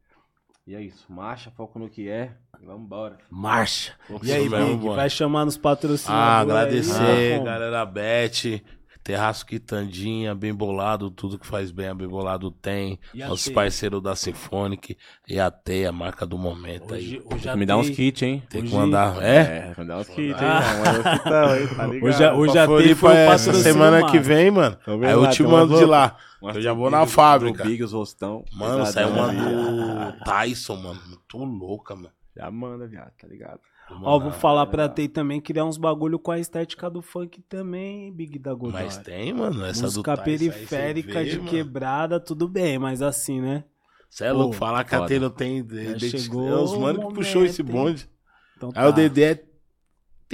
E 0.66 0.74
é 0.76 0.80
isso. 0.80 1.04
Marcha, 1.12 1.50
foco 1.50 1.78
no 1.78 1.88
que 1.88 2.08
é. 2.08 2.30
E 2.60 2.64
vambora. 2.66 3.18
Marcha. 3.28 3.94
Foco 4.06 4.24
E 4.24 4.32
aí, 4.32 4.48
Big, 4.48 4.88
vai 4.88 5.10
chamar 5.10 5.44
nos 5.44 5.56
patrocinadores 5.56 6.08
Ah, 6.08 6.38
aí, 6.38 6.42
agradecer, 6.42 7.32
como? 7.34 7.44
galera 7.44 7.84
Bete, 7.84 8.64
Terraço 9.04 9.44
Quitandinha, 9.44 10.34
Bem 10.34 10.54
Bolado, 10.54 11.10
tudo 11.10 11.38
que 11.38 11.46
faz 11.46 11.70
bem, 11.72 11.88
a 11.88 11.94
Bem 11.94 12.06
Bolado 12.06 12.50
tem. 12.50 12.98
A 13.20 13.28
Nossos 13.28 13.48
parceiros 13.52 14.00
da 14.02 14.14
Symphonic 14.14 14.96
e 15.28 15.40
a 15.40 15.50
Teia, 15.50 15.88
a 15.88 15.92
marca 15.92 16.24
do 16.24 16.38
momento 16.38 16.94
Hoje, 16.94 17.16
aí. 17.28 17.36
hoje 17.36 17.56
me 17.56 17.66
dar 17.66 17.76
uns 17.78 17.90
kits, 17.90 18.22
hein? 18.22 18.42
Tem 18.48 18.60
que 18.62 18.68
hoje- 18.68 18.76
mandar. 18.76 19.20
É? 19.22 19.36
É, 19.36 19.74
me 19.76 19.84
dar 19.86 19.98
uns 19.98 20.08
kits, 20.08 20.40
hein? 20.40 20.48
Ah. 20.48 21.56
Hein? 21.56 21.68
Tá 21.76 21.86
ligado? 21.86 22.04
Hoje, 22.04 22.30
hoje 22.30 22.52
Pra 22.52 22.64
a 22.64 22.66
T 22.78 22.94
foi 22.94 23.10
o 23.10 23.16
essa 23.16 23.30
patrocínio 23.50 23.62
semana 23.72 24.10
que 24.10 24.18
vem, 24.18 24.50
mano. 24.50 24.76
Vendo 24.86 25.04
Aí 25.06 25.12
eu 25.12 25.30
te 25.30 25.42
mando 25.42 25.76
de 25.76 25.84
lá. 25.84 26.16
Eu 26.42 26.60
já 26.60 26.72
vou 26.72 26.90
na 26.90 27.06
fábrica. 27.06 27.62
Do 27.64 27.68
Big, 27.70 27.82
os 27.82 27.92
rostão. 27.92 28.44
Mano, 28.52 28.84
saiu 28.86 29.08
uma 29.08 29.28
do 30.12 30.24
Tyson, 30.24 30.76
mano. 30.76 31.00
Muito 31.08 31.38
louca, 31.38 31.94
mano. 31.94 32.10
Já 32.36 32.50
manda, 32.50 32.86
viado, 32.86 33.10
tá 33.20 33.26
ligado? 33.28 33.60
Ó, 33.90 34.18
vou 34.18 34.32
falar 34.32 34.66
pra. 34.66 34.88
Tei 34.88 35.08
também 35.08 35.40
criar 35.40 35.64
uns 35.64 35.76
bagulho 35.76 36.18
com 36.18 36.30
a 36.30 36.38
estética 36.38 36.88
do 36.88 37.02
funk 37.02 37.42
também, 37.42 38.12
Big 38.12 38.38
da 38.38 38.54
Godoy. 38.54 38.82
Mas 38.82 38.96
tem, 38.98 39.32
mano. 39.34 39.64
Essa 39.64 39.82
Música 39.82 40.16
do 40.16 40.22
periférica 40.22 41.22
vê, 41.22 41.30
de 41.30 41.38
mano. 41.38 41.50
quebrada, 41.50 42.20
tudo 42.20 42.48
bem, 42.48 42.78
mas 42.78 43.02
assim, 43.02 43.40
né? 43.40 43.64
Cê 44.08 44.24
é 44.24 44.32
louco, 44.32 44.52
Pô, 44.52 44.58
falar 44.58 44.84
que 44.84 44.94
a 44.94 45.06
não 45.18 45.30
tem. 45.30 45.62
de- 45.62 45.94
de- 45.94 46.10
chegou 46.10 46.48
é 46.48 46.62
os 46.62 46.76
mano 46.76 47.08
que 47.08 47.14
puxou 47.14 47.44
esse 47.44 47.62
bonde. 47.62 48.08
Então 48.56 48.70
Aí 48.74 48.86
o 48.86 48.90
tá. 48.90 48.96
Dedé 48.96 49.42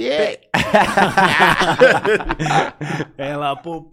é. 0.01 0.39
Ela. 3.17 3.55
Pô, 3.55 3.81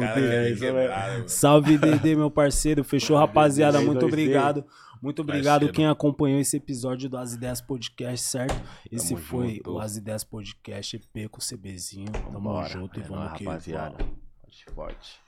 caras 0.00 0.14
Dedé. 0.14 0.30
querem 0.30 0.56
quebrar, 0.56 1.10
mano. 1.12 1.28
Salve, 1.28 1.78
Dedê, 1.78 2.16
meu 2.16 2.30
parceiro. 2.30 2.82
Fechou, 2.82 3.16
rapaziada. 3.16 3.80
Muito 3.80 4.06
obrigado. 4.06 4.64
Muito 5.00 5.22
obrigado 5.22 5.60
Parceiro. 5.60 5.72
quem 5.74 5.86
acompanhou 5.86 6.38
esse 6.40 6.56
episódio 6.56 7.08
do 7.08 7.16
As 7.16 7.32
Ideias 7.34 7.60
Podcast, 7.60 8.26
certo? 8.26 8.54
Esse 8.90 9.14
Tamo 9.14 9.20
foi 9.26 9.54
junto. 9.56 9.72
o 9.72 9.78
As 9.80 9.96
Ideias 9.96 10.24
Podcast 10.24 10.96
EP 10.96 11.28
com 11.30 11.38
o 11.38 11.42
CBzinho. 11.44 12.12
Tamo 12.12 12.32
Vambora. 12.32 12.68
junto 12.68 12.98
e 12.98 13.02
É 13.02 13.06
vamos 13.06 13.24
nóis, 13.26 13.38
que 13.38 13.44
rapaziada. 13.44 13.96
forte. 14.74 15.20